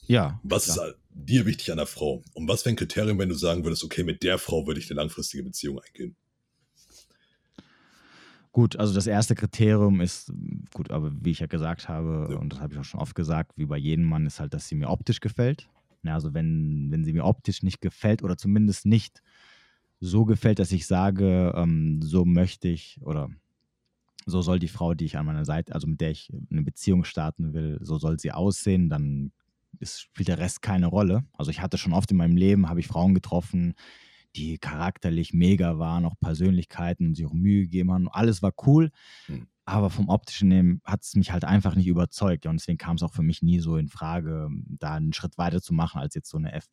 Ja. 0.07 0.39
Was 0.43 0.73
klar. 0.73 0.89
ist 0.89 0.95
dir 1.09 1.45
wichtig 1.45 1.71
an 1.71 1.77
der 1.77 1.87
Frau? 1.87 2.23
Und 2.33 2.47
was 2.47 2.63
wäre 2.63 2.73
ein 2.73 2.77
Kriterium, 2.77 3.19
wenn 3.19 3.29
du 3.29 3.35
sagen 3.35 3.63
würdest, 3.63 3.83
okay, 3.83 4.03
mit 4.03 4.23
der 4.23 4.37
Frau 4.37 4.65
würde 4.67 4.79
ich 4.79 4.89
eine 4.89 5.01
langfristige 5.01 5.43
Beziehung 5.43 5.79
eingehen? 5.79 6.15
Gut, 8.55 8.77
also 8.77 8.93
das 8.93 9.05
erste 9.05 9.35
Kriterium 9.35 9.99
ist, 9.99 10.31
gut, 10.73 10.89
aber 10.89 11.11
wie 11.19 11.31
ich 11.31 11.39
ja 11.39 11.45
gesagt 11.45 11.89
habe, 11.89 12.29
ja. 12.31 12.37
und 12.37 12.53
das 12.53 12.61
habe 12.61 12.73
ich 12.73 12.79
auch 12.79 12.85
schon 12.85 13.01
oft 13.01 13.13
gesagt, 13.13 13.51
wie 13.57 13.65
bei 13.65 13.75
jedem 13.75 14.05
Mann, 14.05 14.25
ist 14.25 14.39
halt, 14.39 14.53
dass 14.53 14.69
sie 14.69 14.75
mir 14.75 14.89
optisch 14.89 15.19
gefällt. 15.19 15.67
Ja, 16.03 16.13
also 16.13 16.33
wenn, 16.33 16.87
wenn 16.89 17.03
sie 17.03 17.11
mir 17.11 17.25
optisch 17.25 17.63
nicht 17.63 17.81
gefällt 17.81 18.23
oder 18.23 18.37
zumindest 18.37 18.85
nicht 18.85 19.21
so 19.99 20.23
gefällt, 20.23 20.59
dass 20.59 20.71
ich 20.71 20.87
sage, 20.87 21.51
ähm, 21.53 22.01
so 22.01 22.23
möchte 22.23 22.69
ich 22.69 22.97
oder 23.01 23.29
so 24.25 24.41
soll 24.41 24.59
die 24.59 24.69
Frau, 24.69 24.93
die 24.93 25.03
ich 25.03 25.17
an 25.17 25.25
meiner 25.25 25.43
Seite, 25.43 25.75
also 25.75 25.85
mit 25.85 25.99
der 25.99 26.11
ich 26.11 26.31
eine 26.49 26.61
Beziehung 26.61 27.03
starten 27.03 27.51
will, 27.51 27.77
so 27.81 27.97
soll 27.97 28.21
sie 28.21 28.31
aussehen, 28.31 28.87
dann 28.87 29.33
ist, 29.81 29.99
spielt 29.99 30.29
der 30.29 30.39
Rest 30.39 30.61
keine 30.61 30.87
Rolle. 30.87 31.25
Also 31.33 31.51
ich 31.51 31.59
hatte 31.59 31.77
schon 31.77 31.91
oft 31.91 32.09
in 32.09 32.15
meinem 32.15 32.37
Leben, 32.37 32.69
habe 32.69 32.79
ich 32.79 32.87
Frauen 32.87 33.15
getroffen, 33.15 33.73
die 34.35 34.57
charakterlich 34.57 35.33
mega 35.33 35.79
waren, 35.79 36.05
auch 36.05 36.19
Persönlichkeiten 36.19 37.07
und 37.07 37.15
sich 37.15 37.25
auch 37.25 37.33
Mühe 37.33 37.63
gegeben 37.63 37.91
haben. 37.91 38.09
Alles 38.09 38.41
war 38.41 38.53
cool, 38.65 38.91
mhm. 39.27 39.47
aber 39.65 39.89
vom 39.89 40.09
optischen 40.09 40.49
Nehmen 40.49 40.81
hat 40.83 41.03
es 41.03 41.15
mich 41.15 41.31
halt 41.31 41.45
einfach 41.45 41.75
nicht 41.75 41.87
überzeugt. 41.87 42.45
Und 42.45 42.59
deswegen 42.59 42.77
kam 42.77 42.97
es 42.97 43.03
auch 43.03 43.13
für 43.13 43.23
mich 43.23 43.41
nie 43.41 43.59
so 43.59 43.77
in 43.77 43.87
Frage, 43.87 44.49
da 44.67 44.95
einen 44.95 45.13
Schritt 45.13 45.37
weiter 45.37 45.61
zu 45.61 45.73
machen 45.73 45.99
als 45.99 46.15
jetzt 46.15 46.29
so 46.29 46.37
eine 46.37 46.51
F. 46.53 46.67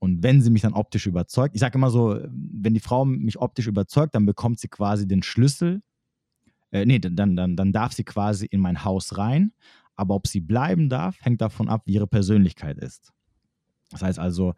Und 0.00 0.22
wenn 0.22 0.40
sie 0.40 0.50
mich 0.50 0.62
dann 0.62 0.74
optisch 0.74 1.06
überzeugt, 1.06 1.54
ich 1.54 1.60
sage 1.60 1.76
immer 1.76 1.90
so, 1.90 2.20
wenn 2.30 2.74
die 2.74 2.80
Frau 2.80 3.04
mich 3.04 3.38
optisch 3.38 3.66
überzeugt, 3.66 4.14
dann 4.14 4.26
bekommt 4.26 4.60
sie 4.60 4.68
quasi 4.68 5.06
den 5.06 5.22
Schlüssel. 5.22 5.82
Äh, 6.70 6.86
nee, 6.86 6.98
dann, 6.98 7.36
dann, 7.36 7.56
dann 7.56 7.72
darf 7.72 7.92
sie 7.92 8.04
quasi 8.04 8.46
in 8.46 8.60
mein 8.60 8.84
Haus 8.84 9.18
rein. 9.18 9.52
Aber 9.96 10.14
ob 10.14 10.28
sie 10.28 10.40
bleiben 10.40 10.88
darf, 10.88 11.16
hängt 11.20 11.40
davon 11.40 11.68
ab, 11.68 11.82
wie 11.86 11.94
ihre 11.94 12.06
Persönlichkeit 12.06 12.78
ist. 12.78 13.12
Das 13.90 14.02
heißt 14.02 14.18
also, 14.20 14.54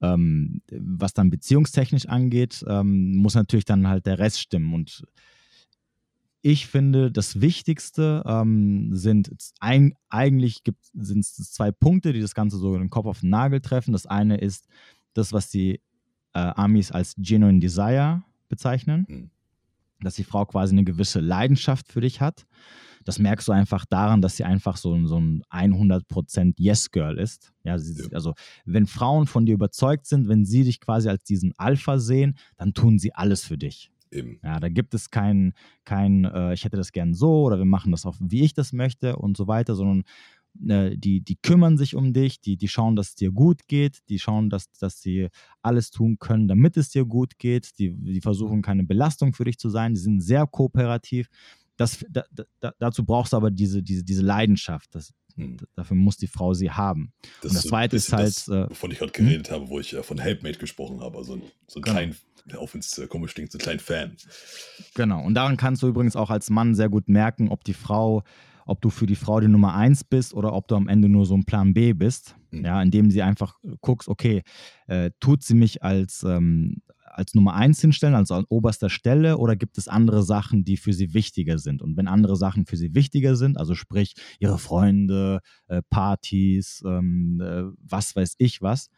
ähm, 0.00 0.62
was 0.70 1.14
dann 1.14 1.30
beziehungstechnisch 1.30 2.06
angeht, 2.06 2.64
ähm, 2.66 3.16
muss 3.16 3.34
natürlich 3.34 3.64
dann 3.64 3.86
halt 3.86 4.06
der 4.06 4.18
Rest 4.18 4.40
stimmen. 4.40 4.72
Und 4.74 5.04
ich 6.42 6.66
finde, 6.66 7.12
das 7.12 7.40
Wichtigste 7.40 8.22
ähm, 8.26 8.90
sind 8.94 9.30
ein, 9.60 9.94
eigentlich 10.08 10.62
sind 10.94 11.20
es 11.20 11.52
zwei 11.52 11.70
Punkte, 11.70 12.12
die 12.12 12.20
das 12.20 12.34
Ganze 12.34 12.56
so 12.56 12.74
in 12.74 12.80
den 12.80 12.90
Kopf 12.90 13.06
auf 13.06 13.20
den 13.20 13.30
Nagel 13.30 13.60
treffen. 13.60 13.92
Das 13.92 14.06
eine 14.06 14.38
ist 14.38 14.66
das, 15.12 15.32
was 15.32 15.50
die 15.50 15.80
äh, 16.32 16.38
Amis 16.38 16.92
als 16.92 17.14
Genuine 17.18 17.60
Desire 17.60 18.22
bezeichnen, 18.48 19.06
mhm. 19.08 19.30
dass 20.00 20.14
die 20.14 20.24
Frau 20.24 20.46
quasi 20.46 20.74
eine 20.74 20.84
gewisse 20.84 21.20
Leidenschaft 21.20 21.88
für 21.88 22.00
dich 22.00 22.20
hat 22.20 22.46
das 23.04 23.18
merkst 23.18 23.48
du 23.48 23.52
einfach 23.52 23.86
daran, 23.86 24.20
dass 24.20 24.36
sie 24.36 24.44
einfach 24.44 24.76
so, 24.76 25.06
so 25.06 25.18
ein 25.18 25.42
100% 25.50 26.54
Yes-Girl 26.56 27.18
ist. 27.18 27.52
Ja, 27.64 27.78
sie, 27.78 28.02
ja, 28.02 28.08
also 28.12 28.34
wenn 28.64 28.86
Frauen 28.86 29.26
von 29.26 29.46
dir 29.46 29.54
überzeugt 29.54 30.06
sind, 30.06 30.28
wenn 30.28 30.44
sie 30.44 30.64
dich 30.64 30.80
quasi 30.80 31.08
als 31.08 31.24
diesen 31.24 31.52
Alpha 31.56 31.98
sehen, 31.98 32.36
dann 32.56 32.74
tun 32.74 32.98
sie 32.98 33.14
alles 33.14 33.44
für 33.44 33.58
dich. 33.58 33.90
Eben. 34.12 34.40
Ja, 34.42 34.58
da 34.58 34.68
gibt 34.68 34.92
es 34.94 35.10
kein, 35.10 35.54
kein 35.84 36.24
äh, 36.24 36.52
ich 36.52 36.64
hätte 36.64 36.76
das 36.76 36.92
gern 36.92 37.14
so 37.14 37.44
oder 37.44 37.58
wir 37.58 37.64
machen 37.64 37.92
das 37.92 38.04
auch, 38.04 38.16
wie 38.20 38.42
ich 38.42 38.54
das 38.54 38.72
möchte 38.72 39.16
und 39.16 39.36
so 39.36 39.46
weiter, 39.46 39.76
sondern 39.76 40.02
äh, 40.66 40.96
die, 40.96 41.20
die 41.20 41.36
kümmern 41.36 41.78
sich 41.78 41.94
um 41.94 42.12
dich, 42.12 42.40
die, 42.40 42.56
die 42.56 42.68
schauen, 42.68 42.96
dass 42.96 43.10
es 43.10 43.14
dir 43.14 43.30
gut 43.30 43.68
geht, 43.68 43.98
die 44.08 44.18
schauen, 44.18 44.50
dass, 44.50 44.70
dass 44.72 45.00
sie 45.00 45.28
alles 45.62 45.90
tun 45.90 46.18
können, 46.18 46.48
damit 46.48 46.76
es 46.76 46.90
dir 46.90 47.04
gut 47.04 47.38
geht, 47.38 47.78
die, 47.78 47.92
die 47.92 48.20
versuchen 48.20 48.62
keine 48.62 48.84
Belastung 48.84 49.32
für 49.32 49.44
dich 49.44 49.58
zu 49.58 49.70
sein, 49.70 49.94
die 49.94 50.00
sind 50.00 50.20
sehr 50.20 50.46
kooperativ 50.46 51.28
das, 51.80 52.04
da, 52.10 52.24
da, 52.60 52.74
dazu 52.78 53.06
brauchst 53.06 53.32
du 53.32 53.38
aber 53.38 53.50
diese, 53.50 53.82
diese, 53.82 54.04
diese 54.04 54.22
Leidenschaft. 54.22 54.94
Das, 54.94 55.14
hm. 55.36 55.56
Dafür 55.74 55.96
muss 55.96 56.18
die 56.18 56.26
Frau 56.26 56.52
sie 56.52 56.70
haben. 56.70 57.14
Das 57.40 57.52
und 57.52 57.56
das 57.56 57.62
zweite 57.64 57.96
ist 57.96 58.12
halt. 58.12 58.26
Das, 58.26 58.48
äh, 58.48 58.68
wovon 58.68 58.90
ich 58.90 58.98
gerade 58.98 59.12
hm? 59.14 59.24
geredet 59.24 59.50
habe, 59.50 59.68
wo 59.70 59.80
ich 59.80 59.94
äh, 59.94 60.02
von 60.02 60.18
Helpmate 60.18 60.58
gesprochen 60.58 61.00
habe. 61.00 61.16
Also 61.16 61.40
so 61.66 61.78
ein 61.78 61.82
genau. 61.82 61.96
kleinen, 61.96 62.16
auch 62.58 62.74
wenn 62.74 62.80
es 62.80 62.98
äh, 62.98 63.06
komisch 63.06 63.32
klingt, 63.32 63.50
so 63.50 63.56
ein 63.56 63.62
kleinen 63.62 63.80
Fan. 63.80 64.16
Genau. 64.94 65.24
Und 65.24 65.34
daran 65.34 65.56
kannst 65.56 65.82
du 65.82 65.88
übrigens 65.88 66.16
auch 66.16 66.28
als 66.28 66.50
Mann 66.50 66.74
sehr 66.74 66.90
gut 66.90 67.08
merken, 67.08 67.48
ob 67.48 67.64
die 67.64 67.72
Frau, 67.72 68.24
ob 68.66 68.82
du 68.82 68.90
für 68.90 69.06
die 69.06 69.16
Frau 69.16 69.40
die 69.40 69.48
Nummer 69.48 69.74
eins 69.74 70.04
bist 70.04 70.34
oder 70.34 70.52
ob 70.52 70.68
du 70.68 70.74
am 70.74 70.86
Ende 70.86 71.08
nur 71.08 71.24
so 71.24 71.34
ein 71.34 71.44
Plan 71.44 71.72
B 71.72 71.94
bist. 71.94 72.36
Mhm. 72.50 72.64
Ja, 72.66 72.82
indem 72.82 73.10
sie 73.10 73.22
einfach 73.22 73.56
guckst, 73.80 74.06
okay, 74.06 74.42
äh, 74.86 75.12
tut 75.18 75.44
sie 75.44 75.54
mich 75.54 75.82
als, 75.82 76.24
ähm, 76.24 76.82
als 77.10 77.34
Nummer 77.34 77.54
eins 77.54 77.80
hinstellen, 77.80 78.14
also 78.14 78.34
an 78.34 78.44
oberster 78.48 78.90
Stelle, 78.90 79.38
oder 79.38 79.56
gibt 79.56 79.78
es 79.78 79.88
andere 79.88 80.22
Sachen, 80.22 80.64
die 80.64 80.76
für 80.76 80.92
sie 80.92 81.14
wichtiger 81.14 81.58
sind? 81.58 81.82
Und 81.82 81.96
wenn 81.96 82.08
andere 82.08 82.36
Sachen 82.36 82.66
für 82.66 82.76
sie 82.76 82.94
wichtiger 82.94 83.36
sind, 83.36 83.58
also 83.58 83.74
sprich 83.74 84.14
ihre 84.38 84.58
Freunde, 84.58 85.40
äh, 85.66 85.82
Partys, 85.90 86.82
ähm, 86.86 87.40
äh, 87.40 87.64
was 87.78 88.14
weiß 88.16 88.34
ich 88.38 88.62
was, 88.62 88.90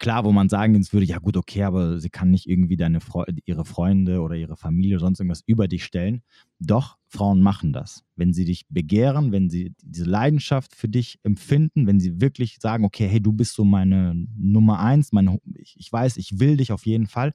klar, 0.00 0.24
wo 0.24 0.32
man 0.32 0.48
sagen 0.48 0.74
würde, 0.92 1.06
ja 1.06 1.18
gut, 1.18 1.36
okay, 1.36 1.62
aber 1.62 2.00
sie 2.00 2.10
kann 2.10 2.30
nicht 2.30 2.48
irgendwie 2.48 2.76
deine 2.76 3.00
Fre 3.00 3.26
ihre 3.44 3.64
Freunde 3.64 4.20
oder 4.20 4.34
ihre 4.34 4.56
Familie 4.56 4.96
oder 4.96 5.06
sonst 5.06 5.20
irgendwas 5.20 5.44
über 5.46 5.68
dich 5.68 5.84
stellen. 5.84 6.22
Doch, 6.58 6.96
Frauen 7.06 7.40
machen 7.42 7.72
das. 7.72 8.02
Wenn 8.16 8.32
sie 8.32 8.44
dich 8.44 8.66
begehren, 8.68 9.30
wenn 9.30 9.50
sie 9.50 9.74
diese 9.82 10.06
Leidenschaft 10.06 10.74
für 10.74 10.88
dich 10.88 11.20
empfinden, 11.22 11.86
wenn 11.86 12.00
sie 12.00 12.20
wirklich 12.20 12.58
sagen, 12.60 12.84
okay, 12.84 13.06
hey, 13.06 13.20
du 13.20 13.32
bist 13.32 13.54
so 13.54 13.64
meine 13.64 14.14
Nummer 14.36 14.80
eins, 14.80 15.12
meine, 15.12 15.38
ich, 15.54 15.76
ich 15.78 15.92
weiß, 15.92 16.16
ich 16.16 16.40
will 16.40 16.56
dich 16.56 16.72
auf 16.72 16.86
jeden 16.86 17.06
Fall, 17.06 17.34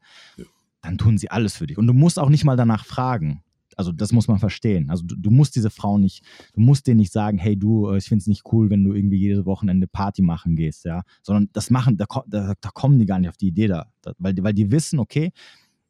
dann 0.82 0.98
tun 0.98 1.18
sie 1.18 1.32
alles 1.32 1.56
für 1.56 1.68
dich. 1.68 1.78
Und 1.78 1.88
du 1.88 1.94
musst 1.94 2.20
auch 2.20 2.30
nicht 2.30 2.46
mal 2.46 2.58
danach 2.58 2.86
fragen 2.86 3.44
also 3.76 3.92
das 3.92 4.12
muss 4.12 4.28
man 4.28 4.40
verstehen. 4.40 4.90
Also 4.90 5.04
du, 5.06 5.16
du, 5.16 5.32
musst 5.32 5.56
diese 5.56 5.70
Frau 5.70 5.98
nicht, 5.98 6.24
du 6.54 6.62
musst 6.62 6.88
denen 6.88 6.98
nicht 6.98 7.12
sagen, 7.12 7.38
hey 7.38 7.58
du, 7.58 7.90
äh, 7.90 7.98
ich 7.98 8.06
finde 8.06 8.22
es 8.22 8.28
nicht 8.28 8.44
cool, 8.52 8.70
wenn 8.70 8.84
du 8.84 8.94
irgendwie 8.94 9.18
jedes 9.18 9.46
Wochenende 9.46 9.88
Party 9.88 10.22
machen 10.22 10.56
gehst, 10.56 10.86
ja. 10.86 11.04
Sondern 11.22 11.50
das 11.54 11.70
machen, 11.70 11.98
da, 11.98 12.06
da, 12.28 12.54
da 12.60 12.70
kommen 12.70 13.00
die 13.00 13.06
gar 13.06 13.20
nicht 13.20 13.30
auf 13.30 13.38
die 13.38 13.48
Idee 13.48 13.68
da. 13.68 13.88
da 14.02 14.14
weil, 14.18 14.36
weil 14.42 14.54
die 14.54 14.72
wissen, 14.72 15.00
okay, 15.00 15.32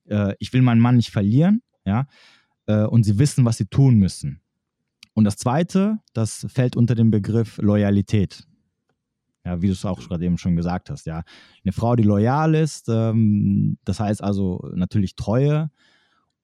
äh, 0.05 0.33
ich 0.39 0.51
will 0.53 0.61
meinen 0.61 0.81
Mann 0.81 0.95
nicht 0.95 1.11
verlieren, 1.11 1.61
ja. 1.85 2.07
Äh, 2.67 2.85
und 2.85 3.03
sie 3.03 3.19
wissen, 3.19 3.45
was 3.45 3.57
sie 3.57 3.65
tun 3.65 3.95
müssen. 3.95 4.41
Und 5.13 5.23
das 5.23 5.37
zweite, 5.37 5.99
das 6.13 6.45
fällt 6.49 6.75
unter 6.75 6.95
den 6.95 7.09
Begriff 7.09 7.57
Loyalität. 7.57 8.45
Ja, 9.45 9.61
wie 9.61 9.67
du 9.67 9.73
es 9.73 9.85
auch 9.85 9.99
gerade 9.99 10.25
eben 10.25 10.39
schon 10.39 10.55
gesagt 10.55 10.89
hast, 10.89 11.05
ja. 11.05 11.21
Eine 11.63 11.71
Frau, 11.71 11.95
die 11.95 12.03
loyal 12.03 12.55
ist, 12.55 12.89
ähm, 12.89 13.77
das 13.85 13.99
heißt 13.99 14.23
also 14.23 14.71
natürlich 14.73 15.15
Treue, 15.15 15.69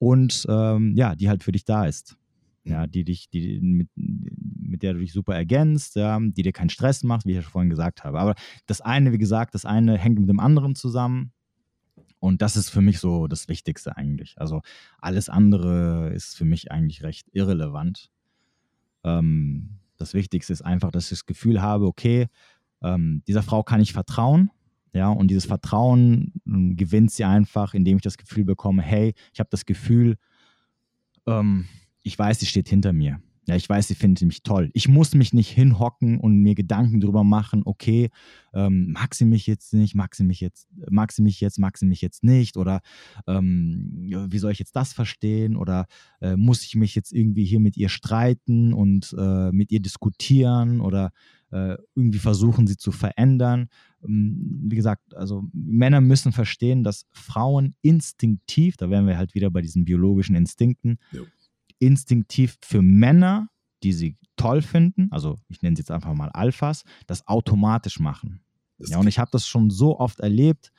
und 0.02 0.46
ähm, 0.48 0.96
ja, 0.96 1.14
die 1.14 1.28
halt 1.28 1.44
für 1.44 1.52
dich 1.52 1.64
da 1.64 1.86
ist. 1.86 2.16
Ja, 2.64 2.86
mhm. 2.86 2.90
die 2.90 3.04
dich, 3.04 3.30
die, 3.30 3.60
mit, 3.60 3.88
mit 3.94 4.82
der 4.82 4.94
du 4.94 4.98
dich 4.98 5.12
super 5.12 5.36
ergänzt, 5.36 5.94
ja, 5.94 6.18
die 6.20 6.42
dir 6.42 6.50
keinen 6.50 6.70
Stress 6.70 7.04
macht, 7.04 7.24
wie 7.24 7.38
ich 7.38 7.44
vorhin 7.44 7.70
gesagt 7.70 8.02
habe. 8.02 8.18
Aber 8.18 8.34
das 8.66 8.80
eine, 8.80 9.12
wie 9.12 9.18
gesagt, 9.18 9.54
das 9.54 9.64
eine 9.64 9.96
hängt 9.96 10.18
mit 10.18 10.28
dem 10.28 10.40
anderen 10.40 10.74
zusammen. 10.74 11.30
Und 12.18 12.42
das 12.42 12.56
ist 12.56 12.68
für 12.68 12.80
mich 12.80 12.98
so 12.98 13.28
das 13.28 13.46
Wichtigste 13.46 13.96
eigentlich. 13.96 14.34
Also 14.38 14.62
alles 14.98 15.28
andere 15.28 16.10
ist 16.12 16.36
für 16.36 16.46
mich 16.46 16.72
eigentlich 16.72 17.04
recht 17.04 17.28
irrelevant. 17.32 18.10
Ähm, 19.04 19.78
das 19.98 20.14
Wichtigste 20.14 20.52
ist 20.52 20.62
einfach, 20.62 20.90
dass 20.90 21.04
ich 21.04 21.10
das 21.10 21.26
Gefühl 21.26 21.62
habe, 21.62 21.86
okay, 21.86 22.26
ähm, 22.82 23.22
dieser 23.28 23.44
Frau 23.44 23.62
kann 23.62 23.80
ich 23.80 23.92
vertrauen. 23.92 24.50
Ja, 24.92 25.08
und 25.08 25.28
dieses 25.28 25.46
Vertrauen 25.46 26.34
ähm, 26.46 26.76
gewinnt 26.76 27.10
sie 27.10 27.24
einfach, 27.24 27.74
indem 27.74 27.96
ich 27.96 28.02
das 28.02 28.18
Gefühl 28.18 28.44
bekomme, 28.44 28.82
hey, 28.82 29.14
ich 29.32 29.40
habe 29.40 29.48
das 29.50 29.64
Gefühl, 29.64 30.16
ähm, 31.26 31.66
ich 32.02 32.18
weiß, 32.18 32.40
sie 32.40 32.46
steht 32.46 32.68
hinter 32.68 32.92
mir. 32.92 33.20
Ja, 33.48 33.56
ich 33.56 33.68
weiß, 33.68 33.88
sie 33.88 33.96
findet 33.96 34.24
mich 34.24 34.44
toll. 34.44 34.70
Ich 34.72 34.86
muss 34.86 35.14
mich 35.14 35.32
nicht 35.32 35.50
hinhocken 35.50 36.20
und 36.20 36.36
mir 36.36 36.54
Gedanken 36.54 37.00
darüber 37.00 37.24
machen, 37.24 37.62
okay, 37.64 38.10
ähm, 38.54 38.92
mag 38.92 39.16
sie 39.16 39.24
mich 39.24 39.48
jetzt 39.48 39.74
nicht, 39.74 39.96
mag 39.96 40.14
sie 40.14 40.22
mich 40.22 40.40
jetzt, 40.40 40.68
mag 40.88 41.10
sie 41.10 41.22
mich 41.22 41.40
jetzt, 41.40 41.58
mag 41.58 41.76
sie 41.76 41.86
mich 41.86 42.00
jetzt 42.02 42.22
nicht 42.22 42.56
oder 42.56 42.82
ähm, 43.26 44.28
wie 44.28 44.38
soll 44.38 44.52
ich 44.52 44.60
jetzt 44.60 44.76
das 44.76 44.92
verstehen 44.92 45.56
oder 45.56 45.86
äh, 46.20 46.36
muss 46.36 46.62
ich 46.62 46.76
mich 46.76 46.94
jetzt 46.94 47.12
irgendwie 47.12 47.44
hier 47.44 47.58
mit 47.58 47.76
ihr 47.76 47.88
streiten 47.88 48.72
und 48.72 49.12
äh, 49.18 49.50
mit 49.50 49.72
ihr 49.72 49.80
diskutieren 49.80 50.80
oder 50.80 51.10
irgendwie 51.94 52.18
versuchen, 52.18 52.66
sie 52.66 52.76
zu 52.76 52.92
verändern. 52.92 53.68
Ähm, 54.04 54.64
wie 54.68 54.76
gesagt, 54.76 55.14
also 55.14 55.44
Männer 55.52 56.00
müssen 56.00 56.32
verstehen, 56.32 56.82
dass 56.82 57.06
Frauen 57.12 57.74
instinktiv, 57.82 58.76
da 58.76 58.90
wären 58.90 59.06
wir 59.06 59.18
halt 59.18 59.34
wieder 59.34 59.50
bei 59.50 59.60
diesen 59.60 59.84
biologischen 59.84 60.34
Instinkten, 60.34 60.98
jo 61.12 61.26
instinktiv 61.78 62.58
für 62.62 62.80
Männer 62.80 63.48
die 63.82 63.92
sie 63.92 64.16
toll 64.36 64.62
finden, 64.62 65.08
also 65.10 65.38
ich 65.48 65.62
nenne 65.62 65.76
sie 65.76 65.80
jetzt 65.80 65.90
einfach 65.90 66.14
mal 66.14 66.30
Alphas, 66.30 66.84
das 67.06 67.26
automatisch 67.26 68.00
machen. 68.00 68.40
Das 68.78 68.90
ja, 68.90 68.98
und 68.98 69.06
ich 69.06 69.18
habe 69.18 69.30
das 69.30 69.46
schon 69.46 69.70
so 69.70 69.98
oft 69.98 70.20
erlebt, 70.20 70.72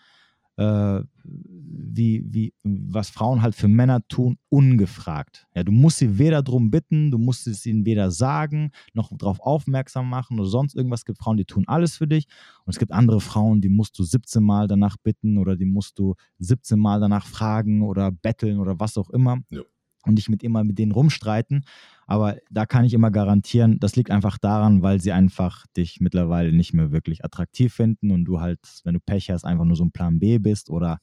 äh, 0.57 1.01
wie, 1.23 2.23
wie, 2.27 2.53
was 2.63 3.09
Frauen 3.09 3.41
halt 3.41 3.55
für 3.55 3.67
Männer 3.67 4.05
tun, 4.07 4.37
ungefragt. 4.49 5.47
Ja, 5.55 5.63
du 5.63 5.71
musst 5.71 5.97
sie 5.97 6.17
weder 6.17 6.43
drum 6.43 6.69
bitten, 6.69 7.11
du 7.11 7.17
musst 7.17 7.47
es 7.47 7.65
ihnen 7.65 7.85
weder 7.85 8.11
sagen, 8.11 8.71
noch 8.93 9.11
darauf 9.17 9.39
aufmerksam 9.39 10.09
machen 10.09 10.39
oder 10.39 10.49
sonst 10.49 10.75
irgendwas. 10.75 11.01
Es 11.01 11.05
gibt 11.05 11.19
Frauen, 11.19 11.37
die 11.37 11.45
tun 11.45 11.63
alles 11.67 11.97
für 11.97 12.07
dich. 12.07 12.27
Und 12.65 12.73
es 12.73 12.79
gibt 12.79 12.91
andere 12.91 13.21
Frauen, 13.21 13.61
die 13.61 13.69
musst 13.69 13.97
du 13.97 14.03
17 14.03 14.43
Mal 14.43 14.67
danach 14.67 14.97
bitten 14.97 15.37
oder 15.37 15.55
die 15.55 15.65
musst 15.65 15.97
du 15.99 16.15
17 16.39 16.79
Mal 16.79 16.99
danach 16.99 17.25
fragen 17.25 17.81
oder 17.81 18.11
betteln 18.11 18.59
oder 18.59 18.79
was 18.79 18.97
auch 18.97 19.09
immer. 19.09 19.39
Ja 19.49 19.61
und 20.05 20.15
nicht 20.15 20.29
mit 20.29 20.43
immer 20.43 20.63
mit 20.63 20.77
denen 20.77 20.91
rumstreiten. 20.91 21.65
Aber 22.05 22.37
da 22.49 22.65
kann 22.65 22.85
ich 22.85 22.93
immer 22.93 23.11
garantieren, 23.11 23.79
das 23.79 23.95
liegt 23.95 24.11
einfach 24.11 24.37
daran, 24.37 24.81
weil 24.81 24.99
sie 24.99 25.11
einfach 25.11 25.65
dich 25.77 25.99
mittlerweile 26.01 26.51
nicht 26.51 26.73
mehr 26.73 26.91
wirklich 26.91 27.23
attraktiv 27.23 27.73
finden 27.73 28.11
und 28.11 28.25
du 28.25 28.41
halt, 28.41 28.59
wenn 28.83 28.93
du 28.93 28.99
Pech 28.99 29.29
hast, 29.29 29.45
einfach 29.45 29.65
nur 29.65 29.77
so 29.77 29.85
ein 29.85 29.91
Plan 29.91 30.19
B 30.19 30.37
bist 30.37 30.69
oder 30.69 30.99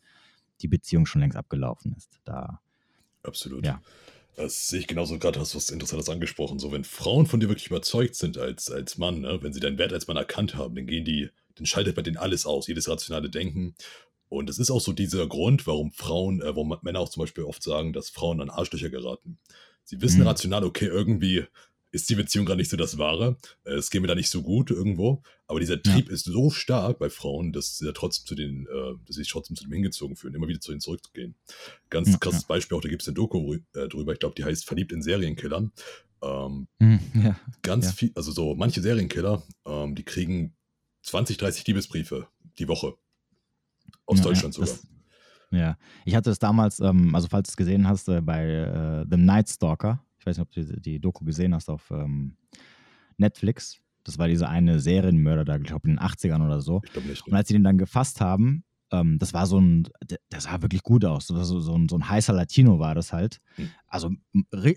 die 0.60 0.68
Beziehung 0.68 1.06
schon 1.06 1.22
längst 1.22 1.38
abgelaufen 1.38 1.94
ist. 1.96 2.20
Da, 2.24 2.60
Absolut. 3.22 3.64
Ja. 3.64 3.80
Das 4.36 4.68
sehe 4.68 4.80
ich 4.80 4.86
genauso 4.86 5.18
gerade, 5.18 5.38
hast 5.38 5.52
du 5.52 5.56
was 5.56 5.70
Interessantes 5.70 6.08
angesprochen. 6.08 6.58
So, 6.58 6.72
wenn 6.72 6.84
Frauen 6.84 7.26
von 7.26 7.40
dir 7.40 7.48
wirklich 7.48 7.66
überzeugt 7.66 8.14
sind 8.14 8.38
als, 8.38 8.70
als 8.70 8.96
Mann, 8.96 9.20
ne, 9.20 9.38
wenn 9.42 9.52
sie 9.52 9.60
deinen 9.60 9.78
Wert 9.78 9.92
als 9.92 10.06
Mann 10.06 10.16
erkannt 10.16 10.54
haben, 10.54 10.74
dann 10.74 10.86
gehen 10.86 11.04
die, 11.04 11.28
dann 11.56 11.66
schaltet 11.66 11.94
bei 11.94 12.02
denen 12.02 12.16
alles 12.16 12.46
aus, 12.46 12.66
jedes 12.68 12.88
rationale 12.88 13.28
Denken. 13.28 13.74
Und 14.30 14.48
es 14.48 14.58
ist 14.58 14.70
auch 14.70 14.80
so 14.80 14.92
dieser 14.92 15.26
Grund, 15.26 15.66
warum 15.66 15.92
Frauen, 15.92 16.40
äh, 16.40 16.46
warum 16.46 16.74
Männer 16.82 17.00
auch 17.00 17.10
zum 17.10 17.22
Beispiel 17.22 17.44
oft 17.44 17.62
sagen, 17.62 17.92
dass 17.92 18.08
Frauen 18.08 18.40
an 18.40 18.48
Arschlöcher 18.48 18.88
geraten. 18.88 19.38
Sie 19.84 20.00
wissen 20.00 20.20
mhm. 20.20 20.28
rational, 20.28 20.64
okay, 20.64 20.86
irgendwie 20.86 21.44
ist 21.92 22.08
die 22.08 22.14
Beziehung 22.14 22.46
gerade 22.46 22.58
nicht 22.58 22.70
so 22.70 22.76
das 22.76 22.96
Wahre. 22.96 23.36
Äh, 23.64 23.74
es 23.74 23.90
geht 23.90 24.00
mir 24.00 24.06
da 24.06 24.14
nicht 24.14 24.30
so 24.30 24.42
gut 24.42 24.70
irgendwo. 24.70 25.22
Aber 25.48 25.58
dieser 25.58 25.82
Trieb 25.82 26.06
ja. 26.06 26.14
ist 26.14 26.26
so 26.26 26.50
stark 26.50 27.00
bei 27.00 27.10
Frauen, 27.10 27.52
dass 27.52 27.78
sie 27.78 27.92
trotzdem 27.92 28.26
zu 28.26 28.34
den, 28.36 28.66
äh, 28.66 28.94
dass 29.04 29.16
sie 29.16 29.22
sich 29.22 29.32
trotzdem 29.32 29.56
zu 29.56 29.64
dem 29.64 29.72
hingezogen 29.72 30.14
fühlen, 30.14 30.34
immer 30.34 30.46
wieder 30.46 30.60
zu 30.60 30.70
ihnen 30.70 30.80
zurückzugehen. 30.80 31.34
Ganz 31.88 32.12
ja, 32.12 32.18
krasses 32.18 32.42
ja. 32.42 32.48
Beispiel, 32.48 32.78
auch 32.78 32.82
da 32.82 32.88
gibt 32.88 33.02
es 33.02 33.08
eine 33.08 33.16
Doku 33.16 33.56
äh, 33.74 33.88
drüber, 33.88 34.12
ich 34.12 34.20
glaube, 34.20 34.36
die 34.36 34.44
heißt 34.44 34.64
Verliebt 34.64 34.92
in 34.92 35.02
Serienkillern. 35.02 35.72
Ähm, 36.22 36.68
mhm, 36.78 37.34
ganz 37.62 37.92
viel, 37.92 38.12
also 38.14 38.30
so 38.30 38.54
manche 38.54 38.82
Serienkiller, 38.82 39.42
ähm, 39.66 39.94
die 39.94 40.04
kriegen 40.04 40.54
20, 41.02 41.38
30 41.38 41.66
Liebesbriefe 41.66 42.28
die 42.58 42.68
Woche. 42.68 42.94
Aus 44.06 44.18
ja, 44.18 44.24
Deutschland 44.24 44.54
sogar. 44.54 44.68
Das, 44.68 44.86
ja, 45.50 45.76
ich 46.04 46.14
hatte 46.14 46.30
es 46.30 46.38
damals, 46.38 46.80
ähm, 46.80 47.14
also 47.14 47.28
falls 47.28 47.48
du 47.48 47.52
es 47.52 47.56
gesehen 47.56 47.88
hast, 47.88 48.08
äh, 48.08 48.20
bei 48.20 48.44
äh, 48.44 49.06
The 49.10 49.16
Night 49.16 49.48
Stalker. 49.48 50.04
Ich 50.18 50.26
weiß 50.26 50.36
nicht, 50.36 50.46
ob 50.46 50.52
du 50.52 50.80
die, 50.80 51.00
Doku 51.00 51.24
gesehen 51.24 51.54
hast 51.54 51.68
auf 51.68 51.90
ähm, 51.90 52.36
Netflix. 53.16 53.80
Das 54.04 54.18
war 54.18 54.28
dieser 54.28 54.48
eine 54.48 54.80
Serienmörder 54.80 55.44
da, 55.44 55.56
ich 55.56 55.64
glaube 55.64 55.88
in 55.88 55.96
den 55.96 56.00
80ern 56.00 56.44
oder 56.44 56.60
so. 56.60 56.82
Ich 56.84 56.94
nicht. 57.04 57.26
Ne? 57.26 57.30
Und 57.32 57.36
als 57.36 57.48
sie 57.48 57.54
den 57.54 57.64
dann 57.64 57.78
gefasst 57.78 58.20
haben, 58.20 58.64
ähm, 58.92 59.18
das 59.18 59.34
war 59.34 59.46
so 59.46 59.58
ein, 59.58 59.88
der 60.02 60.40
sah 60.40 60.62
wirklich 60.62 60.82
gut 60.82 61.04
aus. 61.04 61.26
So, 61.26 61.42
so, 61.42 61.74
ein, 61.74 61.88
so 61.88 61.96
ein 61.96 62.08
heißer 62.08 62.32
Latino 62.32 62.78
war 62.78 62.94
das 62.94 63.12
halt. 63.12 63.40
Hm. 63.54 63.70
Also, 63.86 64.10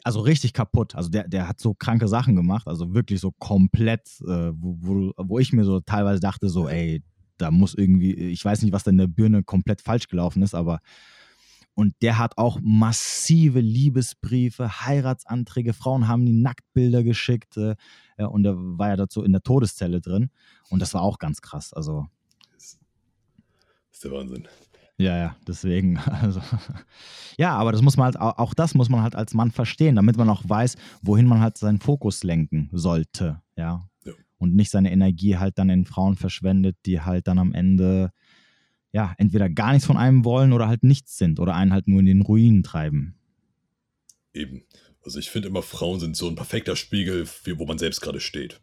also 0.04 0.22
richtig 0.22 0.54
kaputt. 0.54 0.96
Also 0.96 1.10
der, 1.10 1.28
der 1.28 1.48
hat 1.48 1.60
so 1.60 1.74
kranke 1.74 2.08
Sachen 2.08 2.36
gemacht, 2.36 2.68
also 2.68 2.94
wirklich 2.94 3.20
so 3.20 3.32
komplett, 3.32 4.08
äh, 4.22 4.52
wo, 4.54 4.78
wo, 4.80 5.14
wo 5.18 5.40
ich 5.40 5.54
mir 5.54 5.64
so 5.64 5.80
teilweise 5.80 6.20
dachte, 6.20 6.50
so, 6.50 6.68
ey, 6.68 7.04
da 7.38 7.52
muss 7.52 7.74
irgendwie, 7.74 8.14
ich 8.14 8.44
weiß 8.44 8.62
nicht, 8.62 8.74
was 8.74 8.84
da 8.84 8.92
in 8.92 8.98
der 8.98 9.08
Birne 9.08 9.44
komplett 9.44 9.82
falsch 9.82 10.08
gelaufen 10.08 10.42
ist, 10.44 10.54
aber 10.54 10.80
und 11.76 11.96
der 12.04 12.20
hat 12.20 12.38
auch 12.38 12.60
massive 12.62 13.60
Liebesbriefe, 13.60 14.86
Heiratsanträge, 14.86 15.74
Frauen 15.74 16.08
haben 16.08 16.26
die 16.26 16.34
Nacktbilder 16.34 17.04
geschickt 17.04 17.58
äh, 17.58 17.76
und 18.18 18.46
er 18.46 18.56
war 18.56 18.90
ja 18.90 18.96
dazu 18.96 19.24
in 19.24 19.32
der 19.32 19.42
Todeszelle 19.42 20.00
drin 20.00 20.30
und 20.70 20.82
das 20.82 20.94
war 20.94 21.02
auch 21.02 21.18
ganz 21.18 21.42
krass. 21.42 21.74
Also 21.74 22.08
das 22.54 22.80
ist 23.92 24.04
der 24.04 24.12
Wahnsinn. 24.12 24.48
Ja, 24.98 25.18
ja, 25.18 25.36
deswegen. 25.48 26.00
Also, 26.22 26.42
ja, 27.38 27.56
aber 27.56 27.72
das 27.72 27.82
muss 27.82 27.98
man 27.98 28.06
halt, 28.06 28.18
auch 28.20 28.54
das 28.54 28.76
muss 28.76 28.90
man 28.90 29.02
halt 29.02 29.16
als 29.16 29.34
Mann 29.34 29.52
verstehen, 29.52 29.96
damit 29.96 30.18
man 30.18 30.30
auch 30.30 30.44
weiß, 30.46 30.76
wohin 31.02 31.28
man 31.28 31.42
halt 31.42 31.58
seinen 31.58 31.80
Fokus 31.80 32.24
lenken 32.24 32.70
sollte. 32.72 33.42
Ja, 33.58 33.90
und 34.44 34.54
nicht 34.54 34.70
seine 34.70 34.92
Energie 34.92 35.38
halt 35.38 35.58
dann 35.58 35.70
in 35.70 35.86
Frauen 35.86 36.16
verschwendet, 36.16 36.76
die 36.86 37.02
halt 37.02 37.28
dann 37.28 37.40
am 37.40 37.54
Ende 37.54 38.12
ja 38.92 39.16
entweder 39.18 39.50
gar 39.50 39.72
nichts 39.72 39.88
von 39.88 39.98
einem 39.98 40.24
wollen 40.26 40.54
oder 40.54 40.68
halt 40.68 40.84
nichts 40.84 41.18
sind 41.18 41.40
oder 41.40 41.56
einen 41.56 41.74
halt 41.74 41.88
nur 41.88 42.02
in 42.02 42.06
den 42.06 42.22
Ruinen 42.22 42.62
treiben. 42.62 43.16
Eben. 44.34 44.64
Also 45.04 45.20
ich 45.20 45.30
finde 45.30 45.48
immer, 45.48 45.62
Frauen 45.62 46.00
sind 46.00 46.16
so 46.16 46.28
ein 46.28 46.36
perfekter 46.36 46.76
Spiegel, 46.76 47.26
für, 47.26 47.58
wo 47.58 47.66
man 47.66 47.78
selbst 47.78 48.02
gerade 48.02 48.20
steht. 48.20 48.62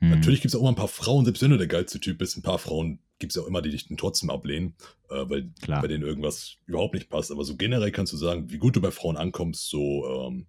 Mhm. 0.00 0.10
Natürlich 0.10 0.40
gibt 0.40 0.52
es 0.52 0.56
auch 0.56 0.62
immer 0.62 0.72
ein 0.72 0.76
paar 0.76 0.88
Frauen, 0.88 1.24
selbst 1.24 1.42
wenn 1.42 1.50
du 1.50 1.58
der 1.58 1.66
geilste 1.66 2.00
Typ 2.00 2.18
bist, 2.18 2.36
ein 2.36 2.42
paar 2.42 2.58
Frauen 2.58 2.98
gibt 3.18 3.32
es 3.32 3.36
ja 3.36 3.42
auch 3.42 3.46
immer, 3.46 3.62
die 3.62 3.70
dich 3.70 3.86
dann 3.86 3.96
trotzdem 3.96 4.30
ablehnen, 4.30 4.74
äh, 5.10 5.28
weil 5.28 5.52
Klar. 5.62 5.80
bei 5.80 5.88
denen 5.88 6.02
irgendwas 6.02 6.56
überhaupt 6.66 6.94
nicht 6.94 7.08
passt. 7.08 7.30
Aber 7.30 7.44
so 7.44 7.56
generell 7.56 7.92
kannst 7.92 8.12
du 8.12 8.16
sagen, 8.16 8.50
wie 8.50 8.58
gut 8.58 8.74
du 8.74 8.80
bei 8.80 8.90
Frauen 8.90 9.16
ankommst, 9.16 9.68
so 9.68 10.26
ähm, 10.26 10.46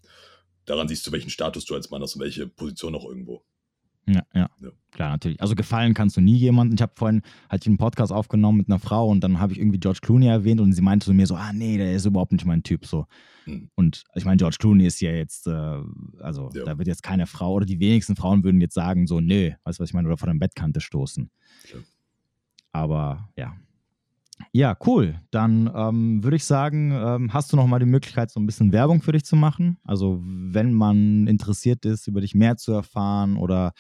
daran 0.66 0.88
siehst 0.88 1.06
du, 1.06 1.12
welchen 1.12 1.30
Status 1.30 1.66
du 1.66 1.76
als 1.76 1.92
Mann 1.92 2.02
hast 2.02 2.16
und 2.16 2.22
welche 2.22 2.48
Position 2.48 2.96
auch 2.96 3.06
irgendwo. 3.06 3.44
Ja, 4.06 4.22
ja, 4.34 4.50
ja, 4.60 4.70
klar, 4.92 5.12
natürlich. 5.12 5.42
Also 5.42 5.56
gefallen 5.56 5.94
kannst 5.94 6.18
du 6.18 6.22
nie 6.22 6.36
jemandem. 6.36 6.76
Ich 6.76 6.82
habe 6.82 6.94
vorhin 6.96 7.22
halt 7.50 7.66
einen 7.66 7.78
Podcast 7.78 8.12
aufgenommen 8.12 8.58
mit 8.58 8.68
einer 8.68 8.80
Frau 8.80 9.08
und 9.08 9.22
dann 9.22 9.40
habe 9.40 9.54
ich 9.54 9.60
irgendwie 9.60 9.80
George 9.80 10.00
Clooney 10.02 10.28
erwähnt 10.28 10.60
und 10.60 10.74
sie 10.74 10.82
meinte 10.82 11.06
zu 11.06 11.14
mir 11.14 11.26
so, 11.26 11.36
ah 11.36 11.54
nee, 11.54 11.78
der 11.78 11.94
ist 11.94 12.06
überhaupt 12.06 12.34
nicht 12.34 12.46
mein 12.46 12.64
Typ 12.64 12.86
so. 12.86 13.06
Mhm. 13.46 13.70
Und 13.76 14.04
ich 14.16 14.26
meine, 14.26 14.38
George 14.38 14.58
Clooney 14.60 14.86
ist 14.86 15.00
ja 15.00 15.12
jetzt, 15.12 15.48
äh, 15.48 15.80
also 16.20 16.50
ja. 16.54 16.66
da 16.66 16.78
wird 16.78 16.88
jetzt 16.88 17.04
keine 17.04 17.28
Frau 17.28 17.54
oder 17.54 17.66
die 17.66 17.80
wenigsten 17.80 18.16
Frauen 18.16 18.44
würden 18.44 18.60
jetzt 18.60 18.74
sagen 18.74 19.08
so, 19.08 19.22
nö, 19.22 19.52
weißt 19.64 19.80
du 19.80 19.84
was 19.84 19.90
ich 19.90 19.94
meine, 19.94 20.08
oder 20.08 20.18
vor 20.18 20.28
der 20.28 20.38
Bettkante 20.38 20.82
stoßen. 20.82 21.30
Ja. 21.72 21.80
Aber 22.74 23.30
ja, 23.38 23.56
ja, 24.52 24.78
cool. 24.86 25.20
Dann 25.32 25.72
ähm, 25.76 26.24
würde 26.24 26.38
ich 26.38 26.46
sagen, 26.46 26.92
ähm, 26.92 27.34
hast 27.34 27.52
du 27.52 27.58
noch 27.58 27.68
mal 27.68 27.80
die 27.80 27.86
Möglichkeit, 27.86 28.32
so 28.32 28.40
ein 28.40 28.46
bisschen 28.46 28.72
Werbung 28.72 29.02
für 29.02 29.12
dich 29.12 29.26
zu 29.26 29.36
machen? 29.36 29.78
Also, 29.84 30.20
wenn 30.24 30.74
man 30.74 31.28
interessiert 31.28 31.86
ist, 31.86 32.08
über 32.08 32.22
dich 32.22 32.36
mehr 32.36 32.58
zu 32.58 32.72
erfahren 32.72 33.38
oder 33.38 33.74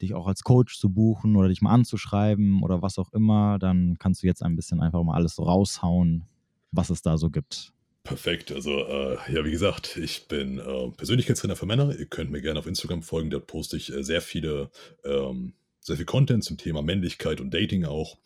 dich 0.00 0.14
auch 0.14 0.26
als 0.26 0.42
Coach 0.42 0.78
zu 0.78 0.90
buchen 0.90 1.36
oder 1.36 1.48
dich 1.48 1.62
mal 1.62 1.72
anzuschreiben 1.72 2.62
oder 2.62 2.82
was 2.82 2.98
auch 2.98 3.12
immer, 3.12 3.58
dann 3.58 3.96
kannst 3.98 4.22
du 4.22 4.26
jetzt 4.26 4.42
ein 4.42 4.56
bisschen 4.56 4.80
einfach 4.80 5.02
mal 5.02 5.14
alles 5.14 5.34
so 5.34 5.42
raushauen, 5.42 6.24
was 6.70 6.90
es 6.90 7.02
da 7.02 7.18
so 7.18 7.30
gibt. 7.30 7.72
Perfekt. 8.04 8.52
Also, 8.52 8.70
äh, 8.70 9.18
ja, 9.28 9.44
wie 9.44 9.50
gesagt, 9.50 9.96
ich 9.96 10.28
bin 10.28 10.58
äh, 10.58 10.90
Persönlichkeitstrainer 10.96 11.56
für 11.56 11.66
Männer. 11.66 11.94
Ihr 11.94 12.06
könnt 12.06 12.30
mir 12.30 12.40
gerne 12.40 12.58
auf 12.58 12.66
Instagram 12.66 13.02
folgen. 13.02 13.28
Dort 13.28 13.46
poste 13.46 13.76
ich 13.76 13.92
äh, 13.92 14.02
sehr 14.02 14.22
viele 14.22 14.70
ähm, 15.04 15.52
sehr 15.88 15.96
viel 15.96 16.06
Content 16.06 16.44
zum 16.44 16.56
Thema 16.56 16.82
Männlichkeit 16.82 17.40
und 17.40 17.52
Dating 17.52 17.84
auch. 17.84 18.18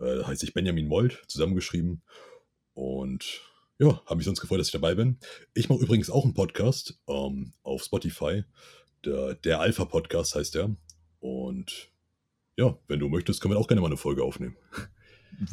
Äh, 0.00 0.24
heißt 0.24 0.42
ich 0.42 0.52
Benjamin 0.52 0.88
Mold, 0.88 1.22
zusammengeschrieben. 1.28 2.02
Und 2.74 3.40
ja, 3.78 4.02
habe 4.04 4.16
mich 4.16 4.26
sonst 4.26 4.40
gefreut, 4.40 4.58
dass 4.58 4.68
ich 4.68 4.72
dabei 4.72 4.94
bin. 4.94 5.18
Ich 5.54 5.68
mache 5.68 5.80
übrigens 5.80 6.10
auch 6.10 6.24
einen 6.24 6.34
Podcast 6.34 6.98
ähm, 7.08 7.52
auf 7.62 7.84
Spotify. 7.84 8.44
Der, 9.04 9.34
der 9.34 9.60
Alpha-Podcast 9.60 10.34
heißt 10.34 10.56
der. 10.56 10.74
Und 11.20 11.90
ja, 12.56 12.76
wenn 12.88 13.00
du 13.00 13.08
möchtest, 13.08 13.40
können 13.40 13.54
wir 13.54 13.58
auch 13.58 13.68
gerne 13.68 13.80
mal 13.80 13.86
eine 13.86 13.96
Folge 13.96 14.24
aufnehmen. 14.24 14.56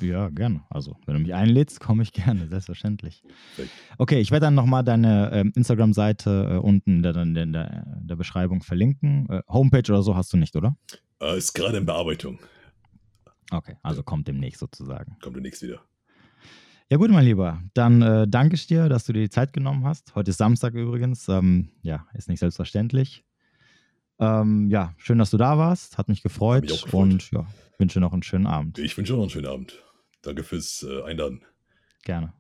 Ja, 0.02 0.30
gerne. 0.30 0.64
Also, 0.70 0.98
wenn 1.06 1.16
du 1.16 1.22
mich 1.22 1.34
einlädst, 1.34 1.80
komme 1.80 2.04
ich 2.04 2.12
gerne, 2.12 2.48
selbstverständlich. 2.48 3.24
Okay, 3.98 4.20
ich 4.20 4.32
werde 4.32 4.48
dann 4.48 4.56
nochmal 4.56 4.84
deine 4.84 5.32
äh, 5.32 5.46
Instagram-Seite 5.56 6.50
äh, 6.52 6.58
unten 6.58 6.98
in 6.98 7.04
der, 7.04 7.16
in, 7.16 7.34
der, 7.34 7.44
in 7.44 8.08
der, 8.08 8.16
Beschreibung 8.16 8.64
verlinken. 8.64 9.30
Äh, 9.30 9.42
Homepage 9.48 9.90
oder 9.92 10.02
so 10.02 10.16
hast 10.16 10.34
du 10.34 10.38
nicht, 10.38 10.56
oder? 10.56 10.76
Äh, 11.22 11.38
ist 11.38 11.54
gerade 11.54 11.78
in 11.78 11.86
Bearbeitung. 11.86 12.40
Okay, 13.52 13.78
also 13.82 14.04
kommt 14.04 14.28
demnächst 14.28 14.60
sozusagen. 14.60 15.18
Kommt 15.22 15.36
demnächst 15.36 15.62
wieder. 15.62 15.82
Ja 16.90 16.98
gut, 16.98 17.10
mein 17.12 17.26
Lieber, 17.26 17.62
dann 17.74 18.02
äh, 18.02 18.28
danke 18.28 18.56
ich 18.56 18.68
dir, 18.68 18.88
dass 18.88 19.06
du 19.06 19.14
dir 19.14 19.22
die 19.22 19.30
Zeit 19.30 19.52
genommen 19.52 19.86
hast. 19.86 20.16
Heute 20.16 20.32
ist 20.32 20.38
Samstag 20.38 20.74
übrigens. 20.74 21.28
Ähm, 21.28 21.72
ja, 21.82 22.08
ist 22.14 22.30
nicht 22.30 22.40
selbstverständlich. 22.40 23.26
Ähm, 24.20 24.70
ja, 24.70 24.94
schön, 24.98 25.18
dass 25.18 25.30
du 25.30 25.38
da 25.38 25.58
warst. 25.58 25.98
Hat 25.98 26.08
mich 26.08 26.24
gefreut. 26.24 26.64
Mich 26.64 26.84
gefreut. 26.84 26.94
Und 26.94 27.32
ja, 27.32 27.46
wünsche 27.78 28.00
noch 28.00 28.14
einen 28.14 28.24
schönen 28.24 28.48
Abend. 28.48 28.80
Ich 28.80 28.98
wünsche 28.98 29.14
noch 29.14 29.22
einen 29.22 29.30
schönen 29.30 29.48
Abend. 29.48 29.84
Danke 30.22 30.44
fürs 30.44 30.86
äh, 30.90 31.04
Einladen. 31.04 31.44
Gerne. 32.04 32.34